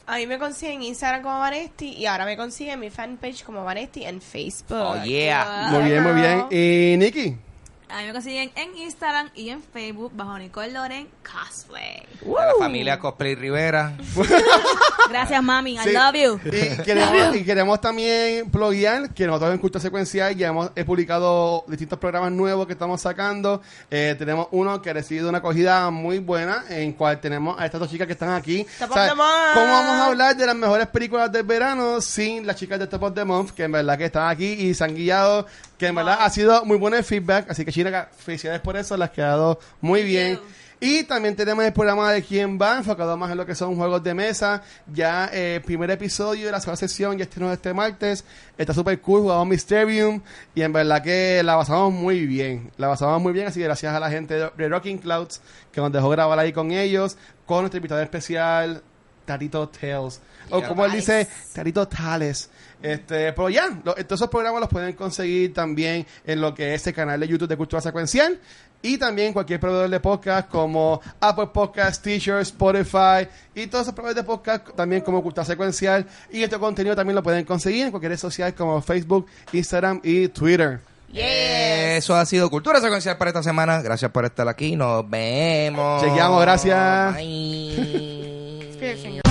A 0.08 0.16
mí 0.18 0.26
me 0.26 0.38
consiguen 0.38 0.76
en 0.76 0.82
Instagram 0.88 1.22
como 1.22 1.38
Vanesti 1.40 1.88
y 1.88 2.06
ahora 2.06 2.24
me 2.24 2.36
consiguen 2.36 2.78
mi 2.78 2.90
fanpage 2.90 3.42
como 3.42 3.64
Vanesti 3.64 4.04
en 4.04 4.20
Facebook. 4.20 4.78
Oh, 4.78 5.02
yeah. 5.02 5.68
Muy 5.70 5.82
bien, 5.82 6.02
muy 6.02 6.12
bien. 6.12 6.46
Y 6.50 6.96
Nikki. 6.96 7.45
A 7.88 8.00
mí 8.00 8.06
me 8.06 8.12
consiguen 8.12 8.50
en 8.56 8.76
Instagram 8.76 9.30
y 9.34 9.50
en 9.50 9.62
Facebook 9.62 10.10
bajo 10.14 10.36
Nicole 10.38 10.72
Loren 10.72 11.08
cosplay. 11.22 12.02
De 12.20 12.30
la 12.32 12.54
familia 12.58 12.98
Cosplay 12.98 13.36
Rivera. 13.36 13.96
Gracias, 15.08 15.40
mami. 15.40 15.74
I 15.74 15.78
Sí. 15.78 15.92
love 15.92 16.14
you. 16.14 16.40
Y 16.44 16.82
queremos, 16.84 17.36
y 17.36 17.44
queremos 17.44 17.80
también 17.80 18.50
pluguear 18.50 19.10
que 19.14 19.26
nosotros 19.26 19.52
en 19.52 19.58
Cultura 19.58 19.80
Secuencial 19.80 20.34
ya 20.34 20.48
hemos 20.48 20.70
he 20.74 20.84
publicado 20.84 21.64
distintos 21.68 21.98
programas 22.00 22.32
nuevos 22.32 22.66
que 22.66 22.72
estamos 22.72 23.00
sacando. 23.00 23.62
Eh, 23.88 24.16
tenemos 24.18 24.48
uno 24.50 24.82
que 24.82 24.90
ha 24.90 24.92
recibido 24.94 25.28
una 25.28 25.38
acogida 25.38 25.88
muy 25.90 26.18
buena, 26.18 26.64
en 26.68 26.92
cual 26.92 27.20
tenemos 27.20 27.56
a 27.58 27.66
estas 27.66 27.80
dos 27.80 27.88
chicas 27.90 28.08
que 28.08 28.14
están 28.14 28.30
aquí. 28.30 28.66
Top 28.80 28.90
O 28.90 28.94
sea, 28.94 29.04
of 29.04 29.08
the 29.10 29.14
month. 29.14 29.54
¿Cómo 29.54 29.66
vamos 29.66 29.92
a 29.92 30.06
hablar 30.06 30.36
de 30.36 30.46
las 30.46 30.56
mejores 30.56 30.88
películas 30.88 31.30
del 31.30 31.44
verano 31.44 32.00
sin 32.00 32.44
las 32.46 32.56
chicas 32.56 32.80
de 32.80 32.88
Top 32.88 33.04
of 33.04 33.14
the 33.14 33.24
Month, 33.24 33.50
que 33.52 33.62
en 33.62 33.72
verdad 33.72 33.96
que 33.96 34.06
están 34.06 34.28
aquí 34.28 34.46
y 34.46 34.74
se 34.74 34.82
han 34.82 34.94
guiado, 34.96 35.46
que 35.78 35.86
en 35.86 35.94
verdad 35.94 36.18
ha 36.20 36.30
sido 36.30 36.64
muy 36.64 36.76
bueno 36.76 36.96
el 36.96 37.04
feedback, 37.04 37.50
así 37.50 37.64
que 37.64 37.72
China, 37.72 38.08
felicidades 38.16 38.60
por 38.60 38.76
eso, 38.76 38.96
las 38.96 39.10
ha 39.10 39.12
quedado 39.12 39.58
muy 39.80 40.02
bien. 40.02 40.40
Y 40.78 41.04
también 41.04 41.34
tenemos 41.34 41.64
el 41.64 41.72
programa 41.72 42.12
de 42.12 42.22
Quién 42.22 42.58
va, 42.60 42.76
enfocado 42.76 43.16
más 43.16 43.30
en 43.30 43.38
lo 43.38 43.46
que 43.46 43.54
son 43.54 43.76
juegos 43.76 44.02
de 44.02 44.12
mesa. 44.12 44.62
Ya 44.92 45.30
eh, 45.32 45.56
el 45.56 45.62
primer 45.62 45.90
episodio 45.90 46.44
de 46.44 46.52
la 46.52 46.60
segunda 46.60 46.76
sesión 46.76 47.16
ya 47.16 47.24
estrenó 47.24 47.50
este 47.50 47.72
martes. 47.72 48.24
Está 48.58 48.74
súper 48.74 49.00
cool, 49.00 49.22
jugamos 49.22 49.46
Mysterium. 49.46 50.20
Y 50.54 50.60
en 50.60 50.74
verdad 50.74 51.02
que 51.02 51.40
la 51.42 51.56
pasamos 51.56 51.94
muy 51.94 52.26
bien. 52.26 52.70
La 52.76 52.88
pasamos 52.88 53.22
muy 53.22 53.32
bien, 53.32 53.46
así 53.46 53.58
que 53.58 53.64
gracias 53.64 53.94
a 53.94 54.00
la 54.00 54.10
gente 54.10 54.34
de 54.34 54.68
Rocking 54.68 54.98
Clouds 54.98 55.40
que 55.72 55.80
nos 55.80 55.90
dejó 55.90 56.10
grabar 56.10 56.38
ahí 56.38 56.52
con 56.52 56.70
ellos. 56.70 57.16
Con 57.46 57.60
nuestro 57.60 57.78
invitado 57.78 58.02
especial, 58.02 58.82
Tarito 59.24 59.68
Tales. 59.70 60.20
O 60.50 60.58
Yeah. 60.58 60.68
como 60.68 60.84
él 60.84 60.92
dice, 60.92 61.26
Tarito 61.54 61.88
Tales. 61.88 62.50
Este, 62.82 63.32
pero 63.32 63.48
ya, 63.48 63.68
lo- 63.84 63.94
todos 63.94 64.12
esos 64.20 64.28
programas 64.28 64.60
los 64.60 64.68
pueden 64.70 64.92
conseguir 64.94 65.52
también 65.54 66.06
en 66.24 66.40
lo 66.40 66.54
que 66.54 66.74
es 66.74 66.86
el 66.86 66.94
canal 66.94 67.18
de 67.18 67.26
YouTube 67.28 67.48
de 67.48 67.56
Cultura 67.56 67.80
Secuencial 67.80 68.38
y 68.82 68.98
también 68.98 69.32
cualquier 69.32 69.58
proveedor 69.58 69.88
de 69.88 69.98
podcast 69.98 70.48
como 70.50 71.00
Apple 71.18 71.48
Podcast, 71.52 72.04
Teacher, 72.04 72.36
Spotify 72.40 73.26
y 73.54 73.66
todos 73.66 73.84
esos 73.86 73.94
proveedores 73.94 74.22
de 74.22 74.26
podcast 74.26 74.68
también 74.76 75.00
como 75.00 75.22
Cultura 75.22 75.44
Secuencial 75.44 76.06
y 76.30 76.42
este 76.42 76.58
contenido 76.58 76.94
también 76.94 77.16
lo 77.16 77.22
pueden 77.22 77.44
conseguir 77.46 77.86
en 77.86 77.90
cualquier 77.90 78.12
red 78.12 78.18
social 78.18 78.54
como 78.54 78.80
Facebook, 78.82 79.26
Instagram 79.52 80.00
y 80.04 80.28
Twitter. 80.28 80.78
Eso 81.14 82.14
ha 82.14 82.26
sido 82.26 82.50
Cultura 82.50 82.78
Secuencial 82.80 83.16
para 83.16 83.30
esta 83.30 83.42
semana. 83.42 83.80
Gracias 83.80 84.10
por 84.10 84.26
estar 84.26 84.46
aquí. 84.48 84.76
Nos 84.76 85.08
vemos. 85.08 86.02
Chequeamos, 86.02 86.42
gracias. 86.42 87.14
Bye. 87.16 89.20